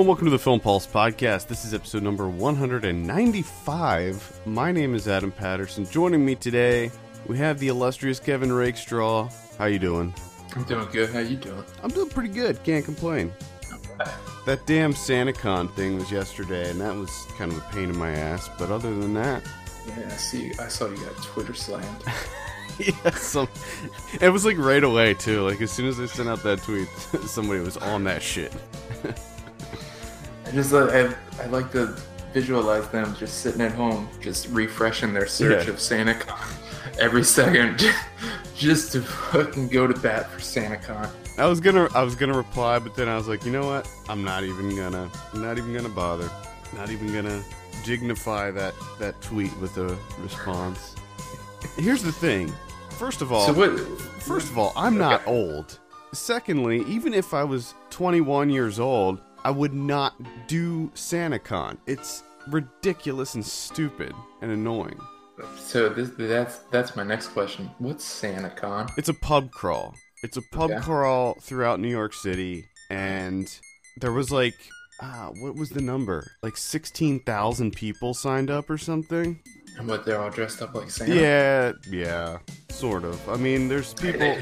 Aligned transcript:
and 0.00 0.08
welcome 0.08 0.24
to 0.24 0.30
the 0.30 0.38
Film 0.38 0.58
Pulse 0.58 0.86
podcast. 0.86 1.46
This 1.46 1.66
is 1.66 1.74
episode 1.74 2.02
number 2.02 2.26
195. 2.26 4.40
My 4.46 4.72
name 4.72 4.94
is 4.94 5.06
Adam 5.06 5.30
Patterson. 5.30 5.84
Joining 5.84 6.24
me 6.24 6.34
today, 6.34 6.90
we 7.26 7.36
have 7.36 7.58
the 7.58 7.68
illustrious 7.68 8.18
Kevin 8.18 8.50
Rakestraw. 8.50 9.28
How 9.58 9.66
you 9.66 9.78
doing? 9.78 10.14
I'm 10.56 10.64
doing 10.64 10.88
good. 10.90 11.10
How 11.10 11.18
you 11.18 11.36
doing? 11.36 11.62
I'm 11.82 11.90
doing 11.90 12.08
pretty 12.08 12.30
good. 12.30 12.64
Can't 12.64 12.82
complain. 12.82 13.30
That 14.46 14.64
damn 14.64 14.94
SantaCon 14.94 15.70
thing 15.74 15.98
was 15.98 16.10
yesterday, 16.10 16.70
and 16.70 16.80
that 16.80 16.96
was 16.96 17.10
kind 17.36 17.52
of 17.52 17.58
a 17.58 17.62
pain 17.70 17.90
in 17.90 17.98
my 17.98 18.12
ass. 18.12 18.48
But 18.58 18.70
other 18.70 18.98
than 18.98 19.12
that, 19.14 19.42
Yeah, 19.86 20.06
I 20.06 20.16
see. 20.16 20.50
I 20.58 20.68
saw 20.68 20.88
you 20.88 20.96
got 20.96 21.14
Twitter 21.22 21.52
slammed. 21.52 22.02
yeah, 22.78 23.10
some, 23.10 23.48
it 24.18 24.30
was 24.30 24.46
like 24.46 24.56
right 24.56 24.82
away 24.82 25.12
too. 25.12 25.46
Like 25.46 25.60
as 25.60 25.70
soon 25.70 25.88
as 25.88 26.00
I 26.00 26.06
sent 26.06 26.30
out 26.30 26.42
that 26.44 26.62
tweet, 26.62 26.88
somebody 27.26 27.60
was 27.60 27.76
on 27.76 28.04
that 28.04 28.22
shit. 28.22 28.54
I 30.50 30.52
just 30.52 30.72
uh, 30.72 30.86
I, 31.38 31.42
I 31.42 31.46
like 31.46 31.70
to 31.72 31.94
visualize 32.32 32.88
them 32.88 33.14
just 33.16 33.38
sitting 33.40 33.60
at 33.60 33.72
home, 33.72 34.08
just 34.20 34.48
refreshing 34.48 35.12
their 35.12 35.26
search 35.26 35.66
Yeah. 35.66 35.70
of 35.72 35.76
SantaCon 35.76 36.98
every 37.00 37.22
second, 37.24 37.84
just 38.56 38.92
to 38.92 39.02
fucking 39.02 39.68
go 39.68 39.86
to 39.86 39.98
bat 40.00 40.28
for 40.30 40.40
SantaCon. 40.40 41.08
I 41.38 41.46
was 41.46 41.60
gonna, 41.60 41.88
I 41.94 42.02
was 42.02 42.14
gonna 42.16 42.36
reply, 42.36 42.78
but 42.80 42.94
then 42.96 43.08
I 43.08 43.16
was 43.16 43.28
like, 43.28 43.44
you 43.44 43.52
know 43.52 43.64
what? 43.66 43.88
I'm 44.08 44.24
not 44.24 44.42
even 44.44 44.74
gonna, 44.76 45.08
I'm 45.32 45.40
not 45.42 45.56
even 45.58 45.72
gonna 45.72 45.88
bother. 45.88 46.28
Not 46.76 46.90
even 46.90 47.12
gonna 47.12 47.42
dignify 47.84 48.50
that 48.52 48.74
that 48.98 49.20
tweet 49.22 49.56
with 49.58 49.76
a 49.78 49.96
response. 50.20 50.94
Here's 51.76 52.02
the 52.02 52.12
thing. 52.12 52.52
First 52.90 53.22
of 53.22 53.32
all, 53.32 53.46
So 53.46 53.52
what? 53.52 53.78
First 54.22 54.50
of 54.50 54.58
all, 54.58 54.72
I'm 54.76 54.98
not 54.98 55.22
old. 55.26 55.78
Secondly, 56.12 56.84
even 56.88 57.14
if 57.14 57.32
I 57.34 57.44
was 57.44 57.74
21 57.90 58.50
years 58.50 58.78
old, 58.80 59.20
I 59.44 59.50
would 59.50 59.72
not 59.74 60.14
do 60.46 60.88
SantaCon. 60.94 61.78
It's 61.86 62.22
ridiculous 62.48 63.34
and 63.34 63.44
stupid 63.44 64.14
and 64.42 64.50
annoying. 64.50 64.98
So 65.56 65.88
this 65.88 66.10
that's 66.18 66.58
that's 66.70 66.96
my 66.96 67.02
next 67.02 67.28
question. 67.28 67.70
What's 67.78 68.04
SantaCon? 68.22 68.90
It's 68.98 69.08
a 69.08 69.14
pub 69.14 69.50
crawl. 69.50 69.94
It's 70.22 70.36
a 70.36 70.42
pub 70.42 70.70
Okay. 70.70 70.80
crawl 70.80 71.38
throughout 71.40 71.80
New 71.80 71.88
York 71.88 72.12
City, 72.12 72.66
and 72.90 73.50
there 73.96 74.12
was 74.12 74.30
like, 74.30 74.54
ah, 75.00 75.30
what 75.40 75.54
was 75.54 75.70
the 75.70 75.80
number? 75.80 76.30
Like 76.42 76.58
16,000 76.58 77.70
people 77.74 78.12
signed 78.12 78.50
up 78.50 78.68
or 78.68 78.76
something. 78.76 79.40
And 79.78 79.88
what 79.88 80.04
they're 80.04 80.20
all 80.20 80.28
dressed 80.28 80.60
up 80.60 80.74
like 80.74 80.90
Santa? 80.90 81.14
Yeah, 81.14 81.72
yeah, 81.90 82.38
sort 82.68 83.04
of. 83.04 83.26
I 83.30 83.36
mean, 83.36 83.68
there's 83.68 83.94
people. 83.94 84.36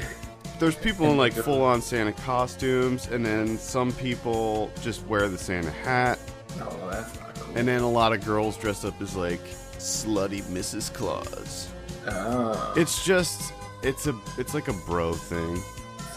There's 0.59 0.75
people 0.75 1.09
in 1.11 1.17
like 1.17 1.33
full 1.33 1.61
on 1.61 1.81
Santa 1.81 2.11
costumes, 2.11 3.07
and 3.07 3.25
then 3.25 3.57
some 3.57 3.91
people 3.93 4.69
just 4.81 5.05
wear 5.07 5.29
the 5.29 5.37
Santa 5.37 5.71
hat, 5.71 6.19
well, 6.57 6.89
that's 6.91 7.17
not 7.19 7.33
cool. 7.35 7.57
and 7.57 7.67
then 7.67 7.81
a 7.81 7.89
lot 7.89 8.11
of 8.13 8.25
girls 8.25 8.57
dress 8.57 8.83
up 8.83 9.01
as 9.01 9.15
like 9.15 9.43
slutty 9.77 10.41
Mrs. 10.43 10.93
Claus. 10.93 11.69
oh, 12.07 12.73
It's 12.75 13.05
just, 13.05 13.53
it's 13.83 14.07
a, 14.07 14.15
it's 14.37 14.53
like 14.53 14.67
a 14.67 14.73
bro 14.85 15.13
thing. 15.13 15.61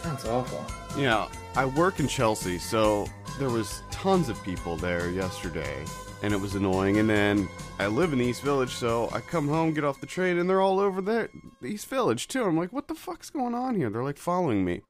sounds 0.02 0.24
awful. 0.24 0.64
Yeah, 1.00 1.28
I 1.54 1.64
work 1.64 2.00
in 2.00 2.08
Chelsea, 2.08 2.58
so 2.58 3.06
there 3.38 3.48
was 3.50 3.82
tons 3.92 4.28
of 4.28 4.42
people 4.42 4.76
there 4.76 5.08
yesterday, 5.10 5.84
and 6.24 6.32
it 6.34 6.40
was 6.40 6.56
annoying. 6.56 6.98
And 6.98 7.08
then 7.08 7.48
I 7.82 7.88
live 7.88 8.12
in 8.12 8.20
East 8.20 8.42
Village, 8.42 8.70
so 8.70 9.10
I 9.12 9.18
come 9.18 9.48
home, 9.48 9.74
get 9.74 9.82
off 9.82 10.00
the 10.00 10.06
train, 10.06 10.38
and 10.38 10.48
they're 10.48 10.60
all 10.60 10.78
over 10.78 11.02
there, 11.02 11.30
East 11.64 11.88
Village 11.88 12.28
too. 12.28 12.44
I'm 12.44 12.56
like, 12.56 12.72
what 12.72 12.86
the 12.86 12.94
fuck's 12.94 13.28
going 13.28 13.54
on 13.54 13.74
here? 13.74 13.90
They're 13.90 14.04
like 14.04 14.18
following 14.18 14.64
me, 14.64 14.82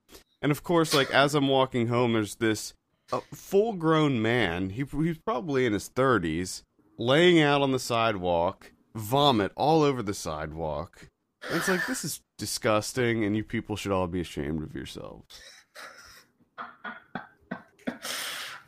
and 0.43 0.53
of 0.53 0.63
course, 0.63 0.93
like 0.93 1.11
as 1.11 1.35
I'm 1.35 1.49
walking 1.49 1.87
home, 1.87 2.13
there's 2.13 2.35
this 2.35 2.75
uh, 3.11 3.21
full-grown 3.33 4.21
man. 4.21 4.69
He 4.69 4.85
he's 4.85 5.17
probably 5.17 5.65
in 5.65 5.73
his 5.73 5.89
30s, 5.89 6.65
laying 6.99 7.41
out 7.41 7.63
on 7.63 7.73
the 7.73 7.79
sidewalk, 7.79 8.73
vomit 8.95 9.53
all 9.57 9.81
over 9.83 10.03
the 10.03 10.13
sidewalk. 10.13 11.09
And 11.49 11.57
it's 11.57 11.69
like 11.69 11.87
this 11.87 12.05
is 12.05 12.21
disgusting, 12.37 13.25
and 13.25 13.35
you 13.35 13.43
people 13.43 13.75
should 13.75 13.93
all 13.93 14.07
be 14.07 14.21
ashamed 14.21 14.63
of 14.63 14.75
yourselves. 14.75 15.41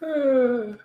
oh 0.02 0.78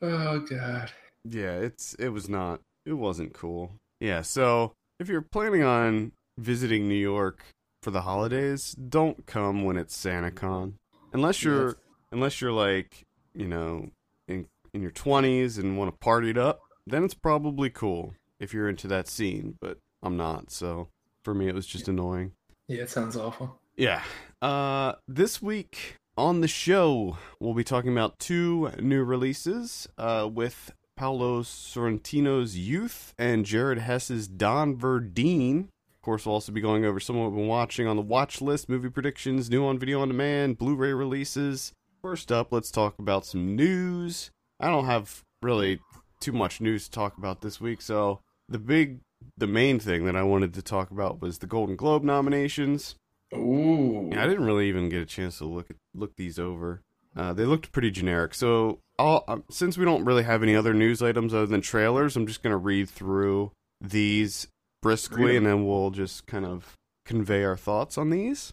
god. 0.00 0.92
Yeah, 1.24 1.52
it's 1.58 1.94
it 1.94 2.08
was 2.08 2.28
not 2.28 2.60
it 2.86 2.94
wasn't 2.94 3.32
cool. 3.34 3.72
Yeah, 4.00 4.22
so 4.22 4.72
if 4.98 5.08
you're 5.08 5.22
planning 5.22 5.62
on 5.62 6.12
visiting 6.38 6.88
New 6.88 6.94
York 6.94 7.44
for 7.82 7.90
the 7.90 8.02
holidays, 8.02 8.72
don't 8.72 9.26
come 9.26 9.64
when 9.64 9.76
it's 9.76 9.96
SantaCon. 9.96 10.74
Unless 11.12 11.42
you're 11.44 11.66
Yes. 11.68 11.74
unless 12.12 12.40
you're 12.40 12.52
like, 12.52 13.04
you 13.34 13.46
know, 13.48 13.90
in 14.28 14.46
in 14.72 14.82
your 14.82 14.92
20s 14.92 15.58
and 15.58 15.76
want 15.76 15.90
to 15.92 15.98
party 15.98 16.30
it 16.30 16.38
up, 16.38 16.60
then 16.86 17.04
it's 17.04 17.14
probably 17.14 17.70
cool 17.70 18.14
if 18.38 18.54
you're 18.54 18.68
into 18.68 18.86
that 18.88 19.08
scene, 19.08 19.56
but 19.60 19.78
I'm 20.02 20.16
not, 20.16 20.50
so 20.50 20.88
for 21.24 21.34
me 21.34 21.48
it 21.48 21.54
was 21.54 21.66
just 21.66 21.88
annoying. 21.88 22.32
Yeah, 22.68 22.82
it 22.82 22.90
sounds 22.90 23.16
awful. 23.16 23.60
Yeah. 23.76 24.02
Uh, 24.40 24.94
this 25.08 25.42
week 25.42 25.96
on 26.16 26.40
the 26.40 26.48
show, 26.48 27.18
we'll 27.40 27.52
be 27.54 27.64
talking 27.64 27.92
about 27.92 28.18
two 28.18 28.70
new 28.80 29.02
releases 29.04 29.88
uh, 29.98 30.28
with 30.32 30.72
Paolo 31.00 31.40
Sorrentino's 31.40 32.58
Youth 32.58 33.14
and 33.18 33.46
Jared 33.46 33.78
Hess's 33.78 34.28
Don 34.28 34.76
Verdean. 34.76 35.60
Of 35.60 36.02
course, 36.02 36.26
we'll 36.26 36.34
also 36.34 36.52
be 36.52 36.60
going 36.60 36.84
over 36.84 37.00
some 37.00 37.16
of 37.16 37.22
what 37.22 37.30
we've 37.30 37.38
been 37.38 37.48
watching 37.48 37.86
on 37.86 37.96
the 37.96 38.02
watch 38.02 38.42
list, 38.42 38.68
movie 38.68 38.90
predictions, 38.90 39.48
new 39.48 39.64
on 39.64 39.78
video 39.78 40.02
on 40.02 40.08
demand, 40.08 40.58
Blu 40.58 40.74
ray 40.74 40.92
releases. 40.92 41.72
First 42.02 42.30
up, 42.30 42.52
let's 42.52 42.70
talk 42.70 42.98
about 42.98 43.24
some 43.24 43.56
news. 43.56 44.30
I 44.60 44.66
don't 44.66 44.84
have 44.84 45.24
really 45.40 45.80
too 46.20 46.32
much 46.32 46.60
news 46.60 46.84
to 46.84 46.90
talk 46.90 47.16
about 47.16 47.40
this 47.40 47.62
week, 47.62 47.80
so 47.80 48.20
the 48.46 48.58
big, 48.58 48.98
the 49.38 49.46
main 49.46 49.78
thing 49.78 50.04
that 50.04 50.16
I 50.16 50.22
wanted 50.22 50.52
to 50.52 50.60
talk 50.60 50.90
about 50.90 51.22
was 51.22 51.38
the 51.38 51.46
Golden 51.46 51.76
Globe 51.76 52.04
nominations. 52.04 52.96
Ooh. 53.32 54.10
Yeah, 54.12 54.22
I 54.22 54.26
didn't 54.26 54.44
really 54.44 54.68
even 54.68 54.90
get 54.90 55.00
a 55.00 55.06
chance 55.06 55.38
to 55.38 55.46
look 55.46 55.70
at, 55.70 55.76
look 55.94 56.16
these 56.16 56.38
over. 56.38 56.82
Uh, 57.16 57.32
they 57.32 57.44
looked 57.44 57.72
pretty 57.72 57.90
generic. 57.90 58.34
So, 58.34 58.78
I'll, 58.98 59.24
um, 59.26 59.44
since 59.50 59.76
we 59.76 59.84
don't 59.84 60.04
really 60.04 60.22
have 60.22 60.42
any 60.42 60.54
other 60.54 60.72
news 60.74 61.02
items 61.02 61.34
other 61.34 61.46
than 61.46 61.60
trailers, 61.60 62.16
I'm 62.16 62.26
just 62.26 62.42
gonna 62.42 62.56
read 62.56 62.88
through 62.88 63.52
these 63.80 64.46
briskly, 64.82 65.36
and 65.36 65.46
then 65.46 65.66
we'll 65.66 65.90
just 65.90 66.26
kind 66.26 66.44
of 66.44 66.74
convey 67.04 67.42
our 67.44 67.56
thoughts 67.56 67.98
on 67.98 68.10
these. 68.10 68.52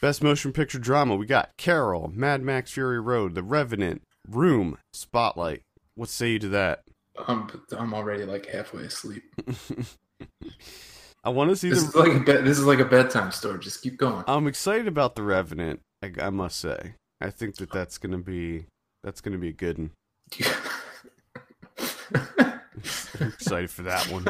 Best 0.00 0.22
motion 0.22 0.52
picture 0.52 0.78
drama: 0.78 1.14
we 1.16 1.26
got 1.26 1.50
Carol, 1.58 2.10
Mad 2.14 2.42
Max 2.42 2.72
Fury 2.72 3.00
Road, 3.00 3.34
The 3.34 3.42
Revenant, 3.42 4.02
Room, 4.28 4.78
Spotlight. 4.92 5.62
What 5.94 6.08
say 6.08 6.30
you 6.32 6.38
to 6.40 6.48
that? 6.48 6.80
I'm 7.28 7.48
I'm 7.76 7.92
already 7.94 8.24
like 8.24 8.46
halfway 8.46 8.84
asleep. 8.84 9.22
I 11.24 11.28
want 11.28 11.50
to 11.50 11.56
see 11.56 11.68
This 11.68 11.82
the. 11.82 11.88
is 11.88 11.94
like 12.08 12.16
a 12.16 12.20
bed, 12.20 12.44
this 12.44 12.58
is 12.58 12.64
like 12.64 12.78
a 12.78 12.84
bedtime 12.84 13.30
story. 13.30 13.58
Just 13.58 13.82
keep 13.82 13.98
going. 13.98 14.24
I'm 14.26 14.46
excited 14.46 14.88
about 14.88 15.16
The 15.16 15.22
Revenant. 15.22 15.80
I, 16.02 16.12
I 16.18 16.30
must 16.30 16.58
say, 16.58 16.94
I 17.20 17.30
think 17.30 17.56
that 17.56 17.70
that's 17.70 17.98
gonna 17.98 18.18
be 18.18 18.66
that's 19.02 19.20
gonna 19.20 19.38
be 19.38 19.48
a 19.48 19.52
good 19.52 19.78
one. 19.78 19.90
I'm 23.20 23.28
excited 23.28 23.70
for 23.70 23.82
that 23.82 24.06
one. 24.10 24.26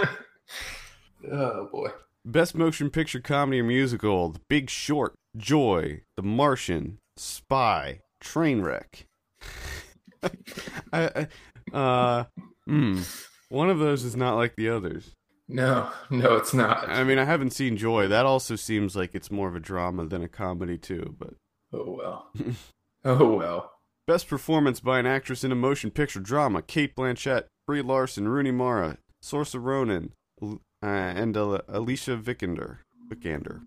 oh 1.32 1.68
boy. 1.70 1.90
Best 2.24 2.54
motion 2.54 2.90
picture 2.90 3.20
comedy 3.20 3.60
or 3.60 3.64
musical: 3.64 4.30
The 4.30 4.40
Big 4.48 4.68
Short, 4.68 5.14
Joy, 5.36 6.02
The 6.16 6.22
Martian, 6.22 6.98
Spy, 7.16 8.00
Trainwreck. 8.22 9.04
I, 10.92 11.26
I, 11.72 11.76
uh, 11.76 12.24
hmm. 12.66 13.00
One 13.48 13.70
of 13.70 13.78
those 13.78 14.04
is 14.04 14.16
not 14.16 14.36
like 14.36 14.56
the 14.56 14.68
others. 14.68 15.12
No, 15.48 15.90
no, 16.10 16.36
it's 16.36 16.54
not. 16.54 16.88
I 16.88 17.02
mean, 17.04 17.18
I 17.18 17.24
haven't 17.24 17.50
seen 17.50 17.76
Joy. 17.76 18.06
That 18.06 18.26
also 18.26 18.54
seems 18.54 18.94
like 18.94 19.14
it's 19.14 19.30
more 19.30 19.48
of 19.48 19.56
a 19.56 19.60
drama 19.60 20.06
than 20.06 20.22
a 20.22 20.28
comedy 20.28 20.78
too. 20.78 21.16
But 21.18 21.34
Oh 21.72 21.96
well. 21.98 22.30
oh 23.04 23.34
well. 23.36 23.72
best 24.06 24.28
performance 24.28 24.80
by 24.80 24.98
an 24.98 25.06
actress 25.06 25.44
in 25.44 25.52
a 25.52 25.56
motion 25.56 25.90
picture 25.90 26.20
drama: 26.20 26.62
Cate 26.62 26.94
Blanchett, 26.96 27.44
Brie 27.66 27.82
Larson, 27.82 28.28
Rooney 28.28 28.50
Mara, 28.50 28.98
Saoirse 29.22 29.60
Ronan, 29.62 30.12
uh, 30.42 30.56
and 30.82 31.36
uh, 31.36 31.60
Alicia 31.68 32.16
Vikander. 32.16 32.78
Vikander. 33.08 33.62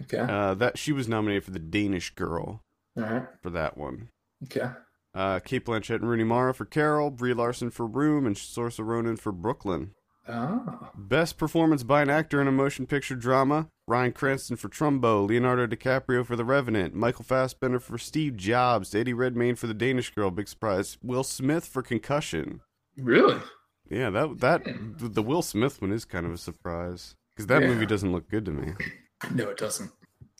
Okay. 0.00 0.18
Uh, 0.18 0.54
that 0.54 0.76
she 0.78 0.92
was 0.92 1.08
nominated 1.08 1.44
for 1.44 1.50
the 1.52 1.58
Danish 1.58 2.14
Girl 2.14 2.62
All 2.96 3.02
right. 3.02 3.26
for 3.42 3.50
that 3.50 3.76
one. 3.78 4.08
Okay. 4.44 4.70
Uh, 5.14 5.38
Cate 5.38 5.64
Blanchett 5.64 6.00
and 6.00 6.08
Rooney 6.08 6.24
Mara 6.24 6.52
for 6.52 6.64
Carol, 6.64 7.10
Brie 7.10 7.34
Larson 7.34 7.70
for 7.70 7.86
Room, 7.86 8.26
and 8.26 8.34
Saoirse 8.34 8.84
Ronan 8.84 9.16
for 9.16 9.30
Brooklyn. 9.30 9.92
Oh. 10.26 10.88
Best 10.96 11.36
performance 11.36 11.82
by 11.82 12.00
an 12.00 12.08
actor 12.08 12.40
in 12.40 12.48
a 12.48 12.52
motion 12.52 12.86
picture 12.86 13.14
drama: 13.14 13.68
Bryan 13.86 14.12
Cranston 14.12 14.56
for 14.56 14.68
Trumbo, 14.70 15.28
Leonardo 15.28 15.66
DiCaprio 15.66 16.24
for 16.24 16.34
The 16.36 16.44
Revenant, 16.44 16.94
Michael 16.94 17.24
Fassbender 17.24 17.78
for 17.78 17.98
Steve 17.98 18.36
Jobs, 18.36 18.94
Eddie 18.94 19.12
Redmayne 19.12 19.54
for 19.56 19.66
The 19.66 19.74
Danish 19.74 20.14
Girl, 20.14 20.30
big 20.30 20.48
surprise, 20.48 20.96
Will 21.02 21.24
Smith 21.24 21.66
for 21.66 21.82
Concussion. 21.82 22.60
Really? 22.96 23.38
Yeah, 23.90 24.08
that 24.10 24.40
that 24.40 24.62
the 24.98 25.22
Will 25.22 25.42
Smith 25.42 25.82
one 25.82 25.92
is 25.92 26.06
kind 26.06 26.24
of 26.24 26.32
a 26.32 26.38
surprise 26.38 27.16
because 27.34 27.46
that 27.48 27.60
Yeah. 27.62 27.68
movie 27.68 27.86
doesn't 27.86 28.12
look 28.12 28.30
good 28.30 28.46
to 28.46 28.50
me. 28.50 28.72
No, 29.30 29.50
it 29.50 29.58
doesn't. 29.58 29.90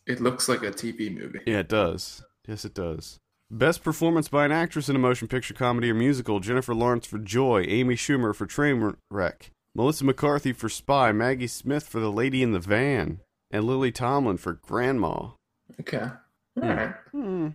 It 0.07 0.21
looks 0.21 0.49
like 0.49 0.63
a 0.63 0.71
TV 0.71 1.11
movie. 1.15 1.41
Yeah, 1.47 1.59
it 1.59 1.69
does. 1.69 2.25
Yes, 2.47 2.65
it 2.65 2.75
does. 2.75 3.19
Best 3.51 3.85
performance 3.85 4.29
by 4.29 4.45
an 4.47 4.53
actress 4.53 4.89
in 4.89 4.97
a 4.97 4.99
motion 4.99 5.29
picture, 5.29 5.53
comedy, 5.55 5.91
or 5.91 5.95
musical: 5.95 6.41
Jennifer 6.41 6.75
Lawrence 6.75 7.07
for 7.07 7.19
Joy, 7.19 7.65
Amy 7.69 7.97
Schumer 7.97 8.35
for 8.35 8.47
Trainwreck, 8.47 9.51
Melissa 9.75 10.05
McCarthy 10.05 10.53
for 10.53 10.69
Spy, 10.69 11.11
Maggie 11.13 11.47
Smith 11.47 11.87
for 11.89 12.01
The 12.01 12.13
Lady 12.13 12.43
in 12.43 12.53
the 12.53 12.61
Van, 12.61 13.21
and 13.51 13.65
Lily 13.65 13.91
Tomlin 13.93 14.37
for 14.37 14.55
Grandma. 14.55 15.31
Okay. 15.81 15.99
All 15.99 16.63
Hmm. 16.63 16.69
right. 16.69 16.95
Hmm. 17.13 17.49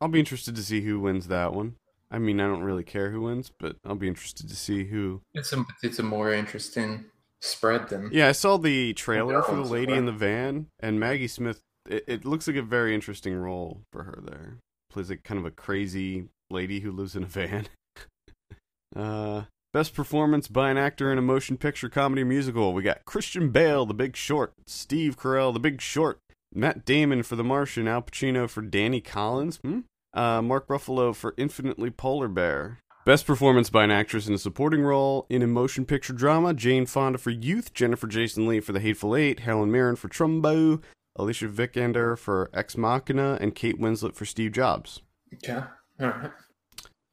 I'll 0.00 0.08
be 0.08 0.18
interested 0.20 0.54
to 0.56 0.62
see 0.62 0.82
who 0.82 1.00
wins 1.00 1.28
that 1.28 1.54
one. 1.54 1.76
I 2.10 2.18
mean, 2.18 2.40
I 2.40 2.46
don't 2.46 2.62
really 2.62 2.82
care 2.82 3.10
who 3.10 3.22
wins, 3.22 3.50
but 3.58 3.76
I'll 3.84 3.94
be 3.94 4.08
interested 4.08 4.48
to 4.48 4.56
see 4.56 4.84
who. 4.84 5.22
It's 5.32 5.52
a 5.52 5.64
it's 5.82 5.98
a 5.98 6.02
more 6.02 6.32
interesting 6.32 7.06
spread 7.40 7.88
than 7.88 8.10
Yeah, 8.12 8.28
I 8.28 8.32
saw 8.32 8.58
the 8.58 8.92
trailer 8.92 9.36
that 9.36 9.46
for 9.46 9.52
the 9.54 9.60
one's 9.62 9.70
lady 9.70 9.94
in 9.94 10.04
the 10.06 10.12
van, 10.12 10.66
and 10.80 11.00
Maggie 11.00 11.28
Smith. 11.28 11.60
It, 11.88 12.04
it 12.06 12.24
looks 12.24 12.46
like 12.46 12.56
a 12.56 12.62
very 12.62 12.94
interesting 12.94 13.34
role 13.34 13.80
for 13.92 14.02
her 14.04 14.18
there. 14.22 14.58
Plays 14.90 15.08
like 15.08 15.24
kind 15.24 15.38
of 15.40 15.46
a 15.46 15.50
crazy 15.50 16.28
lady 16.50 16.80
who 16.80 16.92
lives 16.92 17.16
in 17.16 17.22
a 17.22 17.26
van. 17.26 17.66
uh, 18.96 19.44
best 19.72 19.94
performance 19.94 20.48
by 20.48 20.70
an 20.70 20.76
actor 20.76 21.10
in 21.10 21.18
a 21.18 21.22
motion 21.22 21.56
picture, 21.56 21.88
comedy, 21.88 22.24
musical. 22.24 22.72
We 22.72 22.82
got 22.82 23.04
Christian 23.04 23.50
Bale, 23.50 23.86
The 23.86 23.94
Big 23.94 24.16
Short, 24.16 24.52
Steve 24.66 25.16
Carell, 25.16 25.52
The 25.52 25.60
Big 25.60 25.80
Short, 25.80 26.18
Matt 26.54 26.84
Damon 26.84 27.22
for 27.22 27.36
The 27.36 27.44
Martian, 27.44 27.88
Al 27.88 28.02
Pacino 28.02 28.48
for 28.48 28.62
Danny 28.62 29.00
Collins, 29.00 29.58
hmm? 29.62 29.80
uh, 30.14 30.42
Mark 30.42 30.68
Ruffalo 30.68 31.14
for 31.14 31.34
Infinitely 31.36 31.90
Polar 31.90 32.28
Bear. 32.28 32.78
Best 33.04 33.26
performance 33.26 33.68
by 33.68 33.82
an 33.82 33.90
actress 33.90 34.28
in 34.28 34.34
a 34.34 34.38
supporting 34.38 34.82
role 34.82 35.26
in 35.28 35.42
a 35.42 35.46
motion 35.48 35.84
picture 35.84 36.12
drama: 36.12 36.54
Jane 36.54 36.86
Fonda 36.86 37.18
for 37.18 37.30
Youth, 37.30 37.74
Jennifer 37.74 38.06
Jason 38.06 38.46
Leigh 38.46 38.60
for 38.60 38.72
The 38.72 38.78
Hateful 38.78 39.16
Eight, 39.16 39.40
Helen 39.40 39.72
Mirren 39.72 39.96
for 39.96 40.08
Trumbo, 40.08 40.80
Alicia 41.16 41.48
Vikander 41.48 42.16
for 42.16 42.48
Ex 42.54 42.76
Machina, 42.76 43.38
and 43.40 43.56
Kate 43.56 43.80
Winslet 43.80 44.14
for 44.14 44.24
Steve 44.24 44.52
Jobs. 44.52 45.00
Okay. 45.34 45.64
All 46.00 46.06
right. 46.06 46.30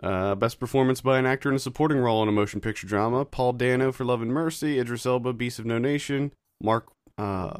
Uh, 0.01 0.34
best 0.36 0.60
performance 0.60 1.01
by 1.01 1.19
an 1.19 1.25
actor 1.25 1.50
in 1.50 1.56
a 1.56 1.60
supporting 1.60 1.98
role 1.98 2.24
in 2.24 2.30
a 2.30 2.31
motion 2.31 2.62
picture 2.62 2.88
drama: 2.88 3.25
Paul 3.25 3.54
Dano 3.54 3.92
for 3.92 4.06
Love 4.06 4.22
and 4.22 4.31
Mercy, 4.34 4.80
Idris 4.80 5.06
Elba, 5.06 5.34
Beast 5.34 5.60
of 5.60 5.66
No 5.66 5.78
Nation, 5.78 6.31
Mark. 6.62 6.88
Uh, 7.18 7.51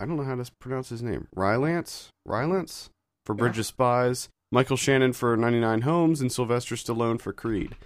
I 0.00 0.06
don't 0.06 0.16
know 0.16 0.22
how 0.24 0.36
to 0.36 0.50
pronounce 0.58 0.88
his 0.88 1.02
name. 1.02 1.28
Rylance, 1.36 2.08
Rylance 2.24 2.88
for 3.26 3.34
Bridge 3.34 3.58
of 3.58 3.66
Spies, 3.66 4.30
Michael 4.50 4.78
Shannon 4.78 5.12
for 5.12 5.36
99 5.36 5.82
Homes, 5.82 6.20
and 6.22 6.32
Sylvester 6.32 6.76
Stallone 6.76 7.20
for 7.20 7.32
Creed. 7.34 7.76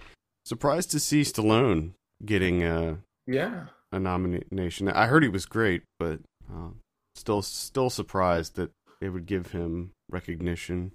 Surprised 0.45 0.89
to 0.91 0.99
see 1.01 1.21
Stallone 1.23 1.91
getting 2.25 2.63
uh, 2.63 2.95
Yeah. 3.25 3.65
a 3.91 3.99
nomination. 3.99 4.87
I 4.87 5.07
heard 5.07 5.23
he 5.23 5.27
was 5.29 5.45
great, 5.45 5.83
but 5.99 6.19
uh, 6.49 6.69
still, 7.15 7.41
still 7.41 7.89
surprised 7.89 8.55
that 8.55 8.71
they 9.01 9.09
would 9.09 9.25
give 9.25 9.51
him 9.51 9.91
recognition. 10.09 10.93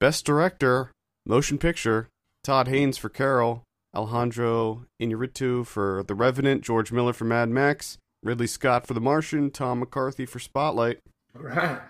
Best 0.00 0.24
director, 0.24 0.90
motion 1.26 1.58
picture: 1.58 2.08
Todd 2.46 2.68
Haynes 2.68 2.96
for 2.96 3.08
Carol, 3.08 3.64
Alejandro 3.92 4.86
Inarritu 5.02 5.66
for 5.66 6.04
The 6.06 6.14
Revenant, 6.14 6.62
George 6.62 6.92
Miller 6.92 7.12
for 7.12 7.24
Mad 7.24 7.48
Max, 7.48 7.98
Ridley 8.22 8.46
Scott 8.46 8.86
for 8.86 8.94
The 8.94 9.00
Martian, 9.00 9.50
Tom 9.50 9.80
McCarthy 9.80 10.26
for 10.26 10.38
Spotlight. 10.38 11.00
All 11.34 11.42
right. 11.42 11.80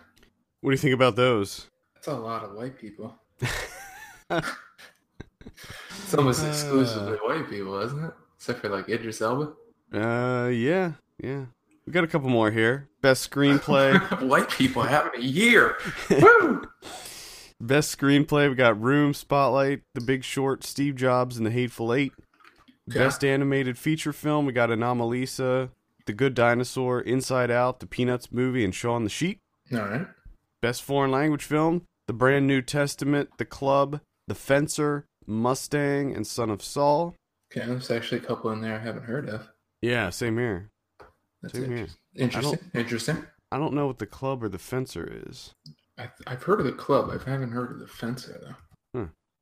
What 0.63 0.71
do 0.71 0.73
you 0.73 0.79
think 0.79 0.95
about 0.95 1.15
those? 1.15 1.67
That's 1.95 2.07
a 2.07 2.15
lot 2.15 2.43
of 2.43 2.55
white 2.55 2.79
people. 2.79 3.15
It's 4.31 6.15
almost 6.15 6.43
Uh. 6.45 6.49
exclusively 6.49 7.19
white 7.19 7.51
people, 7.51 7.79
isn't 7.81 8.05
it? 8.05 8.13
Except 8.37 8.61
for 8.61 8.69
like 8.71 8.89
Idris 8.89 9.21
Elba. 9.21 9.53
Uh, 9.93 10.49
yeah, 10.49 10.93
yeah. 11.23 11.45
We 11.87 11.93
got 11.93 12.05
a 12.05 12.07
couple 12.07 12.29
more 12.31 12.51
here. 12.51 12.89
Best 13.03 13.31
screenplay. 13.31 14.01
white 14.27 14.49
people 14.51 14.83
having 14.83 15.21
a 15.21 15.25
year. 15.25 15.77
Woo! 16.11 16.63
Best 17.61 17.97
screenplay, 17.99 18.49
we 18.49 18.55
got 18.55 18.81
Room, 18.81 19.15
Spotlight, 19.15 19.81
The 19.95 20.01
Big 20.03 20.25
Short, 20.25 20.63
Steve 20.63 20.95
Jobs, 20.97 21.37
and 21.37 21.47
The 21.47 21.51
Hateful 21.51 21.95
Eight. 21.95 22.13
Okay. 22.91 22.99
Best 22.99 23.25
animated 23.25 23.79
feature 23.79 24.13
film, 24.13 24.47
we 24.47 24.53
got 24.53 24.69
Anomalisa, 24.69 25.71
The 26.05 26.13
Good 26.13 26.35
Dinosaur, 26.35 27.01
Inside 27.01 27.51
Out, 27.51 27.81
The 27.81 27.87
Peanuts 27.87 28.31
Movie, 28.31 28.65
and 28.65 28.75
Shaun 28.75 29.05
the 29.05 29.11
Sheep. 29.11 29.39
All 29.73 29.79
right. 29.81 30.07
Best 30.61 30.83
foreign 30.83 31.11
language 31.11 31.45
film, 31.45 31.83
The 32.07 32.13
Brand 32.13 32.47
New 32.47 32.63
Testament, 32.63 33.31
The 33.39 33.45
Club, 33.45 34.01
The 34.29 34.35
Fencer, 34.35 35.07
Mustang, 35.27 36.15
and 36.15 36.27
Son 36.27 36.51
of 36.51 36.63
Saul. 36.63 37.15
Okay, 37.51 37.67
there's 37.67 37.91
actually 37.91 38.19
a 38.19 38.25
couple 38.25 38.51
in 38.51 38.61
there 38.61 38.77
I 38.77 38.79
haven't 38.81 39.05
heard 39.05 39.29
of. 39.29 39.49
Yeah, 39.81 40.11
same 40.11 40.37
here. 40.39 40.69
That's 41.43 41.55
Same 41.55 41.65
here. 41.77 41.87
inter- 42.15 42.39
interesting. 42.39 42.71
Interesting. 42.75 43.27
I 43.51 43.59
don't 43.59 43.73
know 43.75 43.87
what 43.87 43.99
The 43.99 44.07
Club 44.07 44.43
or 44.43 44.49
The 44.49 44.59
Fencer 44.59 45.23
is. 45.29 45.53
I, 45.99 46.09
I've 46.27 46.43
heard 46.43 46.61
of 46.61 46.67
the 46.67 46.73
club. 46.73 47.09
I 47.11 47.31
haven't 47.31 47.53
heard 47.53 47.71
of 47.73 47.79
the 47.79 47.87
fencer 47.87 48.39
though. 48.43 48.55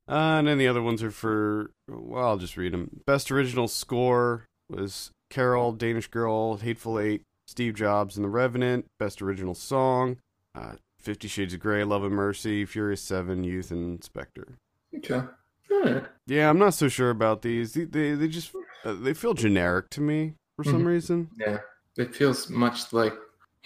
Uh, 0.07 0.37
and 0.37 0.47
then 0.47 0.59
the 0.59 0.67
other 0.67 0.83
ones 0.83 1.01
are 1.01 1.09
for, 1.09 1.71
well, 1.89 2.23
I'll 2.27 2.37
just 2.37 2.57
read 2.57 2.73
them. 2.73 3.01
Best 3.07 3.31
original 3.31 3.67
score 3.67 4.45
was 4.69 5.09
Carol, 5.31 5.71
Danish 5.71 6.07
Girl, 6.09 6.57
Hateful 6.57 6.99
Eight, 6.99 7.23
Steve 7.47 7.73
Jobs, 7.73 8.15
and 8.15 8.23
The 8.23 8.29
Revenant. 8.29 8.85
Best 8.99 9.19
original 9.23 9.55
song, 9.55 10.17
uh, 10.53 10.73
Fifty 10.99 11.27
Shades 11.27 11.55
of 11.55 11.59
Grey, 11.59 11.83
Love 11.83 12.03
and 12.03 12.13
Mercy, 12.13 12.65
Furious 12.65 13.01
Seven, 13.01 13.43
Youth, 13.43 13.71
and 13.71 14.03
Spectre. 14.03 14.59
Okay. 14.95 15.23
Right. 15.71 16.03
Yeah, 16.27 16.49
I'm 16.51 16.59
not 16.59 16.75
so 16.75 16.87
sure 16.87 17.09
about 17.09 17.41
these. 17.41 17.73
They 17.73 17.85
they, 17.85 18.13
they 18.13 18.27
just 18.27 18.51
uh, 18.83 18.93
they 18.93 19.15
feel 19.15 19.33
generic 19.33 19.89
to 19.91 20.01
me 20.01 20.33
for 20.55 20.63
some 20.63 20.83
Mhm. 20.83 20.85
reason. 20.85 21.29
Yeah. 21.35 21.57
It 21.97 22.13
feels 22.15 22.47
much 22.49 22.93
like 22.93 23.13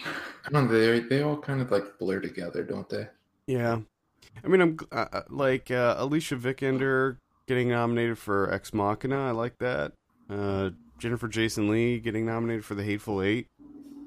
I 0.05 0.49
don't 0.51 0.71
know. 0.71 0.79
They 0.79 0.99
they 0.99 1.21
all 1.21 1.37
kind 1.37 1.61
of 1.61 1.71
like 1.71 1.97
blur 1.99 2.19
together, 2.19 2.63
don't 2.63 2.89
they? 2.89 3.07
Yeah, 3.47 3.79
I 4.43 4.47
mean, 4.47 4.61
I'm 4.61 4.77
uh, 4.91 5.05
uh, 5.11 5.21
like 5.29 5.71
uh, 5.71 5.95
Alicia 5.97 6.35
Vikander 6.35 7.17
getting 7.47 7.69
nominated 7.69 8.17
for 8.17 8.51
Ex 8.53 8.73
Machina. 8.73 9.27
I 9.27 9.31
like 9.31 9.57
that. 9.59 9.93
Uh, 10.29 10.71
Jennifer 10.97 11.27
Jason 11.27 11.69
Leigh 11.69 11.99
getting 11.99 12.25
nominated 12.25 12.65
for 12.65 12.75
The 12.75 12.83
Hateful 12.83 13.21
Eight. 13.21 13.47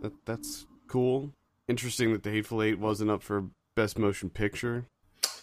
That 0.01 0.13
that's 0.25 0.67
cool. 0.89 1.33
Interesting 1.69 2.13
that 2.13 2.23
The 2.23 2.31
Hateful 2.31 2.63
Eight 2.63 2.79
wasn't 2.79 3.11
up 3.11 3.23
for 3.23 3.47
Best 3.75 3.99
Motion 3.99 4.31
Picture. 4.31 4.85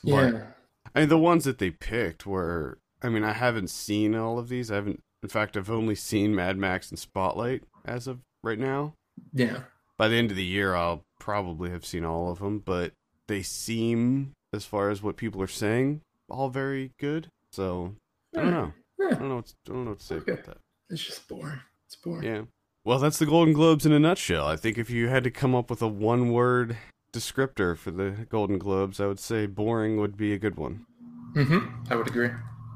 Yeah. 0.04 0.48
I 0.96 1.02
mean, 1.02 1.10
the 1.10 1.18
ones 1.18 1.44
that 1.46 1.60
they 1.60 1.72
picked 1.72 2.26
were. 2.26 2.78
I 3.02 3.10
mean, 3.10 3.24
I 3.24 3.34
haven't 3.34 3.70
seen 3.70 4.16
all 4.16 4.40
of 4.40 4.50
these. 4.50 4.72
I 4.72 4.76
haven't. 4.76 5.02
In 5.22 5.30
fact, 5.30 5.58
I've 5.58 5.70
only 5.70 5.96
seen 5.96 6.36
Mad 6.36 6.58
Max 6.58 6.90
and 6.90 7.00
Spotlight 7.00 7.64
as 7.86 8.08
of 8.08 8.20
right 8.44 8.60
now. 8.60 8.94
Yeah. 9.34 9.62
By 10.00 10.08
the 10.08 10.16
end 10.16 10.32
of 10.32 10.38
the 10.38 10.46
year, 10.46 10.74
I'll 10.74 11.04
probably 11.20 11.70
have 11.70 11.86
seen 11.86 12.06
all 12.06 12.32
of 12.32 12.40
them, 12.40 12.60
but 12.66 12.94
they 13.28 13.44
seem, 13.44 14.32
as 14.54 14.66
far 14.66 14.90
as 14.90 15.04
what 15.04 15.18
people 15.18 15.42
are 15.42 15.48
saying, 15.48 16.02
all 16.30 16.50
very 16.50 16.92
good. 16.98 17.28
So 17.52 17.96
I 18.36 18.42
don't 18.42 18.52
know. 18.52 18.74
I 19.02 19.10
don't 19.14 19.28
know. 19.30 19.36
What, 19.36 19.54
I 19.68 19.72
don't 19.72 19.84
know 19.84 19.90
what 19.92 20.00
to 20.00 20.06
say 20.06 20.16
Okay. 20.16 20.32
about 20.32 20.46
that. 20.46 20.58
It's 20.90 21.04
just 21.04 21.28
boring. 21.28 21.60
It's 21.86 21.96
boring. 21.98 22.24
Yeah. 22.24 22.42
Well, 22.86 22.98
that's 23.00 23.20
the 23.20 23.26
Golden 23.26 23.54
Globes 23.54 23.86
in 23.86 23.92
a 23.92 24.00
nutshell. 24.00 24.48
I 24.48 24.56
think 24.56 24.78
if 24.78 24.90
you 24.90 25.10
had 25.10 25.26
to 25.26 25.32
come 25.32 25.54
up 25.54 25.70
with 25.70 25.82
a 25.82 25.88
one-word 25.88 26.78
descriptor 27.12 27.78
for 27.78 27.92
the 27.92 28.26
Golden 28.30 28.58
Globes, 28.58 29.02
I 29.02 29.06
would 29.08 29.20
say 29.20 29.48
boring 29.48 29.98
would 30.00 30.16
be 30.16 30.34
a 30.34 30.40
good 30.40 30.56
one. 30.56 30.86
Mm-hmm. 31.34 31.92
I 31.92 31.96
would 31.98 32.08
agree. 32.08 32.30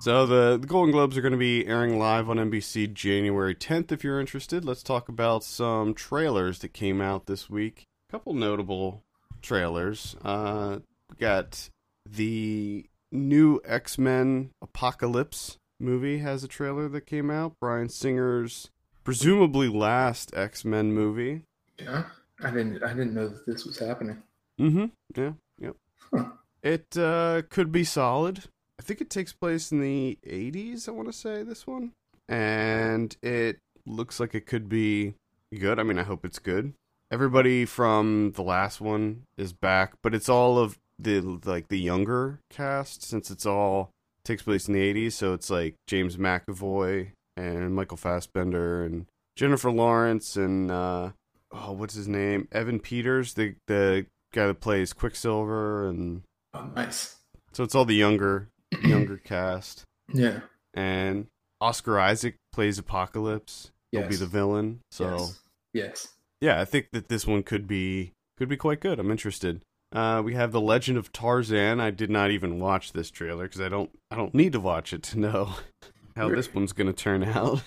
So 0.03 0.25
the, 0.25 0.57
the 0.59 0.67
Golden 0.67 0.91
Globes 0.91 1.17
are 1.17 1.21
going 1.21 1.31
to 1.31 1.37
be 1.37 1.65
airing 1.65 1.97
live 1.97 2.29
on 2.29 2.35
NBC 2.35 2.93
January 2.93 3.55
10th. 3.55 3.89
If 3.89 4.03
you're 4.03 4.19
interested, 4.19 4.65
let's 4.65 4.83
talk 4.83 5.07
about 5.07 5.45
some 5.45 5.93
trailers 5.93 6.59
that 6.59 6.73
came 6.73 6.99
out 6.99 7.25
this 7.25 7.49
week. 7.49 7.85
A 8.09 8.11
couple 8.11 8.33
notable 8.33 9.01
trailers. 9.41 10.17
Uh, 10.21 10.79
we 11.09 11.15
got 11.15 11.69
the 12.05 12.85
new 13.13 13.61
X 13.63 13.97
Men 13.97 14.49
Apocalypse 14.61 15.55
movie 15.79 16.17
has 16.17 16.43
a 16.43 16.49
trailer 16.49 16.89
that 16.89 17.05
came 17.05 17.31
out. 17.31 17.53
Bryan 17.61 17.87
Singer's 17.87 18.71
presumably 19.05 19.69
last 19.69 20.35
X 20.35 20.65
Men 20.65 20.91
movie. 20.91 21.43
Yeah. 21.79 22.03
I 22.43 22.51
didn't 22.51 22.83
I 22.83 22.89
didn't 22.89 23.13
know 23.13 23.29
that 23.29 23.45
this 23.45 23.63
was 23.63 23.79
happening. 23.79 24.21
Mm-hmm. 24.59 24.85
Yeah. 25.15 25.31
Yep. 25.59 25.75
Huh. 26.13 26.25
It 26.61 26.97
uh, 26.97 27.43
could 27.49 27.71
be 27.71 27.85
solid. 27.85 28.49
I 28.79 28.83
think 28.83 29.01
it 29.01 29.09
takes 29.09 29.33
place 29.33 29.71
in 29.71 29.79
the 29.81 30.17
80s, 30.25 30.87
I 30.87 30.91
want 30.91 31.07
to 31.07 31.13
say, 31.13 31.43
this 31.43 31.67
one. 31.67 31.91
And 32.27 33.15
it 33.21 33.59
looks 33.85 34.19
like 34.19 34.33
it 34.33 34.45
could 34.45 34.67
be 34.69 35.13
good. 35.57 35.79
I 35.79 35.83
mean, 35.83 35.99
I 35.99 36.03
hope 36.03 36.25
it's 36.25 36.39
good. 36.39 36.73
Everybody 37.11 37.65
from 37.65 38.31
the 38.35 38.41
last 38.41 38.81
one 38.81 39.23
is 39.37 39.53
back, 39.53 39.93
but 40.01 40.15
it's 40.15 40.29
all 40.29 40.57
of 40.57 40.77
the 40.97 41.19
like 41.21 41.67
the 41.67 41.79
younger 41.79 42.39
cast 42.49 43.03
since 43.03 43.29
it's 43.29 43.45
all 43.45 43.91
takes 44.23 44.41
place 44.43 44.67
in 44.67 44.73
the 44.73 44.93
80s, 44.93 45.11
so 45.13 45.33
it's 45.33 45.49
like 45.49 45.75
James 45.85 46.17
McAvoy 46.17 47.11
and 47.35 47.75
Michael 47.75 47.97
Fassbender 47.97 48.83
and 48.85 49.05
Jennifer 49.35 49.69
Lawrence 49.71 50.35
and 50.37 50.71
uh 50.71 51.09
oh, 51.51 51.71
what's 51.73 51.93
his 51.93 52.07
name? 52.07 52.47
Evan 52.51 52.79
Peters, 52.79 53.33
the 53.33 53.55
the 53.67 54.05
guy 54.33 54.47
that 54.47 54.61
plays 54.61 54.93
Quicksilver 54.93 55.87
and 55.87 56.21
Oh, 56.55 56.67
nice. 56.75 57.17
so 57.51 57.63
it's 57.63 57.75
all 57.75 57.85
the 57.85 57.95
younger 57.95 58.47
younger 58.83 59.17
cast. 59.17 59.83
Yeah. 60.13 60.41
And 60.73 61.27
Oscar 61.61 61.99
Isaac 61.99 62.35
plays 62.51 62.77
Apocalypse. 62.77 63.71
He'll 63.91 64.07
be 64.07 64.15
the 64.15 64.25
villain. 64.25 64.79
So 64.91 65.17
Yes. 65.17 65.39
Yes. 65.73 66.07
yeah, 66.41 66.59
I 66.61 66.65
think 66.65 66.87
that 66.93 67.09
this 67.09 67.27
one 67.27 67.43
could 67.43 67.67
be 67.67 68.11
could 68.37 68.49
be 68.49 68.57
quite 68.57 68.79
good. 68.79 68.99
I'm 68.99 69.11
interested. 69.11 69.61
Uh, 69.91 70.21
we 70.25 70.33
have 70.33 70.51
the 70.51 70.59
Legend 70.61 70.97
of 70.97 71.11
Tarzan. 71.11 71.79
I 71.79 71.91
did 71.91 72.09
not 72.09 72.31
even 72.31 72.59
watch 72.59 72.93
this 72.93 73.11
trailer 73.11 73.43
because 73.43 73.61
I 73.61 73.69
don't 73.69 73.91
I 74.09 74.15
don't 74.15 74.33
need 74.33 74.53
to 74.53 74.59
watch 74.59 74.93
it 74.93 75.03
to 75.03 75.19
know 75.19 75.53
how 76.15 76.29
this 76.29 76.51
one's 76.53 76.73
gonna 76.73 76.93
turn 76.93 77.23
out. 77.37 77.61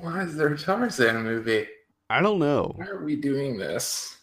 Why 0.00 0.22
is 0.22 0.36
there 0.36 0.48
a 0.48 0.58
Tarzan 0.58 1.22
movie? 1.22 1.66
I 2.10 2.20
don't 2.20 2.38
know. 2.38 2.74
Why 2.76 2.86
are 2.88 3.02
we 3.02 3.16
doing 3.16 3.56
this? 3.56 4.18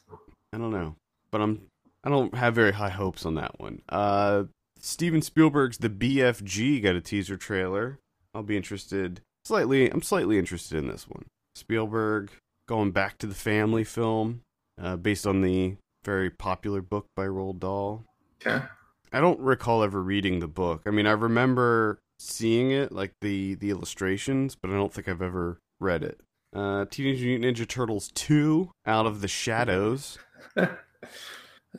I 0.53 0.57
don't 0.59 0.71
know, 0.71 0.95
but 1.31 1.41
I'm 1.41 1.62
I 2.03 2.09
don't 2.09 2.33
have 2.36 2.53
very 2.53 2.71
high 2.71 2.89
hopes 2.89 3.25
on 3.25 3.36
that 3.36 3.59
one. 3.59 3.81
Uh, 3.89 4.43
Steven 4.81 5.21
Spielberg's 5.21 5.77
The 5.77 5.89
BFG 5.89 6.81
got 6.81 6.95
a 6.95 7.01
teaser 7.01 7.38
trailer. 7.38 8.00
I'll 8.33 8.43
be 8.43 8.57
interested. 8.57 9.21
Slightly, 9.45 9.89
I'm 9.89 10.01
slightly 10.01 10.38
interested 10.38 10.77
in 10.77 10.88
this 10.88 11.07
one. 11.07 11.25
Spielberg 11.55 12.31
going 12.67 12.91
back 12.91 13.17
to 13.17 13.27
the 13.27 13.36
family 13.36 13.83
film, 13.83 14.41
uh, 14.81 14.95
based 14.95 15.25
on 15.25 15.41
the 15.41 15.75
very 16.05 16.29
popular 16.29 16.81
book 16.81 17.07
by 17.15 17.25
Roald 17.25 17.59
Dahl. 17.59 18.03
Okay. 18.45 18.65
I 19.12 19.19
don't 19.19 19.39
recall 19.39 19.83
ever 19.83 20.01
reading 20.01 20.39
the 20.39 20.48
book. 20.48 20.83
I 20.86 20.91
mean, 20.91 21.07
I 21.07 21.12
remember 21.12 22.00
seeing 22.19 22.71
it, 22.71 22.91
like 22.91 23.13
the 23.21 23.55
the 23.55 23.71
illustrations, 23.71 24.55
but 24.55 24.69
I 24.69 24.75
don't 24.75 24.93
think 24.93 25.07
I've 25.07 25.21
ever 25.21 25.57
read 25.79 26.03
it. 26.03 26.19
Uh, 26.55 26.86
Teenage 26.89 27.21
Mutant 27.24 27.57
Ninja 27.57 27.67
Turtles 27.67 28.12
2, 28.13 28.71
Out 28.86 29.05
of 29.05 29.21
the 29.21 29.27
Shadows. 29.27 30.17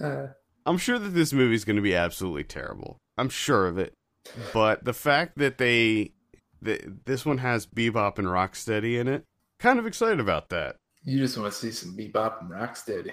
Uh, 0.00 0.28
I'm 0.66 0.78
sure 0.78 0.98
that 0.98 1.10
this 1.10 1.32
movie's 1.32 1.64
going 1.64 1.76
to 1.76 1.82
be 1.82 1.94
absolutely 1.94 2.44
terrible. 2.44 2.98
I'm 3.16 3.28
sure 3.28 3.66
of 3.66 3.78
it. 3.78 3.92
But 4.52 4.84
the 4.84 4.92
fact 4.92 5.38
that 5.38 5.58
they 5.58 6.12
that 6.62 7.06
this 7.06 7.24
one 7.24 7.38
has 7.38 7.66
Bebop 7.66 8.18
and 8.18 8.28
Rocksteady 8.28 8.98
in 9.00 9.08
it, 9.08 9.24
kind 9.58 9.78
of 9.78 9.86
excited 9.86 10.20
about 10.20 10.50
that. 10.50 10.76
you 11.04 11.18
just 11.18 11.38
want 11.38 11.52
to 11.52 11.58
see 11.58 11.70
some 11.70 11.96
bebop 11.96 12.40
and 12.40 12.50
rocksteady. 12.50 13.12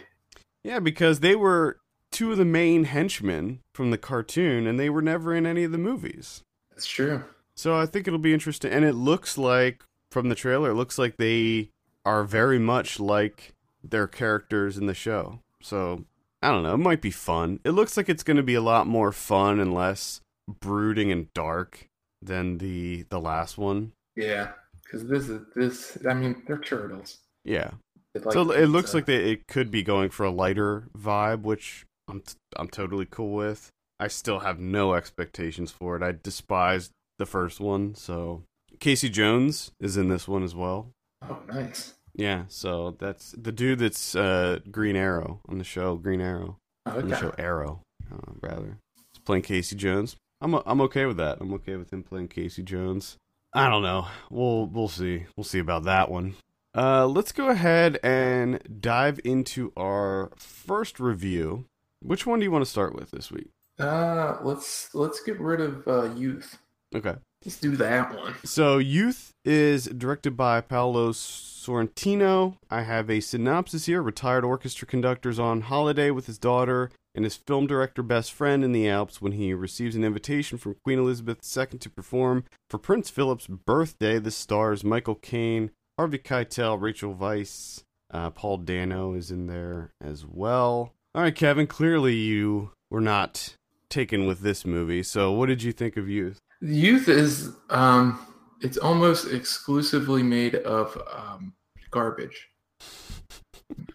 Yeah, 0.64 0.80
because 0.80 1.22
they 1.22 1.36
were 1.36 1.78
two 2.12 2.32
of 2.32 2.38
the 2.38 2.46
main 2.46 2.86
henchmen 2.86 3.60
from 3.74 3.92
the 3.92 3.98
cartoon 3.98 4.68
and 4.68 4.80
they 4.80 4.90
were 4.90 5.02
never 5.02 5.34
in 5.34 5.46
any 5.46 5.64
of 5.64 5.72
the 5.72 5.78
movies. 5.78 6.42
That's 6.72 6.86
true. 6.86 7.24
So 7.56 7.78
I 7.78 7.86
think 7.86 8.08
it'll 8.08 8.20
be 8.20 8.34
interesting 8.34 8.72
and 8.72 8.84
it 8.84 8.94
looks 8.96 9.38
like 9.38 9.84
from 10.12 10.30
the 10.30 10.36
trailer 10.36 10.72
it 10.72 10.76
looks 10.76 10.98
like 10.98 11.18
they 11.18 11.70
are 12.06 12.24
very 12.24 12.60
much 12.60 13.00
like 13.00 13.54
their 13.84 14.08
characters 14.08 14.78
in 14.78 14.86
the 14.88 14.94
show. 14.94 15.40
So 15.62 16.06
I 16.42 16.52
don't 16.52 16.64
know, 16.64 16.74
it 16.74 16.78
might 16.78 17.02
be 17.02 17.12
fun. 17.12 17.60
It 17.64 17.72
looks 17.72 17.98
like 17.98 18.10
it's 18.10 18.24
going 18.24 18.38
to 18.38 18.44
be 18.44 18.56
a 18.56 18.62
lot 18.62 18.88
more 18.88 19.12
fun 19.12 19.60
and 19.60 19.74
less 19.74 20.22
brooding 20.48 21.12
and 21.12 21.32
dark 21.34 21.88
than 22.22 22.58
the 22.60 23.06
the 23.10 23.20
last 23.20 23.58
one. 23.58 23.92
Yeah, 24.16 24.52
because 24.84 25.08
this 25.08 25.30
is 25.30 25.42
this. 25.56 25.98
I 26.08 26.14
mean, 26.14 26.44
they're 26.48 26.58
turtles. 26.58 27.20
Yeah. 27.44 27.72
It's 28.14 28.26
like 28.26 28.34
so 28.34 28.52
it 28.52 28.68
looks 28.68 28.94
uh, 28.94 28.98
like 28.98 29.06
they, 29.06 29.32
it 29.32 29.48
could 29.48 29.70
be 29.70 29.84
going 29.84 30.10
for 30.10 30.26
a 30.26 30.32
lighter 30.32 30.88
vibe, 30.98 31.42
which 31.42 31.86
I'm 32.08 32.22
t- 32.22 32.36
I'm 32.56 32.68
totally 32.68 33.06
cool 33.10 33.34
with. 33.34 33.70
I 34.00 34.08
still 34.08 34.40
have 34.40 34.60
no 34.60 34.94
expectations 34.94 35.72
for 35.72 35.96
it. 35.96 36.04
I 36.04 36.14
despised 36.22 36.92
the 37.20 37.26
first 37.26 37.60
one, 37.60 37.96
so 37.96 38.44
Casey 38.80 39.10
Jones 39.10 39.72
is 39.80 39.98
in 39.98 40.10
this 40.10 40.28
one 40.28 40.44
as 40.44 40.56
well. 40.56 40.90
Oh, 41.28 41.40
nice. 41.48 41.94
Yeah, 42.18 42.44
so 42.50 42.96
that's 43.00 43.32
the 43.38 43.52
dude 43.52 43.80
that's 43.80 44.16
uh, 44.16 44.60
Green 44.70 44.96
Arrow 44.96 45.40
on 45.48 45.58
the 45.60 45.64
show. 45.64 45.96
Green 45.96 46.20
Arrow 46.20 46.58
on 46.86 47.08
the 47.08 47.16
Okay. 47.16 47.22
show 47.22 47.34
Arrow, 47.38 47.82
uh, 48.12 48.32
rather. 48.42 48.80
He's 49.14 49.20
playing 49.24 49.44
Casey 49.44 49.76
Jones. 49.76 50.16
I'm 50.42 50.54
I'm 50.66 50.82
okay 50.82 51.06
with 51.06 51.18
that. 51.18 51.38
I'm 51.40 51.54
okay 51.56 51.76
with 51.76 51.92
him 51.94 52.04
playing 52.04 52.28
Casey 52.30 52.64
Jones. 52.64 53.18
I 53.54 53.70
don't 53.70 53.84
know. 53.84 54.08
We'll 54.30 54.66
we'll 54.68 54.88
see. 54.90 55.26
We'll 55.36 55.44
see 55.44 55.60
about 55.60 55.84
that 55.84 56.10
one. 56.12 56.36
Uh, 56.76 57.08
let's 57.08 57.32
go 57.32 57.50
ahead 57.50 57.98
and 58.04 58.60
dive 58.82 59.20
into 59.24 59.72
our 59.78 60.32
first 60.38 61.00
review. 61.00 61.66
Which 62.04 62.28
one 62.28 62.40
do 62.40 62.44
you 62.46 62.52
want 62.52 62.64
to 62.66 62.70
start 62.70 62.94
with 62.94 63.10
this 63.12 63.32
week? 63.32 63.50
Uh, 63.80 64.38
let's 64.44 64.94
let's 64.94 65.22
get 65.22 65.40
rid 65.40 65.62
of 65.62 65.88
uh, 65.88 66.14
youth. 66.16 66.58
Okay. 66.96 67.16
Let's 67.46 67.60
do 67.60 67.76
that 67.78 68.16
one. 68.16 68.36
So, 68.44 68.78
Youth 68.78 69.32
is 69.46 69.86
directed 69.86 70.36
by 70.36 70.60
Paolo 70.62 71.12
Sorrentino. 71.12 72.58
I 72.70 72.82
have 72.82 73.10
a 73.10 73.20
synopsis 73.20 73.86
here. 73.86 74.02
Retired 74.02 74.44
orchestra 74.44 74.88
conductor's 74.88 75.40
on 75.40 75.62
holiday 75.62 76.12
with 76.12 76.26
his 76.26 76.38
daughter 76.38 76.90
and 77.14 77.26
his 77.26 77.36
film 77.36 77.66
director 77.66 78.04
best 78.04 78.32
friend 78.32 78.64
in 78.64 78.72
the 78.72 78.88
Alps 78.88 79.22
when 79.22 79.32
he 79.34 79.54
receives 79.54 79.96
an 79.96 80.04
invitation 80.04 80.58
from 80.58 80.76
Queen 80.84 81.00
Elizabeth 81.00 81.40
II 81.58 81.80
to 81.80 81.90
perform 81.90 82.44
for 82.70 82.78
Prince 82.78 83.10
Philip's 83.10 83.48
birthday. 83.48 84.20
This 84.20 84.36
stars 84.36 84.84
Michael 84.84 85.16
Caine, 85.16 85.72
Harvey 85.98 86.20
Keitel, 86.20 86.80
Rachel 86.80 87.16
Weisz, 87.16 87.84
uh, 88.12 88.30
Paul 88.30 88.58
Dano 88.58 89.14
is 89.14 89.32
in 89.32 89.48
there 89.48 89.92
as 90.02 90.26
well. 90.26 90.94
All 91.16 91.24
right, 91.24 91.36
Kevin, 91.36 91.66
clearly 91.68 92.16
you 92.16 92.72
were 92.92 93.02
not 93.02 93.56
taken 93.90 94.28
with 94.28 94.42
this 94.42 94.66
movie. 94.66 95.02
So, 95.04 95.32
what 95.32 95.48
did 95.48 95.64
you 95.64 95.72
think 95.72 95.98
of 95.98 96.08
Youth? 96.08 96.40
Youth 96.62 97.08
is 97.10 97.52
um, 97.70 98.20
it's 98.62 98.78
almost 98.78 99.32
exclusively 99.32 100.24
made 100.24 100.56
of 100.56 100.98
um, 101.14 101.54
garbage. 101.92 102.50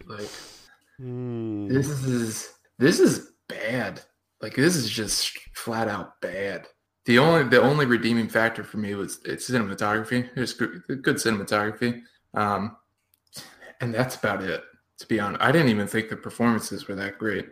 Like 0.06 0.28
Hmm. 0.98 1.66
this 1.68 1.88
is 1.88 2.52
this 2.78 3.00
is 3.00 3.32
bad. 3.48 4.00
Like 4.40 4.54
this 4.54 4.76
is 4.76 4.88
just 4.88 5.36
flat 5.54 5.88
out 5.88 6.20
bad. 6.20 6.68
The 7.06 7.18
only 7.18 7.44
the 7.44 7.60
only 7.60 7.86
redeeming 7.86 8.28
factor 8.28 8.62
for 8.62 8.76
me 8.76 8.94
was 8.94 9.18
it's 9.24 9.50
cinematography. 9.50 10.28
It's 10.36 10.52
good, 10.52 10.82
good 11.02 11.16
cinematography, 11.16 12.02
um, 12.34 12.76
and 13.80 13.92
that's 13.92 14.14
about 14.16 14.42
it. 14.44 14.62
To 14.98 15.06
be 15.08 15.18
honest, 15.18 15.42
I 15.42 15.50
didn't 15.50 15.70
even 15.70 15.88
think 15.88 16.08
the 16.08 16.16
performances 16.16 16.86
were 16.86 16.94
that 16.94 17.18
great. 17.18 17.48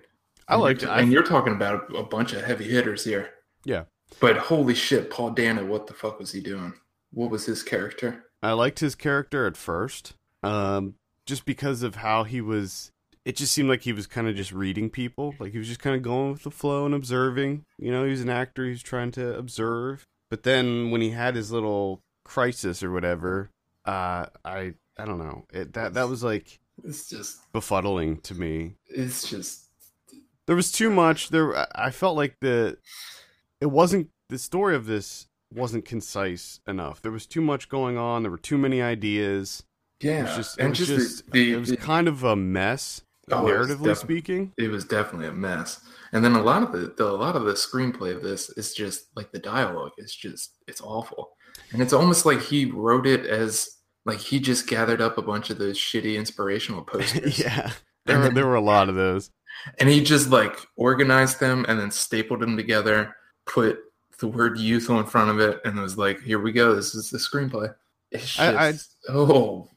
I 0.46 0.54
liked 0.56 0.84
it. 0.84 0.88
And 0.88 1.10
you're 1.10 1.24
talking 1.24 1.54
about 1.54 1.92
a 1.96 2.04
bunch 2.04 2.32
of 2.32 2.44
heavy 2.44 2.64
hitters 2.68 3.02
here. 3.04 3.30
Yeah. 3.64 3.84
But 4.18 4.36
holy 4.36 4.74
shit, 4.74 5.10
Paul 5.10 5.30
Dano, 5.30 5.64
what 5.64 5.86
the 5.86 5.94
fuck 5.94 6.18
was 6.18 6.32
he 6.32 6.40
doing? 6.40 6.74
What 7.12 7.30
was 7.30 7.46
his 7.46 7.62
character? 7.62 8.24
I 8.42 8.52
liked 8.52 8.80
his 8.80 8.94
character 8.94 9.46
at 9.46 9.56
first, 9.56 10.14
um, 10.42 10.94
just 11.26 11.44
because 11.44 11.82
of 11.82 11.96
how 11.96 12.24
he 12.24 12.40
was. 12.40 12.90
It 13.24 13.36
just 13.36 13.52
seemed 13.52 13.68
like 13.68 13.82
he 13.82 13.92
was 13.92 14.06
kind 14.06 14.26
of 14.28 14.34
just 14.34 14.50
reading 14.50 14.88
people. 14.90 15.34
Like 15.38 15.52
he 15.52 15.58
was 15.58 15.68
just 15.68 15.80
kind 15.80 15.94
of 15.94 16.02
going 16.02 16.32
with 16.32 16.42
the 16.42 16.50
flow 16.50 16.86
and 16.86 16.94
observing. 16.94 17.64
You 17.78 17.92
know, 17.92 18.04
he's 18.04 18.22
an 18.22 18.30
actor. 18.30 18.64
He's 18.66 18.82
trying 18.82 19.10
to 19.12 19.36
observe. 19.36 20.06
But 20.30 20.42
then 20.42 20.90
when 20.90 21.00
he 21.02 21.10
had 21.10 21.34
his 21.34 21.52
little 21.52 22.00
crisis 22.24 22.82
or 22.82 22.90
whatever, 22.90 23.50
uh, 23.84 24.26
I 24.44 24.74
I 24.98 25.04
don't 25.04 25.18
know. 25.18 25.44
It 25.52 25.74
that 25.74 25.94
that 25.94 26.08
was 26.08 26.22
like 26.24 26.58
It's 26.82 27.08
just, 27.08 27.40
befuddling 27.52 28.22
to 28.22 28.34
me. 28.34 28.76
it's 28.86 29.28
just, 29.28 29.66
There 30.46 30.56
was 30.56 30.72
too 30.72 30.88
much. 30.90 31.28
There, 31.28 31.54
I 31.78 31.90
felt 31.90 32.16
like 32.16 32.36
the 32.40 32.78
it 33.60 33.66
wasn't 33.66 34.08
the 34.28 34.38
story 34.38 34.74
of 34.76 34.86
this 34.86 35.26
wasn't 35.52 35.84
concise 35.84 36.60
enough. 36.66 37.02
There 37.02 37.12
was 37.12 37.26
too 37.26 37.40
much 37.40 37.68
going 37.68 37.98
on. 37.98 38.22
There 38.22 38.30
were 38.30 38.38
too 38.38 38.58
many 38.58 38.80
ideas. 38.80 39.64
yeah. 40.00 40.20
It 40.20 40.22
was 40.24 40.36
just, 40.36 40.58
it 40.58 40.62
and 40.62 40.70
was 40.70 40.78
just, 40.78 40.90
just, 40.90 41.24
the, 41.26 41.30
the, 41.32 41.52
it 41.52 41.56
was 41.58 41.68
the- 41.70 41.76
kind 41.76 42.08
of 42.08 42.22
a 42.24 42.36
mess, 42.36 43.02
Oh, 43.32 43.46
it 43.46 43.50
narratively 43.52 43.84
defi- 43.84 43.94
speaking. 44.00 44.52
it 44.58 44.68
was 44.68 44.84
definitely 44.84 45.28
a 45.28 45.32
mess. 45.32 45.80
And 46.12 46.24
then 46.24 46.34
a 46.34 46.42
lot 46.42 46.62
of 46.64 46.72
the, 46.72 46.92
the 46.96 47.06
a 47.06 47.12
lot 47.12 47.36
of 47.36 47.44
the 47.44 47.52
screenplay 47.52 48.14
of 48.16 48.22
this 48.22 48.50
is 48.50 48.74
just 48.74 49.06
like 49.14 49.30
the 49.30 49.38
dialogue 49.38 49.92
is 49.98 50.12
just 50.14 50.56
it's 50.66 50.80
awful. 50.80 51.30
And 51.72 51.80
it's 51.80 51.92
almost 51.92 52.26
like 52.26 52.40
he 52.42 52.64
wrote 52.64 53.06
it 53.06 53.26
as 53.26 53.68
like 54.04 54.18
he 54.18 54.40
just 54.40 54.66
gathered 54.66 55.00
up 55.00 55.18
a 55.18 55.22
bunch 55.22 55.50
of 55.50 55.58
those 55.58 55.78
shitty 55.78 56.16
inspirational 56.16 56.82
posters. 56.84 57.38
yeah, 57.38 57.70
there 58.06 58.18
were 58.18 58.30
there 58.30 58.46
were 58.46 58.56
a 58.56 58.60
lot 58.60 58.88
of 58.88 58.96
those. 58.96 59.30
and 59.78 59.88
he 59.88 60.02
just 60.02 60.30
like 60.30 60.56
organized 60.76 61.38
them 61.38 61.64
and 61.68 61.78
then 61.78 61.92
stapled 61.92 62.40
them 62.40 62.56
together, 62.56 63.14
put 63.52 63.80
the 64.18 64.26
word 64.28 64.58
youth 64.58 64.88
in 64.90 65.04
front 65.06 65.30
of 65.30 65.40
it, 65.40 65.60
and 65.64 65.78
was 65.78 65.96
like, 65.98 66.20
"Here 66.22 66.38
we 66.38 66.52
go. 66.52 66.74
This 66.74 66.94
is 66.94 67.10
the 67.10 67.18
screenplay." 67.18 67.74
It's 68.12 68.38
I- 68.38 68.68
I- 68.70 68.74
oh 69.08 69.68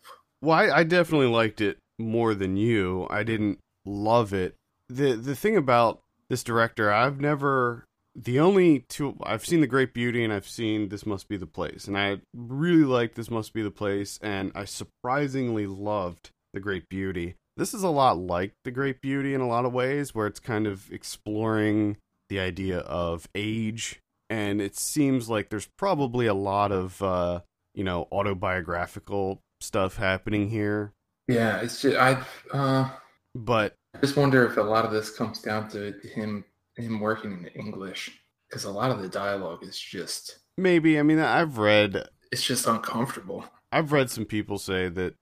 Well, 0.41 0.57
I, 0.57 0.79
I 0.79 0.83
definitely 0.83 1.27
liked 1.27 1.61
it 1.61 1.77
more 1.99 2.33
than 2.35 2.57
you. 2.57 3.07
I 3.09 3.23
didn't 3.23 3.59
love 3.85 4.33
it. 4.33 4.55
the 4.89 5.13
The 5.15 5.35
thing 5.35 5.55
about 5.55 6.01
this 6.29 6.43
director, 6.43 6.91
I've 6.91 7.19
never. 7.21 7.85
The 8.15 8.39
only 8.39 8.81
two 8.89 9.17
I've 9.23 9.43
seen 9.45 9.61
The 9.61 9.67
Great 9.67 9.91
Beauty 9.93 10.23
and 10.23 10.31
I've 10.31 10.47
seen 10.47 10.89
This 10.89 11.03
Must 11.05 11.27
Be 11.27 11.35
the 11.37 11.47
Place, 11.47 11.87
and 11.87 11.97
I 11.97 12.21
really 12.35 12.83
liked 12.83 13.15
This 13.15 13.31
Must 13.31 13.51
Be 13.53 13.63
the 13.63 13.71
Place, 13.71 14.19
and 14.21 14.51
I 14.53 14.65
surprisingly 14.65 15.65
loved 15.65 16.29
The 16.53 16.59
Great 16.59 16.89
Beauty. 16.89 17.35
This 17.57 17.73
is 17.73 17.81
a 17.81 17.89
lot 17.89 18.17
like 18.19 18.53
The 18.65 18.71
Great 18.71 19.01
Beauty 19.01 19.33
in 19.33 19.41
a 19.41 19.47
lot 19.47 19.65
of 19.65 19.73
ways, 19.73 20.13
where 20.13 20.27
it's 20.27 20.39
kind 20.39 20.67
of 20.67 20.91
exploring 20.91 21.97
the 22.29 22.39
idea 22.39 22.79
of 22.79 23.27
age, 23.35 24.01
and 24.29 24.61
it 24.61 24.75
seems 24.75 25.29
like 25.29 25.49
there's 25.49 25.69
probably 25.77 26.27
a 26.27 26.33
lot 26.33 26.71
of 26.71 27.01
uh, 27.01 27.41
you 27.73 27.83
know 27.83 28.07
autobiographical 28.11 29.41
stuff 29.61 29.97
happening 29.97 30.49
here. 30.49 30.93
yeah. 31.27 31.61
It's 31.61 31.81
just 31.81 31.97
I 31.97 32.23
uh, 32.53 32.89
But 33.35 33.75
I 33.95 33.99
just 33.99 34.17
wonder 34.17 34.45
if 34.45 34.57
a 34.57 34.61
lot 34.61 34.85
of 34.85 34.91
this 34.91 35.09
comes 35.15 35.41
down 35.41 35.69
to 35.69 35.93
him 36.13 36.45
him 36.75 36.99
working 36.99 37.31
in 37.31 37.47
English 37.47 38.19
because 38.49 38.63
a 38.65 38.71
lot 38.71 38.91
of 38.91 39.01
the 39.01 39.09
dialogue 39.09 39.63
is 39.63 39.79
just 39.79 40.39
maybe 40.57 40.99
I 40.99 41.03
mean 41.03 41.19
I've 41.19 41.57
read 41.57 42.07
it's 42.31 42.43
just 42.43 42.67
uncomfortable. 42.67 43.45
I've 43.71 43.91
read 43.91 44.09
some 44.09 44.25
people 44.25 44.57
say 44.57 44.89
that 44.89 45.15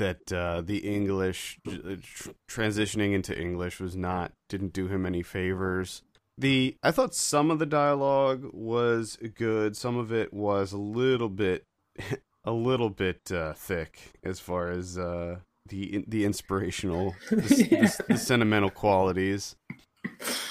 that 0.00 0.32
uh, 0.32 0.60
the 0.60 0.78
English 0.78 1.58
uh, 1.68 1.96
tr- 2.02 2.30
transitioning 2.48 3.14
into 3.14 3.38
English 3.38 3.78
was 3.80 3.94
not 3.94 4.32
didn't 4.48 4.72
do 4.72 4.88
him 4.88 5.06
any 5.06 5.22
favors. 5.22 6.02
The 6.36 6.74
I 6.82 6.90
thought 6.90 7.14
some 7.14 7.50
of 7.50 7.58
the 7.58 7.66
dialogue 7.66 8.48
was 8.52 9.16
good. 9.36 9.76
Some 9.76 9.96
of 9.96 10.12
it 10.12 10.32
was 10.32 10.72
a 10.72 10.78
little 10.78 11.28
bit 11.28 11.64
a 12.44 12.52
little 12.52 12.90
bit 12.90 13.30
uh, 13.30 13.52
thick 13.52 14.12
as 14.24 14.40
far 14.40 14.70
as 14.70 14.98
uh, 14.98 15.40
the 15.68 16.04
the 16.08 16.24
inspirational, 16.24 17.14
the, 17.30 17.66
Yeah. 17.70 17.82
the, 17.86 18.04
the 18.14 18.18
sentimental 18.18 18.70
qualities. 18.70 19.54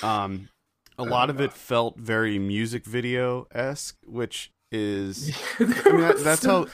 Um, 0.04 0.50
a 0.98 1.04
lot 1.04 1.30
of 1.30 1.40
it 1.42 1.54
felt 1.54 1.98
very 1.98 2.38
music 2.40 2.86
video 2.86 3.48
esque, 3.52 3.98
which 4.06 4.52
is 4.72 5.36
I 5.60 5.64
mean, 5.64 6.02
that, 6.02 6.20
that's 6.24 6.46
how 6.46 6.68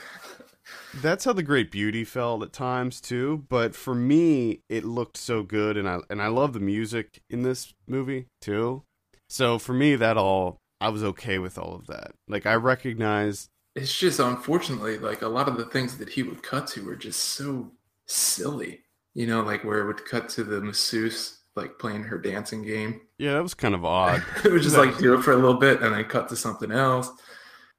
that's 1.02 1.24
how 1.24 1.32
the 1.32 1.42
Great 1.42 1.70
Beauty 1.70 2.04
felt 2.04 2.42
at 2.42 2.52
times 2.52 3.00
too. 3.00 3.44
But 3.48 3.74
for 3.74 3.94
me, 3.94 4.60
it 4.68 4.84
looked 4.84 5.16
so 5.16 5.42
good, 5.42 5.76
and 5.76 5.88
I 5.88 5.98
and 6.10 6.20
I 6.22 6.28
love 6.28 6.52
the 6.52 6.60
music 6.60 7.20
in 7.30 7.42
this 7.42 7.74
movie 7.86 8.26
too. 8.40 8.82
So 9.28 9.58
for 9.58 9.72
me, 9.72 9.96
that 9.96 10.16
all 10.16 10.58
I 10.80 10.88
was 10.90 11.02
okay 11.02 11.38
with 11.38 11.58
all 11.58 11.74
of 11.74 11.86
that. 11.88 12.12
Like 12.28 12.46
I 12.46 12.54
recognized, 12.54 13.48
It's 13.74 13.96
just 13.96 14.20
unfortunately 14.20 14.98
like 14.98 15.22
a 15.22 15.28
lot 15.28 15.48
of 15.48 15.56
the 15.56 15.64
things 15.66 15.98
that 15.98 16.08
he 16.10 16.22
would 16.22 16.42
cut 16.42 16.66
to 16.68 16.84
were 16.84 16.96
just 16.96 17.20
so 17.20 17.72
silly. 18.06 18.80
You 19.14 19.26
know, 19.26 19.42
like 19.42 19.64
where 19.64 19.80
it 19.80 19.86
would 19.86 20.04
cut 20.04 20.28
to 20.30 20.44
the 20.44 20.60
masseuse 20.60 21.38
like 21.56 21.78
playing 21.78 22.02
her 22.02 22.18
dancing 22.18 22.62
game. 22.62 23.00
yeah, 23.18 23.32
that 23.32 23.42
was 23.42 23.54
kind 23.54 23.74
of 23.74 23.82
odd. 23.84 24.22
it 24.44 24.52
was 24.52 24.62
just 24.62 24.76
like 24.76 24.98
do 24.98 25.14
it 25.14 25.22
for 25.22 25.32
a 25.32 25.36
little 25.36 25.54
bit 25.58 25.80
and 25.80 25.94
then 25.94 26.04
cut 26.04 26.28
to 26.28 26.36
something 26.36 26.70
else. 26.70 27.10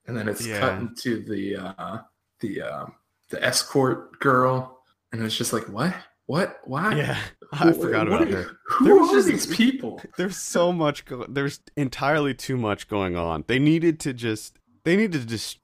And 0.07 0.17
then 0.17 0.27
it's 0.27 0.45
Yeah. 0.47 0.59
cut 0.59 0.79
into 0.79 1.23
the 1.23 1.57
uh 1.57 1.97
the 2.39 2.61
uh, 2.61 2.85
the 3.29 3.43
escort 3.43 4.19
girl. 4.19 4.79
And 5.11 5.21
it's 5.23 5.35
just 5.37 5.53
like, 5.53 5.67
what? 5.69 5.93
What? 6.25 6.59
Why? 6.65 6.95
yeah, 6.95 7.17
I 7.53 7.69
Who- 7.69 7.73
forgot 7.81 8.07
about 8.07 8.23
are- 8.23 8.25
her. 8.43 8.49
Who 8.67 8.85
There 8.85 8.95
was 8.95 9.09
are 9.11 9.13
just- 9.15 9.27
these 9.27 9.45
people? 9.55 10.01
There's 10.17 10.37
so 10.37 10.73
much. 10.73 11.05
Go- 11.05 11.25
there's 11.29 11.61
entirely 11.77 12.33
too 12.33 12.57
much 12.57 12.87
going 12.89 13.15
on. 13.15 13.45
They 13.47 13.59
needed 13.59 13.99
to 14.01 14.13
just. 14.13 14.57
They 14.83 14.95
needed 14.97 15.21
to 15.21 15.27
just 15.27 15.59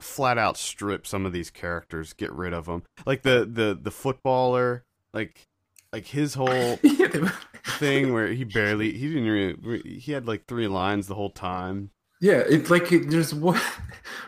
flat 0.00 0.36
out 0.36 0.56
strip 0.58 1.06
some 1.06 1.24
of 1.24 1.32
these 1.32 1.48
characters, 1.50 2.12
get 2.12 2.32
rid 2.32 2.52
of 2.52 2.66
them. 2.66 2.82
Like 3.06 3.22
the 3.22 3.48
the 3.50 3.78
the 3.80 3.90
footballer, 3.90 4.84
like 5.14 5.48
like 5.92 6.06
his 6.06 6.34
whole 6.40 6.78
yeah, 6.82 7.06
they 7.08 7.18
were- 7.20 7.32
thing 7.78 8.12
where 8.12 8.28
he 8.28 8.44
barely 8.44 8.92
he 8.92 9.08
didn't 9.08 9.62
really 9.62 9.98
he 9.98 10.12
had 10.12 10.26
like 10.26 10.46
three 10.46 10.68
lines 10.68 11.06
the 11.06 11.14
whole 11.14 11.30
time. 11.30 11.90
yeah, 12.20 12.42
it's 12.46 12.68
like 12.70 12.90
it, 12.92 13.08
there's 13.08 13.32
one 13.32 13.60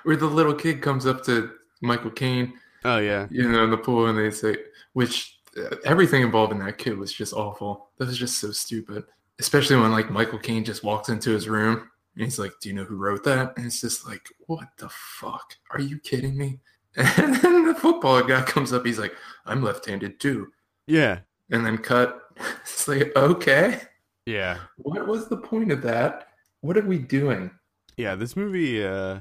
where 0.05 0.17
the 0.17 0.27
little 0.27 0.55
kid 0.55 0.81
comes 0.81 1.05
up 1.07 1.23
to 1.25 1.51
Michael 1.83 2.11
Caine 2.11 2.55
Oh 2.85 2.99
yeah, 2.99 3.27
you 3.31 3.49
know, 3.51 3.65
in 3.65 3.71
the 3.71 3.77
pool, 3.79 4.07
and 4.07 4.19
they 4.19 4.31
say, 4.31 4.57
which 4.93 5.39
uh, 5.57 5.77
everything 5.85 6.23
involved 6.23 6.53
in 6.53 6.59
that 6.61 6.79
kid 6.79 6.99
was 6.99 7.13
just 7.13 7.33
awful. 7.33 7.91
That 7.99 8.09
was 8.09 8.19
just 8.19 8.39
so 8.39 8.51
stupid. 8.53 9.05
Especially 9.41 9.77
when 9.77 9.91
like 9.91 10.11
Michael 10.11 10.39
Caine 10.39 10.65
just 10.65 10.85
walks 10.85 11.09
into 11.09 11.31
his 11.31 11.49
room 11.49 11.91
and 12.15 12.25
he's 12.25 12.39
like, 12.39 12.53
"Do 12.61 12.69
you 12.69 12.75
know 12.75 12.85
who 12.85 12.97
wrote 12.97 13.25
that?" 13.25 13.57
And 13.57 13.67
it's 13.67 13.81
just 13.81 14.07
like, 14.07 14.27
"What 14.47 14.69
the 14.79 14.89
fuck? 14.91 15.57
Are 15.73 15.81
you 15.81 15.99
kidding 15.99 16.37
me?" 16.37 16.61
And 16.97 17.35
then 17.37 17.67
the 17.67 17.75
football 17.75 18.23
guy 18.23 18.43
comes 18.43 18.73
up, 18.73 18.87
he's 18.87 18.99
like, 19.01 19.15
"I'm 19.47 19.63
left-handed 19.63 20.21
too," 20.21 20.49
yeah, 20.87 21.21
and 21.51 21.65
then 21.67 21.79
cut. 21.79 22.21
It's 22.63 22.89
like, 22.89 23.13
okay, 23.17 23.81
yeah, 24.27 24.59
what 24.77 25.07
was 25.07 25.29
the 25.29 25.37
point 25.37 25.73
of 25.73 25.83
that? 25.83 26.29
What 26.61 26.77
are 26.77 26.83
we 26.87 26.99
doing? 26.99 27.51
yeah. 27.97 28.15
This 28.15 28.37
movie, 28.37 28.85
uh, 28.85 29.21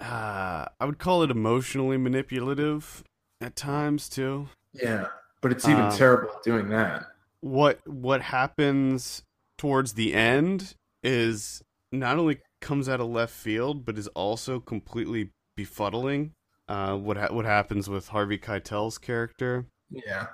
uh, 0.00 0.66
I 0.80 0.84
would 0.84 0.98
call 0.98 1.22
it 1.22 1.30
emotionally 1.30 1.96
manipulative 1.96 3.02
at 3.40 3.56
times 3.56 4.08
too. 4.08 4.48
Yeah, 4.72 5.08
but 5.40 5.52
it's 5.52 5.66
even 5.66 5.84
Um, 5.84 5.96
terrible 5.96 6.30
doing 6.44 6.68
that. 6.70 7.06
what 7.40 7.86
what 7.86 8.22
happens 8.22 9.22
towards 9.58 9.94
the 9.94 10.14
end 10.14 10.74
is 11.02 11.62
not 11.92 12.18
only 12.18 12.40
comes 12.60 12.88
out 12.88 13.00
of 13.00 13.08
left 13.08 13.32
field, 13.32 13.84
but 13.84 13.96
is 13.96 14.08
also 14.08 14.60
completely 14.60 15.30
befuddling. 15.56 16.32
Uh, 16.68 16.96
what 16.96 17.16
ha- 17.16 17.32
what 17.32 17.44
happens 17.44 17.88
with 17.88 18.08
Harvey 18.08 18.38
Keitel's 18.38 18.98
character? 18.98 19.66
Yeah. 19.90 20.26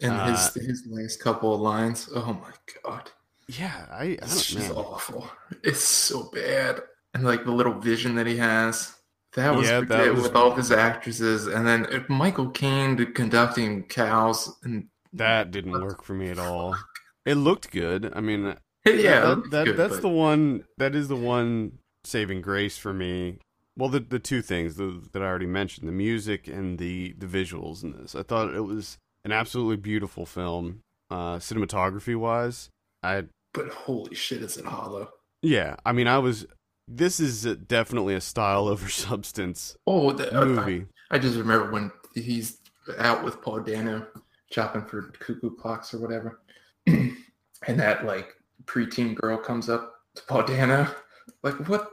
And 0.00 0.12
Uh, 0.12 0.26
his 0.32 0.54
his 0.54 0.86
last 0.86 1.20
couple 1.20 1.54
of 1.54 1.60
lines, 1.60 2.08
oh 2.14 2.32
my 2.32 2.52
god. 2.82 3.10
Yeah, 3.48 3.86
I, 3.90 4.02
I 4.04 4.06
It's 4.22 4.50
don't 4.52 4.60
just 4.62 4.70
know. 4.70 4.76
awful. 4.76 5.30
It's 5.62 5.82
so 5.82 6.30
bad. 6.32 6.82
And 7.14 7.24
like 7.24 7.44
the 7.44 7.50
little 7.52 7.74
vision 7.74 8.14
that 8.16 8.26
he 8.26 8.36
has. 8.38 8.94
That 9.34 9.54
was 9.56 9.68
Yeah, 9.68 9.80
that 9.80 10.14
was- 10.14 10.22
with 10.24 10.34
all 10.36 10.50
of 10.50 10.56
his 10.58 10.70
actresses, 10.70 11.46
and 11.46 11.66
then 11.66 11.86
uh, 11.86 12.00
Michael 12.08 12.50
Caine 12.50 12.96
conducting 13.14 13.84
cows, 13.84 14.54
and 14.62 14.88
That 15.12 15.50
didn't 15.50 15.72
work 15.80 16.02
for 16.02 16.12
me 16.14 16.28
at 16.28 16.38
all. 16.38 16.76
It 17.24 17.34
looked 17.36 17.70
good. 17.70 18.12
I 18.14 18.20
mean, 18.20 18.56
yeah, 18.86 19.20
that, 19.20 19.50
that- 19.50 19.64
good, 19.66 19.76
that's 19.76 19.94
but- 19.94 20.02
the 20.02 20.08
one. 20.08 20.64
That 20.76 20.94
is 20.94 21.08
the 21.08 21.16
one 21.16 21.78
saving 22.04 22.42
grace 22.42 22.76
for 22.78 22.92
me. 22.92 23.38
Well, 23.76 23.88
the 23.88 24.00
the 24.00 24.18
two 24.18 24.42
things 24.42 24.76
the, 24.76 25.02
that 25.12 25.22
I 25.22 25.26
already 25.26 25.46
mentioned, 25.46 25.88
the 25.88 25.92
music 25.92 26.46
and 26.46 26.78
the 26.78 27.14
the 27.16 27.26
visuals 27.26 27.82
in 27.82 27.92
this. 27.92 28.14
I 28.14 28.22
thought 28.22 28.52
it 28.54 28.60
was 28.66 28.98
an 29.24 29.32
absolutely 29.32 29.76
beautiful 29.76 30.26
film, 30.26 30.80
uh, 31.10 31.36
cinematography 31.36 32.16
wise. 32.16 32.68
I 33.02 33.24
But 33.54 33.68
holy 33.70 34.14
shit, 34.14 34.42
is 34.42 34.58
it 34.58 34.66
hollow? 34.66 35.08
yeah. 35.40 35.76
I 35.86 35.92
mean, 35.92 36.06
I 36.06 36.18
was. 36.18 36.46
This 36.88 37.20
is 37.20 37.44
a- 37.44 37.56
definitely 37.56 38.14
a 38.14 38.20
style 38.20 38.68
over 38.68 38.88
substance 39.06 39.76
Oh, 39.86 40.12
the, 40.12 40.30
movie. 40.32 40.86
I, 41.10 41.18
just 41.18 41.36
remember 41.38 41.70
when 41.70 41.90
he's 42.14 42.58
out 42.98 43.22
with 43.24 43.40
Paul 43.42 43.60
Dano 43.60 44.06
chopping 44.50 44.84
for 44.84 45.02
cuckoo 45.18 45.54
clocks 45.56 45.94
or 45.94 45.98
whatever, 45.98 46.40
and 46.86 47.16
that 47.66 48.04
like 48.04 48.34
preteen 48.64 49.14
girl 49.14 49.36
comes 49.38 49.68
up 49.68 49.94
to 50.16 50.22
Paul 50.24 50.42
Dano. 50.44 50.88
Like 51.42 51.54
what? 51.68 51.90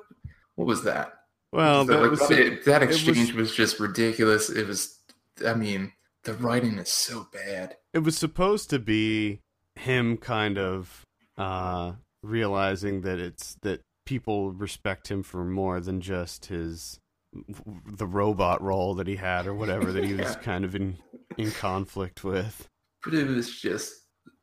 What 0.55 0.67
was 0.67 0.83
that? 0.83 1.13
Well, 1.51 1.85
So, 1.85 1.93
that 1.93 2.01
like, 2.01 2.11
was 2.11 2.19
that, 2.27 2.61
that 2.65 2.87
was- 2.87 2.95
exchange 3.07 3.33
was, 3.33 3.55
just 3.55 3.79
ridiculous. 3.79 4.49
It 4.49 4.67
was, 4.67 4.99
I 5.45 5.53
mean, 5.53 5.93
the 6.23 6.33
writing 6.33 6.77
is 6.77 6.89
so 6.89 7.27
bad. 7.31 7.77
it 7.93 7.99
was 7.99 8.17
supposed 8.17 8.69
to 8.71 8.79
be 8.79 9.39
him 9.75 10.17
kind 10.17 10.57
of 10.57 11.03
uh 11.37 11.93
realizing 12.21 13.01
that 13.01 13.17
it's 13.19 13.55
that 13.61 13.81
people 14.09 14.51
respect 14.51 15.09
him 15.11 15.21
for 15.21 15.45
more 15.45 15.79
than 15.79 16.01
just 16.01 16.47
his 16.47 16.99
the 17.85 18.07
robot 18.07 18.59
role 18.59 18.95
that 18.95 19.05
he 19.05 19.15
had 19.15 19.45
or 19.45 19.53
whatever 19.53 19.91
that 19.91 20.03
he 20.03 20.15
was 20.15 20.35
kind 20.37 20.65
of 20.65 20.73
in 20.73 20.97
in 21.37 21.51
conflict 21.51 22.23
with 22.23 22.67
But 23.03 23.13
it 23.13 23.27
was 23.27 23.61
just, 23.61 23.93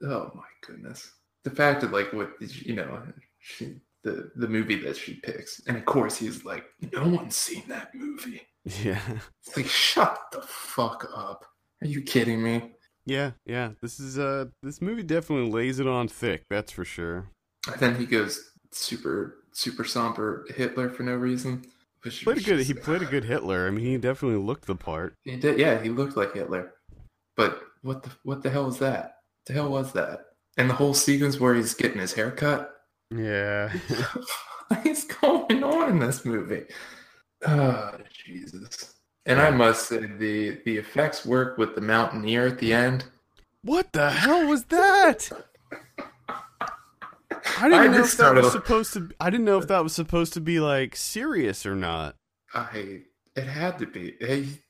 oh 0.04 0.30
my 0.36 0.44
goodness, 0.64 1.10
the 1.42 1.50
fact 1.50 1.80
that 1.80 1.90
like 1.90 2.12
what 2.12 2.30
you 2.40 2.76
know, 2.76 3.02
she, 3.40 3.80
the 4.04 4.30
the 4.36 4.46
movie 4.46 4.80
that 4.84 4.96
she 4.96 5.14
picks, 5.14 5.60
and 5.66 5.76
of 5.76 5.84
course 5.84 6.16
he's 6.16 6.44
like, 6.44 6.64
no 6.92 7.08
one's 7.08 7.34
seen 7.34 7.64
that 7.66 7.92
movie. 7.92 8.42
yeah 8.84 9.00
It's 9.44 9.56
like, 9.56 9.66
shut 9.66 10.16
the 10.30 10.42
fuck 10.42 11.08
up. 11.14 11.44
Are 11.82 11.88
you 11.88 12.02
kidding 12.02 12.40
me? 12.42 12.72
yeah 13.08 13.32
yeah 13.44 13.70
this 13.82 14.00
is 14.00 14.18
uh 14.18 14.46
this 14.64 14.80
movie 14.82 15.02
definitely 15.04 15.48
lays 15.50 15.78
it 15.78 15.86
on 15.86 16.08
thick 16.08 16.42
that's 16.50 16.72
for 16.72 16.84
sure 16.84 17.26
And 17.72 17.80
then 17.80 17.94
he 17.96 18.04
goes 18.06 18.40
super 18.72 19.35
super 19.56 19.84
somber 19.84 20.46
Hitler 20.54 20.90
for 20.90 21.02
no 21.02 21.14
reason. 21.14 21.64
Which 22.02 22.22
played 22.24 22.38
a 22.38 22.42
good 22.42 22.60
he 22.66 22.74
played 22.74 23.02
a 23.02 23.06
good 23.06 23.24
hitler 23.32 23.66
i 23.66 23.70
mean 23.70 23.84
he 23.84 23.96
definitely 23.96 24.38
looked 24.38 24.66
the 24.66 24.76
part 24.76 25.14
He 25.24 25.34
did, 25.36 25.58
yeah. 25.58 25.82
He 25.82 25.88
looked 25.88 26.16
like 26.16 26.34
Hitler, 26.34 26.74
but 27.36 27.62
what 27.82 28.02
the 28.04 28.10
what 28.22 28.42
the 28.42 28.50
hell 28.50 28.66
was 28.66 28.78
that? 28.78 29.16
The 29.46 29.54
hell 29.54 29.70
was 29.70 29.92
that? 29.92 30.26
And 30.56 30.70
the 30.70 30.74
whole 30.74 30.94
sequence 30.94 31.40
where 31.40 31.54
he's 31.54 31.74
getting 31.74 31.98
his 32.00 32.12
hair 32.12 32.30
cut. 32.30 32.72
yeah 33.10 33.72
what 34.68 34.86
is 34.86 35.04
going 35.04 35.64
on 35.64 35.90
in 35.90 35.98
this 35.98 36.24
movie? 36.24 36.64
Oh, 37.46 37.92
Jesus! 38.24 38.94
And 39.24 39.40
I 39.40 39.50
must 39.50 39.88
say 39.88 40.06
the 40.06 40.60
the 40.64 40.76
effects 40.76 41.26
work 41.26 41.58
with 41.58 41.74
the 41.74 41.80
mountaineer 41.80 42.46
at 42.46 42.58
the 42.58 42.72
end. 42.72 43.04
what 43.62 43.92
the 43.92 44.10
hell 44.10 44.46
was 44.46 44.64
that 44.66 45.30
I 47.58 47.66
I 47.66 47.68
didn't 47.68 47.92
know 47.92 48.04
if 48.04 48.16
that 48.16 48.34
was 48.34 48.52
supposed 48.52 48.92
to. 48.94 49.10
I 49.20 49.30
didn't 49.30 49.46
know 49.46 49.58
if 49.58 49.68
that 49.68 49.82
was 49.82 49.94
supposed 49.94 50.32
to 50.34 50.40
be 50.40 50.60
like 50.60 50.96
serious 50.96 51.64
or 51.66 51.74
not. 51.74 52.16
I 52.54 53.02
it 53.34 53.44
had 53.46 53.78
to 53.80 53.86
be. 53.86 54.14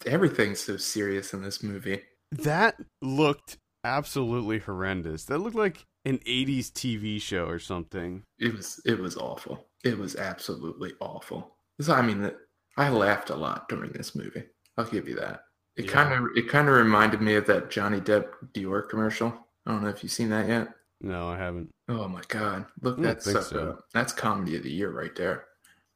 Everything's 0.07 0.61
so 0.61 0.77
serious 0.77 1.33
in 1.33 1.43
this 1.43 1.62
movie. 1.62 2.03
That 2.33 2.77
looked 3.01 3.59
absolutely 3.85 4.59
horrendous. 4.59 5.25
That 5.25 5.39
looked 5.39 5.57
like 5.57 5.85
an 6.05 6.19
'80s 6.27 6.71
TV 6.73 7.21
show 7.21 7.47
or 7.47 7.59
something. 7.59 8.23
It 8.39 8.55
was 8.55 8.81
it 8.85 8.99
was 8.99 9.17
awful. 9.17 9.67
It 9.85 9.99
was 9.99 10.17
absolutely 10.17 10.93
awful. 11.01 11.57
So, 11.81 11.95
I 11.95 12.03
mean, 12.03 12.31
I 12.77 12.89
laughed 12.89 13.31
a 13.31 13.37
lot 13.37 13.69
during 13.69 13.93
this 13.93 14.15
movie. 14.15 14.45
I'll 14.77 14.85
give 14.87 15.09
you 15.09 15.15
that. 15.17 15.43
It 15.77 15.85
Yeah. 15.87 15.93
kind 15.93 16.12
of 16.15 16.31
it 16.37 16.49
kind 16.49 16.69
of 16.69 16.75
reminded 16.75 17.21
me 17.21 17.35
of 17.37 17.47
that 17.47 17.71
Johnny 17.71 18.01
Depp 18.01 18.33
Dior 18.55 18.89
commercial. 18.89 19.33
I 19.67 19.73
don't 19.73 19.83
know 19.83 19.89
if 19.91 20.03
you've 20.03 20.12
seen 20.12 20.31
that 20.31 20.49
yet. 20.49 20.69
No, 21.00 21.28
I 21.28 21.37
haven't. 21.37 21.70
Oh 21.88 22.09
my 22.09 22.22
god, 22.28 22.64
look 22.82 22.98
I 22.98 23.02
don't 23.02 23.22
that 23.22 23.22
so. 23.22 23.78
That's 23.92 24.12
comedy 24.12 24.56
of 24.56 24.62
the 24.62 24.70
year 24.72 24.90
right 24.90 25.14
there. 25.14 25.44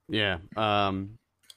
Yeah. 0.08 0.38
Um. 0.56 1.16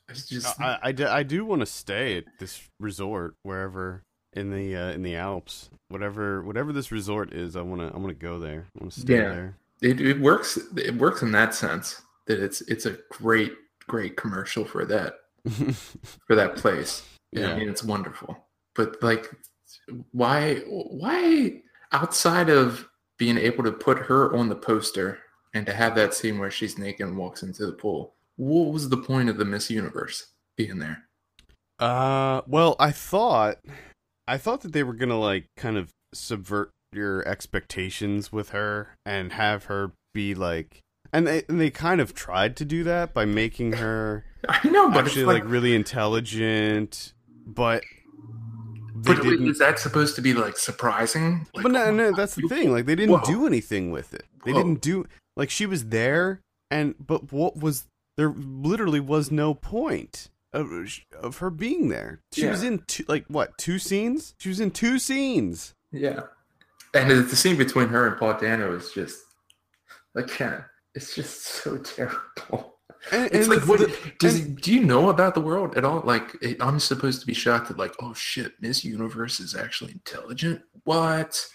It's 0.09 0.27
just 0.27 0.59
I 0.59 0.77
I, 0.83 0.91
do- 0.91 1.07
I 1.07 1.23
do 1.23 1.45
want 1.45 1.61
to 1.61 1.65
stay 1.65 2.17
at 2.17 2.25
this 2.39 2.61
resort 2.79 3.35
wherever 3.43 4.03
in 4.33 4.49
the 4.51 4.75
uh, 4.75 4.91
in 4.91 5.01
the 5.01 5.15
Alps. 5.15 5.69
Whatever 5.89 6.41
whatever 6.43 6.71
this 6.73 6.91
resort 6.91 7.33
is, 7.33 7.55
I 7.55 7.61
wanna 7.61 7.91
I 7.93 7.97
wanna 7.97 8.13
go 8.13 8.39
there. 8.39 8.67
I 8.75 8.79
wanna 8.79 8.91
stay 8.91 9.15
Yeah. 9.15 9.29
there. 9.29 9.57
It, 9.81 9.99
it 10.01 10.19
works. 10.19 10.57
It 10.77 10.95
works 10.95 11.21
in 11.21 11.31
that 11.31 11.53
sense 11.55 12.01
that 12.27 12.39
it's 12.39 12.61
it's 12.61 12.85
a 12.85 12.97
great 13.11 13.53
great 13.87 14.15
commercial 14.15 14.63
for 14.65 14.85
that 14.85 15.15
for 16.27 16.35
that 16.35 16.55
place. 16.55 17.03
Yeah. 17.31 17.51
I 17.51 17.59
mean 17.59 17.69
it's 17.69 17.83
wonderful. 17.83 18.37
But 18.75 19.01
like, 19.03 19.29
why 20.11 20.55
why 20.67 21.61
outside 21.91 22.49
of 22.49 22.87
being 23.17 23.37
able 23.37 23.63
to 23.63 23.71
put 23.71 23.99
her 23.99 24.35
on 24.35 24.49
the 24.49 24.55
poster 24.55 25.19
and 25.53 25.65
to 25.65 25.73
have 25.73 25.95
that 25.95 26.13
scene 26.13 26.39
where 26.39 26.51
she's 26.51 26.77
naked 26.77 27.07
and 27.07 27.17
walks 27.17 27.43
into 27.43 27.65
the 27.65 27.71
pool, 27.71 28.15
what 28.35 28.71
was 28.71 28.89
the 28.89 28.97
point 28.97 29.29
of 29.29 29.37
the 29.37 29.45
Miss 29.45 29.69
Universe 29.69 30.27
being 30.57 30.79
there? 30.79 31.03
Uh, 31.79 32.41
well, 32.47 32.75
I 32.79 32.91
thought, 32.91 33.59
I 34.27 34.37
thought 34.37 34.61
that 34.61 34.73
they 34.73 34.83
were 34.83 34.93
gonna 34.93 35.19
like 35.19 35.45
kind 35.57 35.77
of 35.77 35.91
subvert 36.13 36.71
your 36.91 37.27
expectations 37.27 38.31
with 38.31 38.49
her 38.49 38.95
and 39.05 39.33
have 39.33 39.65
her 39.65 39.91
be 40.13 40.35
like, 40.35 40.79
and 41.11 41.27
they 41.27 41.43
and 41.49 41.59
they 41.59 41.69
kind 41.69 42.01
of 42.01 42.13
tried 42.13 42.55
to 42.57 42.65
do 42.65 42.83
that 42.83 43.13
by 43.13 43.25
making 43.25 43.73
her 43.73 44.25
I 44.49 44.67
know, 44.69 44.89
but 44.89 45.05
actually 45.05 45.25
like, 45.25 45.43
like, 45.43 45.51
really 45.51 45.75
intelligent, 45.75 47.13
but 47.45 47.83
they 49.03 49.13
but 49.13 49.23
didn't. 49.23 49.49
is 49.49 49.59
that 49.59 49.79
supposed 49.79 50.15
to 50.15 50.21
be 50.21 50.33
like 50.33 50.57
surprising? 50.57 51.47
Like, 51.53 51.63
but 51.63 51.71
no, 51.71 51.85
oh 51.85 51.93
no, 51.93 52.09
God, 52.11 52.19
that's 52.19 52.35
the 52.35 52.47
thing. 52.47 52.71
Like 52.71 52.85
they 52.85 52.95
didn't 52.95 53.15
Whoa. 53.15 53.25
do 53.25 53.47
anything 53.47 53.91
with 53.91 54.13
it. 54.13 54.25
They 54.45 54.51
Whoa. 54.51 54.59
didn't 54.63 54.81
do 54.81 55.05
like 55.35 55.49
she 55.49 55.65
was 55.65 55.85
there, 55.85 56.41
and 56.71 56.95
but 56.99 57.31
what 57.31 57.57
was 57.57 57.87
there? 58.17 58.29
Literally 58.29 58.99
was 58.99 59.31
no 59.31 59.53
point 59.53 60.29
of 60.53 60.71
of 61.19 61.37
her 61.37 61.49
being 61.49 61.89
there. 61.89 62.21
She 62.31 62.47
was 62.47 62.63
in 62.63 62.79
two, 62.87 63.03
like 63.07 63.25
what 63.27 63.57
two 63.57 63.79
scenes? 63.79 64.35
She 64.39 64.49
was 64.49 64.59
in 64.59 64.71
two 64.71 64.99
scenes. 64.99 65.73
Yeah. 65.91 66.21
And 66.93 67.09
the 67.09 67.15
the 67.15 67.35
scene 67.35 67.57
between 67.57 67.89
her 67.89 68.07
and 68.07 68.17
Paul 68.17 68.37
Dano 68.39 68.75
is 68.75 68.91
just 68.91 69.19
like 70.13 70.39
yeah, 70.39 70.61
it's 70.95 71.15
just 71.15 71.41
so 71.41 71.77
terrible. 71.79 72.72
And, 73.11 73.25
It's 73.33 73.47
and 73.47 73.57
like 73.59 73.67
what 73.67 73.79
the- 73.79 74.13
does 74.19 74.39
and- 74.39 74.57
do 74.61 74.73
you 74.73 74.81
know 74.83 75.09
about 75.09 75.33
the 75.35 75.41
world 75.41 75.75
at 75.77 75.83
all? 75.85 76.01
Like 76.05 76.35
it, 76.41 76.57
I'm 76.61 76.79
supposed 76.79 77.19
to 77.21 77.27
be 77.27 77.33
shocked 77.33 77.67
that 77.67 77.77
like 77.77 77.93
oh 78.01 78.13
shit, 78.13 78.53
Miss 78.61 78.83
Universe 78.85 79.39
is 79.39 79.55
actually 79.55 79.91
intelligent. 79.93 80.61
What? 80.83 81.45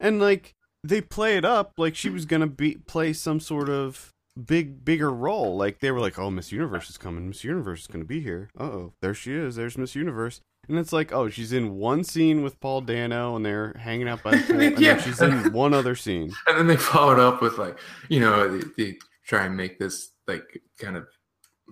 and 0.00 0.20
like 0.20 0.54
they 0.84 1.00
play 1.00 1.36
it 1.38 1.44
up 1.44 1.72
like 1.78 1.96
she 1.96 2.10
was 2.10 2.26
gonna 2.26 2.46
be 2.46 2.76
play 2.86 3.12
some 3.12 3.40
sort 3.40 3.68
of 3.70 4.12
big 4.46 4.84
bigger 4.84 5.10
role 5.10 5.56
like 5.56 5.80
they 5.80 5.90
were 5.90 6.00
like 6.00 6.18
oh 6.18 6.30
miss 6.30 6.52
universe 6.52 6.90
is 6.90 6.98
coming 6.98 7.26
miss 7.28 7.42
universe 7.42 7.80
is 7.80 7.86
gonna 7.86 8.04
be 8.04 8.20
here 8.20 8.50
oh 8.60 8.92
there 9.00 9.14
she 9.14 9.32
is 9.32 9.56
there's 9.56 9.78
miss 9.78 9.94
universe 9.94 10.42
and 10.68 10.76
it's 10.78 10.92
like 10.92 11.10
oh 11.14 11.30
she's 11.30 11.54
in 11.54 11.76
one 11.76 12.04
scene 12.04 12.42
with 12.42 12.60
paul 12.60 12.82
dano 12.82 13.34
and 13.34 13.46
they're 13.46 13.74
hanging 13.80 14.06
out 14.06 14.22
by 14.22 14.32
the 14.32 14.42
pool 14.46 14.60
and 14.60 14.78
Yeah. 14.78 15.00
she's 15.00 15.22
in 15.22 15.50
one 15.54 15.72
other 15.72 15.94
scene 15.96 16.30
And 16.46 16.58
then 16.58 16.66
they 16.66 16.76
followed 16.76 17.18
up 17.18 17.40
with 17.40 17.56
like 17.56 17.78
you 18.10 18.20
know 18.20 18.58
they, 18.58 18.66
they 18.76 18.98
try 19.26 19.46
and 19.46 19.56
make 19.56 19.78
this 19.78 20.10
like 20.26 20.60
kind 20.78 20.96
of 20.96 21.06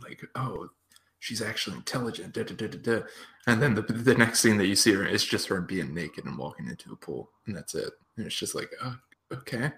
like 0.02 0.20
oh 0.34 0.68
she's 1.20 1.40
actually 1.40 1.76
intelligent 1.76 2.34
da, 2.34 2.42
da, 2.42 2.54
da, 2.54 2.66
da, 2.68 2.78
da. 2.78 3.06
and 3.46 3.62
then 3.62 3.74
the, 3.74 3.82
the 3.82 4.14
next 4.14 4.40
scene 4.40 4.58
that 4.58 4.66
you 4.66 4.76
see 4.76 4.92
her 4.92 5.06
is 5.06 5.24
just 5.24 5.48
her 5.48 5.60
being 5.60 5.94
naked 5.94 6.24
and 6.24 6.36
walking 6.36 6.68
into 6.68 6.92
a 6.92 6.96
pool 6.96 7.30
and 7.46 7.56
that's 7.56 7.74
it. 7.74 7.90
And 8.16 8.26
it's 8.26 8.36
just 8.36 8.54
like 8.54 8.70
oh, 8.82 8.96
okay. 9.32 9.72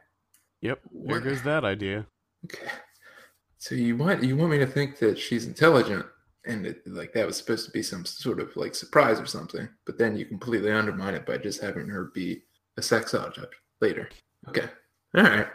Yep 0.62 0.81
there 0.83 1.15
What? 1.17 1.25
goes 1.25 1.43
that 1.43 1.65
idea. 1.65 2.07
Okay. 2.45 2.67
So 3.59 3.75
you 3.75 3.97
want 3.97 4.23
you 4.23 4.37
want 4.37 4.51
me 4.51 4.59
to 4.59 4.67
think 4.67 4.99
that 4.99 5.19
she's 5.19 5.47
intelligent 5.47 6.05
and 6.47 6.67
it, 6.67 6.83
like 6.87 7.12
that 7.12 7.27
was 7.27 7.37
supposed 7.37 7.65
to 7.67 7.73
be 7.73 7.83
some 7.83 8.05
sort 8.05 8.41
of 8.41 8.55
like 8.57 8.75
surprise 8.75 9.19
or 9.21 9.27
something 9.27 9.69
but 9.85 9.99
then 9.99 10.17
you 10.17 10.25
completely 10.25 10.71
undermine 10.71 11.15
it 11.15 11.27
by 11.27 11.37
just 11.37 11.61
having 11.61 11.89
her 11.89 12.11
be 12.15 12.43
a 12.77 12.83
sex 12.83 13.15
object 13.15 13.55
later. 13.81 14.09
Okay. 14.49 14.69
All 15.17 15.23
right. 15.23 15.47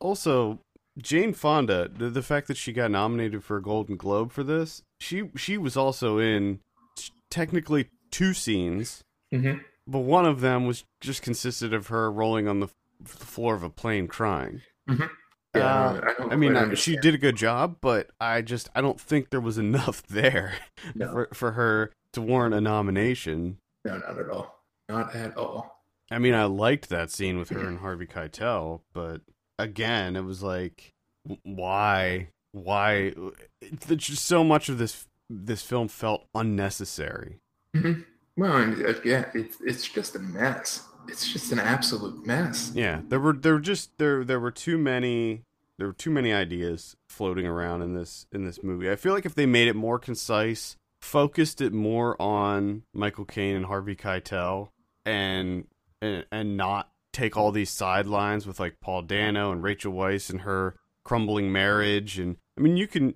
Also 0.00 0.60
jane 0.98 1.32
fonda 1.32 1.88
the, 1.88 2.08
the 2.08 2.22
fact 2.22 2.48
that 2.48 2.56
she 2.56 2.72
got 2.72 2.90
nominated 2.90 3.42
for 3.44 3.56
a 3.56 3.62
golden 3.62 3.96
globe 3.96 4.32
for 4.32 4.42
this 4.42 4.82
she 4.98 5.30
she 5.36 5.58
was 5.58 5.76
also 5.76 6.18
in 6.18 6.58
t- 6.96 7.12
technically 7.30 7.88
two 8.10 8.32
scenes 8.32 9.04
mm-hmm. 9.32 9.58
but 9.86 9.98
one 10.00 10.24
of 10.24 10.40
them 10.40 10.66
was 10.66 10.84
just 11.00 11.22
consisted 11.22 11.74
of 11.74 11.88
her 11.88 12.10
rolling 12.10 12.48
on 12.48 12.60
the, 12.60 12.66
f- 12.66 12.74
the 13.00 13.08
floor 13.26 13.54
of 13.54 13.62
a 13.62 13.68
plane 13.70 14.06
crying. 14.08 14.62
Yeah, 14.88 15.06
Uh, 15.54 16.00
I, 16.18 16.32
I 16.32 16.36
mean, 16.36 16.52
quite 16.52 16.72
uh, 16.72 16.74
she 16.74 16.96
did 16.96 17.14
a 17.14 17.18
good 17.18 17.36
job, 17.36 17.76
but 17.80 18.10
I 18.20 18.40
just 18.42 18.68
I 18.74 18.80
don't 18.80 19.00
think 19.00 19.30
there 19.30 19.40
was 19.40 19.58
enough 19.58 20.02
there 20.08 20.54
No. 20.94 21.10
for 21.12 21.28
for 21.34 21.52
her 21.52 21.92
to 22.12 22.20
warrant 22.22 22.54
a 22.54 22.60
nomination. 22.60 23.58
No, 23.84 23.98
not 23.98 24.18
at 24.18 24.28
all. 24.30 24.62
Not 24.88 25.14
at 25.14 25.36
all. 25.36 25.82
I 26.10 26.18
mean, 26.18 26.34
I 26.34 26.44
liked 26.44 26.88
that 26.88 27.10
scene 27.10 27.38
with 27.38 27.50
her 27.50 27.66
and 27.66 27.80
Harvey 27.80 28.06
Keitel, 28.06 28.80
but 28.94 29.22
again, 29.58 30.16
it 30.16 30.24
was 30.24 30.42
like, 30.42 30.92
why, 31.42 32.28
why? 32.52 33.14
It's 33.60 34.06
just 34.06 34.24
so 34.24 34.44
much 34.44 34.68
of 34.68 34.78
this 34.78 35.06
this 35.28 35.62
film 35.62 35.88
felt 35.88 36.26
unnecessary. 36.34 37.38
hmm 37.74 38.00
Well, 38.36 38.56
and 38.56 38.80
again, 38.84 39.26
it's 39.34 39.58
it's 39.60 39.88
just 39.88 40.14
a 40.14 40.18
mess. 40.20 40.82
It's 41.08 41.32
just 41.32 41.52
an 41.52 41.58
absolute 41.58 42.26
mess. 42.26 42.72
Yeah, 42.74 43.00
there 43.08 43.20
were 43.20 43.32
there 43.32 43.54
were 43.54 43.60
just 43.60 43.96
there 43.98 44.24
there 44.24 44.40
were 44.40 44.50
too 44.50 44.78
many 44.78 45.42
there 45.78 45.86
were 45.88 45.92
too 45.92 46.10
many 46.10 46.32
ideas 46.32 46.96
floating 47.08 47.46
around 47.46 47.82
in 47.82 47.94
this 47.94 48.26
in 48.32 48.44
this 48.44 48.62
movie. 48.62 48.90
I 48.90 48.96
feel 48.96 49.12
like 49.12 49.26
if 49.26 49.34
they 49.34 49.46
made 49.46 49.68
it 49.68 49.76
more 49.76 49.98
concise, 49.98 50.76
focused 51.02 51.60
it 51.60 51.72
more 51.72 52.20
on 52.20 52.82
Michael 52.94 53.24
Caine 53.24 53.56
and 53.56 53.66
Harvey 53.66 53.96
Keitel, 53.96 54.68
and 55.04 55.66
and 56.00 56.24
and 56.30 56.56
not 56.56 56.88
take 57.16 57.36
all 57.36 57.50
these 57.52 57.70
sidelines 57.70 58.46
with 58.46 58.60
like 58.60 58.76
Paul 58.80 59.02
Dano 59.02 59.50
and 59.52 59.62
Rachel 59.62 59.92
Weisz 59.92 60.30
and 60.30 60.42
her 60.42 60.76
crumbling 61.04 61.50
marriage, 61.52 62.18
and 62.18 62.36
I 62.58 62.60
mean 62.60 62.76
you 62.76 62.86
can 62.86 63.14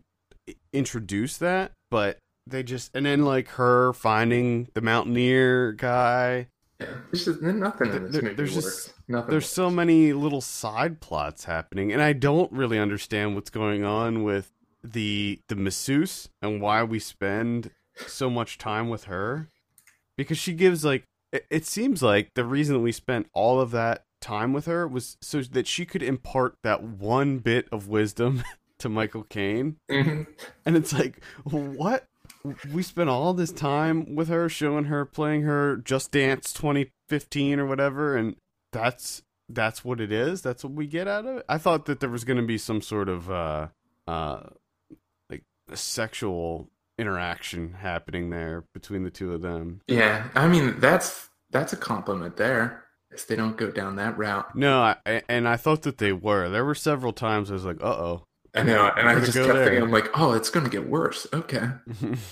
introduce 0.72 1.36
that, 1.38 1.72
but 1.90 2.18
they 2.46 2.62
just 2.62 2.90
and 2.94 3.06
then 3.06 3.24
like 3.24 3.48
her 3.50 3.92
finding 3.92 4.68
the 4.74 4.80
mountaineer 4.80 5.72
guy 5.72 6.48
Yeah, 6.80 6.86
there's 7.12 7.24
just 7.26 7.42
nothing 7.42 7.92
in 7.92 8.02
this 8.04 8.12
There- 8.12 8.22
movie 8.22 8.34
there's 8.34 8.54
works. 8.54 8.66
just- 8.86 8.94
nothing. 9.08 9.30
there's 9.30 9.44
works. 9.44 9.52
so 9.54 9.70
many 9.70 10.12
little 10.12 10.40
side 10.40 11.00
plots 11.00 11.44
happening 11.44 11.92
and 11.92 12.00
i 12.02 12.12
don't 12.12 12.50
really 12.52 12.78
understand 12.78 13.34
what's 13.34 13.50
going 13.50 13.84
on 13.84 14.24
with 14.24 14.50
the 14.82 15.38
the 15.48 15.54
masseuse 15.56 16.28
and 16.40 16.60
why 16.62 16.82
we 16.82 16.98
spend 16.98 17.70
so 18.06 18.30
much 18.30 18.56
time 18.56 18.88
with 18.88 19.04
her 19.04 19.48
because 20.16 20.38
she 20.38 20.54
gives 20.54 20.84
like 20.84 21.04
it, 21.32 21.46
it 21.50 21.66
seems 21.66 22.02
like 22.02 22.30
the 22.34 22.44
reason 22.44 22.82
we 22.82 22.92
spent 22.92 23.28
all 23.32 23.60
of 23.60 23.70
that 23.72 24.04
time 24.20 24.52
with 24.52 24.66
her 24.66 24.86
was 24.86 25.16
so 25.22 25.40
that 25.42 25.66
she 25.66 25.86
could 25.86 26.02
impart 26.02 26.54
that 26.62 26.82
one 26.82 27.38
bit 27.38 27.66
of 27.72 27.88
wisdom 27.88 28.42
to 28.78 28.88
michael 28.88 29.24
caine. 29.24 29.76
Mhm. 29.90 30.26
and 30.66 30.76
it's 30.76 30.92
like 30.92 31.22
what? 31.44 32.06
We 32.72 32.82
spent 32.82 33.10
all 33.10 33.34
this 33.34 33.52
time 33.52 34.14
with 34.14 34.28
her 34.28 34.48
showing 34.48 34.84
her 34.84 35.04
playing 35.04 35.42
her 35.42 35.76
just 35.76 36.10
dance 36.12 36.52
2015 36.52 37.58
or 37.60 37.66
whatever 37.66 38.16
and 38.16 38.36
that's 38.72 39.22
that's 39.48 39.84
what 39.84 40.00
it 40.00 40.12
is? 40.12 40.42
That's 40.42 40.62
what 40.62 40.72
we 40.74 40.86
get 40.86 41.08
out 41.08 41.26
of 41.26 41.38
it? 41.38 41.44
I 41.48 41.58
thought 41.58 41.86
that 41.86 41.98
there 42.00 42.08
was 42.08 42.24
going 42.24 42.36
to 42.40 42.46
be 42.46 42.56
some 42.58 42.80
sort 42.82 43.08
of 43.08 43.30
uh 43.30 43.68
uh 44.06 44.40
like 45.28 45.42
a 45.70 45.76
sexual 45.76 46.68
interaction 47.00 47.74
happening 47.74 48.30
there 48.30 48.64
between 48.74 49.02
the 49.02 49.10
two 49.10 49.32
of 49.32 49.42
them 49.42 49.80
Yeah, 49.88 50.28
I 50.34 50.46
mean 50.48 50.78
that's 50.78 51.28
that's 51.50 51.72
a 51.72 51.76
compliment 51.76 52.36
there. 52.36 52.84
If 53.10 53.26
they 53.26 53.34
don't 53.34 53.56
go 53.56 53.70
down 53.72 53.96
that 53.96 54.16
route, 54.16 54.54
no 54.54 54.80
I, 54.82 55.22
and 55.28 55.48
i 55.48 55.56
thought 55.56 55.82
that 55.82 55.98
they 55.98 56.12
were 56.12 56.48
there 56.48 56.64
were 56.64 56.76
several 56.76 57.12
times 57.12 57.50
i 57.50 57.54
was 57.54 57.64
like 57.64 57.82
uh-oh 57.82 58.24
I 58.54 58.62
know, 58.64 58.90
and 58.96 59.08
I 59.08 59.18
just 59.20 59.34
kept 59.34 59.46
there. 59.46 59.64
thinking, 59.64 59.82
I'm 59.82 59.92
like, 59.92 60.10
oh, 60.18 60.32
it's 60.32 60.50
going 60.50 60.64
to 60.64 60.70
get 60.70 60.88
worse. 60.88 61.24
Okay, 61.32 61.68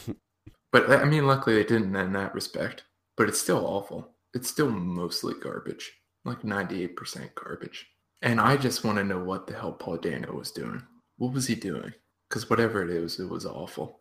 but 0.73 0.91
I 0.91 1.05
mean, 1.05 1.27
luckily 1.27 1.57
they 1.57 1.63
didn't 1.63 1.95
in 1.95 2.13
that 2.13 2.35
respect. 2.35 2.83
But 3.17 3.29
it's 3.29 3.41
still 3.41 3.67
awful. 3.67 4.15
It's 4.33 4.49
still 4.49 4.71
mostly 4.71 5.35
garbage, 5.43 5.93
like 6.25 6.43
98% 6.43 7.35
garbage. 7.35 7.87
And 8.23 8.41
I 8.41 8.57
just 8.57 8.85
want 8.85 8.99
to 8.99 9.05
know 9.05 9.19
what 9.19 9.49
the 9.49 9.55
hell 9.55 9.73
Paul 9.73 9.97
Dano 9.97 10.33
was 10.33 10.53
doing. 10.53 10.83
What 11.17 11.33
was 11.33 11.49
he 11.49 11.57
doing? 11.57 11.93
Because 12.29 12.49
whatever 12.49 12.83
it 12.83 12.91
is, 12.91 13.19
it 13.19 13.29
was 13.29 13.45
awful. 13.45 14.01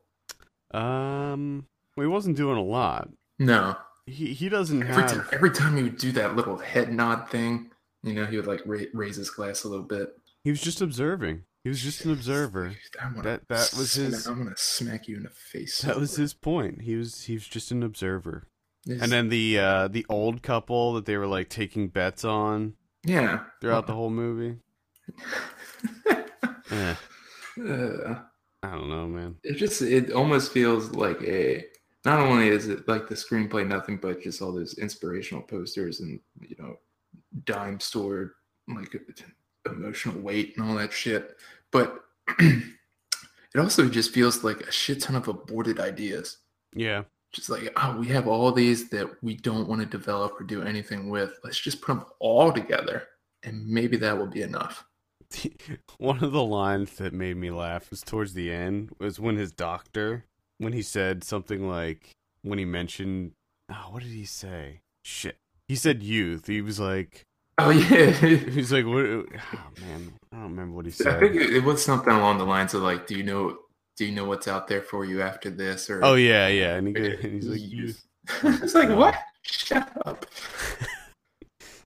Um 0.71 1.65
well, 1.95 2.05
he 2.07 2.11
wasn't 2.11 2.37
doing 2.37 2.57
a 2.57 2.63
lot 2.63 3.09
No, 3.39 3.75
he 4.05 4.33
he 4.33 4.49
doesn't 4.49 4.83
every 4.83 4.93
have 5.01 5.11
time, 5.11 5.27
every 5.31 5.51
time 5.51 5.77
he 5.77 5.83
would 5.83 5.97
do 5.97 6.11
that 6.13 6.35
little 6.35 6.57
head 6.57 6.93
nod 6.93 7.29
thing, 7.29 7.71
you 8.03 8.13
know, 8.13 8.25
he 8.25 8.35
would 8.37 8.47
like 8.47 8.61
ra- 8.65 8.79
raise 8.93 9.15
his 9.15 9.29
glass 9.29 9.63
a 9.63 9.69
little 9.69 9.85
bit. 9.85 10.09
he 10.43 10.49
was 10.49 10.61
just 10.61 10.81
observing 10.81 11.43
he 11.63 11.69
was 11.69 11.81
just 11.81 12.05
an 12.05 12.11
observer 12.11 12.73
That- 13.23 13.47
that 13.49 13.73
was 13.77 13.91
smack- 13.91 14.05
his- 14.11 14.25
I'm 14.27 14.37
gonna 14.43 14.55
smack 14.57 15.07
you 15.07 15.17
in 15.17 15.23
the 15.23 15.29
face. 15.29 15.81
That 15.81 15.99
was 15.99 16.15
his 16.15 16.33
point. 16.33 16.81
He 16.83 16.95
was 16.95 17.23
he 17.23 17.33
was 17.33 17.45
just 17.47 17.71
an 17.71 17.83
observer. 17.83 18.47
And 18.89 19.11
then 19.11 19.27
the 19.29 19.59
uh 19.59 19.87
the 19.89 20.05
old 20.07 20.41
couple 20.41 20.93
that 20.93 21.05
they 21.05 21.17
were 21.17 21.27
like 21.27 21.49
taking 21.49 21.89
bets 21.89 22.23
on 22.23 22.75
yeah. 23.03 23.43
throughout 23.59 23.85
the 23.87 23.93
whole 23.93 24.09
movie. 24.09 24.59
Eh, 26.71 26.95
Uh, 27.59 28.19
I 28.63 28.71
don't 28.71 28.89
know, 28.89 29.07
man. 29.07 29.35
it 29.43 29.53
just 29.53 29.81
it 29.81 30.11
almost 30.11 30.51
feels 30.51 30.91
like 30.91 31.21
a 31.23 31.65
not 32.05 32.19
only 32.19 32.47
is 32.49 32.67
it 32.67 32.87
like 32.87 33.07
the 33.07 33.15
screenplay 33.15 33.67
nothing 33.67 33.97
but 33.97 34.21
just 34.21 34.41
all 34.41 34.51
those 34.51 34.77
inspirational 34.77 35.43
posters 35.43 35.99
and 35.99 36.19
you 36.41 36.55
know 36.57 36.77
dime 37.45 37.79
store 37.79 38.33
like 38.67 38.95
emotional 39.65 40.19
weight 40.19 40.55
and 40.57 40.67
all 40.67 40.75
that 40.75 40.93
shit, 40.93 41.37
but 41.71 42.03
it 42.39 42.63
also 43.57 43.87
just 43.87 44.13
feels 44.13 44.43
like 44.43 44.61
a 44.61 44.71
shit 44.71 45.01
ton 45.01 45.15
of 45.15 45.27
aborted 45.27 45.79
ideas. 45.79 46.37
Yeah. 46.73 47.03
Just 47.33 47.49
like, 47.49 47.71
oh, 47.75 47.97
we 47.97 48.07
have 48.07 48.27
all 48.27 48.51
these 48.51 48.89
that 48.89 49.09
we 49.21 49.35
don't 49.35 49.67
want 49.67 49.81
to 49.81 49.87
develop 49.87 50.39
or 50.39 50.43
do 50.43 50.63
anything 50.63 51.09
with. 51.09 51.37
Let's 51.43 51.59
just 51.59 51.81
put 51.81 51.93
them 51.93 52.05
all 52.19 52.51
together, 52.51 53.03
and 53.43 53.67
maybe 53.67 53.97
that 53.97 54.17
will 54.17 54.27
be 54.27 54.41
enough. 54.41 54.85
One 55.97 56.23
of 56.23 56.31
the 56.31 56.43
lines 56.43 56.93
that 56.97 57.13
made 57.13 57.37
me 57.37 57.51
laugh 57.51 57.89
was 57.89 58.01
towards 58.01 58.33
the 58.33 58.51
end 58.51 58.91
was 58.99 59.19
when 59.19 59.37
his 59.37 59.51
doctor, 59.51 60.25
when 60.57 60.73
he 60.73 60.81
said 60.81 61.23
something 61.23 61.67
like, 61.67 62.11
when 62.41 62.59
he 62.59 62.65
mentioned, 62.65 63.31
oh, 63.69 63.87
what 63.91 64.03
did 64.03 64.11
he 64.11 64.25
say? 64.25 64.81
Shit. 65.03 65.37
He 65.67 65.75
said 65.75 66.03
youth. 66.03 66.47
He 66.47 66.61
was 66.61 66.79
like, 66.79 67.23
Oh 67.59 67.71
yeah, 67.71 68.11
he's 68.11 68.71
like, 68.71 68.85
what? 68.85 69.05
Oh 69.05 69.25
man, 69.81 70.13
I 70.31 70.35
don't 70.35 70.43
remember 70.43 70.75
what 70.75 70.85
he 70.85 70.91
said. 70.91 71.15
I 71.15 71.19
think 71.21 71.35
it, 71.37 71.63
was 71.63 71.83
something 71.83 72.13
along 72.13 72.37
the 72.37 72.45
lines 72.45 72.75
of 72.75 72.83
like, 72.83 73.07
"Do 73.07 73.15
you 73.15 73.23
know? 73.23 73.57
Do 73.95 74.05
you 74.05 74.11
know 74.11 74.25
what's 74.25 74.47
out 74.47 74.67
there 74.67 74.83
for 74.83 75.05
you 75.05 75.23
after 75.23 75.49
this?" 75.49 75.89
Or 75.89 76.05
oh 76.05 76.13
yeah, 76.13 76.49
yeah, 76.49 76.75
and, 76.75 76.95
he, 76.95 77.05
and 77.07 77.33
he's 77.33 77.47
like, 77.47 77.59
youth. 77.59 78.05
it's 78.43 78.75
like 78.75 78.89
what? 78.89 79.15
Shut 79.41 79.91
up. 80.05 80.27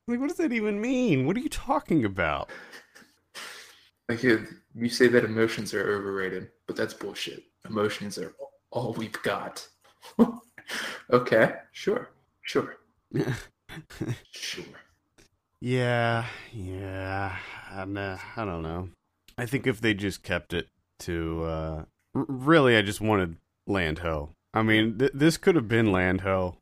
like, 0.10 0.20
what 0.20 0.28
does 0.28 0.38
that 0.40 0.52
even 0.52 0.82
mean? 0.82 1.26
What 1.26 1.38
are 1.38 1.40
you 1.40 1.48
talking 1.48 2.04
about? 2.04 2.50
Like 4.12 4.24
you 4.24 4.90
say 4.90 5.08
that 5.08 5.24
emotions 5.24 5.74
are 5.74 5.96
overrated, 5.96 6.50
but 6.68 6.76
that's 6.76 6.94
bullshit. 6.94 7.44
Emotions 7.66 8.18
are 8.18 8.34
all 8.70 8.92
we've 8.92 9.22
got. 9.24 9.66
okay, 11.14 11.54
sure, 11.72 12.10
sure, 12.42 12.76
sure. 14.32 14.66
Yeah, 15.62 16.26
yeah. 16.52 17.38
I'm, 17.72 17.96
uh, 17.96 18.18
I 18.36 18.44
don't 18.44 18.64
know. 18.64 18.90
I 19.38 19.46
think 19.46 19.66
if 19.66 19.80
they 19.80 19.94
just 19.94 20.24
kept 20.24 20.52
it 20.54 20.68
to, 21.00 21.46
uh, 21.46 21.84
r- 22.14 22.26
really, 22.28 22.76
I 22.76 22.82
just 22.82 23.00
wanted 23.00 23.38
Land 23.66 24.00
Ho. 24.00 24.32
I 24.54 24.62
mean, 24.62 24.98
th- 24.98 25.12
this 25.14 25.38
could 25.38 25.56
have 25.56 25.70
been 25.70 25.94
Land 25.94 26.20
Ho, 26.22 26.58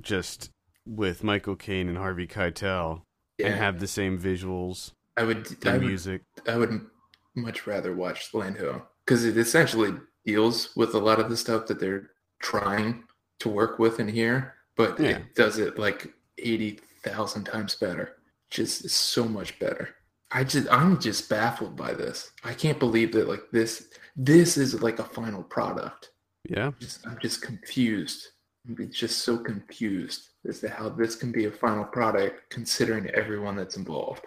just 0.00 0.50
with 0.86 1.24
Michael 1.24 1.56
Caine 1.56 1.88
and 1.88 1.98
Harvey 1.98 2.28
Keitel, 2.28 3.02
yeah. 3.36 3.48
and 3.48 3.56
have 3.56 3.80
the 3.80 3.88
same 3.88 4.16
visuals. 4.16 4.92
I 5.16 5.24
would, 5.24 5.44
the 5.44 5.72
I 5.72 5.78
music. 5.78 6.22
Would, 6.36 6.54
I 6.54 6.56
would 6.56 6.86
much 7.34 7.66
rather 7.66 7.94
watch 7.94 8.32
Land 8.34 8.58
Ho 8.58 8.82
because 9.04 9.24
it 9.24 9.36
essentially 9.36 9.94
deals 10.24 10.74
with 10.76 10.94
a 10.94 10.98
lot 10.98 11.20
of 11.20 11.28
the 11.28 11.36
stuff 11.36 11.66
that 11.66 11.80
they're 11.80 12.10
trying 12.40 13.04
to 13.40 13.48
work 13.48 13.78
with 13.78 14.00
in 14.00 14.08
here, 14.08 14.54
but 14.76 14.98
yeah. 14.98 15.10
it 15.10 15.34
does 15.34 15.58
it 15.58 15.78
like 15.78 16.12
eighty 16.38 16.80
thousand 17.02 17.44
times 17.44 17.74
better 17.74 18.16
just 18.50 18.88
so 18.88 19.24
much 19.24 19.58
better. 19.58 19.96
I 20.30 20.44
just 20.44 20.68
I'm 20.70 20.98
just 21.00 21.28
baffled 21.28 21.76
by 21.76 21.92
this. 21.92 22.32
I 22.44 22.54
can't 22.54 22.78
believe 22.78 23.12
that 23.12 23.28
like 23.28 23.50
this 23.52 23.88
this 24.16 24.56
is 24.56 24.82
like 24.82 24.98
a 24.98 25.04
final 25.04 25.42
product. 25.42 26.10
Yeah. 26.48 26.72
Just, 26.78 27.06
I'm 27.06 27.18
just 27.20 27.42
confused. 27.42 28.28
I'm 28.66 28.90
just 28.90 29.18
so 29.20 29.36
confused 29.36 30.30
as 30.48 30.60
to 30.60 30.68
how 30.68 30.88
this 30.88 31.16
can 31.16 31.32
be 31.32 31.46
a 31.46 31.50
final 31.50 31.84
product 31.84 32.48
considering 32.50 33.08
everyone 33.10 33.56
that's 33.56 33.76
involved. 33.76 34.26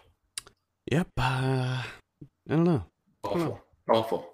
Yep. 0.91 1.07
Uh, 1.17 1.83
I 1.83 1.85
don't 2.47 2.63
know. 2.63 2.83
Awful. 3.23 3.39
Don't 3.39 3.49
know. 3.49 3.61
Awful. 3.89 4.29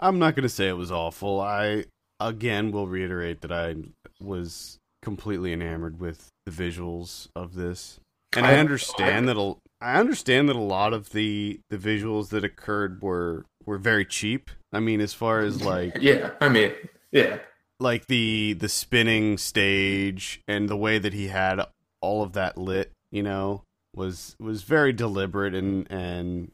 I'm 0.00 0.18
not 0.18 0.34
going 0.34 0.42
to 0.42 0.48
say 0.48 0.68
it 0.68 0.76
was 0.76 0.92
awful. 0.92 1.40
I 1.40 1.84
again 2.20 2.72
will 2.72 2.86
reiterate 2.86 3.40
that 3.42 3.52
I 3.52 3.76
was 4.20 4.78
completely 5.02 5.52
enamored 5.52 6.00
with 6.00 6.28
the 6.46 6.52
visuals 6.52 7.28
of 7.36 7.54
this 7.54 8.00
and 8.36 8.46
I, 8.46 8.52
I 8.52 8.58
understand 8.58 9.28
I, 9.28 9.34
that 9.34 9.40
a, 9.40 9.54
I 9.80 10.00
understand 10.00 10.48
that 10.48 10.56
a 10.56 10.60
lot 10.60 10.92
of 10.92 11.10
the 11.10 11.60
the 11.70 11.76
visuals 11.76 12.30
that 12.30 12.44
occurred 12.44 13.02
were 13.02 13.44
were 13.64 13.78
very 13.78 14.04
cheap. 14.04 14.50
I 14.72 14.80
mean, 14.80 15.00
as 15.00 15.14
far 15.14 15.40
as 15.40 15.62
like 15.62 15.96
yeah, 16.00 16.30
I 16.40 16.48
mean 16.48 16.72
yeah, 17.12 17.38
like 17.80 18.06
the 18.06 18.54
the 18.54 18.68
spinning 18.68 19.38
stage 19.38 20.40
and 20.48 20.68
the 20.68 20.76
way 20.76 20.98
that 20.98 21.12
he 21.12 21.28
had 21.28 21.60
all 22.00 22.22
of 22.22 22.32
that 22.32 22.58
lit, 22.58 22.92
you 23.10 23.22
know, 23.22 23.62
was 23.96 24.36
was 24.38 24.62
very 24.62 24.92
deliberate 24.92 25.54
and 25.54 25.90
and 25.90 26.50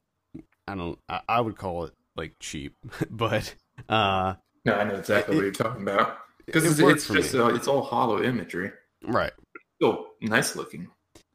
I 0.66 0.74
don't 0.74 0.98
I, 1.09 1.20
I 1.29 1.40
would 1.40 1.57
call 1.57 1.85
it 1.85 1.92
like 2.16 2.35
cheap, 2.40 2.74
but 3.11 3.55
uh 3.88 4.35
no, 4.64 4.74
I 4.74 4.85
know 4.85 4.94
exactly 4.94 5.35
it, 5.35 5.37
what 5.37 5.42
you're 5.44 5.53
talking 5.53 5.83
about 5.83 6.18
because 6.46 6.64
it 6.64 6.85
it's, 6.85 7.09
it's 7.09 7.09
just 7.09 7.35
uh, 7.35 7.55
it's 7.55 7.68
all 7.68 7.83
hollow 7.83 8.22
imagery, 8.22 8.72
right? 9.07 9.33
Still 9.76 10.07
nice 10.20 10.57
looking. 10.57 10.88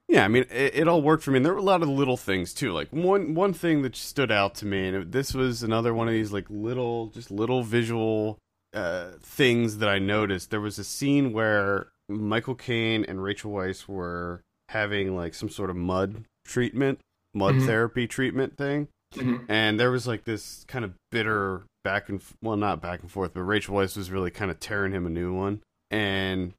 Yeah, 0.08 0.24
I 0.24 0.28
mean, 0.28 0.46
it, 0.52 0.76
it, 0.76 0.88
all 0.88 1.02
worked 1.02 1.24
for 1.24 1.32
me. 1.32 1.38
And 1.38 1.46
there 1.46 1.54
were 1.54 1.60
a 1.60 1.64
lot 1.64 1.82
of 1.82 1.90
little 1.90 2.18
things 2.18 2.54
too. 2.54 2.72
Like 2.72 2.90
one 2.92 3.34
one 3.34 3.54
thing 3.54 3.82
that 3.82 3.96
stood 3.96 4.32
out 4.32 4.54
to 4.56 4.66
me, 4.66 4.88
and 4.88 5.12
this 5.12 5.34
was 5.34 5.64
another 5.64 5.94
one 5.94 6.08
of 6.08 6.14
these 6.14 6.32
like 6.32 6.46
little, 6.50 7.08
just 7.08 7.32
little 7.32 7.64
visual 7.64 8.38
uh, 8.74 9.12
things 9.22 9.80
that 9.80 9.90
I 9.90 9.98
noticed. 9.98 10.52
There 10.52 10.62
was 10.62 10.78
a 10.78 10.84
scene 10.84 11.34
where 11.34 11.88
Michael 12.08 12.56
Caine 12.56 13.04
and 13.06 13.24
Rachel 13.24 13.52
Weisz 13.52 13.88
were 13.88 14.44
having 14.70 15.16
like 15.16 15.34
some 15.34 15.50
sort 15.50 15.70
of 15.70 15.76
mud 15.76 16.26
treatment, 16.46 17.00
mud 17.34 17.56
mm-hmm. 17.56 17.66
therapy 17.66 18.08
treatment 18.08 18.58
thing, 18.58 18.88
mm-hmm. 19.14 19.50
and 19.50 19.80
there 19.80 19.92
was 19.92 20.08
like 20.08 20.26
this 20.26 20.66
kind 20.68 20.86
of 20.86 20.94
bitter 21.12 21.64
back 21.84 22.10
and 22.10 22.22
well, 22.42 22.58
not 22.58 22.82
back 22.82 23.02
and 23.02 23.12
forth, 23.12 23.34
but 23.34 23.42
Rachel 23.44 23.76
Weisz 23.76 23.98
was 23.98 24.12
really 24.12 24.32
kind 24.32 24.52
of 24.52 24.60
tearing 24.60 24.92
him 24.92 25.06
a 25.06 25.10
new 25.10 25.34
one, 25.34 25.62
and 25.92 26.54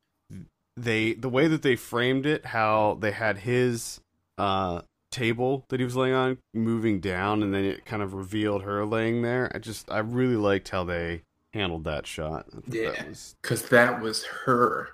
they 0.77 1.15
the 1.15 1.29
way 1.29 1.49
that 1.49 1.63
they 1.63 1.77
framed 1.77 2.27
it, 2.27 2.47
how 2.47 2.99
they 3.01 3.13
had 3.13 3.39
his 3.39 4.01
uh 4.39 4.83
table 5.11 5.65
that 5.69 5.81
he 5.81 5.85
was 5.85 5.97
laying 5.97 6.15
on 6.15 6.37
moving 6.53 7.01
down 7.01 7.43
and 7.43 7.55
then 7.55 7.65
it 7.65 7.87
kind 7.87 8.03
of 8.03 8.13
revealed 8.13 8.63
her 8.63 8.85
laying 8.85 9.23
there. 9.23 9.51
I 9.55 9.59
just 9.59 9.91
I 9.91 9.99
really 9.99 10.37
liked 10.37 10.69
how 10.69 10.85
they 10.85 11.23
handled 11.55 11.85
that 11.85 12.07
shot. 12.07 12.47
Yeah, 12.69 12.93
because 13.41 13.63
that, 13.63 13.71
that, 13.71 14.01
was 14.03 14.25
her 14.45 14.89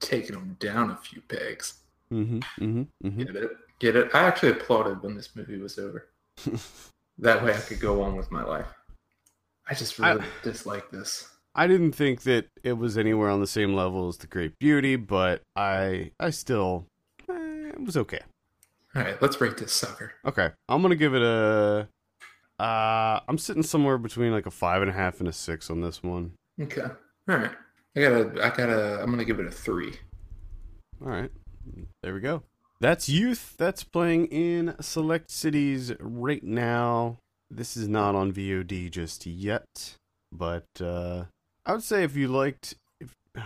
taking 0.00 0.36
him 0.36 0.56
down 0.60 0.90
a 0.90 0.96
few 0.96 1.20
pegs. 1.22 1.74
Mm-hmm, 2.12 2.38
mm-hmm, 2.38 3.06
mm-hmm. 3.06 3.22
Get 3.22 3.36
it? 3.36 3.50
Get 3.78 3.96
it? 3.96 4.10
I 4.14 4.22
actually 4.22 4.52
applauded 4.52 5.02
when 5.02 5.14
this 5.14 5.34
movie 5.36 5.58
was 5.58 5.78
over. 5.78 6.08
that 7.18 7.42
way 7.44 7.54
I 7.54 7.58
could 7.58 7.80
go 7.80 8.02
on 8.02 8.16
with 8.16 8.30
my 8.30 8.42
life. 8.42 8.66
I 9.68 9.74
just 9.74 9.98
really 9.98 10.22
I, 10.22 10.26
dislike 10.42 10.90
this. 10.90 11.28
I 11.54 11.66
didn't 11.66 11.92
think 11.92 12.22
that 12.22 12.46
it 12.62 12.74
was 12.74 12.96
anywhere 12.96 13.28
on 13.28 13.40
the 13.40 13.46
same 13.46 13.74
level 13.74 14.08
as 14.08 14.16
The 14.16 14.26
Great 14.26 14.58
Beauty, 14.58 14.96
but 14.96 15.42
I 15.56 16.12
I 16.18 16.30
still 16.30 16.86
eh, 17.28 17.70
it 17.70 17.84
was 17.84 17.96
okay. 17.96 18.20
All 18.94 19.02
right, 19.02 19.20
let's 19.20 19.40
rate 19.40 19.58
this 19.58 19.72
sucker. 19.72 20.12
Okay, 20.24 20.50
I'm 20.68 20.82
gonna 20.82 20.96
give 20.96 21.14
it 21.14 21.22
a. 21.22 21.88
Uh, 22.58 23.20
I'm 23.28 23.38
sitting 23.38 23.62
somewhere 23.62 23.98
between 23.98 24.32
like 24.32 24.46
a 24.46 24.50
five 24.50 24.82
and 24.82 24.90
a 24.90 24.94
half 24.94 25.20
and 25.20 25.28
a 25.28 25.32
six 25.32 25.70
on 25.70 25.80
this 25.80 26.02
one. 26.02 26.32
Okay, 26.60 26.82
all 26.82 27.36
right. 27.36 27.52
I 27.96 28.00
gotta, 28.00 28.44
I 28.44 28.50
gotta, 28.50 29.02
I'm 29.02 29.10
gonna 29.10 29.24
give 29.24 29.40
it 29.40 29.46
a 29.46 29.50
three. 29.50 29.94
All 31.02 31.08
right, 31.08 31.30
there 32.02 32.14
we 32.14 32.20
go. 32.20 32.42
That's 32.80 33.08
Youth. 33.08 33.54
That's 33.58 33.82
playing 33.82 34.26
in 34.26 34.74
select 34.80 35.30
cities 35.30 35.92
right 36.00 36.42
now. 36.42 37.18
This 37.50 37.76
is 37.76 37.88
not 37.88 38.14
on 38.14 38.32
VOD 38.32 38.90
just 38.90 39.26
yet, 39.26 39.96
but 40.32 40.66
uh, 40.80 41.24
I 41.66 41.72
would 41.72 41.82
say 41.82 42.04
if 42.04 42.14
you 42.14 42.28
liked, 42.28 42.74
if, 43.00 43.14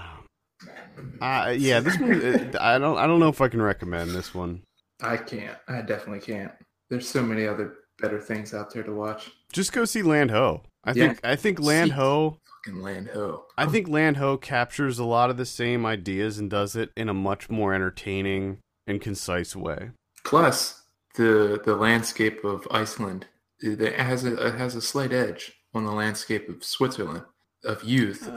uh, 1.21 1.55
yeah, 1.57 1.81
this 1.81 1.99
one. 1.99 2.13
Uh, 2.13 2.59
I 2.61 2.79
don't. 2.79 2.99
I 2.99 3.07
don't 3.07 3.21
know 3.21 3.29
if 3.29 3.41
I 3.41 3.49
can 3.49 3.63
recommend 3.63 4.11
this 4.11 4.35
one. 4.35 4.63
I 5.01 5.17
can't. 5.17 5.57
I 5.69 5.83
definitely 5.83 6.21
can't. 6.21 6.53
There's 6.91 7.09
so 7.09 7.23
many 7.23 7.47
other 7.47 7.77
better 8.01 8.21
things 8.21 8.53
out 8.53 8.73
there 8.73 8.83
to 8.83 8.93
watch. 8.93 9.31
Just 9.53 9.73
go 9.73 9.85
see 9.85 10.03
Land 10.03 10.31
Ho. 10.31 10.63
I 10.85 10.93
yeah. 10.93 11.07
think. 11.09 11.21
I 11.25 11.37
think 11.37 11.61
Land 11.61 11.93
Ho. 11.93 12.39
Fucking 12.65 12.83
Land 12.83 13.09
Ho. 13.15 13.45
I 13.57 13.67
think 13.67 13.89
Land 13.89 14.17
Ho 14.19 14.37
captures 14.37 14.99
a 14.99 15.05
lot 15.05 15.31
of 15.31 15.37
the 15.37 15.47
same 15.47 15.87
ideas 15.87 16.39
and 16.39 16.51
does 16.51 16.77
it 16.77 16.91
in 16.97 17.09
a 17.09 17.15
much 17.15 17.51
more 17.51 17.75
entertaining 17.75 18.59
and 18.87 19.01
concise 19.01 19.55
way. 19.57 19.91
Plus, 20.25 20.83
the 21.17 21.61
the 21.65 21.77
landscape 21.77 22.45
of 22.45 22.67
Iceland 22.71 23.27
it 23.63 23.99
has 23.99 24.25
a 24.25 24.47
it 24.47 24.55
has 24.55 24.75
a 24.75 24.83
slight 24.83 25.13
edge 25.13 25.53
on 25.75 25.85
the 25.85 25.93
landscape 25.93 26.49
of 26.49 26.65
Switzerland 26.65 27.25
of 27.65 27.85
youth. 27.85 28.29
Uh, 28.29 28.37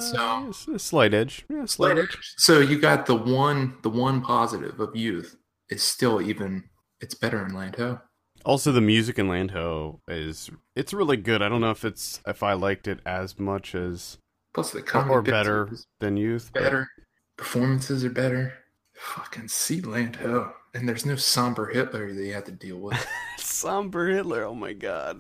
so 0.52 0.74
a 0.74 0.80
slight 0.80 1.14
edge. 1.14 1.46
Yeah, 1.50 1.66
slight, 1.66 1.96
slight 1.96 1.98
edge. 1.98 2.18
So 2.38 2.60
you 2.60 2.80
got 2.80 3.06
the 3.06 3.16
one 3.16 3.78
the 3.82 3.90
one 3.90 4.22
positive 4.22 4.80
of 4.80 4.96
youth 4.96 5.36
is 5.70 5.84
still 5.84 6.22
even 6.22 6.64
it's 7.02 7.16
better 7.16 7.44
in 7.46 7.54
Land 7.54 7.76
Ho. 7.78 8.00
Also 8.46 8.72
the 8.72 8.80
music 8.80 9.18
in 9.18 9.28
Land 9.28 9.52
Ho 9.52 10.02
is 10.08 10.52
it's 10.76 10.94
really 10.94 11.18
good. 11.18 11.42
I 11.42 11.50
don't 11.50 11.62
know 11.62 11.72
if 11.72 11.84
it's 11.84 12.22
if 12.28 12.44
I 12.44 12.54
liked 12.54 12.88
it 12.88 13.00
as 13.04 13.40
much 13.40 13.74
as 13.74 14.20
plus 14.54 14.70
the 14.72 14.84
or 15.10 15.24
better 15.24 15.70
than 16.00 16.16
youth. 16.16 16.54
Better. 16.54 16.88
But... 16.96 17.44
Performances 17.44 18.06
are 18.06 18.10
better. 18.12 18.54
Fucking 18.94 19.48
see 19.48 19.82
Land 19.82 20.18
Ho. 20.18 20.54
And 20.76 20.88
there's 20.88 21.08
no 21.08 21.16
somber 21.16 21.68
Hitler 21.68 22.14
that 22.14 22.24
you 22.24 22.34
have 22.34 22.46
to 22.46 22.52
deal 22.52 22.78
with. 22.78 23.06
somber 23.38 24.10
Hitler, 24.10 24.44
oh 24.44 24.54
my 24.54 24.74
god. 24.74 25.20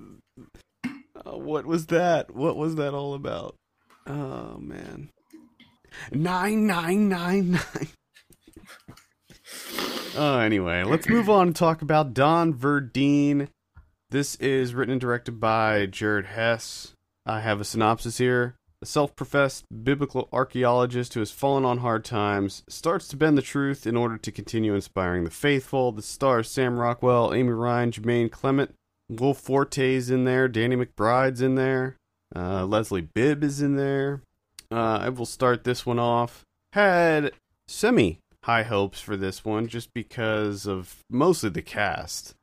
Uh, 0.85 1.37
what 1.37 1.65
was 1.65 1.87
that? 1.87 2.35
What 2.35 2.57
was 2.57 2.75
that 2.75 2.93
all 2.93 3.15
about? 3.15 3.55
Oh 4.05 4.57
man. 4.59 5.09
Nine 6.11 6.67
nine 6.67 7.09
nine 7.09 7.51
nine. 7.51 7.87
Oh, 10.17 10.39
anyway, 10.39 10.83
let's 10.83 11.09
move 11.09 11.29
on 11.29 11.47
and 11.47 11.55
talk 11.55 11.81
about 11.81 12.13
Don 12.13 12.53
Verdean. 12.53 13.49
This 14.09 14.35
is 14.35 14.73
written 14.73 14.93
and 14.93 15.01
directed 15.01 15.39
by 15.39 15.87
Jared 15.87 16.27
Hess. 16.27 16.93
I 17.25 17.41
have 17.41 17.59
a 17.59 17.65
synopsis 17.65 18.17
here. 18.17 18.55
A 18.81 18.85
self 18.85 19.15
professed 19.15 19.65
biblical 19.83 20.29
archaeologist 20.31 21.13
who 21.13 21.19
has 21.19 21.31
fallen 21.31 21.65
on 21.65 21.79
hard 21.79 22.05
times 22.05 22.63
starts 22.69 23.07
to 23.09 23.17
bend 23.17 23.37
the 23.37 23.41
truth 23.41 23.85
in 23.87 23.97
order 23.97 24.17
to 24.17 24.31
continue 24.31 24.75
inspiring 24.75 25.23
the 25.23 25.31
faithful. 25.31 25.91
The 25.91 26.01
stars 26.01 26.49
Sam 26.49 26.77
Rockwell, 26.77 27.33
Amy 27.33 27.49
Ryan, 27.49 27.91
Jemaine 27.91 28.29
Clement, 28.29 28.73
Will 29.09 29.33
Forte's 29.33 30.09
in 30.09 30.23
there, 30.23 30.47
Danny 30.47 30.75
McBride's 30.75 31.41
in 31.41 31.55
there, 31.55 31.97
uh, 32.35 32.65
Leslie 32.65 33.01
Bibb 33.01 33.43
is 33.43 33.61
in 33.61 33.75
there. 33.75 34.21
Uh, 34.71 34.99
I 35.01 35.09
will 35.09 35.25
start 35.25 35.63
this 35.63 35.85
one 35.85 35.99
off. 35.99 36.43
Had 36.73 37.31
semi 37.67 38.19
high 38.45 38.61
hopes 38.63 39.01
for 39.01 39.17
this 39.17 39.43
one 39.43 39.67
just 39.67 39.91
because 39.95 40.67
of 40.67 41.03
mostly 41.09 41.49
the 41.49 41.63
cast 41.63 42.35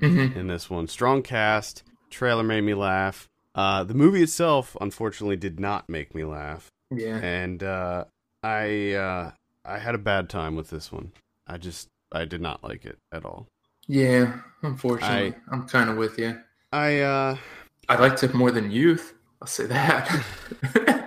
Mhm. 0.00 0.34
in 0.34 0.48
this 0.48 0.68
one. 0.68 0.88
Strong 0.88 1.22
cast. 1.22 1.84
Trailer 2.10 2.42
made 2.42 2.62
me 2.62 2.74
laugh. 2.74 3.28
Uh, 3.54 3.84
the 3.84 3.94
movie 3.94 4.20
itself, 4.22 4.76
unfortunately, 4.80 5.36
did 5.36 5.60
not 5.60 5.88
make 5.88 6.12
me 6.12 6.24
laugh, 6.24 6.72
Yeah. 6.90 7.18
and 7.18 7.62
uh, 7.62 8.04
I 8.42 8.94
uh, 8.94 9.30
I 9.64 9.78
had 9.78 9.94
a 9.94 9.98
bad 9.98 10.28
time 10.28 10.56
with 10.56 10.70
this 10.70 10.90
one. 10.90 11.12
I 11.46 11.56
just 11.58 11.88
I 12.10 12.24
did 12.24 12.40
not 12.40 12.64
like 12.64 12.84
it 12.84 12.98
at 13.12 13.24
all. 13.24 13.46
Yeah. 13.86 14.40
Unfortunately, 14.62 15.34
I, 15.50 15.54
am 15.54 15.68
kind 15.68 15.88
of 15.88 15.96
with 15.96 16.18
you. 16.18 16.40
I 16.72 16.98
uh, 17.00 17.36
I 17.88 17.96
liked 17.96 18.24
it 18.24 18.34
more 18.34 18.50
than 18.50 18.72
Youth. 18.72 19.14
I'll 19.40 19.46
say 19.46 19.66
that. 19.66 20.10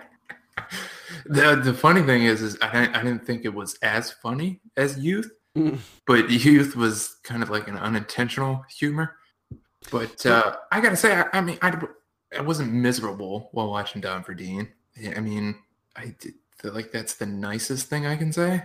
the 1.30 1.62
The 1.64 1.74
funny 1.74 2.02
thing 2.02 2.24
is, 2.24 2.42
is 2.42 2.58
I 2.62 2.72
didn't, 2.72 2.96
I 2.96 3.04
didn't 3.04 3.26
think 3.26 3.46
it 3.46 3.54
was 3.54 3.76
as 3.82 4.12
funny 4.12 4.62
as 4.76 4.98
Youth, 4.98 5.32
Mm. 5.58 5.80
but 6.06 6.30
Youth 6.30 6.76
was 6.76 7.16
kind 7.24 7.42
of 7.42 7.50
like 7.50 7.68
an 7.68 7.78
unintentional 7.78 8.64
humor. 8.70 9.16
But 9.92 10.24
uh, 10.26 10.56
I 10.72 10.82
gotta 10.82 10.96
say, 10.96 11.16
I, 11.16 11.26
I 11.34 11.42
mean, 11.42 11.58
I, 11.62 11.76
I 12.38 12.42
wasn't 12.42 12.74
miserable 12.74 13.50
while 13.54 13.70
watching 13.70 14.02
Don 14.02 14.24
Verdean. 14.24 14.68
I 15.16 15.20
mean, 15.20 15.56
I 15.96 16.16
did, 16.20 16.34
like 16.64 16.92
that's 16.92 17.16
the 17.16 17.26
nicest 17.26 17.88
thing 17.90 18.06
I 18.06 18.16
can 18.18 18.32
say. 18.32 18.64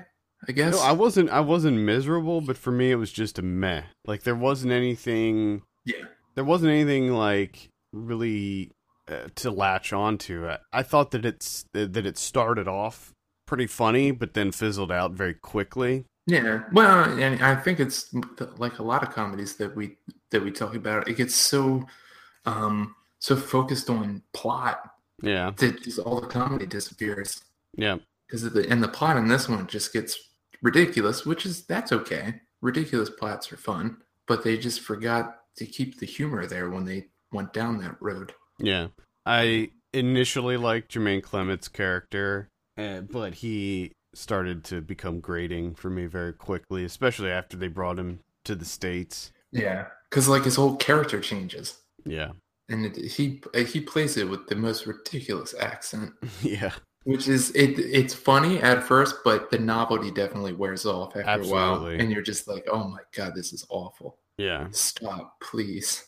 I 0.48 0.52
guess. 0.52 0.74
no, 0.74 0.80
I 0.82 0.92
wasn't 0.92 1.30
I 1.30 1.40
wasn't 1.40 1.78
miserable, 1.78 2.40
but 2.40 2.58
for 2.58 2.72
me 2.72 2.90
it 2.90 2.96
was 2.96 3.12
just 3.12 3.38
a 3.38 3.42
meh. 3.42 3.82
Like 4.04 4.24
there 4.24 4.34
wasn't 4.34 4.72
anything 4.72 5.62
yeah. 5.84 6.04
there 6.34 6.44
wasn't 6.44 6.72
anything 6.72 7.12
like 7.12 7.68
really 7.92 8.72
uh, 9.08 9.28
to 9.36 9.50
latch 9.50 9.92
onto. 9.92 10.48
I, 10.48 10.58
I 10.72 10.82
thought 10.82 11.10
that 11.12 11.24
it's 11.24 11.64
that 11.72 11.96
it 11.96 12.18
started 12.18 12.68
off 12.68 13.12
pretty 13.46 13.66
funny, 13.66 14.10
but 14.10 14.34
then 14.34 14.52
fizzled 14.52 14.92
out 14.92 15.12
very 15.12 15.34
quickly. 15.34 16.04
Yeah, 16.26 16.62
well, 16.72 17.04
and 17.18 17.42
I 17.42 17.56
think 17.56 17.80
it's 17.80 18.14
like 18.56 18.78
a 18.78 18.82
lot 18.82 19.02
of 19.02 19.12
comedies 19.12 19.56
that 19.56 19.74
we 19.74 19.96
that 20.30 20.42
we 20.42 20.52
talk 20.52 20.74
about. 20.74 21.08
It 21.08 21.16
gets 21.16 21.34
so 21.34 21.84
um 22.46 22.94
so 23.18 23.36
focused 23.36 23.88
on 23.90 24.22
plot 24.32 24.90
Yeah, 25.22 25.50
that 25.56 25.82
just 25.82 25.98
all 25.98 26.20
the 26.20 26.26
comedy 26.26 26.66
disappears 26.66 27.42
yeah, 27.74 27.96
because 28.26 28.50
the 28.50 28.68
and 28.70 28.82
the 28.82 28.88
plot 28.88 29.16
in 29.16 29.28
this 29.28 29.48
one 29.48 29.66
just 29.66 29.92
gets 29.92 30.18
ridiculous, 30.62 31.26
which 31.26 31.44
is 31.44 31.64
that's 31.64 31.92
okay. 31.92 32.40
Ridiculous 32.60 33.10
plots 33.10 33.52
are 33.52 33.56
fun, 33.56 33.96
but 34.28 34.44
they 34.44 34.56
just 34.56 34.80
forgot 34.80 35.40
to 35.56 35.66
keep 35.66 35.98
the 35.98 36.06
humor 36.06 36.46
there 36.46 36.70
when 36.70 36.84
they 36.84 37.08
went 37.32 37.52
down 37.52 37.78
that 37.78 38.00
road. 38.00 38.32
Yeah. 38.62 38.88
I 39.26 39.70
initially 39.92 40.56
liked 40.56 40.92
Jemaine 40.92 41.22
Clement's 41.22 41.68
character, 41.68 42.48
uh, 42.78 43.00
but 43.02 43.34
he 43.34 43.92
started 44.14 44.64
to 44.64 44.80
become 44.80 45.20
grating 45.20 45.74
for 45.74 45.90
me 45.90 46.06
very 46.06 46.32
quickly, 46.32 46.84
especially 46.84 47.30
after 47.30 47.56
they 47.56 47.68
brought 47.68 47.98
him 47.98 48.20
to 48.44 48.54
the 48.54 48.64
states. 48.64 49.32
Yeah, 49.52 49.86
because 50.08 50.28
like 50.28 50.44
his 50.44 50.56
whole 50.56 50.76
character 50.76 51.20
changes, 51.20 51.78
Yeah, 52.04 52.30
and 52.68 52.86
it, 52.86 52.96
he 52.96 53.42
he 53.66 53.80
plays 53.80 54.16
it 54.16 54.28
with 54.28 54.46
the 54.48 54.56
most 54.56 54.86
ridiculous 54.86 55.54
accent. 55.58 56.12
yeah, 56.42 56.72
Which 57.04 57.28
is 57.28 57.50
it? 57.50 57.78
It's 57.78 58.14
funny 58.14 58.60
at 58.60 58.82
first, 58.82 59.16
but 59.24 59.50
the 59.50 59.58
novelty 59.58 60.10
definitely 60.10 60.54
wears 60.54 60.86
off 60.86 61.16
after 61.16 61.42
a 61.42 61.46
while, 61.46 61.86
and 61.86 62.10
you're 62.10 62.22
just 62.22 62.48
like, 62.48 62.66
"Oh 62.70 62.84
my 62.88 63.00
god, 63.14 63.34
this 63.34 63.52
is 63.52 63.66
awful! 63.68 64.18
yeah. 64.38 64.68
Stop, 64.72 65.38
please." 65.40 66.06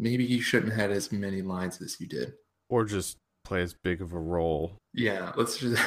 Maybe 0.00 0.24
you 0.24 0.40
shouldn't 0.40 0.72
have 0.72 0.80
had 0.80 0.90
as 0.90 1.12
many 1.12 1.42
lines 1.42 1.80
as 1.82 2.00
you 2.00 2.06
did. 2.06 2.32
Or 2.70 2.84
just 2.86 3.18
play 3.44 3.60
as 3.60 3.74
big 3.74 4.00
of 4.00 4.14
a 4.14 4.18
role. 4.18 4.78
Yeah, 4.94 5.32
let's 5.36 5.58
just 5.58 5.80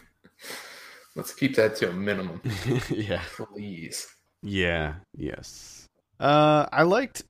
let's 1.16 1.32
keep 1.34 1.54
that 1.56 1.76
to 1.76 1.90
a 1.90 1.92
minimum, 1.92 2.40
yeah. 2.90 3.22
please. 3.36 4.06
Yeah, 4.42 4.94
yes. 5.16 5.86
Uh 6.18 6.66
I 6.72 6.82
liked 6.82 7.22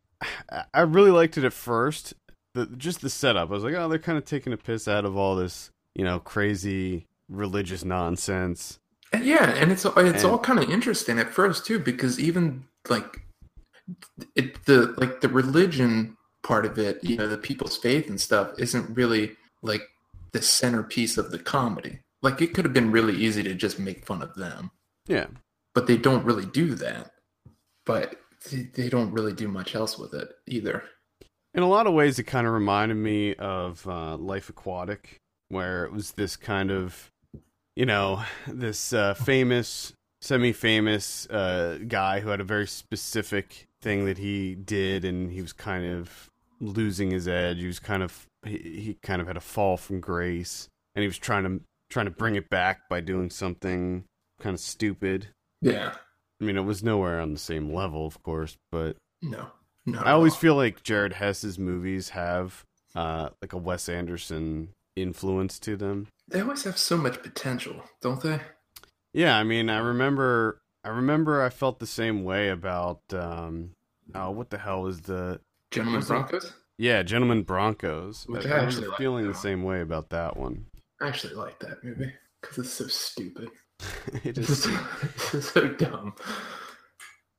I 0.75 0.81
really 0.83 1.11
liked 1.11 1.37
it 1.39 1.45
at 1.45 1.53
first. 1.53 2.15
The 2.55 2.67
just 2.67 3.01
the 3.01 3.11
setup. 3.11 3.49
I 3.51 3.53
was 3.53 3.63
like, 3.65 3.75
"Oh, 3.75 3.89
they're 3.89 3.99
kind 3.99 4.19
of 4.19 4.25
taking 4.25 4.53
a 4.53 4.57
piss 4.57 4.89
out 4.89 5.05
of 5.05 5.17
all 5.17 5.37
this, 5.37 5.71
you 5.95 6.05
know, 6.05 6.19
crazy 6.19 7.07
religious 7.29 7.85
nonsense." 7.85 8.79
And 9.13 9.25
yeah, 9.25 9.51
and 9.51 9.71
it's 9.73 9.85
it's 9.85 9.97
And- 9.97 10.25
all 10.25 10.39
kind 10.39 10.59
of 10.59 10.69
interesting 10.71 11.19
at 11.19 11.31
first 11.31 11.65
too, 11.67 11.79
because 11.79 12.19
even 12.19 12.65
like 12.89 13.23
it 14.37 14.65
the 14.67 14.95
like 14.97 15.21
the 15.21 15.29
religion 15.29 16.17
part 16.43 16.65
of 16.67 16.79
it, 16.79 17.03
you 17.05 17.17
know, 17.17 17.27
the 17.29 17.37
people's 17.39 17.77
faith 17.77 18.09
and 18.09 18.21
stuff, 18.21 18.53
isn't 18.59 18.97
really 18.97 19.37
like 19.63 19.83
the 20.33 20.41
centerpiece 20.43 21.19
of 21.19 21.31
the 21.31 21.39
comedy. 21.39 22.01
Like 22.23 22.41
it 22.41 22.55
could 22.55 22.65
have 22.65 22.75
been 22.75 22.91
really 22.93 23.17
easy 23.17 23.43
to 23.43 23.55
just 23.55 23.79
make 23.79 24.05
fun 24.07 24.23
of 24.23 24.35
them, 24.35 24.71
Yeah. 25.07 25.27
but 25.75 25.87
they 25.87 25.97
don't 25.97 26.25
really 26.25 26.47
do 26.47 26.75
that. 26.77 27.11
But 27.87 28.21
they- 28.51 28.71
they 28.75 28.89
don't 28.89 29.13
really 29.13 29.33
do 29.33 29.49
much 29.49 29.75
else 29.75 29.99
with 29.99 30.15
it 30.15 30.31
either. 30.47 30.85
In 31.55 31.63
a 31.63 31.69
lot 31.69 31.87
of 31.87 31.95
ways 31.95 32.19
it 32.19 32.25
kind 32.25 32.47
of 32.47 32.53
reminded 32.53 32.97
me 32.97 33.35
of 33.35 33.87
uh 33.89 34.17
Life 34.17 34.49
Aquatic 34.49 35.17
where 35.49 35.85
it 35.85 35.93
was 35.93 36.13
this 36.13 36.37
kind 36.37 36.71
of 36.71 37.11
you 37.77 37.87
know, 37.87 38.23
this 38.47 38.93
uh 38.93 39.15
famous 39.15 39.93
semi-famous 40.23 41.27
uh 41.29 41.79
guy 41.89 42.21
who 42.21 42.29
had 42.29 42.41
a 42.41 42.45
very 42.45 42.67
specific 42.67 43.67
thing 43.83 44.05
that 44.07 44.19
he 44.19 44.55
did 44.55 45.05
and 45.05 45.31
he 45.31 45.41
was 45.43 45.53
kind 45.53 45.87
of 45.87 46.29
losing 46.61 47.11
his 47.11 47.27
edge. 47.27 47.59
He 47.59 47.67
was 47.67 47.79
kind 47.79 48.03
of 48.03 48.27
he, 48.45 48.57
he 48.59 48.97
kind 49.03 49.21
of 49.21 49.27
had 49.27 49.37
a 49.37 49.41
fall 49.41 49.77
from 49.77 50.01
grace 50.01 50.69
and 50.95 51.03
he 51.03 51.07
was 51.09 51.19
trying 51.19 51.45
to 51.45 51.61
trying 51.89 52.07
to 52.07 52.11
bring 52.11 52.37
it 52.37 52.49
back 52.51 52.89
by 52.89 53.01
doing 53.01 53.31
something 53.31 54.05
kind 54.41 54.55
of 54.55 54.61
stupid. 54.61 55.29
Yeah. 55.61 55.93
I 56.41 56.45
mean, 56.45 56.57
it 56.57 56.63
was 56.65 56.83
nowhere 56.83 57.21
on 57.21 57.33
the 57.33 57.39
same 57.39 57.73
level, 57.75 58.07
of 58.07 58.23
course, 58.23 58.57
but 58.71 58.97
No. 59.23 59.49
No. 59.87 60.01
I 60.01 60.13
always 60.13 60.37
feel 60.37 60.55
like 60.55 60.83
Jared 60.83 61.15
Hess's 61.15 61.59
movies 61.59 62.11
have 62.11 62.65
uh 62.95 63.31
like 63.41 63.53
a 63.53 63.59
Wes 63.59 63.89
Anderson 63.89 64.71
influence 64.97 65.59
to 65.61 65.77
them. 65.77 66.09
they 66.29 66.41
always 66.41 66.65
have 66.65 66.77
so 66.77 66.97
much 66.97 67.23
potential, 67.23 67.83
don't 68.03 68.21
they? 68.23 68.41
Yeah, 69.15 69.37
I 69.37 69.43
mean, 69.45 69.71
I 69.71 69.79
remember 69.79 70.61
I 70.85 70.89
remember 70.89 71.43
I 71.43 71.51
felt 71.51 71.79
the 71.79 71.87
same 71.87 72.25
way 72.25 72.49
about 72.49 73.01
um 73.13 73.71
oh, 74.15 74.31
what 74.31 74.51
the 74.51 74.59
hell 74.59 74.83
was 74.83 75.03
the 75.03 75.41
Gentlemen 75.71 76.03
Broncos. 76.03 76.53
Yeah, 76.79 77.03
Gentlemen 77.03 77.43
Broncos. 77.43 78.25
Which 78.27 78.47
I, 78.47 78.57
I 78.57 78.65
actually 78.65 78.89
like 78.89 78.99
feeling 78.99 79.29
the 79.29 79.35
same 79.35 79.63
way 79.63 79.83
about 79.83 80.11
that 80.11 80.37
one. 80.37 80.67
I 81.01 81.09
actually 81.09 81.35
like 81.35 81.59
that 81.61 81.85
movie 81.85 82.13
because 82.41 82.59
it's 82.59 82.73
so 82.73 82.87
stupid. 82.87 83.49
it 84.25 84.39
is 84.39 84.63
so, 84.63 85.41
so 85.41 85.69
dumb. 85.69 86.15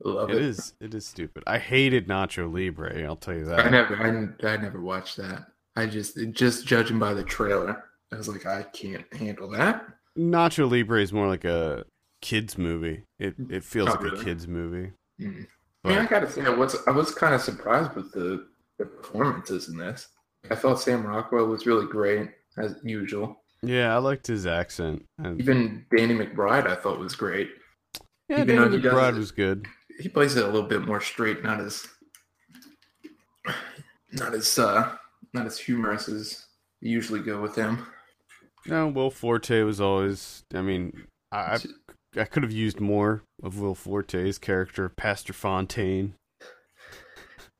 Love 0.04 0.32
it 0.32 0.38
it. 0.38 0.42
is 0.42 0.74
it 0.80 0.94
is 0.94 1.06
stupid. 1.06 1.44
I 1.46 1.60
hated 1.60 2.08
Nacho 2.08 2.52
Libre, 2.52 3.04
I'll 3.04 3.16
tell 3.16 3.36
you 3.36 3.46
that. 3.46 3.60
I 3.60 3.70
never, 3.70 3.96
I, 4.44 4.48
I 4.48 4.58
never 4.58 4.82
watched 4.82 5.18
that. 5.18 5.48
I 5.76 5.86
just, 5.86 6.18
just 6.32 6.66
judging 6.66 7.00
by 7.00 7.14
the 7.14 7.24
trailer, 7.24 7.84
I 8.12 8.18
was 8.18 8.28
like, 8.28 8.46
I 8.46 8.64
can't 8.64 9.12
handle 9.14 9.50
that. 9.52 9.86
Nacho 10.18 10.70
Libre 10.70 11.02
is 11.02 11.14
more 11.14 11.28
like 11.28 11.46
a 11.46 11.86
kids 12.22 12.58
movie. 12.58 13.04
It 13.20 13.36
it 13.50 13.64
feels 13.64 13.90
Oh, 13.90 14.00
like 14.02 14.14
a 14.20 14.24
kids 14.24 14.48
movie. 14.48 14.92
Mm. 15.20 15.48
I 15.84 15.90
mean, 15.90 15.98
I 15.98 16.06
gotta 16.06 16.30
say, 16.30 16.42
I 16.46 16.50
was, 16.50 16.76
I 16.88 16.92
was 16.92 17.12
kind 17.14 17.34
of 17.34 17.42
surprised 17.42 17.94
with 17.96 18.12
the, 18.12 18.48
the 18.78 18.86
performances 18.86 19.68
in 19.70 19.78
this. 19.78 20.08
I 20.52 20.56
thought 20.56 20.80
Sam 20.80 21.06
Rockwell 21.06 21.48
was 21.48 21.66
really 21.66 21.88
great 21.88 22.30
as 22.58 22.76
usual. 22.84 23.44
yeah, 23.64 23.94
I 23.96 23.98
liked 23.98 24.28
his 24.28 24.46
accent. 24.46 25.04
Even 25.40 25.86
Danny 25.96 26.14
McBride, 26.14 26.68
I 26.68 26.76
thought 26.76 27.00
was 27.00 27.16
great. 27.16 27.50
yeah, 28.30 28.42
even 28.42 28.58
Danny 28.58 28.78
McBride 28.78 29.16
was 29.18 29.32
good. 29.32 29.66
He 30.00 30.08
plays 30.08 30.36
it 30.36 30.44
a 30.44 30.48
little 30.48 30.68
bit 30.70 30.86
more 30.86 31.02
straight, 31.02 31.44
not 31.44 31.60
as, 31.60 31.88
not 34.14 34.34
as, 34.34 34.58
uh, 34.60 34.96
not 35.34 35.46
as 35.46 35.58
humorous 35.58 36.08
as 36.08 36.46
you 36.82 36.92
usually 36.92 37.20
go 37.22 37.42
with 37.42 37.56
him. 37.56 37.88
No, 38.68 38.88
Will 38.88 39.10
Forte 39.12 39.64
was 39.64 39.82
always. 39.82 40.44
I 40.54 40.62
mean, 40.62 41.08
I 41.32 41.58
I, 42.18 42.26
could 42.26 42.44
have 42.44 42.52
used 42.52 42.80
more 42.80 43.24
of 43.42 43.60
Will 43.60 43.76
Forte's 43.76 44.38
character, 44.38 44.90
Pastor 44.90 45.34
Fontaine. 45.34 46.16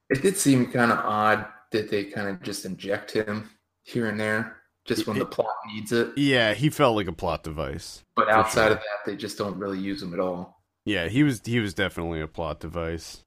It 0.10 0.22
did 0.22 0.38
seem 0.38 0.72
kind 0.72 0.92
of 0.92 1.00
odd 1.00 1.46
that 1.72 1.90
they 1.90 2.04
kind 2.04 2.28
of 2.28 2.42
just 2.42 2.66
inject 2.66 3.12
him 3.12 3.50
here 3.84 4.08
and 4.08 4.20
there. 4.20 4.58
just 4.86 5.08
when 5.08 5.20
the 5.20 5.26
plot 5.26 5.56
needs 5.74 5.92
it. 5.92 6.18
Yeah, 6.18 6.54
he 6.54 6.70
felt 6.70 6.96
like 6.96 7.08
a 7.08 7.14
plot 7.14 7.44
device. 7.44 8.04
But 8.16 8.30
outside 8.30 8.68
sure. 8.68 8.72
of 8.72 8.78
that, 8.78 9.06
they 9.06 9.16
just 9.16 9.38
don't 9.38 9.58
really 9.58 9.80
use 9.80 10.02
him 10.02 10.14
at 10.14 10.20
all. 10.20 10.62
Yeah, 10.86 11.08
he 11.08 11.24
was 11.24 11.42
he 11.46 11.60
was 11.60 11.74
definitely 11.74 12.22
a 12.22 12.28
plot 12.28 12.60
device. 12.60 13.24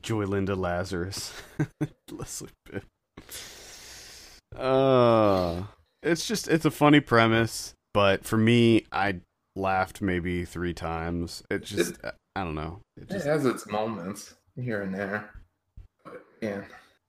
Joy 0.00 0.24
Linda 0.24 0.54
Lazarus. 0.54 1.32
Leslie 2.10 2.50
Bibb. 2.70 2.84
Uh 4.54 5.62
it's 6.02 6.26
just 6.26 6.48
it's 6.48 6.64
a 6.64 6.70
funny 6.70 7.00
premise, 7.00 7.74
but 7.94 8.24
for 8.24 8.36
me 8.36 8.84
I 8.92 9.20
laughed 9.58 10.00
maybe 10.00 10.44
3 10.44 10.72
times. 10.72 11.42
It 11.50 11.64
just 11.64 11.98
I 12.36 12.44
don't 12.44 12.54
know. 12.54 12.80
It 12.96 13.04
It 13.04 13.10
just 13.10 13.26
has 13.26 13.44
its 13.44 13.66
moments 13.66 14.34
here 14.56 14.82
and 14.82 14.94
there, 14.94 15.30
but 16.04 16.24
yeah, 16.40 16.62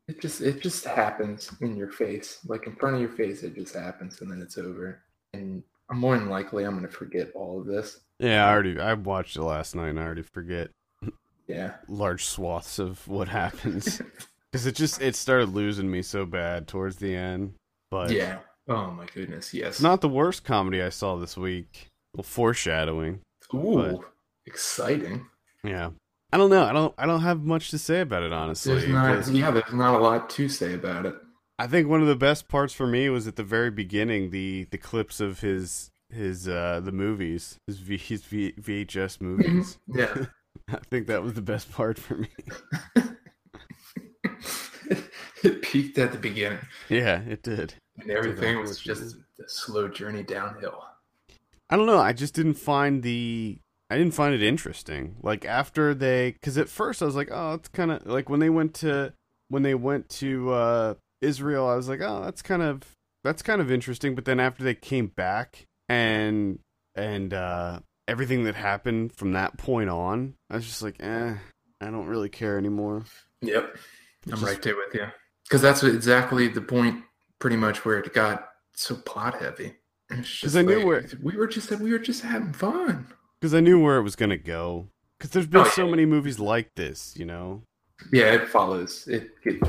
it 0.08 0.20
just 0.20 0.42
it 0.42 0.62
just 0.62 0.86
happens 0.86 1.52
in 1.62 1.76
your 1.76 1.92
face, 1.92 2.40
like 2.46 2.68
in 2.68 2.76
front 2.76 2.96
of 2.96 3.02
your 3.02 3.12
face. 3.12 3.44
It 3.44 3.56
just 3.56 3.76
happens, 3.76 4.22
and 4.22 4.32
then 4.32 4.42
it's 4.42 4.58
over. 4.58 5.02
And 5.34 5.64
I'm 5.90 6.00
more 6.00 6.18
than 6.18 6.30
likely 6.30 6.64
I'm 6.64 6.76
gonna 6.76 6.88
forget 6.88 7.32
all 7.36 7.60
of 7.60 7.66
this. 7.66 8.00
Yeah, 8.20 8.46
I 8.46 8.52
already 8.52 8.80
I 8.80 8.94
watched 8.94 9.36
it 9.36 9.44
last 9.44 9.76
night 9.76 9.90
and 9.90 10.00
I 10.00 10.04
already 10.04 10.24
forget 10.24 10.70
Yeah, 11.48 11.76
large 11.88 12.26
swaths 12.26 12.80
of 12.80 13.08
what 13.08 13.28
happens 13.30 14.02
cuz 14.54 14.66
it 14.66 14.76
just 14.76 15.02
it 15.02 15.16
started 15.16 15.50
losing 15.50 15.90
me 15.90 16.02
so 16.02 16.26
bad 16.26 16.68
towards 16.68 16.98
the 16.98 17.16
end. 17.16 17.54
But 17.92 18.12
yeah. 18.12 18.40
Oh 18.68 18.92
my 18.92 19.08
goodness, 19.08 19.52
yes. 19.54 19.76
it's 19.76 19.82
not 19.82 20.02
the 20.02 20.10
worst 20.10 20.44
comedy 20.44 20.82
I 20.82 20.90
saw 20.90 21.16
this 21.16 21.36
week. 21.36 21.88
Well, 22.16 22.24
foreshadowing. 22.24 23.22
Ooh, 23.54 24.04
exciting. 24.46 25.26
Yeah. 25.64 25.92
I 26.32 26.38
don't 26.38 26.50
know. 26.52 26.64
I 26.64 26.74
don't 26.74 26.94
I 26.98 27.06
don't 27.06 27.22
have 27.22 27.44
much 27.44 27.72
to 27.72 27.78
say 27.80 28.02
about 28.02 28.24
it 28.24 28.32
honestly. 28.32 28.76
There's 28.76 28.88
not, 28.88 29.28
yeah, 29.30 29.52
there's 29.52 29.74
not 29.74 29.96
a 30.00 30.04
lot 30.04 30.30
to 30.32 30.48
say 30.48 30.74
about 30.74 31.06
it. 31.06 31.16
I 31.58 31.68
think 31.68 31.88
one 31.88 32.02
of 32.02 32.08
the 32.08 32.16
best 32.16 32.48
parts 32.48 32.72
for 32.74 32.88
me 32.88 33.10
was 33.10 33.28
at 33.28 33.36
the 33.36 33.44
very 33.44 33.72
beginning 33.72 34.30
the 34.30 34.68
the 34.70 34.78
clips 34.78 35.20
of 35.20 35.40
his 35.42 35.90
his 36.12 36.48
uh 36.48 36.82
the 36.84 36.92
movies, 36.92 37.58
his 37.68 37.80
v, 37.80 37.98
his 37.98 38.24
v, 38.24 38.54
VHS 38.60 39.20
movies. 39.22 39.78
Yeah. 39.88 40.26
I 40.70 40.78
think 40.92 41.08
that 41.08 41.24
was 41.24 41.34
the 41.34 41.42
best 41.42 41.72
part 41.72 41.98
for 41.98 42.16
me. 42.16 42.30
it 45.44 45.62
peaked 45.62 45.98
at 45.98 46.12
the 46.12 46.18
beginning, 46.18 46.60
Yeah, 46.90 47.22
it 47.22 47.42
did. 47.44 47.74
and 48.00 48.12
everything 48.12 48.60
was 48.60 48.80
just 48.80 49.16
a 49.40 49.50
slow 49.50 49.88
journey 49.88 50.24
downhill. 50.24 50.84
I 51.70 51.78
don't 51.78 51.86
know. 51.86 52.00
I 52.00 52.14
just 52.14 52.34
didn't 52.34 52.56
find 52.56 53.04
the. 53.04 53.60
I 53.90 53.98
didn't 53.98 54.14
find 54.14 54.34
it 54.36 54.44
interesting. 54.44 55.16
Like 55.24 55.46
after 55.46 55.96
they, 55.96 56.32
because 56.34 56.58
at 56.58 56.70
first 56.70 57.02
I 57.02 57.06
was 57.06 57.16
like, 57.16 57.30
oh, 57.32 57.54
it's 57.54 57.70
kind 57.70 57.92
of 57.92 58.06
like 58.06 58.30
when 58.30 58.40
they 58.40 58.50
went 58.50 58.76
to 58.76 59.14
when 59.50 59.64
they 59.64 59.76
went 59.76 60.10
to 60.10 60.52
uh, 60.52 60.94
Israel. 61.22 61.68
I 61.68 61.76
was 61.76 61.90
like, 61.90 62.02
oh, 62.02 62.22
that's 62.24 62.42
kind 62.42 62.62
of 62.62 62.82
that's 63.24 63.42
kind 63.42 63.62
of 63.62 63.72
interesting. 63.72 64.16
But 64.16 64.26
then 64.26 64.40
after 64.40 64.64
they 64.64 64.76
came 64.76 65.08
back 65.08 65.66
and 65.88 66.60
and 66.96 67.34
uh, 67.34 67.80
everything 68.08 68.44
that 68.44 68.56
happened 68.56 69.14
from 69.16 69.34
that 69.34 69.58
point 69.58 69.90
on, 69.90 70.36
I 70.50 70.56
was 70.56 70.66
just 70.66 70.82
like, 70.82 70.98
eh, 71.00 71.36
I 71.82 71.86
don't 71.86 72.08
really 72.08 72.30
care 72.30 72.58
anymore. 72.58 73.06
Yep. 73.42 73.78
I'm 74.26 74.32
just- 74.32 74.44
right 74.44 74.62
there 74.62 74.76
with 74.76 74.94
you. 74.94 75.08
Because 75.46 75.64
that's 75.64 75.82
exactly 75.82 76.48
the 76.48 76.62
point, 76.62 77.04
pretty 77.40 77.56
much 77.56 77.84
where 77.84 77.98
it 77.98 78.14
got 78.14 78.50
so 78.76 78.96
plot 78.96 79.42
heavy. 79.42 79.74
It's 80.12 80.18
'Cause 80.42 80.54
just 80.54 80.56
I 80.58 80.62
knew 80.64 80.78
like, 80.78 80.86
where- 80.86 81.06
we 81.22 81.38
were 81.38 81.48
just 81.48 81.70
we 81.80 81.92
were 81.92 82.00
just 82.00 82.22
having 82.24 82.54
fun. 82.54 83.08
Because 83.40 83.54
I 83.54 83.60
knew 83.60 83.80
where 83.82 83.98
it 83.98 84.04
was 84.04 84.16
gonna 84.16 84.38
go. 84.38 84.90
Because 85.18 85.32
there's 85.32 85.48
been 85.48 85.62
Oh, 85.62 85.70
so 85.70 85.86
yeah. 85.86 85.92
many 85.92 86.06
movies 86.06 86.40
like 86.40 86.70
this, 86.76 87.14
you 87.18 87.26
know. 87.26 87.64
Yeah, 88.12 88.34
it 88.34 88.48
follows. 88.48 89.06
It 89.08 89.32
gets 89.44 89.60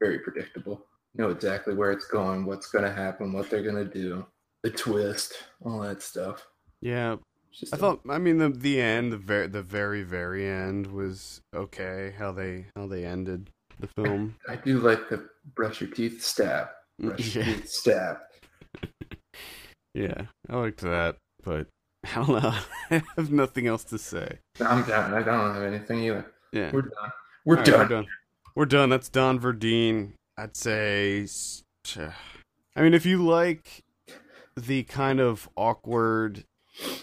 very 0.00 0.20
predictable. 0.20 0.86
You 1.14 1.24
know 1.24 1.30
exactly 1.30 1.74
where 1.74 1.90
it's 1.90 2.06
going, 2.06 2.46
what's 2.46 2.68
going 2.68 2.84
to 2.84 2.92
happen, 2.92 3.32
what 3.32 3.50
they're 3.50 3.62
going 3.64 3.74
to 3.74 3.92
do, 3.92 4.24
the 4.62 4.70
twist, 4.70 5.34
all 5.60 5.80
that 5.80 6.00
stuff. 6.00 6.46
Yeah, 6.80 7.16
I 7.72 7.76
thought. 7.76 8.00
I 8.08 8.18
mean, 8.18 8.38
the 8.38 8.48
the 8.48 8.80
end, 8.80 9.12
the 9.12 9.16
very 9.18 9.48
the 9.48 9.60
very 9.62 10.04
very 10.04 10.46
end 10.46 10.86
was 10.86 11.40
okay. 11.54 12.14
How 12.16 12.30
they 12.32 12.66
how 12.76 12.86
they 12.86 13.04
ended 13.04 13.50
the 13.80 13.88
film. 13.88 14.36
I 14.48 14.54
do 14.56 14.78
like 14.78 15.08
the 15.10 15.28
brush 15.56 15.80
your 15.80 15.90
teeth 15.90 16.22
stab. 16.24 16.68
Brush 17.00 17.34
your 17.34 17.44
teeth 17.44 17.68
stab. 17.68 18.18
yeah, 19.94 20.26
I 20.48 20.56
liked 20.56 20.80
that, 20.80 21.16
but 21.42 21.66
I 22.04 22.14
don't 22.14 22.42
know. 22.42 22.54
I 22.90 23.02
have 23.16 23.30
nothing 23.30 23.66
else 23.66 23.84
to 23.84 23.98
say. 23.98 24.38
I'm 24.60 24.84
down. 24.84 25.14
I 25.14 25.22
don't 25.22 25.54
have 25.54 25.62
anything 25.62 26.04
either. 26.04 26.26
Yeah, 26.52 26.70
We're 26.72 26.82
done. 26.82 27.12
We're 27.44 27.56
right, 27.56 27.64
done. 27.64 27.78
We're 27.78 27.88
done. 27.88 28.06
We're 28.54 28.66
done. 28.66 28.90
That's 28.90 29.08
Don 29.08 29.40
Verdean. 29.40 30.12
I'd 30.36 30.56
say. 30.56 31.26
I 32.76 32.80
mean, 32.80 32.94
if 32.94 33.04
you 33.04 33.24
like 33.24 33.82
the 34.56 34.82
kind 34.84 35.20
of 35.20 35.48
awkward 35.56 36.44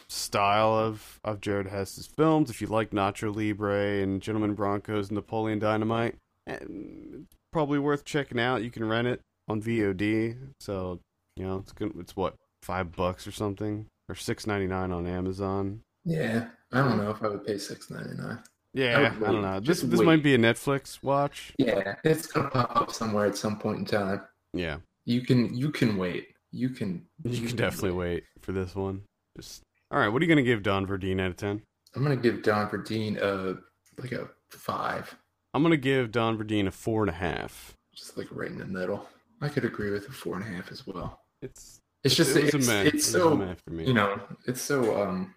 style 0.07 0.73
of 0.73 1.19
of 1.23 1.41
Jared 1.41 1.67
Hess's 1.67 2.07
films, 2.07 2.49
if 2.49 2.61
you 2.61 2.67
like 2.67 2.91
Nacho 2.91 3.35
Libre 3.35 4.01
and 4.01 4.21
Gentlemen 4.21 4.53
Broncos 4.53 5.09
and 5.09 5.15
Napoleon 5.15 5.59
Dynamite, 5.59 6.15
eh, 6.47 6.57
it's 6.61 7.35
probably 7.51 7.79
worth 7.79 8.03
checking 8.05 8.39
out. 8.39 8.63
You 8.63 8.71
can 8.71 8.87
rent 8.87 9.07
it 9.07 9.21
on 9.47 9.61
VOD, 9.61 10.37
so 10.59 10.99
you 11.35 11.45
know 11.45 11.57
it's 11.57 11.71
good. 11.71 11.93
It's 11.99 12.15
what 12.15 12.35
five 12.63 12.91
bucks 12.91 13.27
or 13.27 13.31
something, 13.31 13.85
or 14.07 14.15
six 14.15 14.47
ninety 14.47 14.67
nine 14.67 14.91
on 14.91 15.07
Amazon. 15.07 15.81
Yeah, 16.05 16.47
I 16.71 16.79
don't 16.79 16.97
know 16.97 17.11
if 17.11 17.21
I 17.23 17.27
would 17.27 17.45
pay 17.45 17.57
six 17.57 17.89
ninety 17.89 18.15
nine. 18.15 18.39
Yeah, 18.73 19.13
would 19.17 19.27
I 19.27 19.31
don't 19.31 19.41
know. 19.41 19.59
This 19.59 19.79
Just 19.79 19.89
this 19.89 19.99
wait. 19.99 20.05
might 20.05 20.23
be 20.23 20.35
a 20.35 20.37
Netflix 20.37 21.01
watch. 21.03 21.53
Yeah, 21.57 21.95
it's 22.03 22.27
gonna 22.27 22.49
pop 22.49 22.75
up 22.75 22.91
somewhere 22.91 23.25
at 23.25 23.35
some 23.35 23.57
point 23.57 23.79
in 23.79 23.85
time. 23.85 24.21
Yeah. 24.53 24.77
You 25.05 25.21
can 25.21 25.55
you 25.55 25.71
can 25.71 25.97
wait. 25.97 26.27
You 26.51 26.69
can 26.69 27.05
You 27.23 27.47
can 27.47 27.55
definitely 27.55 27.91
wait 27.91 28.23
for 28.41 28.51
this 28.51 28.75
one. 28.75 29.03
Just 29.37 29.63
all 29.91 29.99
right. 29.99 30.07
What 30.09 30.21
are 30.21 30.25
you 30.25 30.29
gonna 30.29 30.43
give 30.43 30.63
Don 30.63 30.85
Verdean 30.85 31.19
out 31.19 31.31
of 31.31 31.37
ten? 31.37 31.61
I'm 31.95 32.03
gonna 32.03 32.15
give 32.15 32.43
Don 32.43 32.69
Verdean 32.69 33.17
a 33.17 33.57
like 34.01 34.11
a 34.11 34.29
five, 34.51 35.15
I'm 35.53 35.63
gonna 35.63 35.77
give 35.77 36.11
Don 36.11 36.37
Verdean 36.37 36.67
a 36.67 36.71
four 36.71 37.01
and 37.03 37.09
a 37.09 37.13
half. 37.13 37.73
just 37.95 38.17
like 38.17 38.27
right 38.31 38.49
in 38.49 38.57
the 38.57 38.65
middle. 38.65 39.07
I 39.41 39.49
could 39.49 39.65
agree 39.65 39.91
with 39.91 40.07
a 40.07 40.11
four 40.11 40.35
and 40.35 40.43
a 40.43 40.47
half 40.47 40.71
as 40.71 40.85
well. 40.85 41.21
It's 41.41 41.79
It's 42.03 42.15
just 42.15 42.35
it 42.35 42.45
it's, 42.53 42.55
it's 42.55 42.67
It 42.69 42.93
was 42.93 43.07
a 43.07 43.11
so 43.11 43.35
meh 43.35 43.55
for 43.65 43.73
me. 43.73 43.85
you 43.85 43.93
know 43.93 44.19
it's 44.47 44.61
so 44.61 45.01
um 45.01 45.35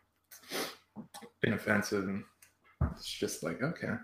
inoffensive 1.42 2.04
and 2.08 2.22
it's 2.92 3.06
just 3.08 3.42
like 3.42 3.62
okay. 3.62 3.94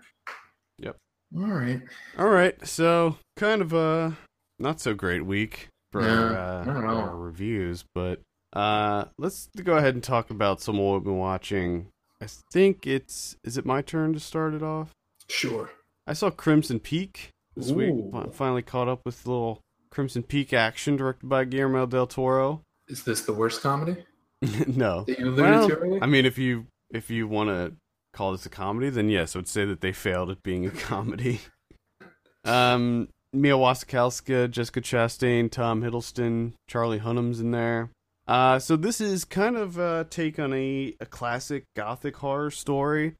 Yep. 0.79 0.95
All 1.37 1.43
right. 1.47 1.81
All 2.17 2.29
right. 2.29 2.55
So 2.67 3.17
kind 3.37 3.61
of 3.61 3.73
a 3.73 4.17
not 4.57 4.79
so 4.79 4.93
great 4.93 5.25
week 5.25 5.67
for 5.91 6.01
Yeah, 6.01 6.09
our, 6.21 6.35
uh, 6.37 6.61
I 6.61 6.65
don't 6.65 6.83
know. 6.87 6.95
our 6.97 7.15
reviews, 7.15 7.83
but 7.93 8.21
uh, 8.53 9.05
let's 9.17 9.49
go 9.63 9.77
ahead 9.77 9.93
and 9.93 10.03
talk 10.03 10.29
about 10.31 10.61
some 10.61 10.75
of 10.75 10.81
what 10.81 10.93
we've 10.95 11.03
been 11.05 11.17
watching. 11.17 11.87
I 12.21 12.27
think 12.51 12.87
it's 12.87 13.35
is 13.43 13.57
it 13.57 13.65
my 13.65 13.81
turn 13.81 14.13
to 14.13 14.19
start 14.19 14.53
it 14.53 14.63
off? 14.63 14.91
Sure. 15.29 15.69
I 16.07 16.13
saw 16.13 16.29
Crimson 16.31 16.79
Peak 16.79 17.29
this 17.55 17.71
week. 17.71 17.89
Ooh. 17.89 18.09
Fi- 18.11 18.29
Finally 18.31 18.61
caught 18.63 18.87
up 18.87 19.01
with 19.05 19.25
little 19.27 19.59
Crimson 19.91 20.23
Peak 20.23 20.53
action 20.53 20.95
directed 20.95 21.27
by 21.27 21.45
Guillermo 21.45 21.85
del 21.85 22.07
Toro. 22.07 22.61
Is 22.87 23.03
this 23.03 23.21
the 23.21 23.33
worst 23.33 23.61
comedy 23.61 23.97
no, 24.67 25.03
that 25.03 25.19
you 25.19 25.29
alluded 25.29 25.81
Well? 25.81 25.99
I 26.01 26.05
mean, 26.05 26.25
if 26.25 26.37
you 26.37 26.67
if 26.91 27.09
you 27.09 27.27
want 27.27 27.49
to 27.49 27.73
call 28.13 28.31
this 28.31 28.45
a 28.45 28.49
comedy, 28.49 28.89
then 28.89 29.09
yes, 29.09 29.35
I 29.35 29.39
would 29.39 29.47
say 29.47 29.65
that 29.65 29.81
they 29.81 29.91
failed 29.91 30.29
at 30.29 30.43
being 30.43 30.65
a 30.65 30.71
comedy. 30.71 31.41
um, 32.45 33.09
Mia 33.31 33.53
Wasikowska, 33.53 34.49
Jessica 34.49 34.81
Chastain, 34.81 35.51
Tom 35.51 35.83
Hiddleston, 35.83 36.53
Charlie 36.67 36.97
Hunnam's 36.97 37.39
in 37.39 37.51
there. 37.51 37.91
Uh, 38.27 38.59
so 38.59 38.75
this 38.75 39.01
is 39.01 39.25
kind 39.25 39.55
of 39.55 39.77
a 39.77 40.05
take 40.09 40.39
on 40.39 40.53
a, 40.53 40.95
a 40.99 41.05
classic 41.05 41.65
gothic 41.75 42.17
horror 42.17 42.51
story. 42.51 43.15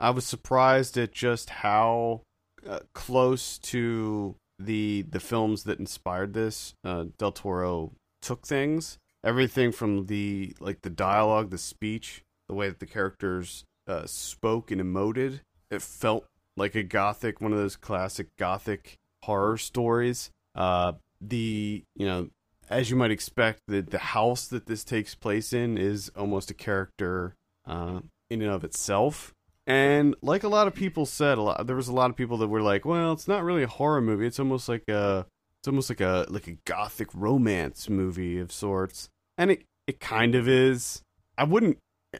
I 0.00 0.10
was 0.10 0.24
surprised 0.24 0.96
at 0.98 1.12
just 1.12 1.50
how 1.50 2.22
uh, 2.68 2.80
close 2.94 3.58
to 3.58 4.34
the 4.58 5.02
the 5.02 5.20
films 5.20 5.64
that 5.64 5.78
inspired 5.78 6.32
this 6.34 6.74
uh, 6.84 7.06
Del 7.18 7.32
Toro 7.32 7.92
took 8.22 8.46
things. 8.46 8.98
Everything 9.22 9.72
from 9.72 10.06
the 10.06 10.54
like 10.60 10.82
the 10.82 10.90
dialogue, 10.90 11.50
the 11.50 11.58
speech, 11.58 12.22
the 12.48 12.54
way 12.54 12.68
that 12.68 12.80
the 12.80 12.86
characters 12.86 13.64
uh, 13.86 14.06
spoke 14.06 14.70
and 14.70 14.80
emoted. 14.80 15.40
It 15.70 15.82
felt 15.82 16.26
like 16.56 16.74
a 16.74 16.82
gothic, 16.82 17.40
one 17.40 17.52
of 17.52 17.58
those 17.58 17.76
classic 17.76 18.28
gothic 18.36 18.98
horror 19.22 19.56
stories. 19.56 20.30
Uh, 20.54 20.92
the 21.20 21.84
you 21.96 22.06
know, 22.06 22.28
as 22.70 22.90
you 22.90 22.96
might 22.96 23.10
expect, 23.10 23.60
the 23.66 23.80
the 23.80 23.98
house 23.98 24.46
that 24.48 24.66
this 24.66 24.84
takes 24.84 25.14
place 25.14 25.52
in 25.52 25.78
is 25.78 26.10
almost 26.16 26.50
a 26.50 26.54
character 26.54 27.34
uh, 27.66 28.00
in 28.30 28.42
and 28.42 28.50
of 28.50 28.64
itself. 28.64 29.34
And 29.66 30.14
like 30.20 30.42
a 30.42 30.48
lot 30.48 30.66
of 30.66 30.74
people 30.74 31.06
said, 31.06 31.38
a 31.38 31.42
lot 31.42 31.66
there 31.66 31.76
was 31.76 31.88
a 31.88 31.92
lot 31.94 32.10
of 32.10 32.16
people 32.16 32.36
that 32.38 32.48
were 32.48 32.60
like, 32.62 32.84
"Well, 32.84 33.12
it's 33.12 33.28
not 33.28 33.44
really 33.44 33.62
a 33.62 33.68
horror 33.68 34.02
movie. 34.02 34.26
It's 34.26 34.38
almost 34.38 34.68
like 34.68 34.86
a, 34.88 35.26
it's 35.60 35.68
almost 35.68 35.88
like 35.88 36.00
a 36.02 36.26
like 36.28 36.46
a 36.46 36.58
gothic 36.66 37.08
romance 37.14 37.88
movie 37.88 38.38
of 38.38 38.52
sorts." 38.52 39.08
And 39.38 39.50
it 39.50 39.62
it 39.86 40.00
kind 40.00 40.34
of 40.34 40.46
is. 40.48 41.02
I 41.38 41.44
wouldn't. 41.44 41.78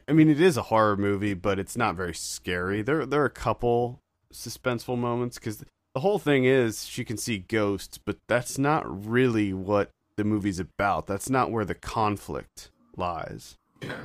I 0.09 0.13
mean, 0.13 0.29
it 0.29 0.41
is 0.41 0.57
a 0.57 0.63
horror 0.63 0.97
movie, 0.97 1.33
but 1.35 1.59
it's 1.59 1.77
not 1.77 1.95
very 1.95 2.15
scary. 2.15 2.81
There 2.81 3.05
there 3.05 3.21
are 3.21 3.25
a 3.25 3.29
couple 3.29 3.99
suspenseful 4.33 4.97
moments 4.97 5.37
because 5.37 5.63
the 5.93 5.99
whole 6.01 6.19
thing 6.19 6.45
is 6.45 6.85
she 6.87 7.05
can 7.05 7.15
see 7.15 7.37
ghosts, 7.37 7.97
but 7.97 8.17
that's 8.27 8.57
not 8.57 9.07
really 9.07 9.53
what 9.53 9.91
the 10.17 10.23
movie's 10.23 10.59
about. 10.59 11.05
That's 11.07 11.29
not 11.29 11.51
where 11.51 11.63
the 11.63 11.75
conflict 11.75 12.71
lies. 12.97 13.55
Yeah. 13.81 13.95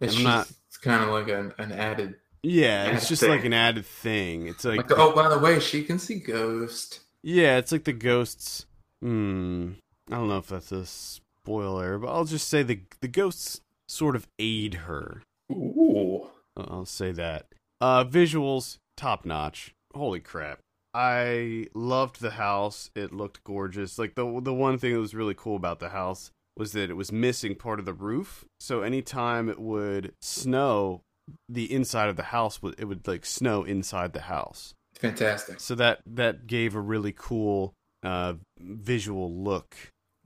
It's 0.00 0.14
I'm 0.16 0.22
just 0.22 0.24
not- 0.24 0.48
it's 0.68 0.76
kind 0.78 1.02
of 1.04 1.10
like 1.10 1.28
an, 1.28 1.52
an 1.58 1.72
added 1.72 2.16
Yeah, 2.44 2.90
it's 2.90 3.08
just 3.08 3.22
thing. 3.22 3.30
like 3.30 3.44
an 3.44 3.52
added 3.52 3.86
thing. 3.86 4.46
It's 4.46 4.64
like, 4.64 4.90
like, 4.90 4.98
oh 4.98 5.14
by 5.14 5.28
the 5.28 5.38
way, 5.38 5.60
she 5.60 5.82
can 5.82 5.98
see 5.98 6.16
ghosts. 6.16 7.00
yeah, 7.22 7.56
it's 7.56 7.72
like 7.72 7.84
the 7.84 7.92
ghosts. 7.92 8.66
Hmm. 9.00 9.72
I 10.10 10.16
don't 10.16 10.28
know 10.28 10.38
if 10.38 10.48
that's 10.48 10.70
a 10.72 10.84
spoiler, 10.84 11.98
but 11.98 12.08
I'll 12.08 12.24
just 12.24 12.48
say 12.48 12.62
the 12.62 12.80
the 13.00 13.08
ghosts 13.08 13.60
sort 13.88 14.14
of 14.14 14.28
aid 14.38 14.74
her. 14.74 15.22
Ooh. 15.50 16.28
I'll 16.56 16.68
I'll 16.70 16.86
say 16.86 17.12
that. 17.12 17.46
Uh, 17.80 18.04
visuals 18.04 18.78
top 18.96 19.24
notch. 19.24 19.74
Holy 19.94 20.20
crap! 20.20 20.58
I 20.92 21.66
loved 21.74 22.20
the 22.20 22.32
house. 22.32 22.90
It 22.94 23.12
looked 23.12 23.42
gorgeous. 23.44 23.98
Like 23.98 24.14
the 24.14 24.40
the 24.42 24.54
one 24.54 24.78
thing 24.78 24.92
that 24.92 25.00
was 25.00 25.14
really 25.14 25.34
cool 25.34 25.56
about 25.56 25.80
the 25.80 25.90
house 25.90 26.30
was 26.56 26.72
that 26.72 26.90
it 26.90 26.94
was 26.94 27.10
missing 27.10 27.54
part 27.54 27.80
of 27.80 27.86
the 27.86 27.92
roof. 27.92 28.44
So 28.60 28.82
anytime 28.82 29.48
it 29.48 29.58
would 29.58 30.12
snow, 30.20 31.02
the 31.48 31.72
inside 31.72 32.08
of 32.08 32.16
the 32.16 32.24
house 32.24 32.62
would 32.62 32.74
it 32.78 32.84
would 32.86 33.06
like 33.06 33.24
snow 33.24 33.64
inside 33.64 34.12
the 34.12 34.22
house. 34.22 34.74
Fantastic. 34.98 35.60
So 35.60 35.74
that 35.76 36.00
that 36.06 36.46
gave 36.46 36.74
a 36.74 36.80
really 36.80 37.12
cool 37.16 37.74
uh 38.02 38.34
visual 38.58 39.32
look. 39.42 39.76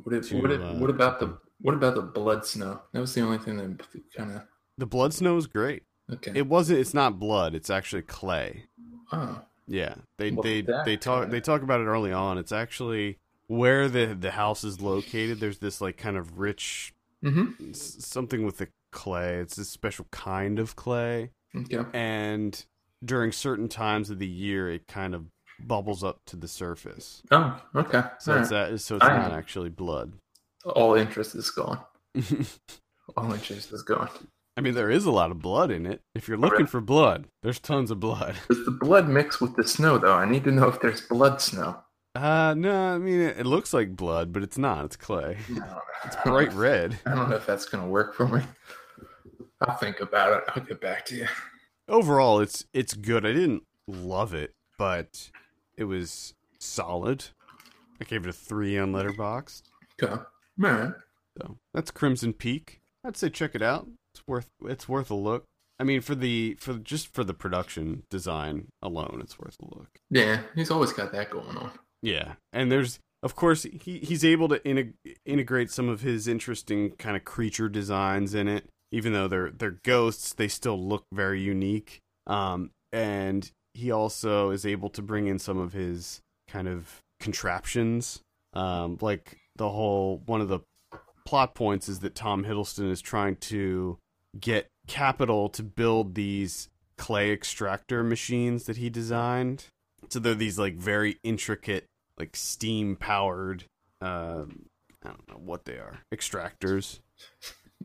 What, 0.03 0.15
if, 0.15 0.29
To, 0.29 0.41
what, 0.41 0.51
if, 0.53 0.61
uh, 0.61 0.75
what 0.75 0.91
about 0.91 1.19
the 1.21 1.39
what 1.61 1.75
about 1.75 1.95
the 1.95 2.03
blood 2.03 2.47
snow? 2.47 2.81
That 2.93 3.01
was 3.01 3.15
the 3.15 3.23
only 3.23 3.39
thing 3.39 3.57
that 3.57 3.83
kind 4.17 4.33
of 4.33 4.43
The 4.77 4.87
blood 4.87 5.13
snow 5.13 5.35
was 5.35 5.47
great. 5.47 5.83
okay. 6.13 6.33
It 6.35 6.47
wasn't. 6.47 6.79
It's 6.79 6.95
not 6.95 7.19
blood. 7.19 7.55
It's 7.55 7.71
actually 7.71 8.03
clay. 8.03 8.65
oh, 9.13 9.43
Yeah, 9.67 9.95
they 10.19 10.31
What's 10.31 10.47
they 10.47 10.61
they 10.85 10.97
talk 10.97 11.23
kinda- 11.23 11.33
they 11.33 11.41
talk 11.41 11.63
about 11.63 11.81
it 11.81 11.85
early 11.85 12.13
on. 12.13 12.39
It's 12.39 12.53
actually 12.53 13.19
where 13.49 13.89
the 13.89 14.17
the 14.19 14.33
house 14.33 14.63
is 14.63 14.81
located. 14.81 15.41
There's 15.41 15.59
this 15.59 15.81
like 15.81 15.97
kind 15.97 16.17
of 16.17 16.39
rich 16.39 16.95
mm-hmm. 17.25 17.73
something 17.73 18.45
with 18.45 18.59
the 18.59 18.69
clay. 18.93 19.37
It's 19.37 19.59
a 19.59 19.65
special 19.65 20.07
kind 20.11 20.59
of 20.59 20.77
clay, 20.77 21.31
Okay. 21.57 21.85
and 21.93 22.65
during 23.05 23.33
certain 23.33 23.69
times 23.69 24.11
of 24.11 24.19
the 24.19 24.27
year, 24.27 24.71
it 24.71 24.87
kind 24.89 25.15
of 25.15 25.27
bubbles 25.61 26.03
up 26.05 26.21
to 26.27 26.37
the 26.37 26.49
surface. 26.49 27.23
Oh, 27.31 27.61
okay. 27.75 28.03
So 28.21 28.33
All 28.35 28.39
it's 28.41 28.51
right. 28.53 28.71
that. 28.71 28.79
So 28.81 28.97
it's 28.97 29.05
I- 29.05 29.17
not 29.17 29.33
actually 29.33 29.71
blood. 29.71 30.13
All 30.65 30.95
interest 30.95 31.35
is 31.35 31.51
gone. 31.51 31.81
All 33.17 33.33
interest 33.33 33.73
is 33.73 33.83
gone. 33.83 34.11
I 34.57 34.61
mean, 34.61 34.75
there 34.75 34.91
is 34.91 35.05
a 35.05 35.11
lot 35.13 35.31
of 35.31 35.39
blood 35.39 35.71
in 35.71 35.87
it. 35.87 36.03
If 36.17 36.27
you're 36.29 36.37
looking 36.37 36.67
for 36.67 36.81
blood, 36.81 37.27
there's 37.43 37.61
tons 37.61 37.91
of 37.93 38.01
blood. 38.01 38.35
Does 38.49 38.65
the 38.65 38.73
blood 38.73 39.09
mix 39.09 39.41
with 39.41 39.55
the 39.57 39.67
snow 39.67 39.99
though? 39.99 40.15
I 40.15 40.29
need 40.29 40.45
to 40.45 40.51
know 40.51 40.67
if 40.69 40.81
there's 40.81 41.01
blood 41.01 41.41
snow. 41.41 41.81
Uh, 42.15 42.55
no, 42.59 42.95
I 42.95 42.99
mean 42.99 43.21
it, 43.21 43.39
it 43.39 43.47
looks 43.47 43.73
like 43.73 43.95
blood, 43.97 44.33
but 44.33 44.43
it's 44.43 44.59
not. 44.59 44.85
It's 44.85 44.97
clay. 44.97 45.39
No. 45.49 45.81
It's 46.05 46.17
bright 46.25 46.53
red. 46.53 46.99
I 47.07 47.15
don't 47.15 47.31
know 47.31 47.37
if 47.37 47.47
that's 47.47 47.67
gonna 47.67 47.87
work 47.87 48.15
for 48.15 48.27
me. 48.27 48.43
I'll 49.61 49.77
think 49.77 50.01
about 50.01 50.39
it. 50.39 50.45
I'll 50.55 50.63
get 50.63 50.81
back 50.81 51.05
to 51.07 51.17
you. 51.17 51.27
overall 51.89 52.39
it's 52.41 52.67
it's 52.75 52.93
good 52.93 53.25
i 53.25 53.33
didn't 53.33 53.63
love 53.87 54.35
it 54.35 54.53
but 54.77 55.31
it 55.77 55.85
was 55.85 56.35
solid 56.61 57.25
i 58.01 58.05
gave 58.05 58.25
it 58.25 58.29
a 58.29 58.33
three 58.33 58.77
on 58.79 58.93
Letterboxd 58.93 59.63
Okay. 60.03 60.23
Right. 60.59 60.93
so 61.41 61.57
that's 61.73 61.91
crimson 61.91 62.33
peak 62.35 62.81
i'd 63.05 63.17
say 63.17 63.31
check 63.31 63.55
it 63.55 63.63
out 63.63 63.89
it's 64.15 64.23
worth 64.29 64.49
it's 64.67 64.87
worth 64.89 65.11
a 65.11 65.15
look 65.15 65.45
i 65.79 65.85
mean 65.85 66.03
for 66.03 66.15
the 66.15 66.57
for 66.61 66.75
just 66.75 67.09
for 67.15 67.25
the 67.25 67.35
production 67.35 68.03
design 68.11 68.67
alone 68.83 69.21
it's 69.23 69.39
worth 69.39 69.57
a 69.63 69.75
look 69.75 69.89
Yeah, 70.11 70.41
he's 70.55 70.71
always 70.71 70.93
got 70.93 71.11
that 71.13 71.31
going 71.31 71.57
on. 71.57 71.71
yeah 72.03 72.35
and 72.53 72.71
there's 72.71 72.99
of 73.23 73.35
course 73.35 73.63
he 73.63 73.99
he's 74.01 74.25
able 74.27 74.49
to 74.49 74.59
integ- 74.61 74.93
integrate 75.25 75.71
some 75.71 75.89
of 75.89 76.03
his 76.03 76.29
interesting 76.29 76.91
kind 76.99 77.17
of 77.17 77.25
creature 77.25 77.69
designs 77.71 78.35
in 78.35 78.47
it 78.47 78.67
even 78.91 79.13
though 79.13 79.29
they're 79.29 79.51
they're 79.51 79.79
ghosts 79.83 80.33
they 80.33 80.49
still 80.49 80.79
look 80.79 81.05
very 81.13 81.41
unique. 81.41 82.01
Um 82.27 82.71
and 82.93 83.51
he 83.75 83.91
also 83.91 84.51
is 84.51 84.65
able 84.67 84.91
to 84.91 85.03
bring 85.03 85.27
in 85.27 85.39
some 85.39 85.59
of 85.59 85.73
his 85.73 86.21
kind 86.49 86.69
of 86.69 87.01
contraptions. 87.21 88.21
Um 88.55 88.99
like 89.01 89.39
the 89.57 89.69
whole 89.71 90.23
one 90.27 90.41
of 90.41 90.49
the 90.49 90.61
plot 91.27 91.55
points 91.55 91.89
is 91.89 92.01
that 92.01 92.15
Tom 92.15 92.45
Hiddleston 92.45 92.91
is 92.91 93.01
trying 93.03 93.37
to 93.37 93.99
get 94.41 94.69
capital 94.87 95.49
to 95.51 95.63
build 95.63 96.15
these 96.15 96.69
clay 96.97 97.33
extractor 97.33 98.03
machines 98.03 98.65
that 98.65 98.79
he 98.79 98.89
designed. 98.89 99.67
So 100.09 100.19
they're 100.19 100.35
these 100.35 100.59
like 100.59 100.77
very 100.77 101.19
intricate 101.23 101.85
like 102.19 102.35
steam 102.35 102.97
powered 102.97 103.65
uh 104.01 104.45
I 105.05 105.09
don't 105.09 105.29
know 105.29 105.41
what 105.45 105.65
they 105.65 105.75
are 105.75 105.99
extractors 106.13 107.01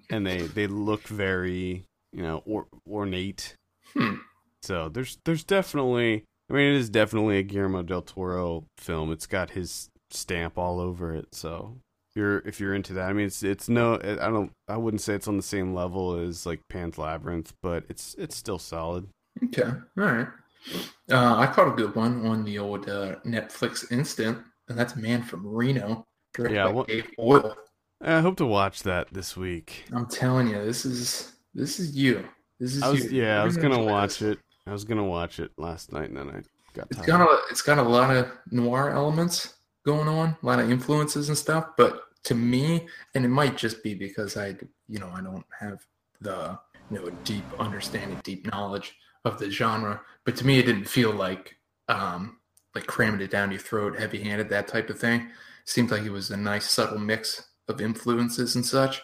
and 0.10 0.26
they 0.26 0.42
they 0.42 0.68
look 0.68 1.08
very 1.08 1.84
you 2.12 2.22
know 2.22 2.42
or, 2.46 2.68
ornate 2.90 3.56
Hmm. 3.94 4.16
so 4.64 4.90
there's 4.90 5.18
there's 5.26 5.44
definitely 5.44 6.24
I 6.50 6.54
mean 6.54 6.74
it 6.74 6.78
is 6.78 6.90
definitely 6.90 7.38
a 7.38 7.44
Guillermo 7.44 7.84
del 7.84 8.02
Toro 8.02 8.66
film 8.78 9.12
it's 9.12 9.28
got 9.28 9.52
his 9.52 9.90
stamp 10.12 10.58
all 10.58 10.80
over 10.80 11.14
it 11.16 11.28
so 11.34 11.78
if 12.12 12.20
you're 12.20 12.40
if 12.40 12.60
you're 12.60 12.74
into 12.76 12.94
that 12.94 13.10
I 13.10 13.14
mean 13.14 13.28
it's 13.28 13.44
it's 13.44 13.70
no 13.70 13.96
I 13.96 14.30
don't 14.30 14.52
I 14.68 14.78
wouldn't 14.78 15.02
say 15.02 15.14
it's 15.14 15.28
on 15.28 15.38
the 15.38 15.44
same 15.44 15.74
level 15.74 16.16
as 16.16 16.46
like 16.46 16.62
Pan's 16.70 16.98
Labyrinth 16.98 17.54
but 17.62 17.84
it's 17.90 18.16
it's 18.18 18.36
still 18.36 18.60
solid 18.60 19.08
Okay. 19.46 19.64
All 19.64 20.04
right. 20.04 20.28
Uh, 21.12 21.36
I 21.38 21.48
caught 21.48 21.68
a 21.68 21.72
good 21.76 21.96
one 21.96 22.24
on 22.28 22.44
the 22.46 22.60
old 22.60 22.88
uh, 22.88 23.16
Netflix 23.26 23.92
instant, 23.92 24.38
and 24.70 24.78
that's 24.78 24.96
Man 24.96 25.24
from 25.24 25.46
Reno. 25.46 26.06
Yeah, 26.38 26.66
by 26.66 26.72
what- 26.72 26.88
Dave 26.88 27.10
Boyle. 27.18 27.56
I 28.06 28.20
hope 28.20 28.36
to 28.38 28.46
watch 28.46 28.84
that 28.84 29.14
this 29.14 29.38
week 29.38 29.86
I'm 29.94 30.06
telling 30.08 30.48
you, 30.50 30.64
this 30.64 30.86
is 30.86 31.34
this 31.54 31.80
is 31.80 31.96
you. 31.96 32.26
This 32.60 32.76
is 32.76 32.84
I 32.84 32.90
was 32.90 33.12
you. 33.12 33.22
yeah, 33.24 33.42
I 33.42 33.46
was 33.46 33.58
gonna 33.58 33.82
watch 33.84 34.20
this. 34.20 34.34
it. 34.34 34.40
I 34.68 34.72
was 34.72 34.84
gonna 34.84 35.04
watch 35.04 35.40
it 35.40 35.52
last 35.58 35.92
night, 35.94 36.10
and 36.10 36.18
then 36.18 36.30
I 36.30 36.42
got 36.74 36.88
It's 36.90 36.98
tired. 36.98 37.08
got 37.08 37.22
a 37.22 37.40
it's 37.50 37.62
got 37.62 37.78
a 37.78 37.84
lot 37.84 38.16
of 38.16 38.28
noir 38.52 38.90
elements 38.92 39.56
going 39.86 40.08
on, 40.08 40.36
a 40.42 40.46
lot 40.46 40.60
of 40.60 40.70
influences 40.70 41.30
and 41.30 41.38
stuff. 41.38 41.68
But 41.78 42.02
to 42.26 42.36
me, 42.36 42.88
and 43.16 43.26
it 43.26 43.30
might 43.30 43.58
just 43.58 43.84
be 43.84 43.94
because 43.96 44.38
I, 44.38 44.56
you 44.88 45.00
know, 45.00 45.10
I 45.14 45.22
don't 45.22 45.46
have 45.60 45.86
the 46.22 46.58
you 46.92 47.00
know 47.00 47.10
deep 47.24 47.44
understanding, 47.60 48.20
deep 48.24 48.52
knowledge 48.52 48.96
of 49.26 49.40
the 49.40 49.50
genre. 49.50 50.02
But 50.26 50.36
to 50.38 50.46
me, 50.46 50.60
it 50.60 50.66
didn't 50.66 50.86
feel 50.86 51.12
like 51.12 51.56
um 51.88 52.38
like 52.76 52.88
cramming 52.88 53.22
it 53.22 53.32
down 53.32 53.52
your 53.52 53.60
throat, 53.60 53.98
heavy 54.00 54.22
handed, 54.24 54.50
that 54.50 54.68
type 54.68 54.90
of 54.90 55.00
thing. 55.00 55.30
Seemed 55.66 55.92
like 55.92 56.04
it 56.04 56.10
was 56.12 56.32
a 56.32 56.38
nice 56.38 56.70
subtle 56.70 57.00
mix 57.00 57.46
of 57.68 57.82
influences 57.82 58.56
and 58.56 58.66
such. 58.66 59.02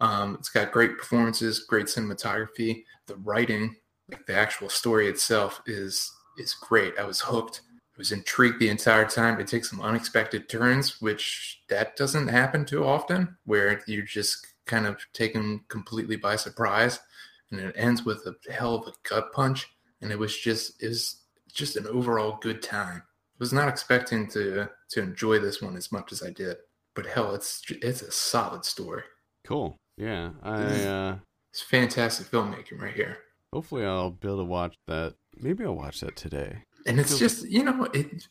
Um, 0.00 0.36
it's 0.38 0.48
got 0.48 0.72
great 0.72 0.96
performances, 0.98 1.60
great 1.60 1.86
cinematography. 1.86 2.84
The 3.06 3.16
writing, 3.16 3.76
like 4.10 4.26
the 4.26 4.34
actual 4.34 4.68
story 4.68 5.08
itself, 5.08 5.62
is 5.66 6.10
is 6.38 6.54
great. 6.54 6.94
I 6.98 7.04
was 7.04 7.20
hooked. 7.20 7.60
I 7.94 7.98
was 7.98 8.12
intrigued 8.12 8.60
the 8.60 8.70
entire 8.70 9.06
time. 9.06 9.38
It 9.38 9.46
takes 9.46 9.68
some 9.68 9.80
unexpected 9.80 10.48
turns, 10.48 11.02
which 11.02 11.62
that 11.68 11.96
doesn't 11.96 12.28
happen 12.28 12.64
too 12.64 12.84
often, 12.84 13.36
where 13.44 13.82
you're 13.86 14.02
just 14.02 14.46
kind 14.66 14.86
of 14.86 14.98
taken 15.12 15.60
completely 15.68 16.16
by 16.16 16.36
surprise, 16.36 17.00
and 17.50 17.60
it 17.60 17.74
ends 17.76 18.04
with 18.04 18.26
a 18.26 18.52
hell 18.52 18.76
of 18.76 18.88
a 18.88 18.92
gut 19.08 19.32
punch. 19.32 19.68
And 20.00 20.10
it 20.10 20.18
was 20.18 20.36
just 20.36 20.82
was 20.82 21.20
just 21.52 21.76
an 21.76 21.86
overall 21.86 22.38
good 22.40 22.62
time. 22.62 23.02
I 23.04 23.36
was 23.38 23.52
not 23.52 23.68
expecting 23.68 24.28
to 24.28 24.70
to 24.92 25.02
enjoy 25.02 25.40
this 25.40 25.60
one 25.60 25.76
as 25.76 25.92
much 25.92 26.10
as 26.10 26.22
I 26.22 26.30
did, 26.30 26.56
but 27.02 27.10
hell, 27.10 27.34
it's 27.34 27.62
it's 27.70 28.02
a 28.02 28.10
solid 28.10 28.64
story. 28.64 29.02
Cool. 29.46 29.76
Yeah. 29.96 30.30
I 30.42 30.62
uh 30.96 31.16
It's 31.52 31.62
fantastic 31.62 32.26
filmmaking 32.28 32.80
right 32.80 32.94
here. 32.94 33.18
hopefully 33.52 33.84
I'll 33.84 34.10
be 34.10 34.28
able 34.28 34.38
to 34.38 34.44
watch 34.44 34.74
that. 34.86 35.14
Maybe 35.36 35.64
I'll 35.64 35.74
watch 35.84 36.00
that 36.00 36.16
today. 36.16 36.64
and 36.86 36.98
it's 37.00 37.18
just 37.18 37.48
you 37.48 37.62
know 37.64 37.84
it 37.92 38.26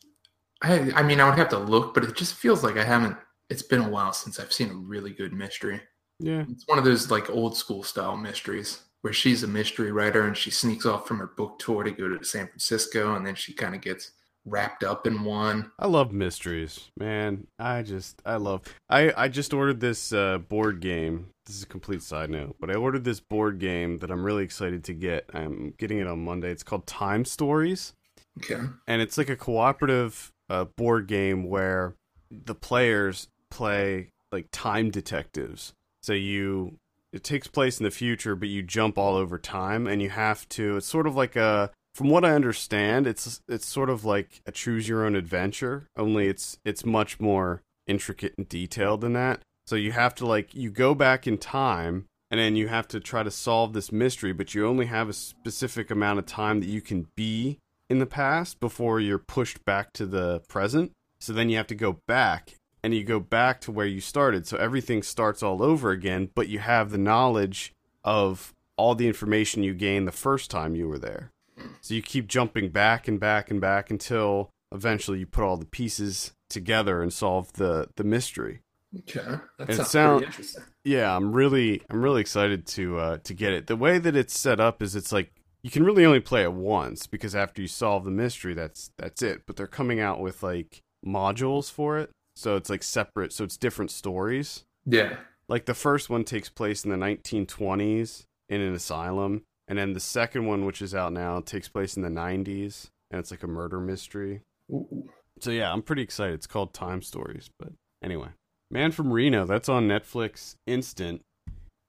i 0.64 0.92
i 1.00 1.02
mean 1.04 1.20
i 1.22 1.26
would 1.30 1.38
have 1.38 1.50
to 1.50 1.58
look 1.60 1.94
but 1.94 2.04
it 2.04 2.16
just 2.16 2.34
feels 2.34 2.64
like 2.64 2.78
i 2.78 2.84
haven't 2.84 3.16
it's 3.52 3.62
been 3.72 3.82
a 3.82 3.90
while 3.96 4.12
since 4.12 4.40
i've 4.40 4.52
seen 4.52 4.70
a 4.72 4.74
really 4.94 5.12
good 5.22 5.32
mystery 5.34 5.80
Yeah. 6.20 6.44
it's 6.52 6.66
one 6.68 6.80
of 6.80 6.84
those 6.84 7.12
like 7.12 7.30
old 7.30 7.56
school 7.56 7.84
style 7.84 8.18
mysteries 8.18 8.70
where 9.02 9.14
she's 9.14 9.44
a 9.44 9.48
mystery 9.48 9.92
writer 9.92 10.24
and 10.28 10.36
she 10.36 10.50
sneaks 10.52 10.86
off 10.88 11.08
from 11.08 11.20
her 11.20 11.32
book 11.38 11.60
tour 11.60 11.84
to 11.84 11.92
go 11.92 12.08
to 12.10 12.26
san 12.26 12.48
francisco 12.48 13.16
and 13.16 13.24
then 13.26 13.36
she 13.36 13.54
kind 13.54 13.76
of 13.76 13.82
gets 13.82 14.04
wrapped 14.46 14.84
up 14.84 15.06
in 15.06 15.24
one 15.24 15.72
I 15.78 15.88
love 15.88 16.12
mysteries, 16.12 16.92
man. 16.98 17.48
I 17.60 17.82
just 17.84 18.22
I 18.26 18.36
love 18.38 18.62
I 18.90 19.14
I 19.16 19.28
just 19.28 19.54
ordered 19.54 19.80
this 19.80 20.12
uh 20.14 20.38
board 20.40 20.80
game. 20.80 21.28
This 21.46 21.58
is 21.58 21.64
a 21.64 21.68
complete 21.68 22.04
side 22.04 22.30
note, 22.30 22.56
but 22.60 22.70
I 22.70 22.76
ordered 22.76 23.04
this 23.04 23.20
board 23.20 23.60
game 23.60 23.98
that 24.00 24.12
I'm 24.12 24.24
really 24.24 24.44
excited 24.44 24.84
to 24.86 24.94
get. 24.94 25.30
I'm 25.34 25.74
getting 25.78 26.00
it 26.00 26.08
on 26.08 26.24
Monday. 26.24 26.52
It's 26.52 26.64
called 26.64 26.88
Time 26.88 27.26
Stories. 27.26 27.94
okay 28.40 28.62
and 28.88 29.02
it's 29.02 29.18
like 29.18 29.30
a 29.30 29.36
cooperative 29.36 30.32
uh, 30.50 30.66
board 30.66 31.08
game 31.08 31.44
where 31.48 31.96
the 32.32 32.56
players 32.56 33.28
play 33.52 34.12
like 34.32 34.48
time 34.52 34.90
detectives. 34.90 35.74
So 36.02 36.14
you 36.14 36.78
it 37.12 37.24
takes 37.24 37.48
place 37.48 37.80
in 37.80 37.84
the 37.84 37.92
future, 37.92 38.36
but 38.36 38.50
you 38.50 38.62
jump 38.62 38.98
all 38.98 39.16
over 39.16 39.38
time, 39.40 39.88
and 39.88 40.02
you 40.02 40.10
have 40.12 40.48
to. 40.50 40.78
It's 40.78 40.86
sort 40.86 41.08
of 41.08 41.16
like 41.16 41.36
a, 41.36 41.72
from 42.00 42.10
what 42.12 42.24
I 42.24 42.32
understand, 42.32 43.08
it's 43.08 43.42
it's 43.50 43.68
sort 43.68 43.90
of 43.90 44.06
like 44.06 44.42
a 44.46 44.54
choose 44.54 44.88
your 44.88 45.06
own 45.06 45.18
adventure. 45.18 45.90
Only 45.98 46.28
it's 46.28 46.58
it's 46.64 46.86
much 46.86 47.20
more 47.20 47.62
intricate 47.88 48.36
and 48.38 48.48
detailed 48.48 49.02
than 49.02 49.12
that. 49.14 49.42
So 49.68 49.76
you 49.76 49.92
have 49.92 50.16
to 50.16 50.26
like 50.26 50.56
you 50.56 50.72
go 50.72 50.96
back 50.96 51.28
in 51.28 51.38
time 51.38 52.06
and 52.32 52.40
then 52.40 52.56
you 52.56 52.70
have 52.70 52.88
to 52.90 53.02
try 53.02 53.24
to 53.24 53.30
solve 53.30 53.74
this 53.74 53.92
mystery, 53.92 54.32
but 54.32 54.56
you 54.56 54.66
only 54.66 54.86
have 54.86 55.10
a 55.10 55.14
specific 55.14 55.92
amount 55.92 56.20
of 56.20 56.26
time 56.26 56.62
that 56.62 56.70
you 56.70 56.80
can 56.80 57.08
be 57.18 57.60
in 57.90 58.00
the 58.00 58.06
past 58.06 58.62
before 58.62 59.02
you're 59.02 59.20
pushed 59.20 59.66
back 59.66 59.92
to 59.92 60.06
the 60.06 60.40
present. 60.48 60.94
So 61.20 61.34
then 61.34 61.50
you 61.50 61.58
have 61.58 61.68
to 61.68 61.76
go 61.76 62.00
back 62.08 62.56
and 62.82 62.94
you 62.96 63.04
go 63.04 63.20
back 63.20 63.60
to 63.62 63.74
where 63.74 63.86
you 63.86 64.00
started. 64.00 64.48
So 64.48 64.56
everything 64.56 65.04
starts 65.04 65.44
all 65.44 65.62
over 65.62 65.92
again, 65.92 66.30
but 66.34 66.48
you 66.48 66.60
have 66.60 66.92
the 66.92 66.98
knowledge 66.98 67.74
of 68.06 68.54
all 68.78 68.96
the 68.96 69.10
information 69.10 69.64
you 69.64 69.74
gained 69.74 70.08
the 70.08 70.14
first 70.14 70.50
time 70.50 70.78
you 70.78 70.88
were 70.88 70.98
there. 70.98 71.34
So 71.82 71.94
you 71.94 72.02
keep 72.02 72.28
jumping 72.28 72.70
back 72.70 73.08
and 73.08 73.20
back 73.20 73.50
and 73.52 73.60
back 73.62 73.90
until 73.90 74.50
eventually 74.72 75.20
you 75.20 75.26
put 75.26 75.44
all 75.44 75.58
the 75.58 75.66
pieces 75.66 76.34
together 76.50 77.02
and 77.02 77.12
solve 77.14 77.54
the 77.54 77.90
the 77.96 78.04
mystery. 78.04 78.62
Okay, 78.98 79.38
that 79.60 79.74
sounds 79.76 79.90
sound- 79.90 80.18
pretty 80.20 80.26
interesting. 80.32 80.64
Yeah, 80.84 81.16
I'm 81.16 81.32
really 81.32 81.82
I'm 81.90 82.02
really 82.02 82.22
excited 82.22 82.66
to 82.68 82.98
uh 82.98 83.18
to 83.24 83.34
get 83.34 83.54
it. 83.54 83.68
The 83.68 83.76
way 83.76 84.00
that 84.00 84.16
it's 84.16 84.38
set 84.38 84.60
up 84.60 84.82
is 84.82 84.96
it's 84.96 85.12
like 85.12 85.32
you 85.62 85.70
can 85.70 85.84
really 85.84 86.06
only 86.06 86.22
play 86.22 86.44
it 86.44 86.54
once 86.54 87.06
because 87.06 87.36
after 87.36 87.62
you 87.62 87.68
solve 87.68 88.06
the 88.06 88.12
mystery 88.12 88.54
that's 88.54 88.92
that's 88.98 89.22
it, 89.22 89.44
but 89.46 89.56
they're 89.58 89.68
coming 89.68 90.00
out 90.00 90.20
with 90.20 90.42
like 90.42 90.82
modules 91.06 91.72
for 91.72 91.98
it. 92.00 92.10
So 92.36 92.56
it's 92.56 92.70
like 92.70 92.84
separate, 92.84 93.34
so 93.34 93.44
it's 93.44 93.58
different 93.58 93.92
stories. 93.92 94.64
Yeah. 94.86 95.18
Like 95.50 95.66
the 95.66 95.74
first 95.74 96.10
one 96.10 96.24
takes 96.24 96.48
place 96.50 96.86
in 96.86 96.92
the 96.92 96.98
1920s 96.98 98.24
in 98.48 98.62
an 98.62 98.74
asylum, 98.74 99.44
and 99.70 99.78
then 99.78 99.94
the 99.94 100.00
second 100.02 100.46
one 100.46 100.66
which 100.66 100.82
is 100.82 100.94
out 100.94 101.14
now 101.14 101.40
takes 101.40 101.70
place 101.70 101.96
in 101.96 102.04
the 102.04 102.10
90s 102.10 102.90
and 103.12 103.20
it's 103.20 103.32
like 103.32 103.44
a 103.44 103.48
murder 103.48 103.80
mystery. 103.80 104.42
Ooh. 104.72 105.10
So 105.40 105.52
yeah, 105.52 105.72
I'm 105.72 105.82
pretty 105.82 106.02
excited. 106.02 106.34
It's 106.34 106.48
called 106.48 106.74
Time 106.74 107.02
Stories, 107.02 107.50
but 107.58 107.70
anyway, 108.04 108.30
Man 108.72 108.92
from 108.92 109.14
Reno. 109.14 109.46
That's 109.46 109.70
on 109.70 109.88
Netflix 109.88 110.56
Instant. 110.68 111.22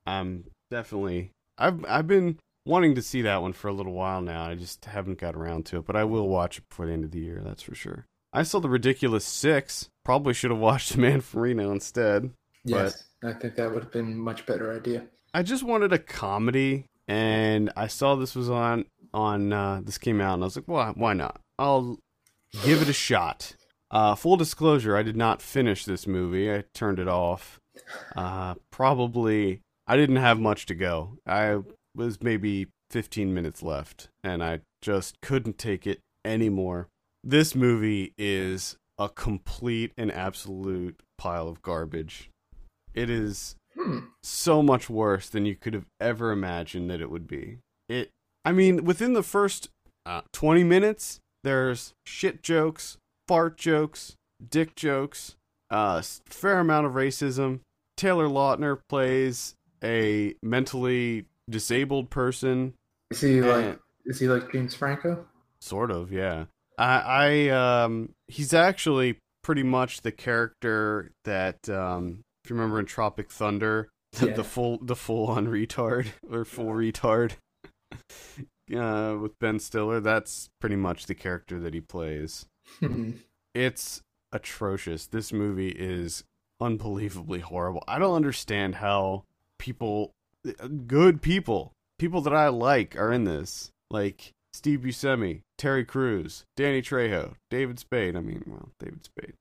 I'm 0.07 0.45
definitely. 0.71 1.31
I've 1.59 1.85
I've 1.87 2.07
been 2.07 2.39
wanting 2.65 2.95
to 2.95 3.03
see 3.03 3.23
that 3.23 3.43
one 3.43 3.53
for 3.53 3.69
a 3.69 3.73
little 3.73 3.93
while 3.93 4.23
now. 4.23 4.45
I 4.45 4.55
just 4.55 4.85
haven't 4.85 5.19
got 5.19 5.35
around 5.35 5.67
to 5.67 5.79
it, 5.79 5.87
but 5.87 5.97
I 5.97 6.05
will 6.05 6.29
watch 6.29 6.59
it 6.59 6.69
before 6.69 6.87
the 6.87 6.93
end 6.93 7.05
of 7.05 7.11
the 7.11 7.21
year. 7.21 7.43
That's 7.45 7.63
for 7.63 7.75
sure. 7.75 8.07
I 8.33 8.45
saw 8.45 8.61
the 8.61 8.69
Ridiculous 8.69 9.25
Six. 9.25 9.89
Probably 10.05 10.33
should 10.33 10.51
have 10.51 10.61
watched 10.61 10.97
Man 10.99 11.21
from 11.21 11.41
Reno 11.41 11.73
instead. 11.73 12.31
Yes, 12.65 13.05
I 13.25 13.33
think 13.33 13.57
that 13.57 13.73
would 13.73 13.83
have 13.83 13.93
been 13.93 14.13
a 14.13 14.17
much 14.17 14.47
better 14.47 14.75
idea. 14.75 15.07
I 15.33 15.43
just 15.43 15.63
wanted 15.63 15.93
a 15.93 15.99
comedy, 15.99 16.87
and 17.11 17.73
I 17.77 17.89
saw 17.89 18.15
this 18.15 18.37
was 18.37 18.49
on 18.49 18.85
on 19.13 19.53
uh, 19.53 19.81
this 19.83 19.99
came 19.99 20.21
out, 20.21 20.35
and 20.35 20.45
I 20.45 20.47
was 20.47 20.55
like, 20.55 20.69
why 20.69 20.93
why 20.95 21.13
not? 21.13 21.41
I'll 21.59 21.99
give 22.65 22.81
it 22.81 22.89
a 22.89 22.93
shot. 22.93 23.57
Uh, 23.91 24.15
full 24.15 24.37
disclosure, 24.37 24.97
I 24.97 25.03
did 25.03 25.17
not 25.17 25.43
finish 25.43 25.85
this 25.85 26.07
movie. 26.07 26.53
I 26.53 26.63
turned 26.73 27.01
it 27.01 27.09
off. 27.09 27.59
Uh, 28.15 28.55
probably 28.71 29.61
I 29.89 29.97
didn't 29.97 30.17
have 30.17 30.39
much 30.39 30.67
to 30.67 30.75
go. 30.77 31.19
I 31.27 31.59
was 31.97 32.23
maybe 32.23 32.69
15 32.91 33.35
minutes 33.35 33.61
left, 33.61 34.09
and 34.23 34.41
I 34.45 34.61
just 34.81 35.21
couldn't 35.21 35.59
take 35.59 35.89
it 35.89 35.99
anymore. 36.25 36.87
This 37.25 37.57
movie 37.57 38.15
is 38.17 38.77
a 38.99 39.09
complete 39.09 39.93
and 39.99 40.13
absolute 40.13 41.01
pile 41.19 41.49
of 41.49 41.61
garbage. 41.61 42.31
It 42.95 43.11
is. 43.11 43.57
So 44.23 44.63
much 44.63 44.91
worse 44.91 45.29
than 45.29 45.47
you 45.47 45.55
could 45.55 45.75
have 45.75 45.87
ever 46.01 46.33
imagined 46.33 46.91
that 46.91 47.01
it 47.01 47.11
would 47.11 47.27
be. 47.27 47.59
It, 47.89 48.11
I 48.45 48.53
mean, 48.53 48.85
within 48.85 49.13
the 49.13 49.23
first 49.23 49.69
uh, 50.07 50.23
20 50.33 50.65
minutes, 50.65 51.21
there's 51.45 51.95
shit 52.05 52.43
jokes, 52.43 52.99
fart 53.29 53.57
jokes, 53.57 54.17
dick 54.49 54.75
jokes, 54.75 55.37
uh, 55.71 56.03
fair 56.27 56.59
amount 56.59 56.87
of 56.87 56.93
racism. 56.93 57.61
Taylor 57.97 58.29
Lautner 58.29 58.79
plays 58.89 59.55
a 59.83 60.35
mentally 60.43 61.27
disabled 61.49 62.11
person, 62.11 62.75
Is 63.11 63.21
he 63.21 63.41
like? 63.41 63.79
Is 64.07 64.21
he 64.21 64.29
like 64.29 64.51
James 64.53 64.75
Franco? 64.75 65.27
Sort 65.61 65.91
of, 65.91 66.13
yeah. 66.13 66.47
I, 66.79 67.49
I, 67.49 67.83
um, 67.85 68.15
he's 68.29 68.55
actually 68.55 69.19
pretty 69.43 69.63
much 69.63 70.01
the 70.01 70.13
character 70.13 71.11
that, 71.25 71.69
um, 71.69 72.21
if 72.45 72.51
you 72.51 72.57
remember 72.57 72.79
in 72.81 72.87
Tropic 72.87 73.31
Thunder, 73.31 73.91
the, 74.13 74.29
Yeah. 74.29 74.35
the 74.35 74.45
full, 74.45 74.79
the 74.83 74.97
full 74.97 75.27
on 75.29 75.47
retard 75.47 76.09
or 76.31 76.45
full 76.45 76.67
retard, 76.75 77.33
uh, 78.77 79.17
with 79.21 79.39
Ben 79.39 79.59
Stiller. 79.59 80.01
That's 80.01 80.51
pretty 80.61 80.77
much 80.77 81.07
the 81.07 81.15
character 81.15 81.59
that 81.61 81.75
he 81.75 81.81
plays. 81.81 82.47
It's 83.53 84.03
atrocious. 84.31 85.09
This 85.09 85.33
movie 85.33 85.71
is 85.71 86.23
unbelievably 86.61 87.41
horrible. 87.41 87.83
I 87.89 87.99
don't 87.99 88.15
understand 88.15 88.77
how 88.77 89.25
people, 89.59 90.13
good 90.87 91.21
people, 91.21 91.73
people 91.99 92.21
that 92.21 92.33
I 92.33 92.47
like, 92.47 92.95
are 92.97 93.13
in 93.13 93.25
this. 93.25 93.73
Like 93.91 94.35
Steve 94.53 94.83
Buscemi, 94.83 95.43
Terry 95.59 95.85
Crews, 95.85 96.45
Danny 96.57 96.81
Trejo, 96.81 97.35
David 97.51 97.81
Spade. 97.81 98.15
I 98.15 98.21
mean, 98.21 98.45
well, 98.47 98.69
David 98.79 99.05
Spade. 99.05 99.35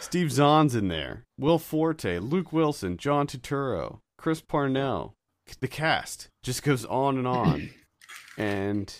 Steve 0.00 0.30
Zahn's 0.30 0.74
in 0.74 0.88
there. 0.88 1.24
Will 1.38 1.58
Forte, 1.58 2.18
Luke 2.18 2.52
Wilson, 2.52 2.96
John 2.96 3.26
Turturro, 3.26 3.98
Chris 4.18 4.40
Parnell. 4.40 5.14
The 5.60 5.68
cast 5.68 6.28
just 6.42 6.62
goes 6.62 6.84
on 6.84 7.18
and 7.18 7.26
on. 7.26 7.70
And 8.36 8.92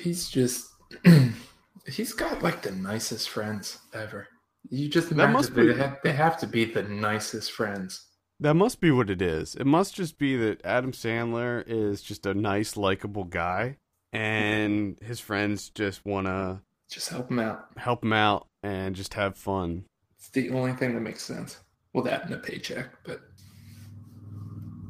He's 0.00 0.28
just. 0.28 0.66
he's 1.86 2.12
got 2.12 2.42
like 2.42 2.62
the 2.62 2.72
nicest 2.72 3.28
friends 3.30 3.78
ever. 3.94 4.26
You 4.70 4.88
just 4.88 5.08
That 5.10 5.14
imagine 5.14 5.32
must 5.32 5.54
they, 5.54 5.66
be- 5.68 5.74
have, 5.74 5.98
they 6.02 6.12
have 6.12 6.36
to 6.38 6.46
be 6.48 6.64
the 6.64 6.82
nicest 6.82 7.52
friends. 7.52 8.06
That 8.40 8.54
must 8.54 8.80
be 8.80 8.90
what 8.90 9.08
it 9.10 9.22
is. 9.22 9.54
It 9.54 9.66
must 9.66 9.94
just 9.94 10.18
be 10.18 10.36
that 10.36 10.64
Adam 10.64 10.90
Sandler 10.90 11.62
is 11.66 12.02
just 12.02 12.26
a 12.26 12.34
nice, 12.34 12.76
likable 12.76 13.22
guy, 13.24 13.76
and 14.12 14.98
his 15.00 15.20
friends 15.20 15.70
just 15.70 16.04
want 16.04 16.26
to 16.26 16.60
Just 16.90 17.08
help 17.10 17.30
him 17.30 17.38
out. 17.38 17.66
help 17.76 18.02
him 18.02 18.12
out 18.12 18.48
and 18.64 18.96
just 18.96 19.14
have 19.14 19.36
fun. 19.36 19.84
It's 20.22 20.28
the 20.30 20.50
only 20.50 20.72
thing 20.72 20.94
that 20.94 21.00
makes 21.00 21.22
sense. 21.24 21.58
Well, 21.92 22.04
that 22.04 22.26
and 22.26 22.34
a 22.34 22.38
paycheck, 22.38 22.90
but 23.04 23.22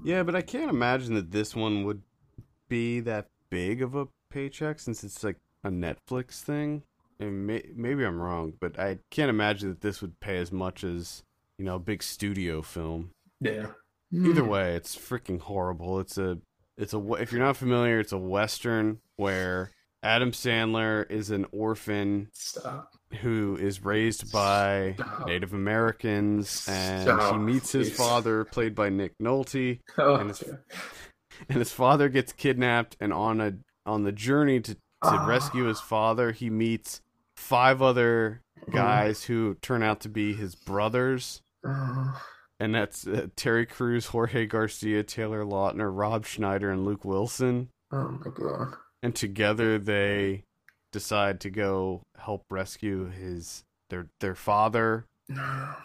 Yeah, 0.05 0.22
but 0.24 0.37
I 0.37 0.43
can't 0.43 0.68
imagine 0.70 1.14
that 1.14 1.30
this 1.30 1.57
one 1.57 1.85
would 1.85 2.03
be 2.68 3.01
that 3.01 3.28
big 3.49 3.80
of 3.80 3.95
a 3.95 4.09
paycheck 4.30 4.78
since 4.78 5.03
it's 5.03 5.24
like 5.24 5.37
a 5.64 5.70
Netflix 5.70 6.41
thing. 6.43 6.83
And 7.18 7.47
may- 7.47 7.70
maybe 7.74 8.05
I'm 8.05 8.20
wrong, 8.20 8.53
but 8.61 8.78
I 8.78 8.99
can't 9.11 9.30
imagine 9.30 9.70
that 9.70 9.80
this 9.80 10.03
would 10.03 10.20
pay 10.20 10.37
as 10.37 10.53
much 10.53 10.85
as 10.85 11.22
you 11.57 11.64
know 11.64 11.76
a 11.76 11.80
big 11.80 12.03
studio 12.03 12.61
film. 12.61 13.11
yeah. 13.41 13.68
Either 14.14 14.43
Hmm. 14.43 14.49
way, 14.49 14.74
it's 14.76 14.95
freaking 14.95 15.41
horrible. 15.41 15.99
It's 15.99 16.18
a 16.18 16.39
it's 16.76 16.93
a 16.93 17.12
if 17.14 17.33
you're 17.33 17.41
not 17.41 17.57
familiar, 17.57 17.99
it's 18.01 18.12
a 18.12 18.18
western 18.18 18.99
where 19.16 19.70
Adam 20.03 20.33
Sandler 20.33 21.11
is 21.11 21.30
an 21.30 21.47
orphan 21.53 22.28
Stop. 22.35 22.93
Who 23.20 23.56
is 23.60 23.84
raised 23.84 24.32
by 24.32 24.94
Stop. 24.96 25.26
Native 25.26 25.52
Americans 25.54 26.66
and 26.68 27.02
Stop, 27.02 27.32
he 27.32 27.38
meets 27.38 27.72
his 27.72 27.88
please. 27.90 27.96
father 27.96 28.44
played 28.44 28.74
by 28.74 28.88
Nick 28.88 29.12
Nolte 29.20 29.80
Oh, 29.98 30.14
And 30.16 30.30
it's- 30.30 30.58
and 31.48 31.58
his 31.58 31.72
father 31.72 32.08
gets 32.08 32.32
kidnapped 32.32 32.96
and 33.00 33.12
on 33.12 33.40
a 33.40 33.54
on 33.84 34.04
the 34.04 34.12
journey 34.12 34.60
to 34.60 34.74
to 34.74 34.80
Ah. 35.02 35.26
rescue 35.26 35.64
his 35.64 35.80
father, 35.80 36.30
he 36.30 36.48
meets 36.48 37.00
five 37.36 37.82
other 37.82 38.40
guys 38.70 39.24
who 39.24 39.54
turn 39.60 39.82
out 39.82 39.98
to 40.00 40.08
be 40.08 40.32
his 40.34 40.54
brothers 40.54 41.42
oh, 41.66 42.22
and 42.60 42.72
that's 42.72 43.04
uh, 43.08 43.26
Terry 43.34 43.66
Crews, 43.66 44.06
Jorge 44.06 44.46
Garcia, 44.46 45.02
Taylor 45.02 45.44
Lautner, 45.44 45.90
Rob 45.92 46.24
Schneider, 46.24 46.70
and 46.70 46.84
Luke 46.84 47.04
Wilson. 47.04 47.68
oh 47.90 48.10
my 48.24 48.30
god. 48.32 48.74
And 49.02 49.12
together 49.16 49.78
they 49.80 50.44
decide 50.93 51.40
to 51.40 51.51
go 51.51 52.03
help 52.18 52.45
rescue 52.51 53.11
his 53.11 53.64
their 53.90 54.07
their 54.20 54.34
father. 54.34 55.07
Oh 55.30 55.34
my 55.34 55.40
god. 55.45 55.76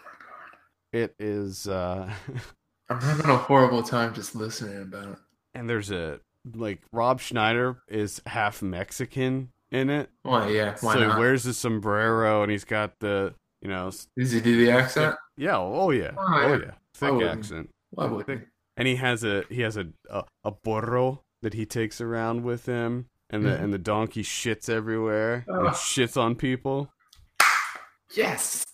It 0.92 1.14
is, 1.18 1.66
uh, 1.68 2.10
I'm 2.88 3.00
having 3.00 3.26
a 3.30 3.36
horrible 3.36 3.82
time 3.82 4.14
just 4.14 4.34
listening 4.34 4.82
about 4.82 5.08
it. 5.08 5.18
and 5.54 5.68
there's 5.68 5.90
a 5.90 6.20
like 6.54 6.80
Rob 6.92 7.20
Schneider 7.20 7.82
is 7.88 8.22
half 8.26 8.62
Mexican 8.62 9.50
in 9.70 9.90
it, 9.90 10.08
Why, 10.22 10.48
yeah, 10.48 10.76
why 10.80 10.94
so 10.94 11.00
not? 11.00 11.14
he 11.16 11.20
wears 11.20 11.42
the 11.42 11.52
sombrero 11.52 12.42
and 12.42 12.50
he's 12.50 12.64
got 12.64 12.98
the 13.00 13.34
you 13.60 13.68
know 13.68 13.90
Does 14.16 14.30
he 14.32 14.40
do 14.40 14.64
the 14.64 14.70
accent? 14.70 15.16
yeah 15.36 15.58
oh 15.58 15.90
yeah 15.90 16.12
Oh, 16.16 16.24
oh 16.26 16.48
yeah. 16.52 16.56
yeah 16.58 16.70
thick 16.94 17.12
wouldn't. 17.12 17.38
accent. 17.40 17.70
Why 17.90 18.06
would 18.06 18.46
and 18.78 18.88
he 18.88 18.96
has 18.96 19.24
a 19.24 19.44
he 19.50 19.60
has 19.62 19.76
a 19.76 19.88
a, 20.08 20.24
a 20.44 20.50
burro 20.52 21.22
that 21.42 21.52
he 21.54 21.66
takes 21.66 22.00
around 22.00 22.44
with 22.44 22.64
him 22.66 23.06
and 23.30 23.44
the 23.44 23.50
Mhm. 23.50 23.62
and 23.62 23.72
the 23.72 23.78
donkey 23.78 24.22
shits 24.22 24.68
everywhere 24.68 25.44
and 25.48 25.68
shits 25.70 26.16
on 26.16 26.34
people 26.36 26.90
Yes! 28.14 28.64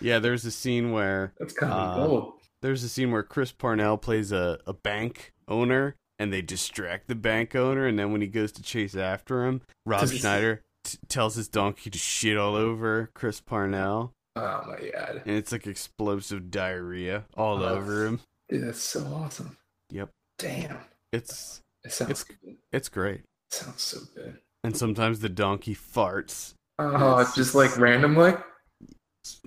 yeah 0.00 0.18
there's 0.18 0.44
a 0.44 0.50
scene 0.50 0.90
where 0.92 1.32
That's 1.38 1.54
kind 1.54 1.72
of 1.72 1.78
Uh, 1.78 2.06
gold. 2.06 2.32
there's 2.62 2.82
a 2.82 2.88
scene 2.88 3.10
where 3.12 3.22
chris 3.22 3.52
parnell 3.52 3.96
plays 3.98 4.32
a, 4.32 4.58
a 4.66 4.72
bank 4.72 5.32
owner 5.46 5.94
and 6.18 6.32
they 6.32 6.42
distract 6.42 7.06
the 7.08 7.14
bank 7.14 7.54
owner 7.54 7.86
and 7.86 7.98
then 7.98 8.10
when 8.12 8.20
he 8.20 8.26
goes 8.26 8.50
to 8.52 8.62
chase 8.62 8.96
after 8.96 9.44
him 9.46 9.62
rob 9.86 10.08
schneider 10.08 10.62
t- 10.84 10.98
tells 11.08 11.36
his 11.36 11.48
donkey 11.48 11.90
to 11.90 11.98
shit 11.98 12.36
all 12.36 12.56
over 12.56 13.10
chris 13.14 13.40
parnell 13.40 14.12
Oh 14.36 14.62
my 14.66 14.90
god, 14.90 15.22
and 15.26 15.36
it's 15.36 15.52
like 15.52 15.64
explosive 15.68 16.50
diarrhea 16.50 17.24
all 17.36 17.62
Oh. 17.62 17.68
over 17.76 18.04
him. 18.04 18.20
dude, 18.48 18.64
that's 18.64 18.80
so 18.82 19.04
awesome. 19.14 19.56
Yep. 19.90 20.10
Damn, 20.40 20.78
It's 21.12 21.60
it 21.84 21.92
sounds 21.92 22.22
It's- 22.22 22.24
good. 22.24 22.56
it's 22.72 22.88
great. 22.88 23.20
sounds 23.50 23.82
so 23.82 23.98
good. 24.14 24.38
And 24.62 24.76
sometimes 24.76 25.20
the 25.20 25.28
donkey 25.28 25.74
farts. 25.74 26.54
Oh, 26.78 27.18
It's 27.18 27.34
just 27.34 27.54
like 27.54 27.76
randomly. 27.78 28.34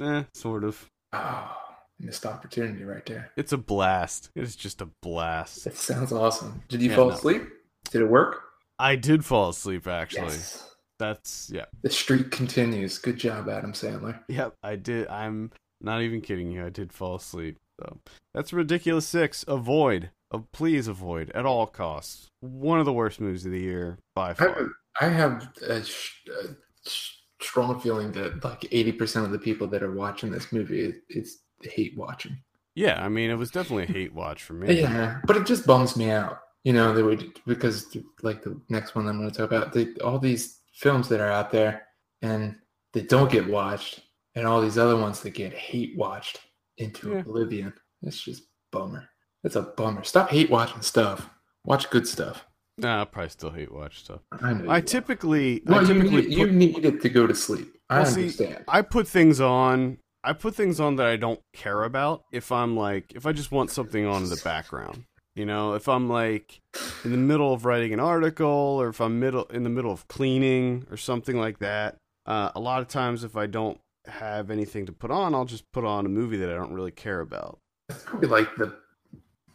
Eh, 0.01 0.23
sort 0.33 0.63
of. 0.63 0.85
Oh, 1.13 1.55
missed 1.99 2.25
opportunity 2.25 2.83
right 2.83 3.05
there. 3.05 3.31
It's 3.35 3.51
a 3.53 3.57
blast. 3.57 4.29
It's 4.35 4.55
just 4.55 4.81
a 4.81 4.89
blast. 5.01 5.65
It 5.67 5.75
sounds 5.75 6.11
awesome. 6.11 6.61
Did 6.69 6.81
you 6.81 6.89
Yeah, 6.89 6.95
fall 6.95 7.09
no. 7.09 7.15
asleep? 7.15 7.43
Did 7.91 8.01
it 8.01 8.09
work? 8.09 8.41
I 8.79 8.95
did 8.95 9.25
fall 9.25 9.49
asleep 9.49 9.87
actually. 9.87 10.27
Yes. 10.27 10.63
That's 10.99 11.49
yeah. 11.53 11.65
The 11.83 11.89
streak 11.89 12.31
continues. 12.31 12.97
Good 12.97 13.17
job, 13.17 13.49
Adam 13.49 13.73
Sandler. 13.73 14.19
Yep, 14.29 14.55
I 14.63 14.75
did. 14.75 15.07
I'm 15.07 15.51
not 15.81 16.01
even 16.01 16.21
kidding 16.21 16.51
you. 16.51 16.65
I 16.65 16.69
did 16.69 16.91
fall 16.91 17.15
asleep. 17.15 17.57
So 17.79 17.99
that's 18.33 18.51
ridiculous. 18.53 19.07
Six. 19.07 19.45
Avoid. 19.47 20.09
Uh, 20.32 20.39
please 20.51 20.88
avoid 20.88 21.30
at 21.32 21.45
all 21.45 21.65
costs. 21.67 22.28
One 22.41 22.80
of 22.80 22.86
the 22.86 22.93
worst 22.93 23.21
movies 23.21 23.45
of 23.45 23.51
the 23.51 23.61
year 23.61 23.97
by 24.15 24.32
I 24.32 24.34
far. 24.34 24.47
have, 24.49 24.67
I 25.01 25.05
have 25.07 25.49
a, 25.67 25.84
sh- 25.84 26.11
a 26.28 26.89
sh- 26.89 27.11
strong 27.41 27.80
feeling 27.80 28.11
that 28.13 28.43
like 28.43 28.65
eighty 28.71 28.91
percent 28.91 29.25
of 29.25 29.32
the 29.32 29.39
people 29.39 29.67
that 29.67 29.84
are 29.84 29.93
watching 29.93 30.32
this 30.32 30.51
movie 30.51 30.93
is 31.09 31.39
hate 31.61 31.97
watching. 31.97 32.38
Yeah, 32.75 33.03
I 33.03 33.09
mean 33.09 33.30
it 33.32 33.36
was 33.38 33.51
definitely 33.51 33.84
a 33.86 33.97
hate 33.97 34.13
watch 34.13 34.43
for 34.43 34.53
me. 34.53 34.82
Yeah, 34.82 35.19
but 35.25 35.38
it 35.38 35.45
just 35.45 35.65
bums 35.65 35.95
me 35.95 36.09
out. 36.11 36.39
You 36.63 36.73
know, 36.73 36.93
they 36.93 37.03
would 37.03 37.39
because 37.47 37.95
like 38.21 38.43
the 38.43 38.59
next 38.69 38.95
one 38.95 39.07
I'm 39.07 39.17
going 39.19 39.32
to 39.32 39.36
talk 39.38 39.49
about, 39.51 39.71
they, 39.73 39.93
all 40.03 40.19
these 40.19 40.59
films 40.73 41.07
that 41.09 41.21
are 41.21 41.32
out 41.32 41.49
there 41.51 41.84
and 42.21 42.55
they 42.93 43.01
don't 43.01 43.32
get 43.32 43.47
watched, 43.47 44.01
and 44.36 44.45
all 44.45 44.59
these 44.61 44.78
other 44.78 44.97
ones 44.97 45.21
that 45.21 45.30
get 45.34 45.53
hate 45.53 45.95
watched 45.97 46.41
into 46.78 47.11
Yeah. 47.11 47.19
oblivion. 47.19 47.73
It's 48.03 48.21
just 48.21 48.43
bummer. 48.71 49.07
It's 49.43 49.55
a 49.55 49.61
bummer. 49.61 50.03
Stop 50.03 50.29
hate 50.29 50.49
watching 50.49 50.81
stuff. 50.81 51.29
Watch 51.65 51.89
good 51.89 52.07
stuff. 52.07 52.45
Nah, 52.77 53.01
I 53.01 53.05
probably 53.05 53.29
still 53.29 53.49
hate 53.49 53.71
watch 53.71 53.99
stuff. 53.99 54.21
I 54.31 54.53
know. 54.53 54.69
I 54.69 54.81
typically. 54.81 55.63
I 55.67 55.71
well, 55.71 55.81
you 55.81 55.93
typically 55.93 56.21
need, 56.27 56.38
put, 56.38 56.38
you 56.38 56.51
need 56.51 56.85
it 56.85 57.01
to 57.01 57.09
go 57.09 57.25
to 57.25 57.33
sleep. 57.33 57.75
I 57.89 57.97
Well, 57.99 58.05
see, 58.05 58.21
understand. 58.21 58.65
I 58.67 58.81
put 58.81 59.07
things 59.07 59.41
on. 59.41 59.97
I 60.23 60.33
put 60.33 60.55
things 60.55 60.79
on 60.79 60.97
that 60.97 61.07
I 61.07 61.15
don't 61.15 61.39
care 61.53 61.83
about. 61.83 62.23
If 62.31 62.51
I'm 62.51 62.75
like, 62.75 63.13
if 63.15 63.25
I 63.25 63.31
just 63.31 63.51
want 63.51 63.71
something 63.71 64.05
on 64.05 64.23
in 64.23 64.29
the 64.29 64.41
background, 64.43 65.05
you 65.35 65.45
know, 65.45 65.73
if 65.73 65.88
I'm 65.88 66.09
like 66.09 66.61
in 67.03 67.11
the 67.11 67.17
middle 67.17 67.53
of 67.53 67.65
writing 67.65 67.93
an 67.93 67.99
article, 67.99 68.47
or 68.47 68.89
if 68.89 69.01
I'm 69.01 69.19
middle 69.19 69.45
in 69.45 69.63
the 69.63 69.69
middle 69.69 69.91
of 69.91 70.07
cleaning 70.07 70.85
or 70.91 70.97
something 70.97 71.38
like 71.38 71.59
that. 71.59 71.97
Uh, 72.25 72.51
a 72.55 72.59
lot 72.59 72.81
of 72.81 72.89
times, 72.89 73.23
if 73.23 73.38
I 73.38 73.47
don't 73.47 73.79
have 74.05 74.51
anything 74.51 74.85
to 74.85 74.91
put 74.91 75.11
on, 75.11 75.33
I'll 75.33 75.45
just 75.45 75.63
put 75.71 75.85
on 75.85 76.05
a 76.05 76.09
movie 76.09 76.38
that 76.38 76.49
I 76.49 76.55
don't 76.55 76.73
really 76.73 76.91
care 76.91 77.21
about. 77.21 77.59
That's 77.88 78.03
probably 78.03 78.27
like 78.27 78.53
the 78.57 78.75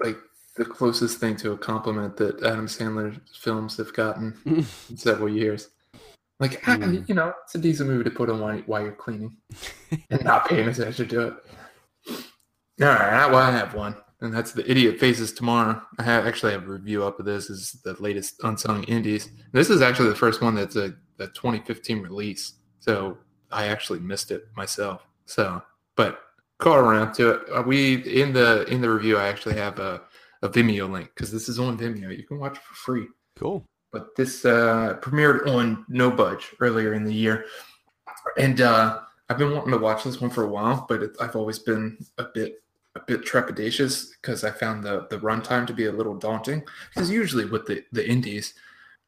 like 0.03 0.19
the 0.57 0.65
closest 0.65 1.19
thing 1.19 1.37
to 1.37 1.53
a 1.53 1.59
compliment 1.59 2.17
that 2.19 2.43
Adam 2.43 2.67
Sandler's 2.67 3.19
films 3.39 3.77
have 3.79 3.93
gotten 3.95 4.37
in 4.91 4.97
several 4.97 5.29
years. 5.29 5.71
Like, 6.41 6.61
ah, 6.67 6.77
Mm. 6.77 7.09
you 7.09 7.15
know, 7.15 7.33
it's 7.45 7.55
a 7.55 7.59
decent 7.59 7.89
movie 7.89 8.05
to 8.05 8.11
put 8.11 8.29
on 8.29 8.41
while, 8.41 8.59
while 8.67 8.83
you're 8.83 8.93
cleaning 8.93 9.37
and 10.11 10.25
not 10.25 10.49
paying 10.49 10.69
attention 10.69 11.09
to 11.09 11.21
it. 11.29 11.35
All 12.81 12.87
right, 12.89 13.27
well, 13.31 13.37
I 13.37 13.51
have 13.53 13.75
one, 13.75 13.95
and 14.21 14.35
that's 14.35 14.53
the 14.53 14.69
Idiot 14.69 14.99
Faces 14.99 15.33
Tomorrow. 15.33 15.81
I 15.99 16.03
have 16.03 16.27
actually 16.27 16.53
have 16.53 16.65
a 16.65 16.73
review 16.73 17.05
up 17.05 17.21
of 17.21 17.27
this. 17.27 17.47
this 17.49 17.59
is 17.75 17.81
the 17.85 17.95
latest 18.03 18.43
unsung 18.43 18.83
indies. 18.85 19.29
This 19.53 19.71
is 19.71 19.83
actually 19.83 20.09
the 20.09 20.17
first 20.17 20.43
one 20.43 20.55
that's 20.55 20.75
a, 20.77 20.95
a 21.21 21.29
2015 21.29 22.01
release, 22.01 22.55
so 22.81 23.19
I 23.53 23.67
actually 23.67 24.01
missed 24.01 24.31
it 24.33 24.47
myself. 24.57 25.07
So, 25.27 25.63
but 25.97 26.21
caught 26.63 26.79
around 26.79 27.13
to 27.15 27.25
it. 27.33 27.41
Uh, 27.55 27.63
We 27.71 27.79
in 28.23 28.33
the 28.33 28.65
in 28.73 28.81
the 28.81 28.91
review, 28.97 29.17
I 29.19 29.27
actually 29.29 29.57
have 29.57 29.79
a, 29.91 29.93
a 30.43 30.49
Vimeo 30.49 30.87
link 30.91 31.09
because 31.15 31.31
this 31.33 31.49
is 31.49 31.59
on 31.59 31.77
Vimeo. 31.79 32.09
You 32.17 32.25
can 32.25 32.39
watch 32.39 32.57
it 32.59 32.63
for 32.69 32.75
free 32.87 33.07
Cool. 33.41 33.59
but 33.95 34.05
this 34.17 34.45
uh, 34.45 34.97
premiered 35.05 35.47
on 35.57 35.85
No 35.89 36.09
Budge 36.11 36.45
earlier 36.61 36.93
in 36.95 37.05
the 37.05 37.15
year, 37.25 37.37
and 38.39 38.61
uh, 38.61 39.01
I've 39.29 39.39
been 39.39 39.53
wanting 39.55 39.73
to 39.73 39.79
watch 39.89 40.05
this 40.05 40.21
one 40.21 40.31
for 40.31 40.45
a 40.45 40.53
while, 40.57 40.87
but 40.89 41.03
it, 41.03 41.13
I've 41.21 41.37
always 41.37 41.59
been 41.59 41.85
a 42.19 42.25
bit 42.35 42.51
a 42.95 43.01
bit 43.11 43.25
trepidatious 43.25 44.11
because 44.21 44.45
I 44.45 44.51
found 44.51 44.85
the 44.85 45.07
the 45.11 45.19
runtime 45.19 45.67
to 45.67 45.75
be 45.75 45.87
a 45.87 45.93
little 45.99 46.17
daunting. 46.29 46.63
Because 46.91 47.11
usually 47.11 47.47
with 47.47 47.65
the 47.67 47.77
the 47.93 48.05
indies, 48.15 48.55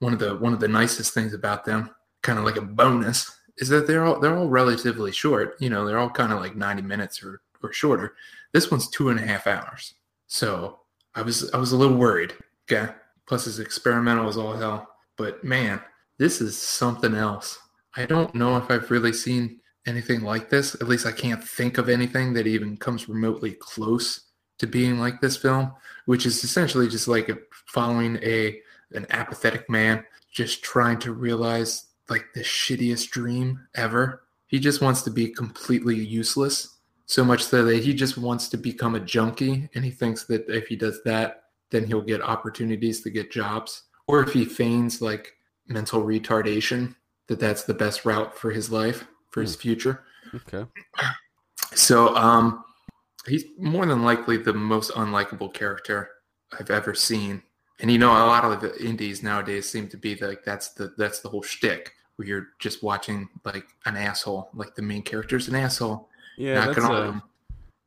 one 0.01 0.13
of 0.13 0.19
the 0.19 0.33
one 0.45 0.55
of 0.55 0.61
the 0.61 0.75
nicest 0.81 1.13
things 1.15 1.35
about 1.35 1.65
them, 1.65 1.91
kind 2.23 2.39
of 2.39 2.45
like 2.45 2.57
a 2.57 2.63
bonus, 2.81 3.19
is 3.59 3.69
that 3.69 3.87
they're 3.87 4.05
all 4.05 4.21
they're 4.21 4.37
all 4.37 4.49
relatively 4.49 5.13
short. 5.13 5.57
You 5.61 5.71
know, 5.71 5.87
they're 5.87 5.99
all 5.99 6.11
kind 6.11 6.33
of 6.33 6.41
like 6.41 6.57
ninety 6.57 6.83
minutes 6.83 7.23
or 7.23 7.41
or 7.63 7.73
shorter. 7.73 8.15
This 8.53 8.71
one's 8.71 8.89
two 8.89 9.09
and 9.09 9.19
a 9.19 9.27
half 9.27 9.47
hours, 9.47 9.95
so 10.27 10.81
I 11.15 11.23
was 11.23 11.51
I 11.53 11.59
was 11.59 11.73
a 11.73 11.77
little 11.77 11.97
worried. 11.97 12.35
Okay, 12.71 12.93
plus 13.27 13.47
it's 13.47 13.59
experimental 13.59 14.29
as 14.29 14.37
all 14.37 14.55
hell. 14.55 14.89
But 15.17 15.45
man, 15.45 15.81
this 16.19 16.41
is 16.41 16.57
something 16.57 17.15
else. 17.15 17.59
I 17.97 18.07
don't 18.07 18.35
know 18.35 18.57
if 18.57 18.71
I've 18.71 18.91
really 18.91 19.13
seen 19.13 19.61
anything 19.87 20.23
like 20.23 20.51
this. 20.51 20.75
At 20.75 20.89
least 20.89 21.07
I 21.07 21.13
can't 21.13 21.43
think 21.43 21.79
of 21.79 21.89
anything 21.89 22.33
that 22.35 22.47
even 22.47 22.77
comes 22.77 23.09
remotely 23.09 23.53
close 23.53 24.23
to 24.59 24.67
being 24.67 24.99
like 24.99 25.21
this 25.21 25.37
film, 25.37 25.73
which 26.07 26.27
is 26.27 26.43
essentially 26.43 26.89
just 26.89 27.09
like 27.09 27.31
following 27.67 28.17
a 28.23 28.61
an 28.93 29.07
apathetic 29.11 29.69
man 29.69 30.05
just 30.31 30.63
trying 30.63 30.99
to 30.99 31.13
realize 31.13 31.87
like 32.09 32.27
the 32.35 32.41
shittiest 32.41 33.11
dream 33.11 33.67
ever. 33.75 34.23
He 34.47 34.59
just 34.59 34.81
wants 34.81 35.03
to 35.03 35.11
be 35.11 35.29
completely 35.29 35.97
useless. 35.97 36.79
So 37.07 37.25
much 37.25 37.45
so 37.45 37.65
that 37.65 37.83
he 37.83 37.93
just 37.93 38.17
wants 38.17 38.49
to 38.49 38.57
become 38.57 38.95
a 38.95 39.01
junkie 39.01 39.69
and 39.75 39.85
he 39.85 39.91
thinks 39.91 40.25
that 40.25 40.49
if 40.49 40.69
he 40.69 40.77
does 40.77 41.03
that, 41.05 41.45
then 41.71 41.85
he'll 41.85 42.01
get 42.01 42.23
opportunities 42.23 43.03
to 43.03 43.11
get 43.11 43.31
jobs. 43.31 43.83
Or 44.07 44.23
if 44.23 44.33
he 44.33 44.45
feigns 44.45 45.03
like 45.03 45.33
mental 45.67 46.03
retardation, 46.03 46.95
that 47.27 47.41
that's 47.41 47.65
the 47.65 47.75
best 47.75 48.05
route 48.05 48.37
for 48.37 48.51
his 48.51 48.71
life, 48.71 49.05
for 49.31 49.41
his 49.41 49.57
future. 49.57 50.05
Okay. 50.35 50.65
So 51.75 52.15
um, 52.17 52.65
he's 53.27 53.45
more 53.59 53.87
than 53.87 54.03
likely 54.03 54.37
the 54.37 54.53
most 54.53 54.93
unlikable 54.93 55.53
character 55.53 56.11
I've 56.59 56.71
ever 56.71 56.95
seen. 56.95 57.43
And 57.81 57.91
you 57.91 57.99
know, 57.99 58.11
a 58.11 58.27
lot 58.27 58.45
of 58.45 58.61
the 58.61 58.77
indies 58.83 59.23
nowadays 59.23 59.69
seem 59.69 59.89
to 59.89 59.97
be 59.97 60.15
like 60.17 60.45
that's 60.45 60.71
the 60.71 60.95
that's 60.97 61.21
the 61.21 61.29
whole 61.29 61.43
shtick 61.43 61.93
where 62.17 62.29
you're 62.29 62.49
just 62.61 62.83
watching 62.83 63.29
like 63.45 63.67
an 63.87 63.97
asshole, 63.97 64.51
like 64.55 64.75
the 64.75 64.83
main 64.83 65.03
character's 65.03 65.49
an 65.49 65.57
asshole. 65.57 66.09
Yeah, 66.39 66.65
knocking 66.65 66.85
on 66.85 67.07
him. 67.09 67.23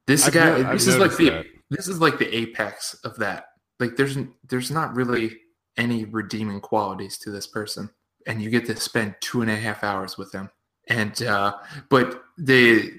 This 0.05 0.25
I've 0.25 0.33
guy, 0.33 0.61
no- 0.61 0.69
I've 0.69 0.73
this 0.73 0.87
is 0.87 0.97
like 0.97 1.15
the 1.15 1.29
that. 1.29 1.45
this 1.69 1.87
is 1.87 1.99
like 1.99 2.17
the 2.17 2.33
apex 2.35 2.95
of 3.03 3.15
that. 3.17 3.45
Like 3.79 3.95
there's 3.95 4.17
there's 4.47 4.71
not 4.71 4.95
really 4.95 5.37
any 5.77 6.05
redeeming 6.05 6.59
qualities 6.59 7.17
to 7.19 7.31
this 7.31 7.47
person, 7.47 7.89
and 8.25 8.41
you 8.41 8.49
get 8.49 8.65
to 8.65 8.75
spend 8.75 9.15
two 9.21 9.41
and 9.41 9.51
a 9.51 9.55
half 9.55 9.83
hours 9.83 10.17
with 10.17 10.31
them. 10.31 10.49
And 10.89 11.21
uh, 11.23 11.57
but 11.89 12.23
the 12.37 12.93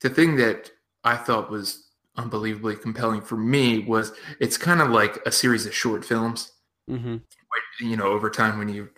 the 0.00 0.10
thing 0.10 0.36
that 0.36 0.70
I 1.04 1.16
thought 1.16 1.50
was 1.50 1.87
unbelievably 2.18 2.76
compelling 2.76 3.22
for 3.22 3.36
me 3.36 3.78
was 3.78 4.12
it's 4.40 4.58
kind 4.58 4.80
of 4.82 4.90
like 4.90 5.18
a 5.24 5.32
series 5.32 5.64
of 5.66 5.74
short 5.74 6.04
films. 6.04 6.52
Mhm. 6.90 7.22
you 7.80 7.96
know 7.96 8.06
over 8.06 8.28
time 8.30 8.58
when 8.58 8.68
you 8.68 8.88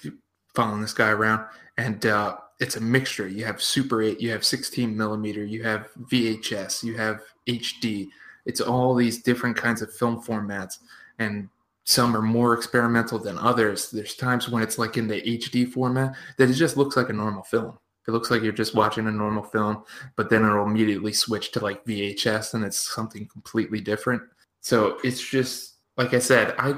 following 0.54 0.80
this 0.80 0.92
guy 0.94 1.10
around 1.10 1.44
and 1.76 2.06
uh, 2.06 2.36
it's 2.60 2.76
a 2.76 2.80
mixture. 2.80 3.28
You 3.28 3.44
have 3.44 3.60
super 3.62 4.00
8 4.02 4.20
you 4.20 4.30
have 4.30 4.44
16 4.44 4.96
millimeter 4.96 5.44
you 5.44 5.62
have 5.64 5.88
vhs 6.10 6.82
you 6.82 6.96
have 6.96 7.20
hd 7.48 8.08
it's 8.46 8.60
all 8.60 8.94
these 8.94 9.22
different 9.22 9.56
kinds 9.56 9.82
of 9.82 9.92
film 9.92 10.22
formats 10.22 10.78
and 11.18 11.48
some 11.84 12.16
are 12.16 12.22
more 12.22 12.54
experimental 12.54 13.18
than 13.18 13.36
others. 13.38 13.90
There's 13.90 14.14
times 14.14 14.48
when 14.48 14.62
it's 14.62 14.78
like 14.78 14.96
in 14.96 15.08
the 15.08 15.20
hd 15.20 15.72
format 15.72 16.14
that 16.38 16.48
it 16.50 16.54
just 16.54 16.76
looks 16.76 16.96
like 16.96 17.08
a 17.10 17.12
normal 17.12 17.42
film 17.42 17.78
it 18.10 18.12
looks 18.12 18.30
like 18.30 18.42
you're 18.42 18.52
just 18.52 18.74
watching 18.74 19.06
a 19.06 19.12
normal 19.12 19.42
film 19.42 19.84
but 20.16 20.28
then 20.28 20.44
it'll 20.44 20.66
immediately 20.66 21.12
switch 21.12 21.52
to 21.52 21.60
like 21.60 21.84
vhs 21.84 22.54
and 22.54 22.64
it's 22.64 22.92
something 22.92 23.26
completely 23.26 23.80
different 23.80 24.22
so 24.60 24.98
it's 25.04 25.20
just 25.20 25.76
like 25.96 26.12
i 26.12 26.18
said 26.18 26.54
i 26.58 26.74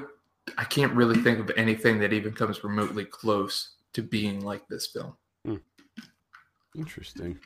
I 0.59 0.65
can't 0.65 0.93
really 0.95 1.17
think 1.17 1.39
of 1.39 1.51
anything 1.57 1.99
that 2.01 2.13
even 2.13 2.33
comes 2.33 2.65
remotely 2.65 3.05
close 3.05 3.77
to 3.95 4.03
being 4.03 4.41
like 4.41 4.67
this 4.69 4.87
film. 4.87 5.17
Hmm. 5.47 5.57
Interesting. 6.77 7.39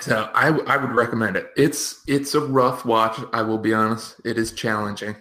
So 0.00 0.30
I, 0.34 0.48
I 0.48 0.76
would 0.76 0.92
recommend 0.92 1.36
it. 1.36 1.50
It's 1.56 2.02
it's 2.06 2.34
a 2.34 2.40
rough 2.40 2.84
watch. 2.84 3.18
I 3.32 3.42
will 3.42 3.58
be 3.58 3.72
honest. 3.72 4.20
It 4.24 4.36
is 4.36 4.52
challenging, 4.52 5.16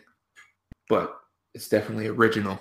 but 0.90 1.16
it's 1.54 1.70
definitely 1.70 2.08
original. 2.08 2.60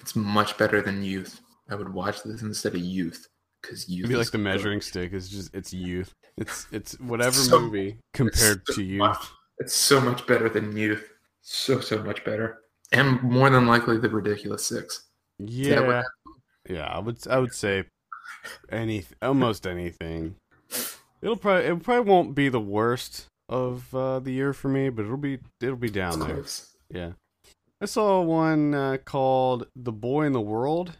It's 0.00 0.16
much 0.16 0.58
better 0.58 0.82
than 0.82 1.04
Youth. 1.04 1.40
I 1.70 1.76
would 1.76 1.92
watch 1.92 2.22
this 2.24 2.42
instead 2.42 2.74
of 2.74 2.80
Youth 2.80 3.28
because 3.62 3.88
Youth. 3.88 4.08
Be 4.08 4.16
like 4.16 4.26
the 4.26 4.32
good. 4.38 4.44
measuring 4.44 4.80
stick 4.80 5.12
is 5.12 5.28
just 5.28 5.54
it's 5.54 5.72
youth. 5.72 6.12
It's 6.36 6.66
it's 6.72 6.98
whatever 7.00 7.32
So- 7.36 7.60
movie 7.60 7.98
compared 8.14 8.62
so 8.66 8.74
to 8.74 8.82
youth. 8.82 8.98
much- 8.98 9.28
It's 9.58 9.74
so 9.74 10.00
much 10.00 10.26
better 10.26 10.48
than 10.48 10.76
Youth. 10.76 11.08
So 11.42 11.80
so 11.80 12.02
much 12.02 12.24
better, 12.24 12.60
and 12.92 13.20
more 13.22 13.50
than 13.50 13.66
likely 13.66 13.98
the 13.98 14.08
Ridiculous 14.08 14.64
Six. 14.66 15.04
Yeah. 15.38 16.02
Yeah, 16.68 16.86
I 16.86 16.98
would 17.00 17.18
I 17.28 17.38
would 17.38 17.52
say 17.52 17.84
any 18.70 19.04
almost 19.20 19.66
anything. 19.66 20.36
It'll 21.20 21.36
probably 21.36 21.66
it 21.66 21.82
probably 21.82 22.10
won't 22.10 22.34
be 22.34 22.48
the 22.48 22.60
worst 22.60 23.26
of 23.48 23.94
uh, 23.94 24.18
the 24.20 24.30
year 24.32 24.52
for 24.52 24.68
me, 24.68 24.88
but 24.88 25.04
it'll 25.04 25.16
be 25.16 25.38
it'll 25.60 25.76
be 25.76 25.90
down 25.90 26.14
It's 26.14 26.24
there. 26.26 26.34
close. 26.34 26.76
Yeah. 26.90 27.12
I 27.80 27.86
saw 27.86 28.20
one 28.22 28.74
uh, 28.74 28.98
called 29.04 29.66
The 29.76 29.92
Boy 29.92 30.24
in 30.26 30.32
the 30.32 30.40
World. 30.40 30.92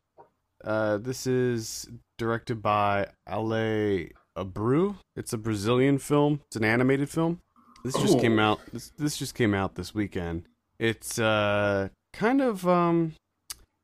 Uh, 0.64 0.98
this 0.98 1.26
is 1.26 1.88
directed 2.22 2.62
by 2.62 3.08
Ale 3.28 4.08
Abreu. 4.38 4.96
It's 5.16 5.32
a 5.32 5.38
Brazilian 5.38 5.98
film. 5.98 6.40
It's 6.46 6.56
an 6.56 6.64
animated 6.64 7.10
film. 7.10 7.40
This 7.84 7.94
just 7.96 8.16
Oh. 8.16 8.20
came 8.20 8.38
out. 8.38 8.60
This, 8.72 8.92
this 8.96 9.16
just 9.16 9.34
came 9.34 9.54
out 9.54 9.74
this 9.74 9.92
weekend. 9.92 10.44
It's 10.78 11.18
uh, 11.18 11.88
kind 12.12 12.40
of 12.40 12.66
um, 12.68 13.14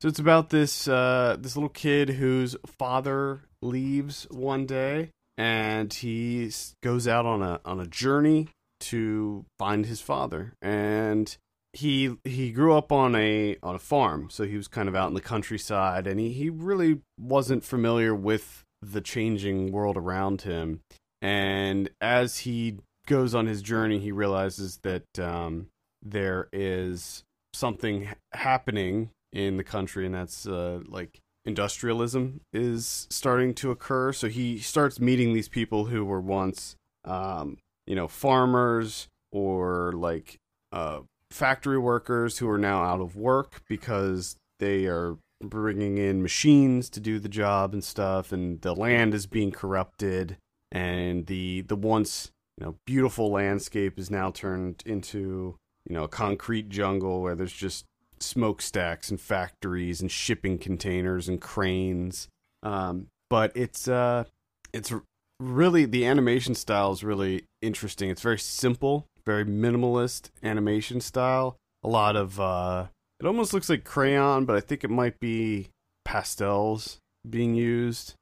so 0.01 0.07
it's 0.07 0.19
about 0.19 0.49
this 0.51 0.87
uh, 0.87 1.35
this 1.37 1.55
little 1.57 1.69
kid 1.69 2.09
whose 2.11 2.55
father 2.65 3.41
leaves 3.61 4.25
one 4.31 4.65
day, 4.65 5.09
and 5.37 5.93
he 5.93 6.49
goes 6.81 7.07
out 7.09 7.25
on 7.25 7.41
a 7.43 7.59
on 7.65 7.79
a 7.81 7.87
journey 7.87 8.47
to 8.79 9.43
find 9.57 9.85
his 9.85 9.99
father. 9.99 10.53
And 10.61 11.35
he 11.79 12.17
he 12.25 12.51
grew 12.51 12.73
up 12.73 12.91
on 12.91 13.15
a 13.15 13.55
on 13.63 13.75
a 13.75 13.79
farm, 13.79 14.29
so 14.29 14.43
he 14.43 14.57
was 14.57 14.67
kind 14.67 14.89
of 14.89 14.95
out 14.95 15.07
in 15.07 15.13
the 15.13 15.21
countryside, 15.21 16.07
and 16.07 16.19
he, 16.19 16.33
he 16.33 16.49
really 16.49 16.99
wasn't 17.17 17.63
familiar 17.63 18.13
with 18.13 18.65
the 18.81 19.01
changing 19.01 19.71
world 19.71 19.95
around 19.95 20.41
him. 20.41 20.81
And 21.21 21.89
as 22.01 22.39
he 22.39 22.79
goes 23.07 23.33
on 23.33 23.47
his 23.47 23.61
journey, 23.61 23.99
he 23.99 24.11
realizes 24.11 24.79
that 24.83 25.07
um, 25.19 25.67
there 26.01 26.49
is 26.51 27.23
something 27.53 28.09
happening 28.33 29.11
in 29.31 29.55
the 29.55 29.63
country, 29.63 30.05
and 30.05 30.15
that's 30.15 30.45
uh, 30.45 30.81
like 30.85 31.19
industrialism 31.45 32.41
is 32.51 33.07
starting 33.09 33.53
to 33.55 33.71
occur. 33.71 34.11
So 34.11 34.27
he 34.27 34.59
starts 34.59 34.99
meeting 34.99 35.33
these 35.33 35.49
people 35.49 35.85
who 35.85 36.03
were 36.03 36.21
once, 36.21 36.75
um, 37.05 37.57
you 37.87 37.95
know, 37.95 38.09
farmers 38.09 39.07
or 39.31 39.93
like 39.93 40.37
uh, 40.71 41.01
factory 41.31 41.77
workers 41.77 42.37
who 42.37 42.49
are 42.49 42.57
now 42.57 42.83
out 42.83 43.01
of 43.01 43.15
work 43.15 43.61
because 43.67 44.35
they 44.59 44.85
are 44.85 45.17
bringing 45.41 45.97
in 45.97 46.21
machines 46.21 46.89
to 46.89 46.99
do 46.99 47.19
the 47.19 47.29
job 47.29 47.73
and 47.73 47.83
stuff, 47.83 48.31
and 48.31 48.61
the 48.61 48.75
land 48.75 49.13
is 49.13 49.25
being 49.25 49.51
corrupted, 49.51 50.37
and 50.71 51.27
the 51.27 51.61
the 51.61 51.75
once 51.75 52.31
you 52.57 52.65
know 52.65 52.75
beautiful 52.85 53.31
landscape 53.31 53.97
is 53.97 54.11
now 54.11 54.31
turned 54.31 54.83
into 54.85 55.55
you 55.87 55.95
know 55.95 56.03
a 56.03 56.09
concrete 56.09 56.69
jungle 56.69 57.21
where 57.21 57.35
there's 57.35 57.53
just 57.53 57.85
smokestacks 58.19 59.09
and 59.09 59.21
factories 59.21 60.01
and 60.01 60.11
shipping 60.11 60.57
containers 60.57 61.29
and 61.29 61.39
cranes. 61.39 62.27
Um, 62.63 63.07
but 63.29 63.51
it's 63.55 63.87
uh, 63.87 64.25
it's 64.73 64.93
really 65.39 65.85
the 65.85 66.05
animation 66.05 66.55
style 66.55 66.91
is 66.91 67.03
really 67.03 67.45
interesting. 67.61 68.09
It's 68.09 68.21
very 68.21 68.39
simple, 68.39 69.05
very 69.29 69.45
minimalist 69.45 70.31
animation 70.41 70.99
style. 70.99 71.55
A 71.83 71.87
lot 71.87 72.15
of 72.15 72.39
uh, 72.39 72.87
it 73.19 73.27
almost 73.27 73.53
looks 73.53 73.69
like 73.69 73.83
crayon, 73.83 74.45
but 74.45 74.55
I 74.55 74.59
think 74.59 74.83
it 74.83 74.89
might 74.89 75.19
be 75.19 75.69
pastels 76.03 76.97
being 77.29 77.53
used 77.53 78.15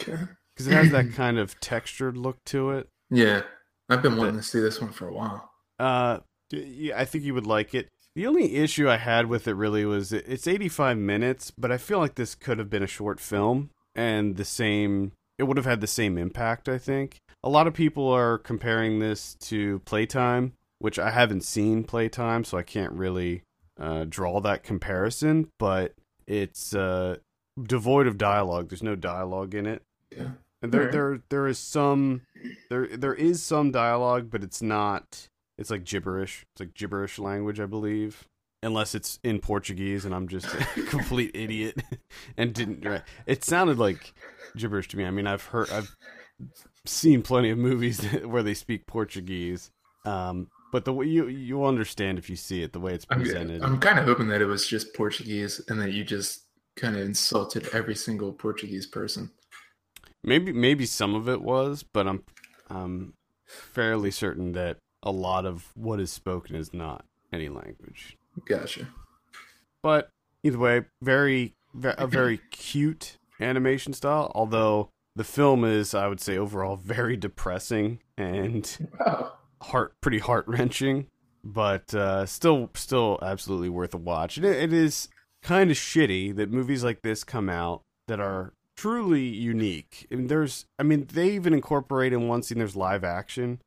Okay. 0.00 0.22
because 0.54 0.68
it 0.68 0.72
has 0.72 0.90
that 0.92 1.12
kind 1.14 1.36
of 1.36 1.58
textured 1.58 2.16
look 2.16 2.36
to 2.46 2.70
it. 2.70 2.88
Yeah, 3.10 3.42
I've 3.88 4.02
been 4.02 4.16
wanting 4.16 4.36
to 4.36 4.42
see 4.42 4.60
this 4.60 4.80
one 4.80 4.92
for 4.92 5.08
a 5.08 5.12
while. 5.12 5.50
Uh, 5.80 6.18
I 6.94 7.04
think 7.06 7.24
you 7.24 7.34
would 7.34 7.46
like 7.46 7.74
it. 7.74 7.88
The 8.14 8.28
only 8.28 8.54
issue 8.56 8.88
I 8.88 8.98
had 8.98 9.26
with 9.26 9.48
it 9.48 9.54
really 9.54 9.84
was 9.84 10.12
it's 10.12 10.46
85 10.46 10.96
minutes, 10.96 11.50
but 11.50 11.72
I 11.72 11.76
feel 11.78 11.98
like 11.98 12.14
this 12.14 12.36
could 12.36 12.58
have 12.58 12.70
been 12.70 12.84
a 12.84 12.86
short 12.98 13.18
film 13.18 13.70
and 13.96 14.36
the 14.36 14.44
same 14.44 15.10
it 15.42 15.48
would 15.48 15.56
have 15.56 15.66
had 15.66 15.80
the 15.80 15.88
same 15.88 16.18
impact, 16.18 16.68
I 16.68 16.78
think. 16.78 17.20
A 17.42 17.48
lot 17.48 17.66
of 17.66 17.74
people 17.74 18.08
are 18.08 18.38
comparing 18.38 19.00
this 19.00 19.34
to 19.40 19.80
Playtime, 19.80 20.52
which 20.78 21.00
I 21.00 21.10
haven't 21.10 21.42
seen 21.42 21.82
Playtime, 21.82 22.44
so 22.44 22.56
I 22.56 22.62
can't 22.62 22.92
really 22.92 23.42
uh, 23.76 24.04
draw 24.08 24.40
that 24.40 24.62
comparison, 24.62 25.48
but 25.58 25.94
it's 26.28 26.76
uh, 26.76 27.16
devoid 27.60 28.06
of 28.06 28.18
dialogue. 28.18 28.68
There's 28.68 28.84
no 28.84 28.94
dialogue 28.94 29.52
in 29.52 29.66
it. 29.66 29.82
Yeah. 30.16 30.28
And 30.62 30.70
there, 30.70 30.82
Alright. 30.82 30.92
there, 30.92 31.22
there 31.28 31.46
is 31.48 31.58
some, 31.58 32.22
there, 32.70 32.86
there 32.96 33.14
is 33.14 33.42
some 33.42 33.72
dialogue, 33.72 34.30
but 34.30 34.44
it's 34.44 34.62
not. 34.62 35.26
It's 35.58 35.70
like 35.70 35.82
gibberish. 35.82 36.46
It's 36.54 36.60
like 36.60 36.74
gibberish 36.74 37.18
language, 37.18 37.58
I 37.58 37.66
believe, 37.66 38.28
unless 38.62 38.94
it's 38.94 39.18
in 39.24 39.40
Portuguese, 39.40 40.04
and 40.04 40.14
I'm 40.14 40.28
just 40.28 40.46
a 40.46 40.82
complete 40.88 41.32
idiot 41.34 41.82
and 42.36 42.54
didn't. 42.54 42.86
It 43.26 43.44
sounded 43.44 43.78
like 43.78 44.14
gibberish 44.56 44.88
to 44.88 44.96
me. 44.96 45.04
I 45.04 45.10
mean, 45.10 45.26
I've 45.26 45.44
heard, 45.44 45.70
I've 45.70 45.94
seen 46.84 47.22
plenty 47.22 47.50
of 47.50 47.58
movies 47.58 48.02
where 48.24 48.42
they 48.42 48.54
speak 48.54 48.86
Portuguese, 48.86 49.70
um, 50.04 50.48
but 50.72 50.84
the 50.84 50.92
way 50.92 51.06
you 51.06 51.26
you'll 51.26 51.66
understand 51.66 52.18
if 52.18 52.30
you 52.30 52.36
see 52.36 52.62
it, 52.62 52.72
the 52.72 52.80
way 52.80 52.94
it's 52.94 53.06
I'm, 53.10 53.20
presented. 53.20 53.62
I'm 53.62 53.78
kind 53.78 53.98
of 53.98 54.04
hoping 54.04 54.28
that 54.28 54.40
it 54.40 54.46
was 54.46 54.66
just 54.66 54.94
Portuguese 54.94 55.60
and 55.68 55.80
that 55.80 55.92
you 55.92 56.04
just 56.04 56.44
kind 56.76 56.96
of 56.96 57.02
insulted 57.02 57.68
every 57.72 57.94
single 57.94 58.32
Portuguese 58.32 58.86
person. 58.86 59.30
Maybe 60.24 60.52
maybe 60.52 60.86
some 60.86 61.14
of 61.14 61.28
it 61.28 61.42
was, 61.42 61.82
but 61.82 62.06
I'm 62.06 62.22
I'm 62.70 63.14
fairly 63.44 64.10
certain 64.10 64.52
that 64.52 64.78
a 65.02 65.10
lot 65.10 65.44
of 65.44 65.70
what 65.74 66.00
is 66.00 66.10
spoken 66.10 66.54
is 66.54 66.72
not 66.72 67.04
any 67.32 67.48
language. 67.48 68.16
Gotcha. 68.46 68.88
But 69.82 70.08
either 70.42 70.58
way, 70.58 70.82
very 71.02 71.54
ve- 71.74 71.94
a 71.98 72.06
very 72.06 72.38
cute 72.50 73.16
animation 73.40 73.92
style. 73.92 74.30
Although 74.34 74.90
the 75.16 75.24
film 75.24 75.64
is, 75.64 75.94
I 75.94 76.08
would 76.08 76.20
say, 76.20 76.38
overall 76.38 76.76
very 76.76 77.16
depressing 77.16 78.00
and 78.16 78.88
Wow. 79.00 79.32
heart 79.60 79.92
pretty 80.00 80.18
heart 80.18 80.46
wrenching, 80.48 81.06
but 81.44 81.92
uh, 81.94 82.26
still 82.26 82.70
still 82.74 83.18
absolutely 83.22 83.68
worth 83.68 83.94
a 83.94 83.98
watch. 83.98 84.36
And 84.36 84.46
it, 84.46 84.56
it 84.62 84.72
is 84.72 85.08
kind 85.42 85.70
of 85.70 85.76
shitty 85.76 86.34
that 86.36 86.50
movies 86.50 86.84
like 86.84 87.02
this 87.02 87.24
come 87.24 87.48
out 87.48 87.82
that 88.08 88.20
are 88.20 88.52
truly 88.76 89.24
unique. 89.26 90.06
And 90.10 90.28
there's, 90.28 90.64
I 90.78 90.82
mean, 90.84 91.06
they 91.12 91.30
even 91.32 91.52
incorporate 91.52 92.12
in 92.12 92.28
one 92.28 92.42
scene 92.42 92.58
there's 92.58 92.76
live 92.76 93.04
action, 93.04 93.60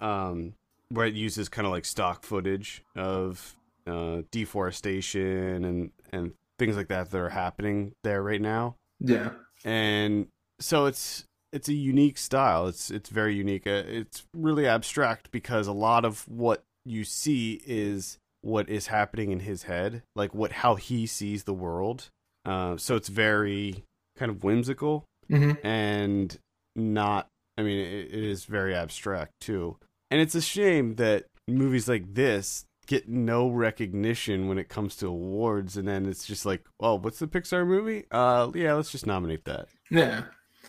um, 0.00 0.54
where 0.90 1.06
it 1.06 1.14
uses 1.14 1.48
kind 1.48 1.66
of 1.66 1.72
like 1.72 1.84
stock 1.84 2.24
footage 2.24 2.82
of 2.96 3.54
uh, 3.86 4.22
deforestation 4.30 5.64
and 5.64 5.90
and 6.12 6.32
things 6.58 6.76
like 6.76 6.88
that 6.88 7.10
that 7.10 7.18
are 7.18 7.30
happening 7.30 7.92
there 8.04 8.22
right 8.22 8.40
now 8.40 8.76
Yeah. 9.00 9.30
and 9.64 10.28
so 10.60 10.86
it's 10.86 11.24
it's 11.52 11.68
a 11.68 11.74
unique 11.74 12.18
style. 12.18 12.66
It's 12.66 12.90
it's 12.90 13.10
very 13.10 13.34
unique. 13.36 13.66
Uh, 13.66 13.82
It's 13.86 14.26
really 14.34 14.66
abstract 14.66 15.30
because 15.30 15.66
a 15.68 15.72
lot 15.72 16.04
of 16.04 16.26
what 16.28 16.64
you 16.84 17.04
see 17.04 17.60
is 17.64 18.18
what 18.42 18.68
is 18.68 18.88
happening 18.88 19.30
in 19.30 19.40
his 19.40 19.62
head, 19.64 20.02
like 20.16 20.34
what 20.34 20.50
how 20.52 20.74
he 20.74 21.06
sees 21.06 21.44
the 21.44 21.54
world. 21.54 22.10
Uh, 22.44 22.76
so 22.76 22.96
it's 22.96 23.08
very 23.08 23.84
kind 24.18 24.30
of 24.30 24.42
whimsical 24.44 25.04
hmm 25.28 25.52
and 25.62 26.38
not. 26.76 27.28
I 27.56 27.62
mean, 27.62 27.78
it, 27.78 28.12
it 28.12 28.24
is 28.24 28.44
very 28.46 28.74
abstract 28.74 29.32
too. 29.40 29.76
And 30.10 30.20
it's 30.20 30.34
a 30.34 30.42
shame 30.42 30.96
that 30.96 31.26
movies 31.48 31.88
like 31.88 32.14
this 32.14 32.64
get 32.86 33.08
no 33.08 33.48
recognition 33.48 34.48
when 34.48 34.58
it 34.58 34.68
comes 34.68 34.96
to 34.96 35.06
awards, 35.06 35.76
and 35.76 35.86
then 35.88 36.06
it's 36.06 36.26
just 36.26 36.44
like, 36.46 36.64
oh, 36.80 36.94
what's 36.96 37.18
the 37.18 37.26
Pixar 37.26 37.66
movie? 37.66 38.04
Uh, 38.10 38.50
yeah, 38.54 38.74
let's 38.74 38.90
just 38.92 39.06
nominate 39.06 39.44
that. 39.44 39.68
Yeah. 39.90 40.24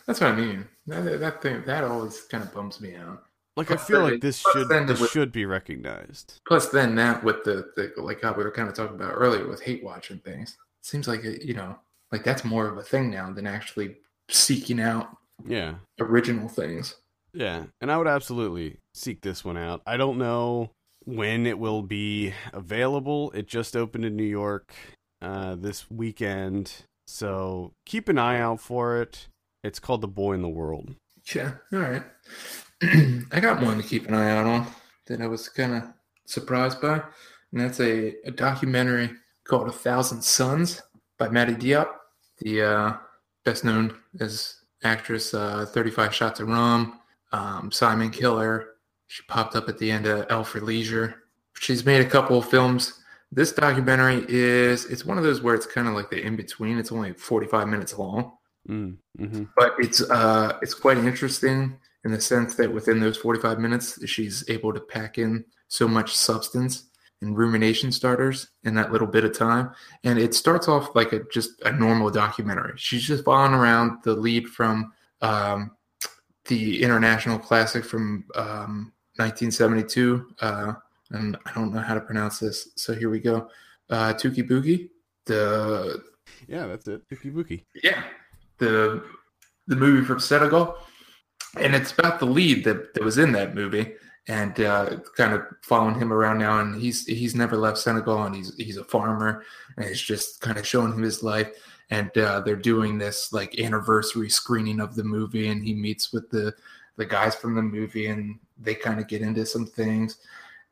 That's 0.06 0.20
what 0.20 0.30
I 0.32 0.36
mean. 0.36 0.66
That, 0.86 1.18
that 1.20 1.42
thing 1.42 1.62
that 1.66 1.82
always 1.84 2.20
kind 2.22 2.44
of 2.44 2.54
bums 2.54 2.80
me 2.80 2.94
out. 2.94 3.24
Like 3.56 3.70
I 3.70 3.76
feel 3.76 4.02
then- 4.02 4.12
like 4.12 4.20
this 4.20 4.38
should 4.52 4.68
this 4.68 5.00
with- 5.00 5.10
should 5.10 5.32
be 5.32 5.46
recognized. 5.46 6.40
Plus, 6.46 6.68
then 6.68 6.94
that 6.96 7.24
with 7.24 7.42
the, 7.44 7.70
the 7.74 7.92
like 8.00 8.22
how 8.22 8.32
we 8.34 8.44
were 8.44 8.50
kind 8.50 8.68
of 8.68 8.74
talking 8.74 8.94
about 8.96 9.14
earlier 9.14 9.48
with 9.48 9.62
hate 9.62 9.82
watching 9.82 10.18
things, 10.18 10.56
seems 10.82 11.08
like 11.08 11.24
it, 11.24 11.42
you 11.42 11.54
know, 11.54 11.76
like 12.12 12.22
that's 12.22 12.44
more 12.44 12.68
of 12.68 12.76
a 12.78 12.82
thing 12.82 13.10
now 13.10 13.32
than 13.32 13.46
actually 13.46 13.96
seeking 14.28 14.78
out 14.80 15.08
Yeah, 15.44 15.74
original 15.98 16.48
things. 16.48 16.94
yeah, 17.32 17.64
and 17.80 17.90
I 17.90 17.96
would 17.96 18.06
absolutely 18.06 18.76
seek 18.94 19.22
this 19.22 19.44
one 19.44 19.56
out. 19.56 19.82
I 19.86 19.96
don't 19.96 20.18
know 20.18 20.70
when 21.06 21.46
it 21.46 21.58
will 21.58 21.82
be 21.82 22.34
available. 22.52 23.30
It 23.30 23.46
just 23.46 23.76
opened 23.76 24.04
in 24.04 24.16
New 24.16 24.24
York 24.24 24.74
uh, 25.22 25.54
this 25.54 25.90
weekend, 25.90 26.84
so 27.06 27.72
keep 27.86 28.08
an 28.08 28.18
eye 28.18 28.38
out 28.38 28.60
for 28.60 29.00
it. 29.00 29.28
It's 29.64 29.78
called 29.78 30.02
The 30.02 30.08
Boy 30.08 30.34
in 30.34 30.42
the 30.42 30.48
World. 30.48 30.94
Yeah, 31.34 31.52
all 31.72 31.78
right. 31.78 32.02
I 33.32 33.40
got 33.40 33.62
one 33.62 33.78
to 33.78 33.82
keep 33.82 34.06
an 34.06 34.14
eye 34.14 34.30
out 34.30 34.46
on 34.46 34.66
that 35.06 35.20
I 35.20 35.26
was 35.26 35.48
kind 35.48 35.74
of 35.74 35.84
surprised 36.26 36.80
by, 36.80 37.02
and 37.52 37.60
that's 37.60 37.80
a, 37.80 38.14
a 38.24 38.30
documentary 38.30 39.10
called 39.44 39.68
A 39.68 39.72
Thousand 39.72 40.22
Suns 40.22 40.82
by 41.18 41.28
Mati 41.28 41.54
Diop, 41.54 41.88
the 42.38 42.62
uh, 42.62 42.92
best 43.44 43.64
known 43.64 43.96
as 44.20 44.56
actress 44.84 45.32
uh, 45.32 45.66
35 45.66 46.14
Shots 46.14 46.40
of 46.40 46.48
Rum, 46.48 47.00
um, 47.32 47.72
Simon 47.72 48.10
Killer. 48.10 48.68
She 49.06 49.22
popped 49.24 49.56
up 49.56 49.68
at 49.68 49.78
the 49.78 49.90
end 49.90 50.06
of 50.06 50.26
Alfred 50.30 50.64
Leisure. 50.64 51.22
She's 51.54 51.84
made 51.84 52.04
a 52.04 52.08
couple 52.08 52.38
of 52.38 52.48
films. 52.48 53.02
This 53.32 53.52
documentary 53.52 54.24
is 54.28 54.84
it's 54.86 55.04
one 55.04 55.18
of 55.18 55.24
those 55.24 55.40
where 55.42 55.54
it's 55.54 55.66
kind 55.66 55.88
of 55.88 55.94
like 55.94 56.10
the 56.10 56.20
in 56.20 56.36
between. 56.36 56.78
It's 56.78 56.92
only 56.92 57.12
45 57.12 57.68
minutes 57.68 57.96
long 57.98 58.32
Mm, 58.68 58.96
hmm 59.16 59.44
but 59.56 59.74
it's 59.78 60.02
uh 60.10 60.58
it's 60.60 60.74
quite 60.74 60.98
interesting 60.98 61.78
in 62.04 62.10
the 62.10 62.20
sense 62.20 62.54
that 62.56 62.72
within 62.72 63.00
those 63.00 63.16
45 63.16 63.58
minutes, 63.58 63.98
she's 64.08 64.48
able 64.48 64.72
to 64.72 64.80
pack 64.80 65.18
in 65.18 65.44
so 65.68 65.88
much 65.88 66.14
substance 66.14 66.84
and 67.20 67.36
rumination 67.36 67.90
starters 67.90 68.48
in 68.62 68.74
that 68.74 68.92
little 68.92 69.08
bit 69.08 69.24
of 69.24 69.36
time. 69.36 69.72
And 70.04 70.16
it 70.16 70.32
starts 70.34 70.68
off 70.68 70.94
like 70.94 71.12
a 71.12 71.24
just 71.32 71.60
a 71.62 71.72
normal 71.72 72.10
documentary. 72.10 72.74
She's 72.76 73.02
just 73.02 73.24
following 73.24 73.54
around 73.54 74.02
the 74.04 74.14
lead 74.14 74.46
from 74.48 74.92
um, 75.20 75.72
the 76.44 76.82
international 76.82 77.38
classic 77.40 77.84
from 77.84 78.24
um, 78.36 78.92
1972. 79.18 80.34
Uh, 80.40 80.74
and 81.10 81.36
I 81.46 81.52
don't 81.52 81.72
know 81.72 81.80
how 81.80 81.94
to 81.94 82.00
pronounce 82.00 82.38
this. 82.38 82.70
So 82.76 82.94
here 82.94 83.10
we 83.10 83.20
go. 83.20 83.48
Uh, 83.90 84.12
Tuki 84.14 84.48
Boogie. 84.48 84.90
The 85.26 86.02
yeah, 86.48 86.66
that's 86.66 86.86
it. 86.88 87.08
Tuki 87.08 87.32
Boogie. 87.32 87.64
Yeah, 87.82 88.02
the 88.58 89.02
the 89.66 89.76
movie 89.76 90.04
from 90.04 90.20
Senegal, 90.20 90.76
and 91.58 91.74
it's 91.74 91.92
about 91.92 92.18
the 92.18 92.26
lead 92.26 92.64
that, 92.64 92.94
that 92.94 93.02
was 93.02 93.18
in 93.18 93.32
that 93.32 93.54
movie, 93.54 93.94
and 94.28 94.58
uh, 94.60 94.98
kind 95.16 95.32
of 95.32 95.42
following 95.62 95.98
him 95.98 96.12
around 96.12 96.38
now. 96.38 96.60
And 96.60 96.80
he's 96.80 97.06
he's 97.06 97.34
never 97.34 97.56
left 97.56 97.78
Senegal, 97.78 98.24
and 98.24 98.34
he's 98.34 98.54
he's 98.56 98.76
a 98.76 98.84
farmer, 98.84 99.44
and 99.76 99.86
it's 99.86 100.00
just 100.00 100.40
kind 100.40 100.58
of 100.58 100.66
showing 100.66 100.92
him 100.92 101.02
his 101.02 101.22
life. 101.22 101.50
And 101.90 102.16
uh, 102.18 102.40
they're 102.40 102.56
doing 102.56 102.98
this 102.98 103.32
like 103.32 103.60
anniversary 103.60 104.28
screening 104.28 104.80
of 104.80 104.96
the 104.96 105.04
movie, 105.04 105.48
and 105.48 105.64
he 105.64 105.74
meets 105.74 106.12
with 106.12 106.28
the 106.30 106.54
the 106.96 107.06
guys 107.06 107.34
from 107.34 107.54
the 107.54 107.62
movie, 107.62 108.06
and 108.06 108.38
they 108.58 108.74
kind 108.74 109.00
of 109.00 109.08
get 109.08 109.22
into 109.22 109.46
some 109.46 109.66
things, 109.66 110.18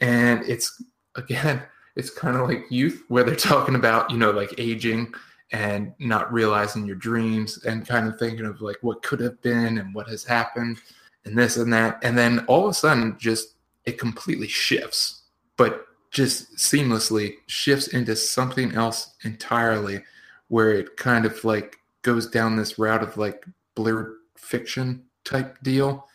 and 0.01 0.43
it's 0.49 0.83
again. 1.17 1.63
It's 1.97 2.11
kind 2.11 2.37
of 2.37 2.49
like 2.49 2.65
youth, 2.71 3.05
where 3.07 3.23
they're 3.23 3.37
talking 3.37 3.77
about, 3.77 4.11
you 4.11 4.19
know, 4.19 4.33
like 4.33 4.53
aging 4.59 5.15
and 5.53 5.93
not 6.01 6.33
realizing 6.33 6.85
your 6.85 6.97
dreams 6.97 7.63
and 7.65 7.87
kind 7.87 8.09
of 8.09 8.19
thinking 8.19 8.45
of 8.45 8.61
like 8.61 8.79
what 8.81 9.03
could 9.05 9.21
have 9.21 9.41
been 9.41 9.79
and 9.79 9.95
what 9.95 10.09
has 10.09 10.25
happened 10.25 10.79
and 11.25 11.39
this 11.39 11.57
and 11.57 11.73
that 11.73 11.99
and 12.03 12.19
then 12.19 12.41
all 12.47 12.65
of 12.65 12.71
a 12.71 12.75
sudden 12.75 13.17
just 13.19 13.55
it 13.85 13.99
completely 13.99 14.49
shifts 14.49 15.23
but 15.57 15.87
just 16.11 16.57
seamlessly 16.57 17.35
shifts 17.47 17.89
into 17.89 18.17
something 18.17 18.75
else 18.75 19.15
entirely 19.23 20.03
where 20.49 20.73
it 20.73 20.97
kind 20.97 21.25
of 21.25 21.45
like 21.45 21.77
goes 22.03 22.27
down 22.29 22.57
this 22.57 22.79
route 22.79 23.03
of 23.03 23.17
like 23.17 23.45
blurred 23.77 24.15
fiction 24.37 25.05
type 25.25 25.57
deal 25.63 26.09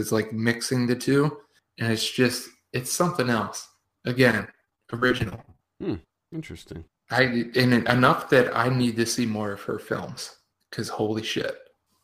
it's 0.00 0.12
like 0.12 0.32
mixing 0.32 0.86
the 0.86 0.96
two 0.96 1.36
and 1.78 1.92
it's 1.92 2.10
just 2.10 2.48
it's 2.72 2.92
something 2.92 3.28
else 3.28 3.68
again 4.06 4.46
original 4.92 5.42
hmm, 5.80 5.94
interesting 6.32 6.84
I 7.12 7.50
and 7.56 7.86
enough 7.88 8.30
that 8.30 8.56
I 8.56 8.70
need 8.70 8.96
to 8.96 9.06
see 9.06 9.26
more 9.26 9.52
of 9.52 9.62
her 9.62 9.78
films 9.78 10.36
because 10.70 10.88
holy 10.88 11.22
shit. 11.22 11.56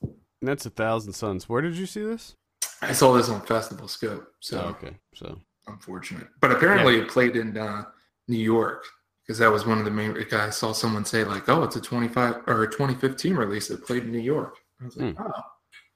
And 0.03 0.13
that's 0.43 0.67
a 0.67 0.71
thousand 0.71 1.15
suns. 1.15 1.49
Where 1.49 1.63
did 1.63 1.77
you 1.77 1.87
see 1.87 2.05
this? 2.05 2.37
I 2.83 2.93
saw 2.93 3.13
this 3.15 3.31
on 3.31 3.41
Festival 3.41 3.89
Scope. 3.89 4.29
So 4.41 4.61
oh, 4.61 4.69
okay, 4.69 4.97
so 5.15 5.39
unfortunate, 5.67 6.29
but 6.41 6.53
apparently 6.53 6.97
yeah. 6.97 7.03
it 7.03 7.09
played 7.09 7.37
in 7.37 7.57
uh, 7.57 7.85
New 8.29 8.39
York 8.39 8.85
because 9.27 9.39
that 9.39 9.51
was 9.51 9.67
one 9.67 9.79
of 9.79 9.87
the 9.87 9.91
main. 9.91 10.15
I 10.33 10.51
saw 10.51 10.73
someone 10.73 11.07
say 11.07 11.25
like, 11.25 11.49
"Oh, 11.49 11.65
it's 11.65 11.77
a 11.77 11.81
25 11.81 12.43
or 12.47 12.65
a 12.65 12.71
2015 12.71 13.35
release 13.35 13.69
that 13.69 13.87
played 13.87 14.05
in 14.05 14.13
New 14.13 14.19
York." 14.19 14.57
I 14.81 14.85
was 14.85 14.97
like, 14.97 15.17
mm. 15.17 15.27
"Oh, 15.27 15.43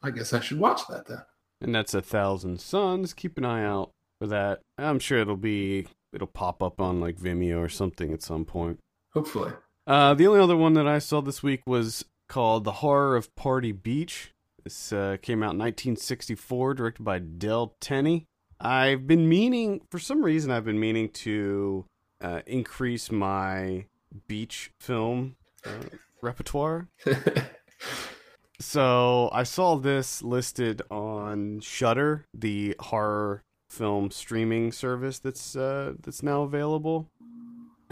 I 0.02 0.10
guess 0.10 0.32
I 0.32 0.40
should 0.40 0.58
watch 0.58 0.80
that 0.88 1.06
then." 1.06 1.22
And 1.62 1.74
that's 1.74 1.94
a 1.94 2.02
thousand 2.02 2.60
suns. 2.60 3.14
Keep 3.14 3.38
an 3.38 3.44
eye 3.44 3.64
out 3.64 3.90
for 4.18 4.26
that. 4.26 4.60
I'm 4.78 4.98
sure 4.98 5.18
it'll 5.18 5.36
be 5.36 5.86
it'll 6.12 6.26
pop 6.26 6.62
up 6.62 6.80
on 6.80 7.00
like 7.00 7.16
Vimeo 7.16 7.58
or 7.58 7.68
something 7.68 8.12
at 8.12 8.22
some 8.22 8.44
point. 8.44 8.80
Hopefully. 9.12 9.52
Uh, 9.86 10.14
the 10.14 10.26
only 10.26 10.40
other 10.40 10.56
one 10.56 10.74
that 10.74 10.86
I 10.86 10.98
saw 10.98 11.20
this 11.20 11.42
week 11.42 11.62
was 11.66 12.04
called 12.28 12.64
The 12.64 12.72
Horror 12.72 13.16
of 13.16 13.34
Party 13.34 13.72
Beach. 13.72 14.32
This 14.64 14.92
uh, 14.92 15.16
came 15.20 15.42
out 15.42 15.54
in 15.54 15.58
1964, 15.58 16.74
directed 16.74 17.02
by 17.02 17.18
Del 17.18 17.74
Tenney. 17.80 18.26
I've 18.60 19.08
been 19.08 19.28
meaning, 19.28 19.80
for 19.90 19.98
some 19.98 20.24
reason, 20.24 20.52
I've 20.52 20.64
been 20.64 20.78
meaning 20.78 21.08
to 21.08 21.84
uh, 22.20 22.42
increase 22.46 23.10
my 23.10 23.86
beach 24.28 24.70
film 24.78 25.34
uh, 25.66 25.70
repertoire. 26.20 26.86
so 28.62 29.28
I 29.32 29.42
saw 29.42 29.76
this 29.76 30.22
listed 30.22 30.82
on 30.90 31.60
Shudder, 31.60 32.24
the 32.32 32.76
horror 32.78 33.42
film 33.70 34.10
streaming 34.10 34.70
service 34.72 35.18
that's 35.18 35.56
uh, 35.56 35.94
that's 36.02 36.22
now 36.22 36.42
available 36.42 37.08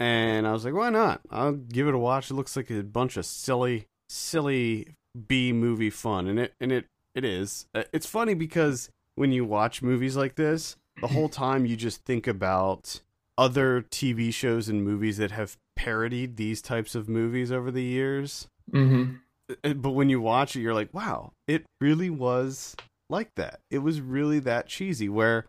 and 0.01 0.47
I 0.47 0.51
was 0.51 0.65
like, 0.65 0.73
why 0.73 0.89
not? 0.89 1.21
I'll 1.29 1.51
give 1.51 1.87
it 1.87 1.93
a 1.93 1.99
watch. 1.99 2.31
It 2.31 2.33
looks 2.33 2.55
like 2.55 2.71
a 2.71 2.81
bunch 2.81 3.17
of 3.17 3.25
silly, 3.25 3.85
silly 4.09 4.95
B 5.27 5.53
movie 5.53 5.91
fun, 5.91 6.25
and 6.25 6.39
it 6.39 6.55
and 6.59 6.71
it 6.71 6.87
it 7.13 7.23
is. 7.23 7.67
Uh, 7.75 7.83
it's 7.93 8.07
funny 8.07 8.33
because 8.33 8.89
when 9.13 9.31
you 9.31 9.45
watch 9.45 9.83
movies 9.83 10.17
like 10.17 10.35
this, 10.35 10.75
the 11.01 11.07
whole 11.07 11.29
time 11.43 11.67
you 11.67 11.75
just 11.75 12.03
think 12.03 12.25
about 12.25 13.01
other 13.37 13.83
TV 13.91 14.33
shows 14.33 14.67
and 14.67 14.83
movies 14.83 15.17
that 15.17 15.29
have 15.29 15.55
parodied 15.75 16.35
these 16.35 16.63
types 16.63 16.95
of 16.95 17.07
movies 17.07 17.51
over 17.51 17.69
the 17.69 17.83
years. 17.83 18.47
Mm-hmm. 18.71 19.17
But 19.63 19.91
when 19.91 20.09
you 20.09 20.21
watch 20.21 20.55
it, 20.55 20.61
you're 20.61 20.73
like, 20.73 20.93
wow, 20.93 21.31
it 21.47 21.65
really 21.79 22.09
was 22.09 22.75
like 23.09 23.29
that. 23.35 23.59
It 23.69 23.79
was 23.79 24.01
really 24.01 24.39
that 24.39 24.67
cheesy. 24.67 25.09
Where 25.09 25.45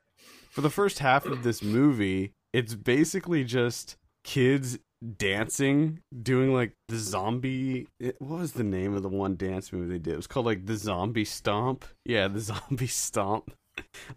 for 0.50 0.60
the 0.60 0.70
first 0.70 0.98
half 0.98 1.26
of 1.26 1.42
this 1.42 1.62
movie, 1.62 2.32
it's 2.52 2.74
basically 2.74 3.44
just 3.44 3.96
kids 4.24 4.78
dancing, 5.18 6.00
doing 6.22 6.52
like 6.54 6.72
the 6.88 6.98
zombie. 6.98 7.88
What 7.98 8.40
was 8.40 8.52
the 8.52 8.64
name 8.64 8.94
of 8.94 9.02
the 9.02 9.08
one 9.08 9.36
dance 9.36 9.72
movie 9.72 9.92
they 9.92 9.98
did? 9.98 10.14
It 10.14 10.16
was 10.16 10.26
called 10.26 10.46
like 10.46 10.66
the 10.66 10.76
Zombie 10.76 11.24
Stomp. 11.24 11.84
Yeah, 12.04 12.28
the 12.28 12.40
Zombie 12.52 12.86
Stomp 12.86 13.52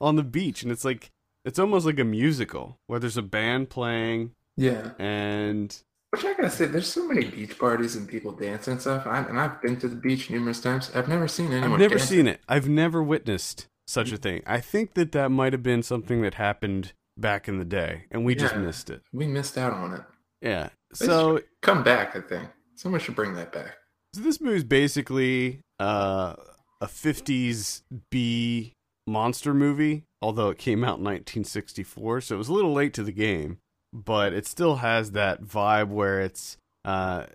on 0.01 0.15
the 0.15 0.23
beach, 0.23 0.63
and 0.63 0.71
it's 0.71 0.85
like 0.85 1.11
it's 1.43 1.59
almost 1.59 1.85
like 1.85 1.99
a 1.99 2.03
musical 2.03 2.77
where 2.87 2.99
there's 2.99 3.17
a 3.17 3.21
band 3.21 3.69
playing. 3.69 4.31
Yeah, 4.57 4.91
and 4.99 5.75
which 6.15 6.25
I 6.25 6.33
gotta 6.33 6.49
say, 6.49 6.65
there's 6.65 6.87
so 6.87 7.05
many 7.05 7.25
beach 7.25 7.59
parties 7.59 7.97
and 7.97 8.07
people 8.07 8.31
dancing 8.31 8.73
and 8.73 8.81
stuff. 8.81 9.05
I, 9.05 9.19
and 9.19 9.37
I've 9.37 9.61
been 9.61 9.77
to 9.79 9.89
the 9.89 9.97
beach 9.97 10.29
numerous 10.29 10.61
times. 10.61 10.89
I've 10.95 11.09
never 11.09 11.27
seen 11.27 11.51
anyone. 11.51 11.73
I've 11.73 11.79
never 11.79 11.99
seen 11.99 12.25
it. 12.25 12.39
I've 12.47 12.69
never 12.69 13.03
witnessed 13.03 13.67
such 13.85 14.13
a 14.13 14.17
thing. 14.17 14.41
I 14.45 14.61
think 14.61 14.93
that 14.93 15.11
that 15.11 15.29
might 15.29 15.51
have 15.51 15.61
been 15.61 15.83
something 15.83 16.21
that 16.21 16.35
happened 16.35 16.93
back 17.17 17.49
in 17.49 17.59
the 17.59 17.65
day, 17.65 18.05
and 18.11 18.23
we 18.23 18.33
yeah, 18.33 18.39
just 18.39 18.55
missed 18.55 18.89
it. 18.89 19.01
We 19.11 19.27
missed 19.27 19.57
out 19.57 19.73
on 19.73 19.93
it. 19.93 20.01
Yeah. 20.41 20.69
So 20.93 21.41
come 21.61 21.83
back, 21.83 22.15
I 22.15 22.21
think 22.21 22.47
someone 22.75 23.01
should 23.01 23.15
bring 23.15 23.33
that 23.35 23.51
back. 23.51 23.75
So 24.13 24.21
this 24.21 24.39
movie 24.39 24.55
is 24.55 24.63
basically 24.63 25.59
uh, 25.81 26.35
a 26.79 26.87
'50s 26.87 27.81
B 28.09 28.71
monster 29.05 29.53
movie, 29.53 30.03
although 30.21 30.49
it 30.49 30.57
came 30.57 30.85
out 30.85 30.99
in 30.99 31.03
1964, 31.03 32.21
so 32.21 32.35
it 32.35 32.37
was 32.37 32.47
a 32.47 32.53
little 32.53 32.71
late 32.71 32.93
to 32.93 33.03
the 33.03 33.11
game, 33.11 33.57
but 33.95 34.33
it 34.33 34.45
still 34.45 34.77
has 34.77 35.11
that 35.11 35.41
vibe 35.41 35.87
where 35.87 36.19
it's 36.19 36.57
uh, 36.83 37.25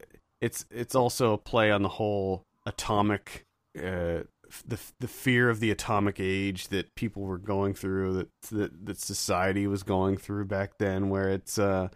it's 0.40 0.66
it's 0.70 0.94
also 0.94 1.32
a 1.32 1.38
play 1.38 1.70
on 1.70 1.82
the 1.82 1.88
whole 1.88 2.42
atomic 2.66 3.44
uh, 3.78 4.20
the 4.66 4.78
the 4.98 5.08
fear 5.08 5.48
of 5.48 5.60
the 5.60 5.70
atomic 5.70 6.16
age 6.18 6.68
that 6.68 6.94
people 6.94 7.22
were 7.22 7.38
going 7.38 7.72
through 7.72 8.12
that 8.12 8.28
that, 8.50 8.86
that 8.86 8.98
society 8.98 9.66
was 9.66 9.82
going 9.82 10.18
through 10.18 10.44
back 10.44 10.72
then 10.78 11.08
where 11.08 11.30
it's 11.30 11.58
uh 11.58 11.88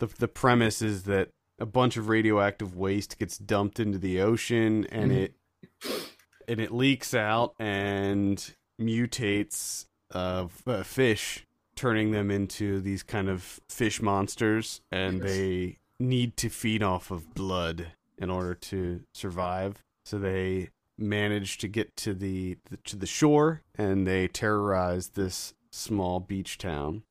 the 0.00 0.06
the 0.18 0.28
premise 0.28 0.82
is 0.82 1.04
that 1.04 1.28
a 1.60 1.66
bunch 1.66 1.96
of 1.96 2.08
radioactive 2.08 2.76
waste 2.76 3.18
gets 3.18 3.38
dumped 3.38 3.78
into 3.78 3.98
the 3.98 4.20
ocean 4.20 4.86
and 4.90 5.12
mm-hmm. 5.12 5.20
it 5.20 5.34
and 6.48 6.60
it 6.60 6.72
leaks 6.72 7.14
out 7.14 7.54
and 7.58 8.54
mutates 8.80 9.86
of 10.10 10.62
uh, 10.66 10.82
fish 10.82 11.44
turning 11.78 12.10
them 12.10 12.28
into 12.28 12.80
these 12.80 13.04
kind 13.04 13.28
of 13.28 13.60
fish 13.68 14.02
monsters 14.02 14.80
and 14.90 15.18
yes. 15.18 15.30
they 15.30 15.78
need 16.00 16.36
to 16.36 16.48
feed 16.48 16.82
off 16.82 17.12
of 17.12 17.34
blood 17.34 17.92
in 18.18 18.30
order 18.30 18.52
to 18.52 19.00
survive. 19.14 19.80
So 20.04 20.18
they 20.18 20.70
manage 20.98 21.56
to 21.58 21.68
get 21.68 21.94
to 21.98 22.14
the, 22.14 22.56
the 22.68 22.78
to 22.78 22.96
the 22.96 23.06
shore 23.06 23.62
and 23.76 24.08
they 24.08 24.26
terrorize 24.26 25.10
this 25.10 25.54
small 25.70 26.18
beach 26.20 26.58
town. 26.58 27.04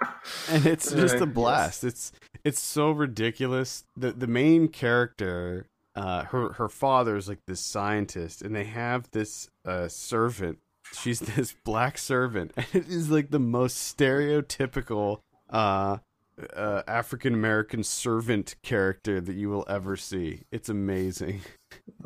And 0.50 0.64
it's 0.64 0.92
just 0.92 1.16
a 1.16 1.26
blast. 1.26 1.82
It's 1.84 2.12
it's 2.44 2.60
so 2.60 2.92
ridiculous. 2.92 3.84
The 3.96 4.12
the 4.12 4.26
main 4.26 4.68
character 4.68 5.66
uh 5.96 6.24
her 6.24 6.52
her 6.52 6.68
father's 6.68 7.28
like 7.28 7.40
this 7.46 7.60
scientist 7.60 8.42
and 8.42 8.54
they 8.54 8.64
have 8.64 9.10
this 9.10 9.50
uh 9.66 9.88
servant 9.88 10.58
she's 10.92 11.20
this 11.36 11.54
black 11.64 11.98
servant 11.98 12.52
and 12.56 12.66
it 12.72 12.88
is 12.88 13.10
like 13.10 13.30
the 13.30 13.38
most 13.38 13.96
stereotypical 13.96 15.20
uh 15.50 15.98
uh, 16.54 16.82
African 16.86 17.34
American 17.34 17.82
servant 17.82 18.54
character 18.62 19.20
that 19.20 19.34
you 19.34 19.48
will 19.48 19.64
ever 19.68 19.96
see. 19.96 20.42
It's 20.52 20.68
amazing. 20.68 21.42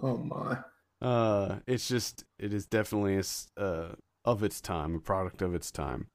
Oh 0.03 0.17
my. 0.17 0.59
Uh, 1.01 1.59
it's 1.67 1.87
just 1.87 2.25
it 2.39 2.53
is 2.53 2.67
definitely 2.67 3.17
a, 3.17 3.61
uh, 3.63 3.95
of 4.25 4.43
its 4.43 4.61
time, 4.61 4.97
a 4.97 4.99
product 4.99 5.43
of 5.43 5.55
its 5.55 5.71
time. 5.71 6.07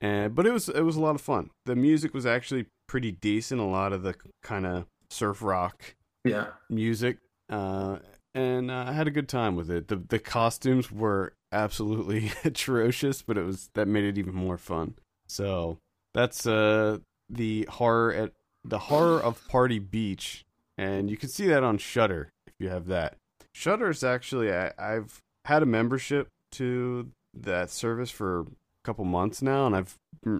And 0.00 0.34
but 0.34 0.46
it 0.46 0.52
was 0.52 0.68
it 0.70 0.80
was 0.82 0.96
a 0.96 1.00
lot 1.00 1.14
of 1.14 1.20
fun. 1.20 1.50
The 1.66 1.76
music 1.76 2.14
was 2.14 2.24
actually 2.24 2.66
pretty 2.86 3.12
decent. 3.12 3.60
A 3.60 3.64
lot 3.64 3.92
of 3.92 4.02
the 4.02 4.14
kind 4.42 4.64
of 4.64 4.86
surf 5.10 5.42
rock 5.42 5.96
yeah 6.24 6.46
music. 6.70 7.18
Uh, 7.50 7.98
and 8.34 8.70
uh, 8.70 8.84
I 8.88 8.92
had 8.92 9.06
a 9.06 9.12
good 9.12 9.28
time 9.28 9.56
with 9.56 9.70
it. 9.70 9.88
the 9.88 9.96
The 9.96 10.18
costumes 10.18 10.90
were 10.90 11.34
absolutely 11.52 12.32
atrocious, 12.44 13.22
but 13.22 13.38
it 13.38 13.44
was 13.44 13.70
that 13.74 13.88
made 13.88 14.04
it 14.04 14.18
even 14.18 14.34
more 14.34 14.58
fun. 14.58 14.94
So 15.26 15.78
that's 16.12 16.46
uh 16.46 16.98
the 17.30 17.66
horror 17.70 18.12
at 18.12 18.32
the 18.64 18.78
horror 18.78 19.20
of 19.20 19.46
Party 19.48 19.78
Beach, 19.78 20.44
and 20.76 21.10
you 21.10 21.16
can 21.16 21.28
see 21.28 21.46
that 21.46 21.62
on 21.62 21.78
Shudder 21.78 22.30
if 22.46 22.54
you 22.58 22.68
have 22.68 22.86
that. 22.86 23.16
Shudder 23.52 23.90
is 23.90 24.02
actually 24.02 24.52
I, 24.52 24.72
I've 24.78 25.20
had 25.44 25.62
a 25.62 25.66
membership 25.66 26.28
to 26.52 27.10
that 27.34 27.70
service 27.70 28.10
for 28.10 28.40
a 28.40 28.46
couple 28.84 29.04
months 29.04 29.42
now, 29.42 29.66
and 29.66 29.76
I've 29.76 29.96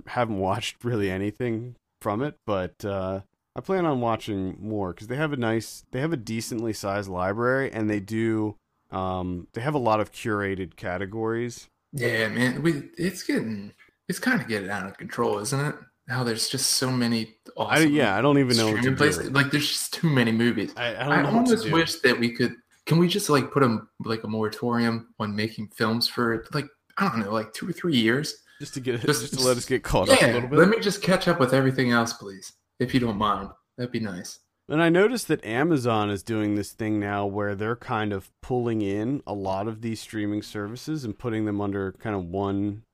haven't 0.07 0.39
watched 0.39 0.85
really 0.85 1.11
anything 1.11 1.77
from 2.01 2.23
it, 2.23 2.35
but 2.47 2.85
uh, 2.85 3.21
I 3.57 3.61
plan 3.61 3.87
on 3.87 4.01
watching 4.01 4.57
more 4.61 4.93
because 4.93 5.07
they 5.07 5.17
have 5.17 5.33
a 5.33 5.37
nice, 5.37 5.85
they 5.93 6.01
have 6.01 6.13
a 6.13 6.17
decently 6.17 6.73
sized 6.73 7.09
library, 7.09 7.71
and 7.73 7.89
they 7.89 8.01
do, 8.01 8.57
um, 8.91 9.47
they 9.53 9.61
have 9.61 9.75
a 9.75 9.79
lot 9.79 10.01
of 10.01 10.13
curated 10.13 10.75
categories. 10.75 11.69
Yeah, 11.93 12.29
man, 12.29 12.63
we 12.63 12.91
it's 12.99 13.23
getting, 13.23 13.73
it's 14.09 14.19
kind 14.19 14.41
of 14.41 14.49
getting 14.49 14.71
out 14.71 14.87
of 14.87 14.99
control, 14.99 15.39
isn't 15.39 15.61
it? 15.61 15.75
How 16.09 16.25
there's 16.25 16.49
just 16.49 16.73
so 16.73 16.91
many. 16.91 17.37
Awesome 17.57 17.85
I, 17.85 17.87
yeah, 17.87 18.19
I 18.19 18.21
don't 18.21 18.39
even 18.39 18.57
know 18.57 18.73
what 18.73 18.83
to 18.83 18.97
places. 18.97 19.29
do. 19.29 19.31
Like, 19.31 19.53
there's 19.53 19.69
just 19.69 19.95
too 19.95 20.11
many 20.11 20.33
movies. 20.33 20.73
I, 20.77 20.95
I, 20.97 21.21
I 21.21 21.25
almost 21.25 21.71
wish 21.71 22.01
that 22.01 22.19
we 22.19 22.31
could. 22.31 22.55
Can 22.87 22.99
we 22.99 23.09
just 23.09 23.31
like 23.31 23.53
put 23.53 23.63
a 23.63 23.79
like 24.05 24.25
a 24.25 24.29
moratorium 24.29 25.15
on 25.21 25.35
making 25.35 25.69
films 25.69 26.09
for 26.09 26.45
like 26.53 26.67
I 26.99 27.09
don't 27.09 27.21
know, 27.21 27.33
like 27.33 27.53
two 27.53 27.69
or 27.69 27.73
three 27.73 27.97
years? 27.97 28.35
Just 28.61 28.75
to 28.75 28.81
get 28.81 29.01
just, 29.01 29.23
just 29.23 29.35
to 29.35 29.47
let 29.47 29.57
us 29.57 29.65
get 29.65 29.85
caught 29.85 30.09
yeah, 30.09 30.15
up 30.15 30.23
a 30.23 30.27
little 30.27 30.49
bit. 30.49 30.59
Let 30.59 30.69
me 30.69 30.81
just 30.81 31.01
catch 31.01 31.29
up 31.29 31.39
with 31.39 31.55
everything 31.55 31.93
else, 31.93 32.13
please 32.13 32.53
if 32.79 32.95
you 32.95 33.01
don't 33.01 33.17
mind. 33.19 33.51
That'd 33.77 33.93
be 33.93 34.01
nice. 34.01 34.41
And 34.69 34.83
I 34.83 34.89
noticed 34.89 35.29
that 35.29 35.45
Amazon 35.45 36.09
is 36.09 36.23
doing 36.23 36.55
this 36.55 36.73
thing 36.73 36.99
now 36.99 37.27
where 37.27 37.55
they're 37.55 37.77
kind 37.77 38.13
of 38.13 38.31
pulling 38.41 38.81
in 38.81 39.23
a 39.27 39.35
lot 39.35 39.69
of 39.69 39.83
these 39.83 40.01
streaming 40.01 40.43
services 40.43 41.05
and 41.05 41.19
putting 41.19 41.45
them 41.45 41.61
under 41.61 41.93
kind 41.93 42.17
of 42.17 42.25
one 42.25 42.85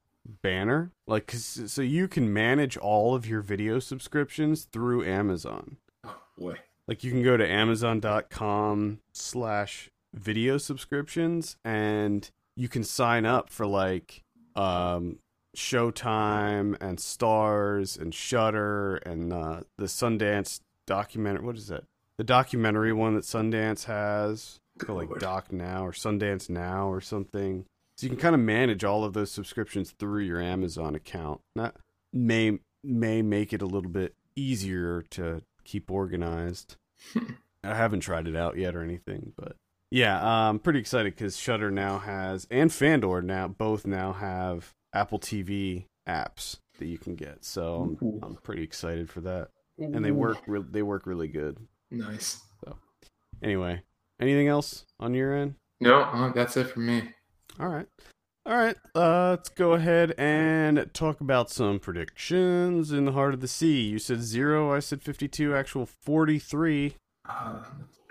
banner. 0.42 0.90
Like, 1.06 1.30
so 1.30 1.82
you 1.82 2.08
can 2.08 2.32
manage 2.32 2.76
all 2.76 3.14
of 3.14 3.26
your 3.26 3.40
video 3.40 3.78
subscriptions 3.78 4.64
through 4.64 5.04
Amazon. 5.04 5.76
Oh, 6.04 6.16
boy. 6.36 6.56
Like, 6.88 7.04
you 7.04 7.12
can 7.12 7.22
go 7.22 7.36
to 7.36 7.48
amazon.com 7.48 8.98
slash 9.12 9.90
video 10.12 10.58
subscriptions 10.58 11.56
and 11.64 12.30
you 12.56 12.68
can 12.68 12.82
sign 12.82 13.24
up 13.24 13.48
for 13.48 13.64
like 13.66 14.24
um 14.56 15.18
Showtime 15.56 16.76
and 16.80 16.98
Starz 16.98 17.98
and 17.98 18.14
Shudder 18.14 18.96
and 18.96 19.32
uh, 19.32 19.60
the 19.78 19.86
Sundance 19.86 20.60
documentary. 20.86 21.44
What 21.44 21.56
is 21.56 21.68
that? 21.68 21.84
The 22.18 22.24
documentary 22.24 22.92
one 22.92 23.14
that 23.14 23.24
Sundance 23.24 23.84
has, 23.84 24.60
called, 24.78 25.10
like 25.10 25.20
Doc 25.20 25.52
Now 25.52 25.86
or 25.86 25.92
Sundance 25.92 26.50
Now 26.50 26.88
or 26.88 27.00
something. 27.00 27.64
So 27.96 28.06
you 28.06 28.10
can 28.10 28.18
kind 28.18 28.34
of 28.34 28.40
manage 28.40 28.84
all 28.84 29.04
of 29.04 29.12
those 29.12 29.30
subscriptions 29.30 29.90
through 29.90 30.22
your 30.22 30.40
Amazon 30.40 30.94
account. 30.94 31.40
That 31.54 31.76
may 32.12 32.58
may 32.82 33.22
make 33.22 33.52
it 33.52 33.62
a 33.62 33.66
little 33.66 33.90
bit 33.90 34.14
easier 34.36 35.02
to 35.10 35.42
keep 35.64 35.90
organized. 35.90 36.76
I 37.64 37.74
haven't 37.74 38.00
tried 38.00 38.26
it 38.26 38.36
out 38.36 38.56
yet 38.56 38.74
or 38.74 38.82
anything, 38.82 39.32
but 39.36 39.56
yeah, 39.90 40.24
I'm 40.24 40.58
pretty 40.58 40.78
excited 40.78 41.14
because 41.14 41.36
Shudder 41.36 41.70
now 41.70 41.98
has 41.98 42.46
and 42.50 42.72
Fandor 42.72 43.22
now 43.22 43.48
both 43.48 43.86
now 43.86 44.12
have 44.12 44.72
Apple 44.92 45.18
TV 45.18 45.84
apps 46.08 46.58
that 46.78 46.86
you 46.86 46.98
can 46.98 47.14
get. 47.14 47.44
So 47.44 47.96
I'm, 48.00 48.20
I'm 48.22 48.34
pretty 48.36 48.62
excited 48.62 49.08
for 49.10 49.20
that, 49.22 49.48
Ooh. 49.80 49.84
and 49.84 50.04
they 50.04 50.10
work 50.10 50.38
re- 50.46 50.64
they 50.68 50.82
work 50.82 51.06
really 51.06 51.28
good. 51.28 51.58
Nice. 51.90 52.40
So 52.64 52.76
anyway, 53.42 53.82
anything 54.20 54.48
else 54.48 54.84
on 54.98 55.14
your 55.14 55.34
end? 55.34 55.54
No, 55.80 56.00
uh, 56.02 56.32
that's 56.32 56.56
it 56.56 56.68
for 56.70 56.80
me. 56.80 57.10
All 57.58 57.68
right. 57.68 57.86
All 58.46 58.56
right, 58.56 58.76
uh, 58.94 59.30
let's 59.30 59.50
go 59.50 59.74
ahead 59.74 60.14
and 60.16 60.88
talk 60.94 61.20
about 61.20 61.50
some 61.50 61.78
predictions 61.78 62.90
in 62.90 63.04
the 63.04 63.12
heart 63.12 63.34
of 63.34 63.40
the 63.40 63.46
sea. 63.46 63.82
You 63.82 63.98
said 63.98 64.22
zero, 64.22 64.74
I 64.74 64.78
said 64.78 65.02
52, 65.02 65.54
actual 65.54 65.84
43. 65.84 66.94
Uh, 67.28 67.58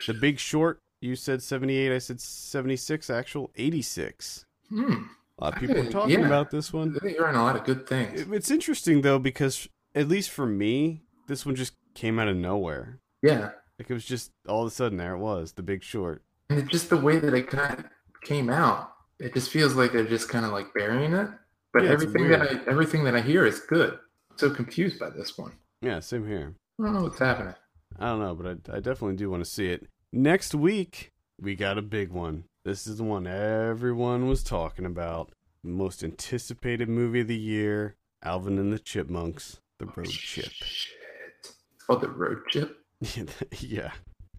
the 0.06 0.14
big 0.14 0.38
short, 0.38 0.80
you 1.02 1.16
said 1.16 1.42
78, 1.42 1.92
I 1.92 1.98
said 1.98 2.22
76, 2.22 3.10
actual 3.10 3.50
86. 3.56 4.46
Hmm. 4.70 4.94
A 5.40 5.46
lot 5.46 5.54
of 5.54 5.60
people 5.60 5.78
are 5.78 5.92
talking 5.92 6.20
yeah. 6.20 6.26
about 6.26 6.52
this 6.52 6.74
one. 6.74 6.98
You're 7.04 7.28
on 7.28 7.36
a 7.36 7.44
lot 7.44 7.56
of 7.56 7.64
good 7.64 7.88
things. 7.88 8.26
It's 8.32 8.52
interesting 8.52 9.02
though 9.02 9.20
because 9.20 9.70
at 9.96 10.08
least 10.08 10.30
for 10.30 10.46
me, 10.46 11.04
this 11.28 11.46
one 11.46 11.56
just 11.56 11.74
came 11.96 12.20
out 12.20 12.28
of 12.28 12.36
nowhere. 12.36 13.00
Yeah, 13.22 13.52
like 13.80 13.90
it 13.90 13.94
was 13.94 14.06
just 14.06 14.32
all 14.48 14.64
of 14.64 14.68
a 14.68 14.72
sudden 14.72 14.98
there 14.98 15.14
it 15.14 15.20
was, 15.20 15.54
The 15.54 15.64
Big 15.64 15.84
Short. 15.84 16.22
And 16.50 16.60
it's 16.60 16.70
just 16.70 16.90
the 16.90 16.98
way 16.98 17.20
that 17.20 17.34
it 17.34 17.48
kind 17.48 17.80
of 17.80 17.86
came 18.24 18.50
out. 18.50 18.92
It 19.20 19.34
just 19.34 19.52
feels 19.52 19.76
like 19.76 19.94
they're 19.94 20.06
just 20.06 20.30
kind 20.30 20.46
of 20.46 20.52
like 20.52 20.74
burying 20.74 21.14
it. 21.14 21.30
But 21.74 21.84
yeah, 21.84 21.92
everything 21.92 22.30
that 22.30 22.42
I 22.42 22.70
everything 22.70 23.04
that 23.06 23.16
I 23.16 23.22
hear 23.22 23.46
is 23.46 23.60
good. 23.62 23.94
I'm 24.32 24.38
so 24.38 24.50
confused 24.50 25.00
by 25.00 25.10
this 25.10 25.38
one. 25.38 25.54
Yeah, 25.82 26.02
same 26.02 26.28
here. 26.28 26.56
I 26.80 26.84
don't 26.84 26.94
know 26.94 27.04
what's 27.04 27.20
happening. 27.20 27.56
I 27.98 28.08
don't 28.08 28.20
know, 28.20 28.36
but 28.36 28.48
I, 28.48 28.78
I 28.78 28.80
definitely 28.80 29.16
do 29.16 29.30
want 29.30 29.44
to 29.44 29.50
see 29.50 29.68
it. 29.68 29.88
Next 30.12 30.54
week, 30.54 31.12
we 31.40 31.56
got 31.56 31.78
a 31.78 31.82
big 31.82 32.12
one. 32.12 32.46
This 32.66 32.88
is 32.88 32.98
the 32.98 33.06
one 33.06 33.26
everyone 33.26 34.28
was 34.28 34.44
talking 34.44 34.86
about. 34.86 35.32
Most 35.64 36.04
anticipated 36.04 36.90
movie 36.90 37.22
of 37.22 37.28
the 37.28 37.38
year 37.38 37.96
Alvin 38.22 38.58
and 38.58 38.74
the 38.74 38.80
Chipmunks, 38.80 39.60
The 39.80 39.86
oh, 39.86 39.94
Road 39.96 40.08
oh, 40.08 40.12
Chip. 40.12 40.52
Shit. 40.52 41.54
Oh, 41.88 41.96
The 41.96 42.10
Road 42.10 42.40
Chip? 42.50 42.78
yeah. 43.60 43.92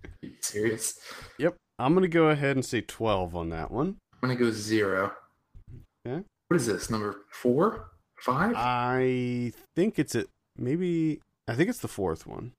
Are 0.04 0.10
you 0.20 0.34
serious? 0.40 0.98
Yep. 1.38 1.56
I'm 1.78 1.94
going 1.94 2.02
to 2.02 2.08
go 2.08 2.28
ahead 2.28 2.56
and 2.56 2.64
say 2.64 2.82
12 2.82 3.34
on 3.34 3.48
that 3.48 3.70
one. 3.70 3.96
I'm 4.22 4.28
going 4.28 4.36
to 4.36 4.44
go 4.44 4.50
zero. 4.50 5.12
Okay. 6.06 6.22
What 6.48 6.56
is 6.56 6.66
this? 6.66 6.90
Number 6.90 7.22
four? 7.30 7.90
Five? 8.18 8.54
I 8.54 9.52
think 9.74 9.98
it's 9.98 10.14
a 10.14 10.26
maybe. 10.58 11.20
I 11.48 11.54
think 11.54 11.70
it's 11.70 11.78
the 11.78 11.88
fourth 11.88 12.26
one. 12.26 12.52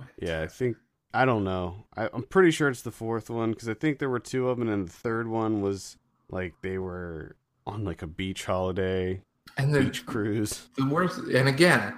Oh, 0.00 0.06
yeah, 0.20 0.42
I 0.42 0.46
think 0.46 0.76
I 1.14 1.24
don't 1.24 1.44
know. 1.44 1.84
I, 1.96 2.08
am 2.12 2.24
pretty 2.24 2.50
sure 2.50 2.68
it's 2.68 2.82
the 2.82 2.90
fourth 2.90 3.30
one 3.30 3.52
because 3.52 3.68
I 3.68 3.74
think 3.74 4.00
there 4.00 4.10
were 4.10 4.18
two 4.18 4.48
of 4.48 4.58
them, 4.58 4.68
and 4.68 4.88
the 4.88 4.92
third 4.92 5.28
one 5.28 5.62
was 5.62 5.96
like 6.28 6.54
they 6.60 6.76
were 6.76 7.36
on 7.66 7.84
like 7.84 8.02
a 8.02 8.06
beach 8.08 8.44
holiday 8.44 9.20
and 9.56 9.72
the 9.72 9.82
beach 9.82 10.04
cruise. 10.06 10.66
The 10.76 10.86
worst, 10.86 11.18
and 11.18 11.48
again, 11.48 11.94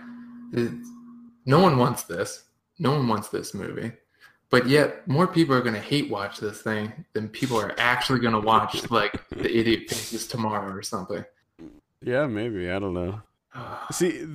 no 1.47 1.61
one 1.61 1.79
wants 1.79 2.03
this. 2.03 2.45
No 2.79 2.91
one 2.91 3.09
wants 3.09 3.29
this 3.29 3.55
movie, 3.55 3.91
but 4.51 4.69
yet 4.69 5.09
more 5.09 5.27
people 5.27 5.55
are 5.55 5.63
going 5.63 5.75
to 5.75 5.81
hate 5.81 6.11
watch 6.11 6.39
this 6.39 6.61
thing 6.61 6.93
than 7.15 7.31
people 7.31 7.59
are 7.59 7.75
actually 7.79 8.21
going 8.21 8.35
to 8.35 8.41
watch 8.41 8.91
like 8.91 9.27
the 9.31 9.51
Idiot 9.51 9.89
Faces 9.89 10.27
tomorrow 10.27 10.71
or 10.71 10.83
something. 10.83 11.25
Yeah, 12.03 12.27
maybe 12.27 12.71
I 12.71 12.79
don't 12.79 12.93
know. 12.93 13.23
See, 13.93 14.27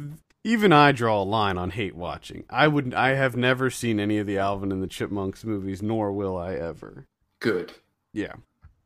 even 0.44 0.74
I 0.74 0.92
draw 0.92 1.22
a 1.22 1.24
line 1.24 1.58
on 1.58 1.72
hate 1.72 1.96
watching. 1.96 2.44
I 2.50 2.68
would 2.68 2.94
I 2.94 3.10
have 3.10 3.36
never 3.36 3.70
seen 3.70 4.00
any 4.00 4.18
of 4.18 4.28
the 4.28 4.38
Alvin 4.38 4.72
and 4.72 4.82
the 4.82 4.88
Chipmunks 4.88 5.44
movies, 5.44 5.82
nor 5.82 6.12
will 6.12 6.38
I 6.38 6.56
ever. 6.56 7.06
Good. 7.40 7.74
Yeah. 8.14 8.34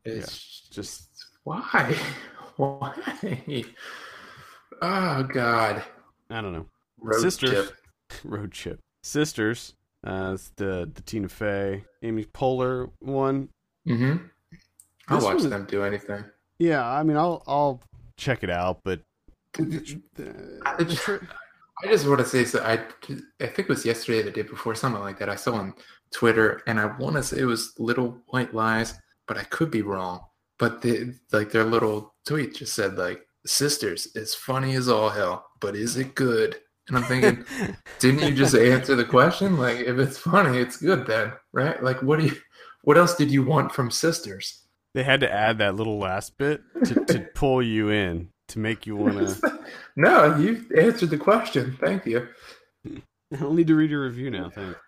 It's 0.04 0.68
yeah. 0.68 0.74
just 0.74 1.08
why? 1.44 1.96
Why? 2.56 2.94
Oh 4.80 5.22
God. 5.24 5.82
I 6.30 6.40
don't 6.40 6.52
know. 6.54 6.66
Road 6.98 7.20
Sisters. 7.20 7.50
Chip. 7.50 7.76
Road 8.24 8.52
Chip. 8.52 8.80
Sisters. 9.02 9.74
Uh, 10.02 10.38
the 10.56 10.90
the 10.94 11.02
Tina 11.02 11.28
Fey, 11.28 11.84
Amy 12.02 12.24
Poehler 12.24 12.90
one. 13.00 13.50
Mm-hmm. 13.86 14.24
I'll 15.08 15.20
watch 15.20 15.42
them 15.42 15.66
do 15.66 15.82
anything. 15.82 16.24
Yeah, 16.58 16.86
I 16.86 17.02
mean, 17.02 17.16
I'll 17.16 17.42
I'll 17.46 17.82
check 18.16 18.42
it 18.42 18.50
out, 18.50 18.80
but 18.84 19.00
I 19.58 19.62
just, 20.84 21.08
I 21.82 21.88
just 21.88 22.06
want 22.06 22.20
to 22.20 22.26
say 22.26 22.44
so. 22.44 22.62
I 22.62 22.74
I 23.40 23.46
think 23.46 23.58
it 23.58 23.68
was 23.68 23.84
yesterday, 23.84 24.22
the 24.22 24.30
day 24.30 24.42
before, 24.42 24.74
something 24.74 25.02
like 25.02 25.18
that. 25.18 25.28
I 25.28 25.36
saw 25.36 25.54
on 25.54 25.74
Twitter, 26.10 26.62
and 26.66 26.80
I 26.80 26.86
want 26.96 27.16
to 27.16 27.22
say 27.22 27.40
it 27.40 27.44
was 27.44 27.74
Little 27.78 28.22
White 28.28 28.54
Lies, 28.54 28.94
but 29.26 29.36
I 29.36 29.44
could 29.44 29.70
be 29.70 29.82
wrong. 29.82 30.20
But 30.58 30.80
they, 30.80 31.12
like 31.32 31.50
their 31.50 31.64
little 31.64 32.14
tweet 32.24 32.54
just 32.54 32.74
said 32.74 32.96
like 32.96 33.26
sisters 33.44 34.08
is 34.14 34.34
funny 34.34 34.74
as 34.74 34.88
all 34.88 35.10
hell, 35.10 35.46
but 35.60 35.76
is 35.76 35.96
it 35.96 36.14
good? 36.14 36.56
And 36.88 36.96
I'm 36.96 37.04
thinking, 37.04 37.44
didn't 37.98 38.22
you 38.22 38.34
just 38.34 38.54
answer 38.54 38.94
the 38.94 39.04
question? 39.04 39.58
Like 39.58 39.78
if 39.78 39.98
it's 39.98 40.18
funny, 40.18 40.58
it's 40.58 40.76
good 40.78 41.06
then, 41.06 41.32
right? 41.52 41.82
Like 41.82 42.02
what 42.02 42.18
do 42.18 42.26
you 42.26 42.36
what 42.82 42.96
else 42.96 43.16
did 43.16 43.30
you 43.30 43.42
want 43.42 43.72
from 43.72 43.90
sisters? 43.90 44.62
They 44.94 45.02
had 45.02 45.20
to 45.20 45.30
add 45.32 45.58
that 45.58 45.74
little 45.74 45.98
last 45.98 46.38
bit 46.38 46.62
to, 46.84 47.04
to 47.04 47.20
pull 47.34 47.62
you 47.62 47.90
in 47.90 48.30
to 48.48 48.58
make 48.58 48.86
you 48.86 48.96
want 48.96 49.18
to. 49.40 49.55
No, 49.96 50.36
you 50.36 50.66
answered 50.78 51.10
the 51.10 51.18
question. 51.18 51.76
Thank 51.80 52.06
you. 52.06 52.28
I'll 53.40 53.52
need 53.52 53.66
to 53.66 53.74
read 53.74 53.90
your 53.90 54.02
review 54.02 54.30
now. 54.30 54.50
Thanks. 54.50 54.78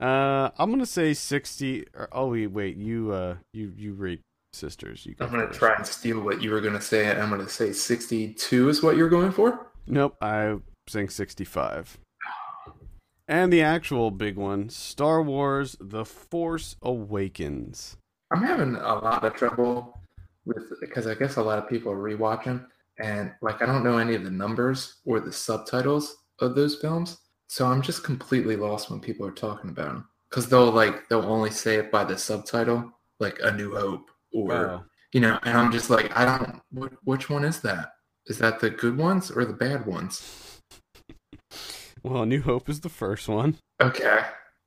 Uh, 0.00 0.50
I'm 0.58 0.70
gonna 0.70 0.86
say 0.86 1.14
sixty. 1.14 1.86
Or, 1.94 2.08
oh 2.12 2.30
wait, 2.30 2.48
wait. 2.48 2.76
You 2.76 3.12
uh, 3.12 3.36
you 3.52 3.72
you 3.76 3.94
rate 3.94 4.20
sisters. 4.52 5.06
You 5.06 5.14
I'm 5.20 5.30
going 5.30 5.46
to 5.46 5.52
try 5.52 5.74
and 5.74 5.86
steal 5.86 6.20
what 6.20 6.42
you 6.42 6.50
were 6.50 6.60
going 6.60 6.74
to 6.74 6.80
say. 6.80 7.06
and 7.06 7.20
I'm 7.20 7.30
going 7.30 7.44
to 7.44 7.52
say 7.52 7.72
62 7.72 8.68
is 8.68 8.82
what 8.82 8.96
you're 8.96 9.08
going 9.08 9.32
for. 9.32 9.70
Nope, 9.86 10.16
I'm 10.20 10.64
saying 10.86 11.10
65. 11.10 11.98
And 13.26 13.52
the 13.52 13.62
actual 13.62 14.10
big 14.10 14.36
one, 14.36 14.70
Star 14.70 15.22
Wars: 15.22 15.76
The 15.80 16.06
Force 16.06 16.76
Awakens. 16.80 17.96
I'm 18.30 18.42
having 18.42 18.74
a 18.74 18.94
lot 18.94 19.22
of 19.22 19.34
trouble 19.34 20.00
with 20.46 20.72
because 20.80 21.06
I 21.06 21.14
guess 21.14 21.36
a 21.36 21.42
lot 21.42 21.58
of 21.58 21.68
people 21.68 21.92
are 21.92 21.96
rewatching 21.96 22.64
and 22.98 23.32
like 23.42 23.62
I 23.62 23.66
don't 23.66 23.84
know 23.84 23.98
any 23.98 24.14
of 24.14 24.24
the 24.24 24.30
numbers 24.30 24.96
or 25.04 25.20
the 25.20 25.32
subtitles 25.32 26.16
of 26.40 26.54
those 26.54 26.76
films, 26.76 27.18
so 27.48 27.66
I'm 27.66 27.82
just 27.82 28.04
completely 28.04 28.56
lost 28.56 28.90
when 28.90 29.00
people 29.00 29.26
are 29.26 29.32
talking 29.32 29.70
about 29.70 29.86
them 29.88 30.08
because 30.30 30.48
they'll 30.48 30.70
like 30.70 31.08
they'll 31.08 31.22
only 31.22 31.50
say 31.50 31.76
it 31.76 31.90
by 31.90 32.04
the 32.04 32.16
subtitle, 32.18 32.92
like 33.20 33.38
A 33.42 33.52
New 33.52 33.74
Hope 33.74 34.10
or 34.32 34.46
Wow. 34.48 34.84
you 35.12 35.20
know, 35.20 35.38
and 35.44 35.56
I'm 35.56 35.72
just 35.72 35.90
like 35.90 36.16
I 36.16 36.24
don't. 36.24 36.60
Wh- 36.92 37.06
which 37.06 37.28
one 37.30 37.44
is 37.44 37.60
that? 37.60 37.92
Is 38.26 38.38
that 38.38 38.60
the 38.60 38.70
good 38.70 38.96
ones 38.98 39.30
or 39.30 39.44
the 39.44 39.54
bad 39.54 39.86
ones? 39.86 40.60
Well, 42.02 42.22
A 42.22 42.26
New 42.26 42.42
Hope 42.42 42.68
is 42.68 42.80
the 42.80 42.88
first 42.88 43.28
one. 43.28 43.56
Okay. 43.80 44.20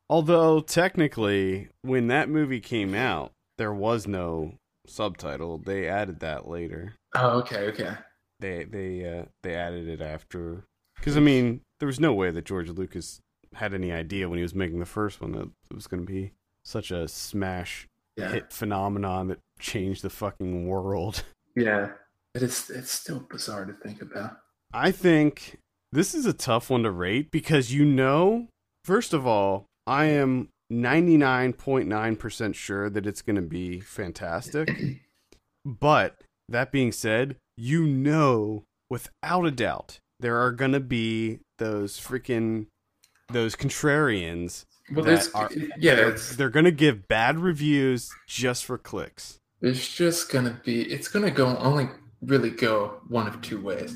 Although 0.09 0.59
technically, 0.59 1.69
when 1.83 2.07
that 2.07 2.27
movie 2.27 2.59
came 2.59 2.93
out, 2.93 3.31
there 3.57 3.73
was 3.73 4.05
no 4.07 4.55
subtitle. 4.85 5.57
They 5.57 5.87
added 5.87 6.19
that 6.19 6.47
later. 6.47 6.95
Oh, 7.15 7.39
okay, 7.39 7.67
okay. 7.67 7.93
They 8.41 8.65
they 8.65 9.19
uh, 9.19 9.25
they 9.43 9.55
added 9.55 9.87
it 9.87 10.01
after. 10.01 10.65
Because 10.97 11.15
I 11.15 11.21
mean, 11.21 11.61
there 11.79 11.87
was 11.87 11.99
no 11.99 12.13
way 12.13 12.29
that 12.31 12.45
George 12.45 12.69
Lucas 12.69 13.21
had 13.53 13.73
any 13.73 13.91
idea 13.91 14.27
when 14.29 14.37
he 14.37 14.43
was 14.43 14.53
making 14.55 14.79
the 14.79 14.85
first 14.85 15.21
one 15.21 15.31
that 15.33 15.49
it 15.69 15.73
was 15.75 15.87
going 15.87 16.05
to 16.05 16.11
be 16.11 16.31
such 16.63 16.91
a 16.91 17.07
smash 17.07 17.87
Yeah. 18.17 18.29
hit 18.31 18.51
phenomenon 18.53 19.27
that 19.29 19.39
changed 19.59 20.03
the 20.03 20.09
fucking 20.09 20.67
world. 20.67 21.23
Yeah. 21.55 21.89
It 22.33 22.43
is 22.43 22.69
it's 22.69 22.91
still 22.91 23.19
bizarre 23.29 23.65
to 23.65 23.73
think 23.73 24.01
about. 24.01 24.37
I 24.73 24.91
think 24.91 25.57
this 25.91 26.13
is 26.15 26.25
a 26.25 26.31
tough 26.31 26.69
one 26.69 26.83
to 26.83 26.91
rate 26.91 27.29
because 27.29 27.73
you 27.73 27.83
know, 27.83 28.47
first 28.85 29.13
of 29.13 29.27
all, 29.27 29.65
I 29.85 30.05
am 30.05 30.47
99.9% 30.71 32.55
sure 32.55 32.89
that 32.89 33.05
it's 33.05 33.21
going 33.21 33.35
to 33.35 33.41
be 33.41 33.81
fantastic. 33.81 34.69
but 35.65 36.21
that 36.51 36.71
being 36.71 36.91
said, 36.91 37.35
you 37.57 37.85
know, 37.85 38.63
without 38.89 39.45
a 39.45 39.51
doubt, 39.51 39.99
there 40.19 40.37
are 40.37 40.51
going 40.51 40.73
to 40.73 40.79
be 40.79 41.39
those 41.57 41.99
freaking 41.99 42.67
those 43.29 43.55
contrarians 43.55 44.65
Well, 44.93 45.05
there's 45.05 45.29
are 45.29 45.49
yeah, 45.77 45.95
they're, 45.95 46.11
they're 46.11 46.49
going 46.49 46.65
to 46.65 46.71
give 46.71 47.07
bad 47.07 47.39
reviews 47.39 48.11
just 48.27 48.65
for 48.65 48.77
clicks. 48.77 49.39
It's 49.61 49.87
just 49.87 50.31
gonna 50.31 50.59
be 50.65 50.81
it's 50.91 51.07
gonna 51.07 51.29
go 51.29 51.55
only 51.57 51.87
really 52.21 52.49
go 52.49 52.99
one 53.09 53.27
of 53.27 53.41
two 53.41 53.61
ways. 53.61 53.95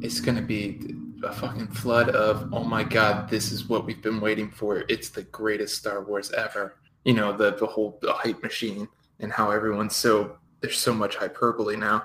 It's 0.00 0.20
gonna 0.20 0.42
be 0.42 0.94
a 1.22 1.32
fucking 1.32 1.68
flood 1.68 2.08
of 2.08 2.48
oh 2.52 2.64
my 2.64 2.82
god, 2.82 3.28
this 3.28 3.52
is 3.52 3.68
what 3.68 3.84
we've 3.84 4.00
been 4.00 4.20
waiting 4.20 4.50
for. 4.50 4.84
It's 4.88 5.10
the 5.10 5.24
greatest 5.24 5.76
Star 5.76 6.02
Wars 6.02 6.32
ever. 6.32 6.76
You 7.04 7.12
know 7.12 7.36
the 7.36 7.54
the 7.54 7.66
whole 7.66 7.98
hype 8.02 8.42
machine 8.42 8.88
and 9.20 9.30
how 9.30 9.50
everyone's 9.50 9.96
so 9.96 10.38
there's 10.62 10.78
so 10.78 10.94
much 10.94 11.16
hyperbole 11.16 11.76
now, 11.76 12.04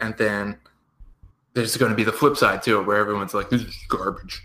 and 0.00 0.16
then 0.16 0.58
there's 1.54 1.76
going 1.76 1.90
to 1.90 1.96
be 1.96 2.04
the 2.04 2.12
flip 2.12 2.36
side 2.36 2.62
too, 2.62 2.82
where 2.82 2.96
everyone's 2.96 3.34
like 3.34 3.50
this 3.50 3.62
is 3.62 3.76
garbage, 3.88 4.42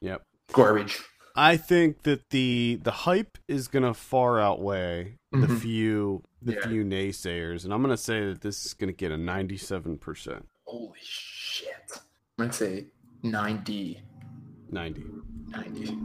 Yep. 0.00 0.22
garbage. 0.52 1.00
I 1.36 1.56
think 1.56 2.02
that 2.02 2.30
the 2.30 2.80
the 2.82 2.90
hype 2.90 3.38
is 3.46 3.68
gonna 3.68 3.94
far 3.94 4.40
outweigh 4.40 5.14
the 5.30 5.46
Mhm. 5.46 5.60
few 5.60 6.22
the 6.42 6.54
Yeah. 6.54 6.66
few 6.68 6.84
naysayers, 6.84 7.64
and 7.64 7.72
I'm 7.72 7.80
gonna 7.82 7.96
say 7.96 8.24
that 8.26 8.40
this 8.40 8.64
is 8.66 8.74
gonna 8.74 8.92
get 8.92 9.12
a 9.12 9.16
97 9.16 9.98
percent, 9.98 10.46
Holy 10.66 10.98
shit! 11.02 11.92
I'm 12.38 12.44
gonna 12.46 12.52
say 12.52 12.86
90, 13.22 14.02
90. 14.70 15.04
90. 15.48 15.98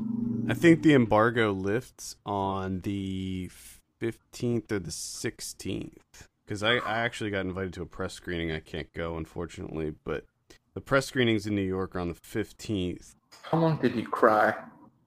I 0.49 0.53
think 0.53 0.81
the 0.83 0.93
embargo 0.93 1.51
lifts 1.51 2.15
on 2.25 2.81
the 2.81 3.49
15th 3.99 4.71
or 4.71 4.79
the 4.79 4.91
16th 4.91 6.27
because 6.45 6.63
I, 6.63 6.75
I 6.77 6.99
actually 6.99 7.29
got 7.29 7.41
invited 7.45 7.73
to 7.73 7.81
a 7.81 7.85
press 7.85 8.13
screening. 8.13 8.51
I 8.51 8.59
can't 8.59 8.91
go 8.93 9.17
unfortunately, 9.17 9.93
but 10.03 10.25
the 10.73 10.81
press 10.81 11.05
screenings 11.07 11.45
in 11.47 11.55
New 11.55 11.61
York 11.61 11.95
are 11.95 11.99
on 11.99 12.09
the 12.09 12.13
15th. 12.15 13.15
How 13.43 13.57
long 13.59 13.77
did 13.77 13.95
you 13.95 14.07
cry 14.07 14.53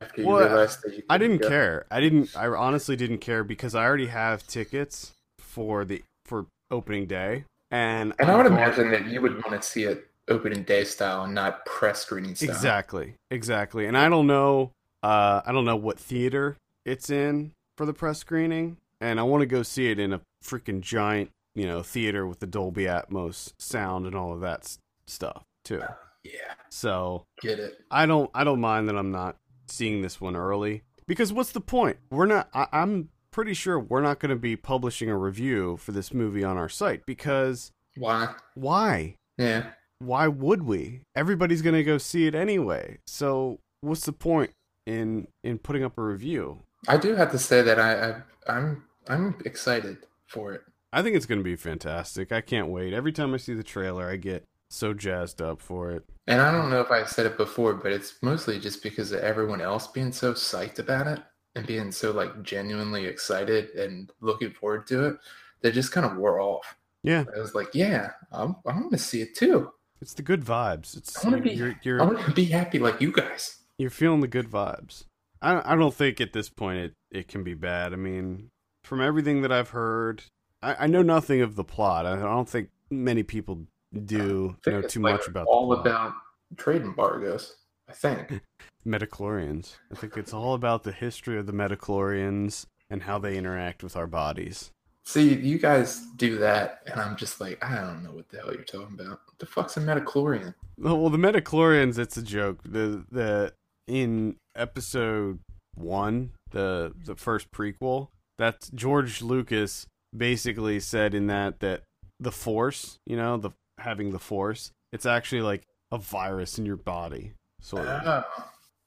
after 0.01 0.21
you 0.23 0.27
Well, 0.29 0.39
realized 0.47 0.81
that 0.85 0.95
you? 0.97 1.03
I 1.09 1.19
didn't 1.19 1.39
go? 1.43 1.49
care. 1.49 1.87
I 1.91 2.01
didn't. 2.01 2.37
I 2.37 2.47
honestly 2.47 2.97
didn't 2.97 3.19
care 3.19 3.45
because 3.45 3.75
I 3.75 3.85
already 3.85 4.07
have 4.07 4.47
tickets 4.47 5.13
for 5.39 5.85
the 5.85 6.03
for 6.25 6.47
opening 6.71 7.07
day, 7.07 7.45
and 7.71 8.13
And 8.19 8.31
I 8.31 8.37
would 8.37 8.43
going- 8.45 8.55
imagine 8.59 8.91
that 8.91 9.07
you 9.07 9.21
would 9.23 9.35
want 9.45 9.61
to 9.61 9.63
see 9.63 9.85
it 9.85 10.09
opening 10.29 10.65
day 10.65 10.83
style 10.85 11.23
and 11.23 11.35
not 11.35 11.65
press 11.67 12.03
screening 12.03 12.35
style. 12.35 12.49
exactly, 12.51 13.15
exactly. 13.31 13.87
And 13.87 13.97
I 13.97 14.09
don't 14.09 14.27
know. 14.27 14.73
Uh, 15.03 15.41
I 15.47 15.53
don't 15.53 15.65
know 15.65 15.77
what 15.77 16.01
theater 16.01 16.57
it's 16.85 17.11
in 17.11 17.53
for 17.77 17.87
the 17.87 17.93
press 17.93 18.19
screening, 18.19 18.77
and 19.01 19.21
I 19.21 19.23
want 19.23 19.43
to 19.43 19.47
go 19.47 19.63
see 19.63 19.89
it 19.91 20.01
in 20.01 20.13
a 20.13 20.21
freaking 20.47 20.81
giant, 20.81 21.31
you 21.55 21.67
know, 21.67 21.83
theater 21.83 22.27
with 22.27 22.41
the 22.41 22.47
Dolby 22.47 22.85
Atmos 22.85 23.53
sound 23.59 24.07
and 24.07 24.15
all 24.15 24.33
of 24.33 24.41
that 24.41 24.61
s- 24.61 24.79
stuff 25.07 25.43
too. 25.65 25.83
Yeah, 26.25 26.55
So 26.71 27.25
get 27.41 27.59
it. 27.61 27.79
I 27.91 28.05
don't 28.07 28.31
I 28.35 28.43
don't 28.45 28.61
mind 28.61 28.89
that 28.89 28.97
I'm 28.97 29.13
not 29.13 29.37
seeing 29.69 30.03
this 30.03 30.21
one 30.21 30.35
early 30.37 30.83
because 31.07 31.33
what's 31.33 31.53
the 31.53 31.61
point? 31.61 31.99
We're 32.11 32.27
not. 32.27 32.49
I, 32.53 32.67
I'm 32.73 33.11
pretty 33.31 33.55
sure 33.55 33.79
we're 33.79 34.01
not 34.01 34.19
going 34.19 34.31
to 34.31 34.37
be 34.37 34.57
publishing 34.57 35.09
a 35.11 35.17
review 35.17 35.77
for 35.77 35.93
this 35.93 36.13
movie 36.13 36.43
on 36.43 36.57
our 36.57 36.69
site 36.69 37.05
because 37.07 37.71
Why? 37.97 38.35
why? 38.55 39.15
Yeah. 39.39 39.67
Why 40.01 40.27
would 40.29 40.63
we? 40.65 41.03
Everybody's 41.15 41.63
going 41.63 41.77
to 41.77 41.85
go 41.85 41.97
see 41.99 42.27
it 42.27 42.35
anyway. 42.35 42.99
So 43.07 43.61
what's 43.83 44.05
the 44.05 44.13
point 44.13 44.51
in 44.85 45.29
in 45.45 45.59
putting 45.59 45.85
up 45.85 45.97
a 45.97 46.03
review? 46.03 46.59
I 46.89 46.97
do 46.97 47.15
have 47.15 47.31
to 47.33 47.39
say 47.39 47.63
that 47.63 47.79
I, 47.79 48.11
I 48.11 48.23
I'm 48.49 48.85
I'm 49.09 49.37
excited 49.45 49.99
for 50.37 50.53
it. 50.55 50.63
I 50.93 51.03
think 51.03 51.17
it's 51.17 51.27
going 51.27 51.41
to 51.41 51.45
be 51.45 51.57
fantastic. 51.57 52.31
I 52.33 52.41
can't 52.41 52.69
wait. 52.69 52.93
Every 52.93 53.13
time 53.13 53.35
I 53.35 53.39
see 53.39 53.55
the 53.55 53.63
trailer, 53.63 54.09
I 54.09 54.17
get 54.17 54.45
so 54.71 54.95
jazzed 54.95 55.43
up 55.43 55.61
for 55.61 55.91
it. 55.91 56.05
And 56.27 56.41
I 56.41 56.51
don't 56.51 56.71
know 56.71 56.81
if 56.81 56.91
I 56.91 57.05
said 57.05 57.27
it 57.27 57.37
before, 57.37 57.75
but 57.75 57.93
it's 57.93 58.15
mostly 58.23 58.59
just 58.59 58.83
because 58.83 59.13
of 59.13 59.21
everyone 59.21 59.61
else 59.61 59.87
being 59.87 60.13
so 60.13 60.33
psyched 60.33 60.79
about 60.79 61.07
it 61.07 61.21
and 61.55 61.67
being 61.67 61.93
so 61.93 62.11
like 62.13 62.43
genuinely 62.43 63.05
excited 63.07 63.71
and 63.71 64.11
looking 64.21 64.53
forward 64.53 64.87
to 64.89 65.07
it. 65.07 65.17
That 65.63 65.73
just 65.75 65.93
kind 65.93 66.07
of 66.07 66.17
wore 66.17 66.41
off. 66.41 66.77
Yeah, 67.03 67.25
I 67.35 67.41
was 67.41 67.55
like, 67.55 67.69
yeah, 67.75 68.11
I'm, 68.33 68.57
I 68.67 68.73
want 68.73 68.91
to 68.93 68.99
see 68.99 69.23
it 69.23 69.35
too. 69.35 69.71
it's 70.01 70.15
the 70.15 70.23
good 70.23 70.45
vibes. 70.45 70.97
It's 70.97 71.25
I 71.25 71.29
want 71.29 71.43
to 71.43 71.49
be, 71.49 71.57
you're 71.57 71.75
you're, 71.83 71.99
want 71.99 72.21
to 72.21 72.33
be 72.33 72.45
happy 72.47 72.79
like 72.79 73.01
you 73.01 73.13
guys. 73.13 73.59
you're 73.79 73.91
feeling 73.91 74.21
the 74.21 74.29
good 74.29 74.51
vibes. 74.51 75.05
I 75.41 75.73
I 75.73 75.77
don't 75.77 75.95
think 75.95 76.21
at 76.21 76.33
this 76.33 76.49
point 76.51 76.79
it 76.79 76.93
it 77.11 77.29
can 77.29 77.45
be 77.45 77.55
bad. 77.55 77.93
I 77.93 77.97
mean, 77.97 78.51
from 78.87 79.01
everything 79.01 79.43
that 79.43 79.51
I've 79.51 79.71
heard, 79.71 80.23
I, 80.63 80.85
I 80.85 80.87
know 80.87 81.03
nothing 81.03 81.41
of 81.41 81.57
the 81.57 81.65
plot. 81.65 82.07
I 82.07 82.17
don't 82.17 82.49
think 82.49 82.71
many 82.89 83.25
people 83.25 83.67
do 84.05 84.57
know 84.67 84.83
too 84.83 85.01
like 85.01 85.15
much 85.15 85.29
about 85.29 85.47
all 85.47 85.69
the 85.69 85.77
plot. 85.77 85.87
about 85.87 86.13
trade 86.57 86.83
embargoes. 86.83 87.57
I 87.89 87.93
think. 87.93 88.41
Midi-chlorians. 88.85 89.75
I 89.93 89.97
think 89.97 90.17
it's 90.17 90.33
all 90.33 90.55
about 90.55 90.85
the 90.85 90.93
history 90.93 91.39
of 91.39 91.47
the 91.47 91.53
Midi-chlorians 91.53 92.67
and 92.89 93.03
how 93.03 93.19
they 93.19 93.37
interact 93.37 93.83
with 93.83 93.97
our 93.97 94.07
bodies. 94.07 94.71
See, 95.05 95.35
you 95.35 95.59
guys 95.59 96.01
do 96.17 96.39
that, 96.39 96.83
and 96.87 97.01
I'm 97.01 97.17
just 97.17 97.41
like, 97.41 97.65
I 97.65 97.77
don't 97.81 98.03
know 98.03 98.13
what 98.13 98.29
the 98.29 98.39
hell 98.39 98.53
you're 98.53 98.65
talking 98.65 98.95
about. 98.95 99.21
What 99.27 99.39
the 99.39 99.47
fuck's 99.47 99.77
a 99.77 99.81
midi-chlorian? 99.81 100.55
Well, 100.79 101.11
the 101.11 101.19
Midi-chlorians, 101.19 101.99
it's 101.99 102.17
a 102.17 102.23
joke. 102.23 102.63
The 102.65 103.05
the 103.11 103.53
in 103.87 104.37
episode 104.57 105.39
one, 105.75 106.33
the 106.51 106.93
the 107.05 107.15
first 107.15 107.53
prequel, 107.53 108.09
that's 108.39 108.69
George 108.71 109.23
Lucas 109.23 109.87
basically 110.17 110.81
said 110.81 111.15
in 111.15 111.27
that 111.29 111.61
that 111.61 111.83
the 112.21 112.33
Force, 112.33 112.99
you 113.07 113.17
know, 113.17 113.37
the 113.37 113.51
having 113.79 114.11
the 114.11 114.19
Force, 114.19 114.71
it's 114.93 115.07
actually 115.07 115.43
like 115.43 115.63
a 115.93 115.99
virus 115.99 116.59
in 116.59 116.67
your 116.67 116.77
body, 116.77 117.33
sort 117.61 117.87
of. 117.87 118.03
Oh, 118.05 118.25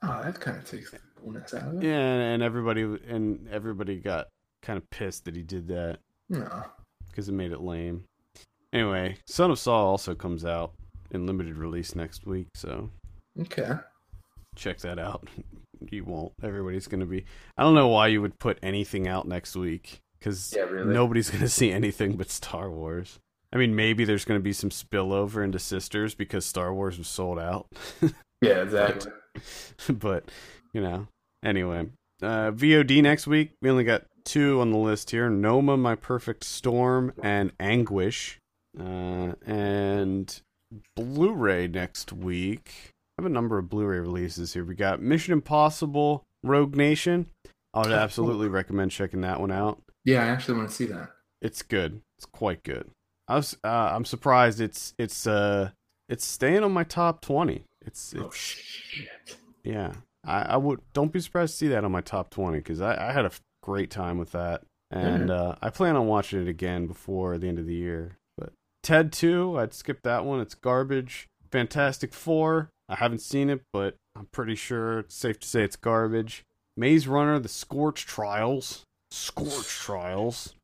oh 0.04 0.24
that 0.24 0.40
kind 0.40 0.58
of 0.58 0.66
takes 0.66 0.92
the 0.92 1.00
coolness 1.22 1.54
out 1.54 1.68
of 1.68 1.76
it. 1.76 1.84
Yeah, 1.88 2.00
and 2.00 2.42
everybody 2.44 2.82
and 2.82 3.48
everybody 3.50 3.98
got 4.00 4.28
kind 4.62 4.78
of 4.78 4.90
pissed 4.90 5.26
that 5.26 5.36
he 5.36 5.42
did 5.44 5.68
that 5.70 6.00
No. 6.30 6.64
because 7.08 7.30
it 7.30 7.34
made 7.34 7.52
it 7.52 7.62
lame. 7.62 8.04
Anyway, 8.74 9.18
Son 9.26 9.50
of 9.52 9.58
Saul 9.60 9.88
also 9.88 10.14
comes 10.14 10.44
out 10.46 10.74
in 11.12 11.26
limited 11.26 11.58
release 11.58 11.96
next 11.96 12.26
week, 12.26 12.48
so 12.56 12.90
Okay. 13.40 13.72
check 14.56 14.80
that 14.80 15.00
out. 15.00 15.28
You 15.92 16.04
won't. 16.04 16.34
Everybody's 16.44 16.88
going 16.88 17.00
to 17.02 17.06
be. 17.06 17.26
I 17.58 17.64
don't 17.64 17.76
know 17.76 17.88
why 17.88 18.08
you 18.08 18.22
would 18.22 18.40
put 18.40 18.60
anything 18.62 19.08
out 19.08 19.28
next 19.28 19.56
week 19.56 20.00
because 20.20 20.54
Yeah, 20.56 20.64
really. 20.64 20.94
nobody's 20.94 21.30
going 21.32 21.42
to 21.44 21.50
see 21.50 21.72
anything 21.72 22.18
but 22.18 22.30
Star 22.30 22.70
Wars. 22.70 23.20
I 23.52 23.58
mean, 23.58 23.76
maybe 23.76 24.06
there's 24.06 24.26
going 24.26 24.40
to 24.40 24.44
be 24.44 24.54
some 24.54 24.70
spillover 24.70 25.44
into 25.44 25.58
Sisters 25.60 26.14
because 26.14 26.46
Star 26.46 26.74
Wars 26.74 26.98
was 26.98 27.08
sold 27.08 27.40
out. 27.40 27.68
Yeah, 28.42 28.62
exactly. 28.62 29.12
but, 29.90 30.24
you 30.72 30.80
know, 30.80 31.08
anyway. 31.44 31.88
Uh, 32.22 32.52
VOD 32.52 33.02
next 33.04 33.28
week. 33.28 33.52
We 33.62 33.70
only 33.70 33.84
got 33.84 34.04
two 34.24 34.62
on 34.62 34.72
the 34.72 34.78
list 34.78 35.12
here 35.12 35.30
Noma, 35.30 35.76
My 35.76 35.96
Perfect 35.96 36.46
Storm, 36.46 37.12
and 37.22 37.52
Anguish. 37.60 38.40
Uh, 38.80 39.34
and 39.46 40.42
Blu 40.96 41.34
ray 41.34 41.68
next 41.68 42.14
week. 42.14 42.92
I 43.20 43.22
have 43.22 43.26
a 43.26 43.30
number 43.30 43.58
of 43.58 43.68
Blu 43.68 43.86
ray 43.86 44.00
releases 44.00 44.54
here. 44.54 44.64
We 44.64 44.76
got 44.76 45.02
Mission 45.02 45.34
Impossible 45.34 46.24
Rogue 46.42 46.78
Nation. 46.78 47.26
I 47.74 47.80
would 47.80 47.92
absolutely 47.92 48.48
recommend 48.48 48.92
checking 48.92 49.20
that 49.22 49.42
one 49.42 49.52
out. 49.52 49.82
Yeah, 50.06 50.24
I 50.24 50.28
actually 50.28 50.58
want 50.58 50.70
to 50.70 50.76
see 50.76 50.86
that. 50.86 51.10
It's 51.42 51.62
good. 51.62 52.00
It's 52.18 52.26
quite 52.26 52.64
good. 52.64 52.90
I 53.28 53.36
was 53.36 53.58
uh, 53.62 53.68
I'm 53.68 54.06
surprised 54.06 54.62
it's 54.62 54.94
it's 54.98 55.28
uh 55.28 55.72
it's 56.08 56.26
staying 56.26 56.64
on 56.64 56.72
my 56.72 56.86
top 56.86 57.20
twenty. 57.20 57.66
It's 57.86 58.14
it's 58.14 58.24
oh 58.24 58.32
shit. 58.32 59.36
yeah. 59.66 59.92
I, 60.26 60.44
I 60.44 60.56
would 60.56 60.80
don't 60.94 61.12
be 61.12 61.20
surprised 61.20 61.56
to 61.56 61.58
see 61.58 61.68
that 61.68 61.84
on 61.84 61.92
my 61.92 62.00
top 62.02 62.30
twenty 62.30 62.60
because 62.60 62.80
I, 62.80 63.10
I 63.10 63.12
had 63.12 63.26
a 63.26 63.32
great 63.62 63.92
time 63.92 64.18
with 64.18 64.32
that 64.32 64.62
and 64.92 65.30
uh, 65.30 65.56
I 65.62 65.72
plan 65.72 65.98
on 65.98 66.08
watching 66.08 66.42
it 66.42 66.48
again 66.48 66.88
before 66.88 67.38
the 67.38 67.50
end 67.50 67.60
of 67.60 67.66
the 67.66 67.76
year. 67.76 68.18
But 68.38 68.54
Ted 68.82 69.12
two, 69.12 69.60
I'd 69.60 69.74
skip 69.74 70.04
that 70.04 70.24
one. 70.24 70.40
It's 70.40 70.56
garbage. 70.56 71.28
Fantastic 71.52 72.14
Four, 72.14 72.70
I 72.90 72.96
haven't 72.96 73.22
seen 73.22 73.50
it, 73.50 73.62
but 73.72 73.96
I'm 74.16 74.26
pretty 74.32 74.56
sure 74.56 75.00
it's 75.00 75.16
safe 75.16 75.40
to 75.42 75.48
say 75.48 75.62
it's 75.62 75.76
garbage. 75.76 76.44
Maze 76.76 77.08
Runner, 77.08 77.40
The 77.40 77.48
Scorch 77.50 78.06
Trials, 78.06 78.84
Scorch 79.12 79.68
Trials. 79.68 80.56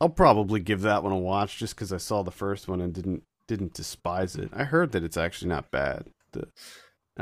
I'll 0.00 0.08
probably 0.08 0.60
give 0.60 0.80
that 0.80 1.02
one 1.02 1.12
a 1.12 1.18
watch 1.18 1.58
just 1.58 1.74
because 1.76 1.92
I 1.92 1.98
saw 1.98 2.22
the 2.22 2.30
first 2.30 2.66
one 2.68 2.80
and 2.80 2.94
didn't 2.94 3.22
didn't 3.46 3.74
despise 3.74 4.36
it. 4.36 4.48
I 4.54 4.64
heard 4.64 4.92
that 4.92 5.02
it's 5.04 5.16
actually 5.18 5.48
not 5.48 5.70
bad. 5.70 6.06
The, 6.32 6.48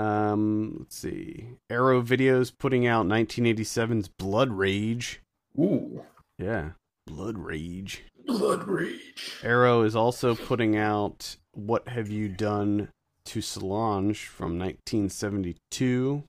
um, 0.01 0.77
let's 0.81 0.97
see, 0.97 1.49
Arrow 1.71 2.03
Videos 2.03 2.53
putting 2.57 2.87
out 2.87 3.07
1987's 3.07 4.09
Blood 4.09 4.51
Rage. 4.51 5.21
Ooh, 5.59 6.05
Yeah, 6.39 6.71
Blood 7.07 7.39
Rage. 7.39 8.05
blood 8.27 8.69
rage. 8.69 9.33
Arrow 9.43 9.83
is 9.83 9.97
also 9.97 10.35
putting 10.37 10.77
out 10.77 11.37
What 11.55 11.89
Have 11.89 12.11
You 12.11 12.29
Done 12.29 12.91
to 13.29 13.43
Solange 13.43 14.27
from 14.27 14.59
1972. 14.59 16.23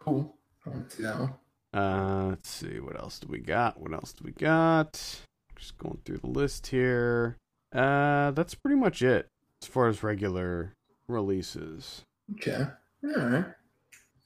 Cool. 0.00 0.36
I 0.66 0.70
want 0.70 0.90
to 0.90 0.96
see 0.96 1.02
that 1.02 1.18
one. 1.18 1.34
Uh, 1.72 2.26
let's 2.28 2.50
see, 2.50 2.80
what 2.80 3.00
else 3.00 3.18
do 3.18 3.26
we 3.30 3.38
got? 3.38 3.80
What 3.80 3.94
else 3.94 4.12
do 4.12 4.24
we 4.24 4.32
got? 4.32 4.92
Just 5.56 5.78
going 5.78 5.98
through 6.04 6.18
the 6.18 6.26
list 6.26 6.66
here. 6.66 7.38
Uh, 7.74 8.30
that's 8.32 8.54
pretty 8.54 8.76
much 8.76 9.00
it 9.00 9.26
as 9.62 9.68
far 9.68 9.88
as 9.88 10.02
regular 10.02 10.74
releases. 11.08 12.02
Okay. 12.34 12.66
All 13.04 13.26
right. 13.26 13.46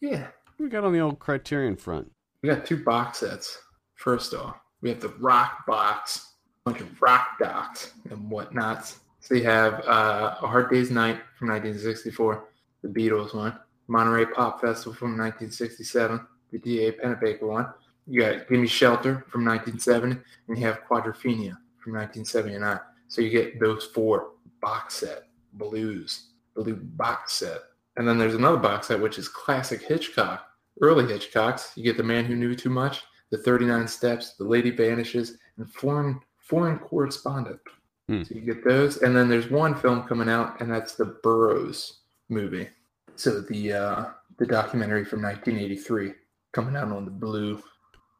Yeah. 0.00 0.26
What 0.56 0.64
we 0.64 0.68
got 0.68 0.84
on 0.84 0.92
the 0.92 1.00
old 1.00 1.20
Criterion 1.20 1.76
front? 1.76 2.10
We 2.42 2.48
got 2.48 2.66
two 2.66 2.82
box 2.82 3.18
sets. 3.18 3.58
First 3.94 4.34
off, 4.34 4.56
we 4.80 4.88
have 4.88 5.00
the 5.00 5.14
rock 5.20 5.64
box, 5.66 6.34
a 6.66 6.70
bunch 6.70 6.80
of 6.82 7.00
rock 7.00 7.38
docs 7.38 7.92
and 8.10 8.28
whatnot. 8.28 8.92
So 9.28 9.34
you 9.34 9.44
have 9.44 9.86
uh, 9.86 10.36
A 10.40 10.46
Hard 10.46 10.70
Day's 10.70 10.90
Night 10.90 11.20
from 11.38 11.48
1964, 11.48 12.48
the 12.80 12.88
Beatles 12.88 13.34
one, 13.34 13.58
Monterey 13.86 14.24
Pop 14.24 14.58
Festival 14.58 14.94
from 14.94 15.18
1967, 15.18 16.26
the 16.50 16.58
D.A. 16.58 16.92
Pennebaker 16.92 17.42
one. 17.42 17.66
You 18.06 18.22
got 18.22 18.48
Gimme 18.48 18.66
Shelter 18.66 19.26
from 19.28 19.44
1970, 19.44 20.16
and 20.48 20.56
you 20.56 20.64
have 20.64 20.80
Quadrophenia 20.90 21.58
from 21.76 21.92
1979. 21.92 22.80
So 23.08 23.20
you 23.20 23.28
get 23.28 23.60
those 23.60 23.84
four 23.92 24.30
box 24.62 24.94
set 24.94 25.24
blues, 25.52 26.28
blue 26.54 26.76
box 26.76 27.34
set. 27.34 27.60
And 27.98 28.08
then 28.08 28.16
there's 28.16 28.34
another 28.34 28.56
box 28.56 28.86
set, 28.86 28.98
which 28.98 29.18
is 29.18 29.28
classic 29.28 29.82
Hitchcock, 29.82 30.48
early 30.80 31.04
Hitchcocks. 31.04 31.76
You 31.76 31.82
get 31.82 31.98
The 31.98 32.02
Man 32.02 32.24
Who 32.24 32.34
Knew 32.34 32.54
Too 32.54 32.70
Much, 32.70 33.02
The 33.28 33.36
39 33.36 33.88
Steps, 33.88 34.36
The 34.36 34.44
Lady 34.44 34.70
Vanishes, 34.70 35.36
and 35.58 35.70
Foreign 35.70 36.18
Foreign 36.38 36.78
Correspondent. 36.78 37.60
Hmm. 38.08 38.22
So 38.22 38.34
you 38.34 38.40
get 38.40 38.64
those, 38.64 38.98
and 38.98 39.14
then 39.14 39.28
there's 39.28 39.50
one 39.50 39.74
film 39.74 40.02
coming 40.04 40.28
out, 40.28 40.60
and 40.60 40.72
that's 40.72 40.94
the 40.94 41.04
Burroughs 41.22 42.00
movie. 42.28 42.68
So 43.16 43.40
the 43.40 43.72
uh, 43.72 44.04
the 44.38 44.46
documentary 44.46 45.04
from 45.04 45.22
1983 45.22 46.14
coming 46.52 46.76
out 46.76 46.90
on 46.90 47.04
the 47.04 47.10
blue. 47.10 47.62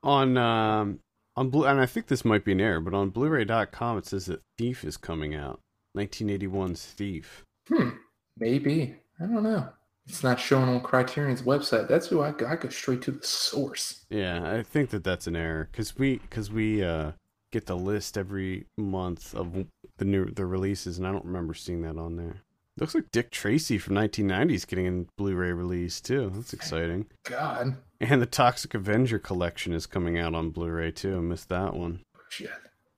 On 0.03 0.37
um 0.37 1.01
on 1.37 1.51
blue, 1.51 1.67
and 1.67 1.81
I 1.81 1.87
think 1.87 2.07
this 2.07 2.25
might 2.25 2.45
be 2.45 2.53
an 2.53 2.61
error, 2.61 2.81
but 2.81 2.95
on 2.95 3.11
Blu-ray.com 3.11 3.99
it 3.99 4.07
says 4.07 4.27
that 4.27 4.43
Thief 4.59 4.85
is 4.85 4.97
coming 4.97 5.35
out. 5.35 5.61
1981's 5.97 6.85
Thief. 6.85 7.45
Hmm, 7.69 7.91
maybe 8.39 8.97
I 9.21 9.25
don't 9.25 9.43
know. 9.43 9.69
It's 10.07 10.23
not 10.23 10.41
showing 10.41 10.69
on 10.69 10.81
Criterion's 10.81 11.43
website. 11.43 11.87
That's 11.87 12.07
who 12.07 12.23
I 12.23 12.31
go. 12.31 12.47
I 12.47 12.57
go 12.57 12.71
straight 12.71 13.03
to 13.03 13.13
the 13.13 13.27
source. 13.27 14.07
Yeah, 14.09 14.59
I 14.59 14.63
think 14.63 14.91
that 14.91 15.05
that's 15.05 15.27
an 15.27 15.37
error 15.37 15.69
because 15.71 15.97
we 15.97 16.19
because 16.19 16.51
we 16.51 16.83
uh 16.83 17.13
get 17.53 17.67
the 17.67 17.77
list 17.77 18.19
every 18.19 18.67
month 18.77 19.35
of 19.35 19.67
the 19.99 20.05
new 20.05 20.25
the 20.27 20.47
releases, 20.47 20.99
and 20.99 21.07
I 21.07 21.13
don't 21.13 21.25
remember 21.25 21.55
seeing 21.55 21.83
that 21.83 21.99
on 21.99 22.17
there. 22.17 22.37
Looks 22.79 22.95
like 22.95 23.11
Dick 23.13 23.31
Tracy 23.33 23.77
from 23.79 23.97
1990 23.97 24.55
is 24.55 24.65
getting 24.65 24.87
a 24.87 25.05
Blu-ray 25.21 25.51
release 25.53 26.01
too. 26.01 26.31
That's 26.33 26.53
exciting. 26.53 27.07
God, 27.25 27.77
And 28.01 28.23
the 28.23 28.27
Toxic 28.27 28.73
Avenger 28.73 29.19
collection 29.19 29.73
is 29.73 29.87
coming 29.87 30.17
out 30.17 30.33
on 30.35 30.51
Blu-ray 30.51 30.93
too. 30.93 31.17
I 31.17 31.21
missed 31.21 31.49
that 31.49 31.75
one. 31.75 32.01
shit. 32.31 32.51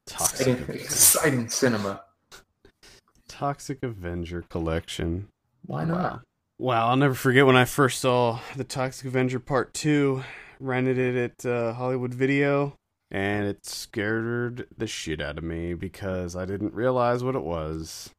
Toxic 0.07 0.47
Exciting, 0.49 0.63
Avenger. 0.65 0.83
exciting 0.85 1.49
cinema. 1.49 2.03
Toxic 3.29 3.83
Avenger 3.83 4.43
collection. 4.43 5.29
Why 5.67 5.85
not? 5.85 5.97
Wow. 5.99 6.21
Wow, 6.59 6.89
I'll 6.89 6.97
never 6.97 7.15
forget 7.15 7.47
when 7.47 7.57
I 7.57 7.65
first 7.65 8.01
saw 8.01 8.41
the 8.55 8.65
Toxic 8.65 9.07
Avenger 9.07 9.41
Part 9.41 9.73
2. 9.73 10.23
Rented 10.59 10.99
it 10.99 11.17
at 11.17 11.47
uh, 11.51 11.73
Hollywood 11.73 12.13
Video, 12.13 12.75
and 13.11 13.47
it 13.47 13.67
scared 13.67 14.67
the 14.77 14.87
shit 14.87 15.21
out 15.21 15.39
of 15.39 15.45
me 15.45 15.75
because 15.75 16.37
I 16.37 16.45
didn't 16.45 16.75
realize 16.75 17.23
what 17.25 17.35
it 17.35 17.43
was. 17.43 18.11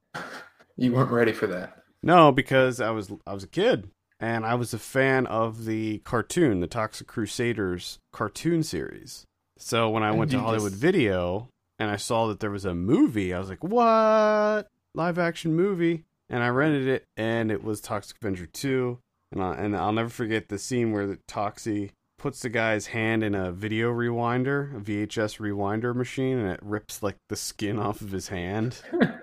You 0.77 0.93
weren't 0.93 1.11
ready 1.11 1.31
for 1.31 1.47
that. 1.47 1.77
No, 2.03 2.31
because 2.31 2.81
I 2.81 2.89
was 2.91 3.11
I 3.27 3.33
was 3.33 3.43
a 3.43 3.47
kid 3.47 3.89
and 4.19 4.45
I 4.45 4.55
was 4.55 4.73
a 4.73 4.79
fan 4.79 5.27
of 5.27 5.65
the 5.65 5.99
cartoon, 5.99 6.59
the 6.59 6.67
Toxic 6.67 7.07
Crusaders 7.07 7.99
cartoon 8.11 8.63
series. 8.63 9.25
So 9.57 9.89
when 9.89 10.03
I 10.03 10.09
And 10.09 10.17
went 10.19 10.31
to 10.31 10.39
Hollywood 10.39 10.71
just- 10.71 10.81
Video 10.81 11.47
and 11.79 11.89
I 11.91 11.95
saw 11.97 12.27
that 12.27 12.39
there 12.39 12.51
was 12.51 12.65
a 12.65 12.73
movie, 12.75 13.33
I 13.33 13.39
was 13.39 13.49
like, 13.49 13.63
"What? 13.63 14.67
Live 14.95 15.17
action 15.19 15.55
movie?" 15.55 16.03
And 16.29 16.43
I 16.43 16.47
rented 16.49 16.87
it 16.87 17.03
and 17.17 17.51
it 17.51 17.63
was 17.63 17.81
Toxic 17.81 18.17
Avenger 18.21 18.45
2. 18.47 18.97
And 19.33 19.41
I, 19.43 19.53
and 19.55 19.75
I'll 19.77 19.93
never 19.93 20.09
forget 20.09 20.49
the 20.49 20.57
scene 20.57 20.91
where 20.91 21.07
the 21.07 21.17
Toxie 21.27 21.91
puts 22.21 22.41
the 22.41 22.49
guy's 22.49 22.85
hand 22.85 23.23
in 23.23 23.33
a 23.33 23.51
video 23.51 23.91
rewinder, 23.91 24.77
a 24.77 24.79
VHS 24.79 25.39
rewinder 25.39 25.95
machine 25.95 26.37
and 26.37 26.51
it 26.51 26.59
rips 26.61 27.01
like 27.01 27.17
the 27.29 27.35
skin 27.35 27.79
off 27.79 27.99
of 28.01 28.11
his 28.11 28.29
hand. 28.29 28.81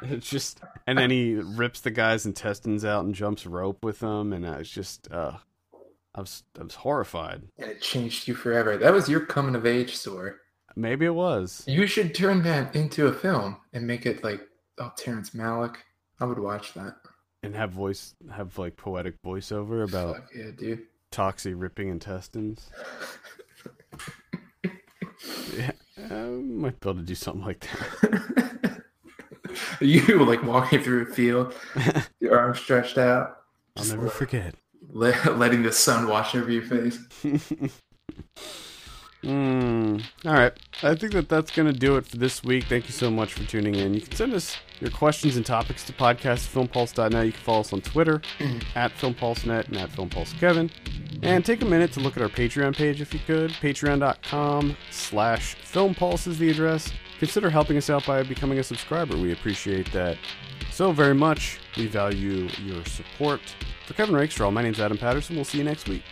It's 0.00 0.28
just, 0.30 0.60
and 0.86 0.96
then 0.96 1.10
he 1.10 1.34
rips 1.34 1.82
the 1.82 1.90
guy's 1.90 2.24
intestines 2.24 2.86
out 2.86 3.04
and 3.04 3.14
jumps 3.14 3.44
rope 3.44 3.84
with 3.84 4.00
them, 4.00 4.32
and 4.32 4.46
I 4.46 4.58
was 4.58 4.70
just, 4.70 5.12
uh, 5.12 5.36
I 6.14 6.20
was, 6.20 6.42
I 6.58 6.64
was 6.64 6.74
horrified. 6.74 7.42
And 7.58 7.70
it 7.70 7.82
changed 7.82 8.26
you 8.26 8.34
forever. 8.34 8.78
That 8.78 8.94
was 8.94 9.10
your 9.10 9.20
coming 9.20 9.54
of 9.54 9.66
age 9.66 9.94
story. 9.94 10.32
Maybe 10.74 11.04
it 11.04 11.14
was. 11.14 11.64
You 11.66 11.86
should 11.86 12.14
turn 12.14 12.42
that 12.44 12.74
into 12.74 13.06
a 13.08 13.12
film 13.12 13.58
and 13.74 13.86
make 13.86 14.06
it 14.06 14.24
like 14.24 14.40
oh 14.78 14.90
Terrence 14.96 15.30
Malick. 15.30 15.76
I 16.18 16.24
would 16.24 16.38
watch 16.38 16.72
that. 16.72 16.96
And 17.42 17.54
have 17.54 17.70
voice, 17.70 18.14
have 18.32 18.58
like 18.58 18.76
poetic 18.76 19.20
voiceover 19.22 19.86
about 19.86 20.16
Fuck 20.16 20.30
yeah, 20.34 20.50
dude. 20.56 20.82
Toxie 21.14 21.54
ripping 21.56 21.88
intestines. 21.88 22.70
Yeah, 25.56 25.70
I 26.10 26.14
might 26.24 26.80
be 26.80 26.88
able 26.90 27.00
to 27.00 27.06
do 27.06 27.14
something 27.14 27.44
like 27.44 27.60
that. 27.60 28.82
you 29.80 30.24
like 30.24 30.42
walking 30.42 30.82
through 30.82 31.02
a 31.02 31.06
field, 31.06 31.54
your 32.20 32.36
arms 32.38 32.58
stretched 32.58 32.98
out, 32.98 33.36
I'll 33.76 33.84
never 33.86 34.08
forget. 34.08 34.56
le- 34.88 35.14
letting 35.36 35.62
the 35.62 35.70
sun 35.72 36.08
wash 36.08 36.34
over 36.34 36.50
your 36.50 36.62
face. 36.64 36.98
Mm, 39.24 40.02
all 40.26 40.32
right. 40.34 40.52
I 40.82 40.94
think 40.94 41.12
that 41.12 41.30
that's 41.30 41.50
going 41.50 41.72
to 41.72 41.78
do 41.78 41.96
it 41.96 42.06
for 42.06 42.16
this 42.18 42.44
week. 42.44 42.64
Thank 42.64 42.86
you 42.86 42.92
so 42.92 43.10
much 43.10 43.32
for 43.32 43.44
tuning 43.44 43.74
in. 43.74 43.94
You 43.94 44.02
can 44.02 44.12
send 44.14 44.34
us 44.34 44.58
your 44.80 44.90
questions 44.90 45.36
and 45.36 45.46
topics 45.46 45.82
to 45.84 45.94
podcast 45.94 46.52
filmpulse.net. 46.52 47.24
You 47.24 47.32
can 47.32 47.40
follow 47.40 47.60
us 47.60 47.72
on 47.72 47.80
Twitter 47.80 48.20
at 48.74 48.92
filmpulsenet 48.92 49.68
and 49.68 49.78
at 49.78 49.90
filmpulsekevin. 49.90 50.70
And 51.22 51.42
take 51.42 51.62
a 51.62 51.64
minute 51.64 51.92
to 51.92 52.00
look 52.00 52.18
at 52.18 52.22
our 52.22 52.28
Patreon 52.28 52.76
page 52.76 53.00
if 53.00 53.14
you 53.14 53.20
could. 53.26 53.50
Patreon.com 53.52 54.76
slash 54.90 55.56
filmpulse 55.56 56.26
is 56.26 56.38
the 56.38 56.50
address. 56.50 56.92
Consider 57.18 57.48
helping 57.48 57.78
us 57.78 57.88
out 57.88 58.04
by 58.04 58.22
becoming 58.22 58.58
a 58.58 58.62
subscriber. 58.62 59.16
We 59.16 59.32
appreciate 59.32 59.90
that 59.92 60.18
so 60.70 60.92
very 60.92 61.14
much. 61.14 61.60
We 61.78 61.86
value 61.86 62.48
your 62.62 62.84
support. 62.84 63.40
For 63.86 63.94
Kevin 63.94 64.14
Rakestraw, 64.14 64.50
my 64.50 64.62
name's 64.62 64.80
Adam 64.80 64.98
Patterson. 64.98 65.36
We'll 65.36 65.46
see 65.46 65.58
you 65.58 65.64
next 65.64 65.88
week. 65.88 66.02